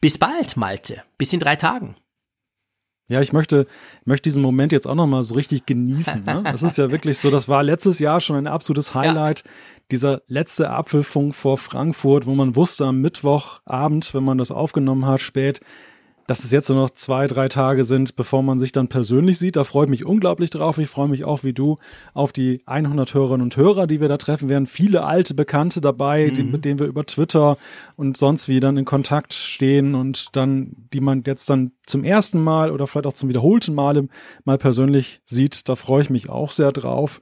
Bis 0.02 0.18
bald, 0.18 0.58
Malte. 0.58 1.04
Bis 1.18 1.34
in 1.34 1.40
drei 1.40 1.56
Tagen. 1.56 1.96
Ja, 3.08 3.22
ich 3.22 3.34
möchte, 3.34 3.68
möchte 4.04 4.24
diesen 4.24 4.42
Moment 4.42 4.72
jetzt 4.72 4.88
auch 4.88 4.96
nochmal 4.96 5.22
so 5.22 5.36
richtig 5.36 5.68
genießen. 5.68 6.24
Ne? 6.26 6.42
Das 6.44 6.64
ist 6.64 6.78
ja 6.80 6.90
wirklich 6.92 7.20
so, 7.20 7.30
das 7.30 7.48
war 7.48 7.62
letztes 7.62 8.00
Jahr 8.00 8.20
schon 8.20 8.36
ein 8.36 8.48
absolutes 8.48 8.96
Highlight. 8.96 9.44
Ja. 9.46 9.52
Dieser 9.92 10.22
letzte 10.28 10.72
Apfelfunk 10.72 11.36
vor 11.36 11.60
Frankfurt, 11.60 12.26
wo 12.26 12.34
man 12.34 12.56
wusste 12.56 12.86
am 12.86 13.02
Mittwochabend, 13.02 14.16
wenn 14.16 14.24
man 14.24 14.40
das 14.40 14.52
aufgenommen 14.52 15.06
hat, 15.06 15.22
spät, 15.22 15.60
dass 16.28 16.44
es 16.44 16.52
jetzt 16.52 16.70
nur 16.70 16.80
noch 16.80 16.90
zwei, 16.90 17.28
drei 17.28 17.48
Tage 17.48 17.84
sind, 17.84 18.16
bevor 18.16 18.42
man 18.42 18.58
sich 18.58 18.72
dann 18.72 18.88
persönlich 18.88 19.38
sieht. 19.38 19.56
Da 19.56 19.64
freue 19.64 19.86
ich 19.86 19.90
mich 19.90 20.06
unglaublich 20.06 20.50
drauf. 20.50 20.78
Ich 20.80 20.90
freue 20.90 21.08
mich 21.08 21.24
auch 21.24 21.44
wie 21.44 21.54
du 21.54 21.78
auf 22.14 22.34
die 22.34 22.64
100 22.66 23.14
Hörerinnen 23.14 23.44
und 23.44 23.58
Hörer, 23.58 23.86
die 23.86 24.02
wir 24.02 24.08
da 24.08 24.18
treffen 24.18 24.50
werden. 24.50 24.66
Viele 24.66 25.04
alte 25.04 25.36
Bekannte 25.36 25.82
dabei, 25.82 26.28
mhm. 26.28 26.34
die, 26.34 26.44
mit 26.44 26.66
denen 26.66 26.80
wir 26.80 26.88
über 26.88 27.06
Twitter 27.06 27.58
und 27.96 28.18
sonst 28.18 28.50
wie 28.50 28.60
dann 28.60 28.78
in 28.78 28.86
Kontakt 28.86 29.34
stehen 29.34 29.94
und 29.94 30.36
dann, 30.36 30.88
die 30.94 31.00
man 31.00 31.24
jetzt 31.26 31.50
dann 31.50 31.74
zum 31.86 32.04
ersten 32.04 32.42
Mal 32.42 32.72
oder 32.72 32.88
vielleicht 32.88 33.08
auch 33.08 33.14
zum 33.14 33.30
wiederholten 33.30 33.76
Male 33.76 34.08
mal 34.46 34.58
persönlich 34.58 35.22
sieht. 35.26 35.70
Da 35.70 35.76
freue 35.76 36.02
ich 36.02 36.10
mich 36.10 36.30
auch 36.30 36.52
sehr 36.52 36.72
drauf. 36.72 37.22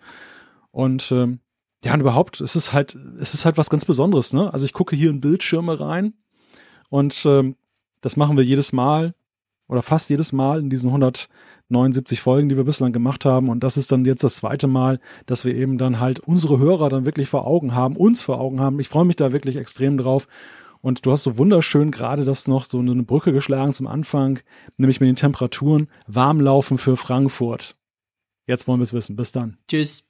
Und 0.71 1.11
ähm, 1.11 1.39
ja, 1.83 1.93
und 1.93 1.99
überhaupt, 1.99 2.39
es 2.39 2.55
ist 2.55 2.71
halt, 2.71 2.97
es 3.19 3.33
ist 3.33 3.43
halt 3.43 3.57
was 3.57 3.69
ganz 3.69 3.83
Besonderes, 3.83 4.31
ne? 4.31 4.53
Also 4.53 4.65
ich 4.65 4.71
gucke 4.71 4.95
hier 4.95 5.09
in 5.09 5.19
Bildschirme 5.19 5.81
rein 5.81 6.13
und 6.89 7.25
ähm, 7.25 7.57
das 8.03 8.17
machen 8.17 8.37
wir 8.37 8.43
jedes 8.43 8.73
Mal 8.73 9.15
oder 9.67 9.81
fast 9.81 10.09
jedes 10.09 10.33
Mal 10.33 10.59
in 10.59 10.69
diesen 10.69 10.89
179 10.89 12.19
Folgen, 12.21 12.49
die 12.49 12.57
wir 12.57 12.65
bislang 12.65 12.91
gemacht 12.91 13.25
haben. 13.25 13.49
Und 13.49 13.63
das 13.63 13.77
ist 13.77 13.91
dann 13.91 14.05
jetzt 14.05 14.23
das 14.23 14.35
zweite 14.35 14.67
Mal, 14.67 14.99
dass 15.25 15.45
wir 15.45 15.55
eben 15.55 15.77
dann 15.77 15.99
halt 15.99 16.19
unsere 16.19 16.59
Hörer 16.59 16.89
dann 16.89 17.05
wirklich 17.05 17.29
vor 17.29 17.47
Augen 17.47 17.73
haben, 17.73 17.95
uns 17.95 18.21
vor 18.21 18.39
Augen 18.39 18.59
haben. 18.59 18.79
Ich 18.79 18.89
freue 18.89 19.05
mich 19.05 19.15
da 19.15 19.31
wirklich 19.31 19.55
extrem 19.55 19.97
drauf. 19.97 20.27
Und 20.81 21.05
du 21.05 21.11
hast 21.11 21.23
so 21.23 21.37
wunderschön 21.37 21.91
gerade 21.91 22.25
das 22.25 22.49
noch 22.49 22.65
so 22.65 22.77
eine 22.79 23.03
Brücke 23.03 23.31
geschlagen 23.31 23.71
zum 23.71 23.87
Anfang, 23.87 24.39
nämlich 24.75 24.99
mit 24.99 25.07
den 25.07 25.15
Temperaturen 25.15 25.87
warm 26.05 26.41
laufen 26.41 26.77
für 26.77 26.97
Frankfurt. 26.97 27.77
Jetzt 28.45 28.67
wollen 28.67 28.81
wir 28.81 28.83
es 28.83 28.93
wissen. 28.93 29.15
Bis 29.15 29.31
dann. 29.31 29.55
Tschüss. 29.69 30.09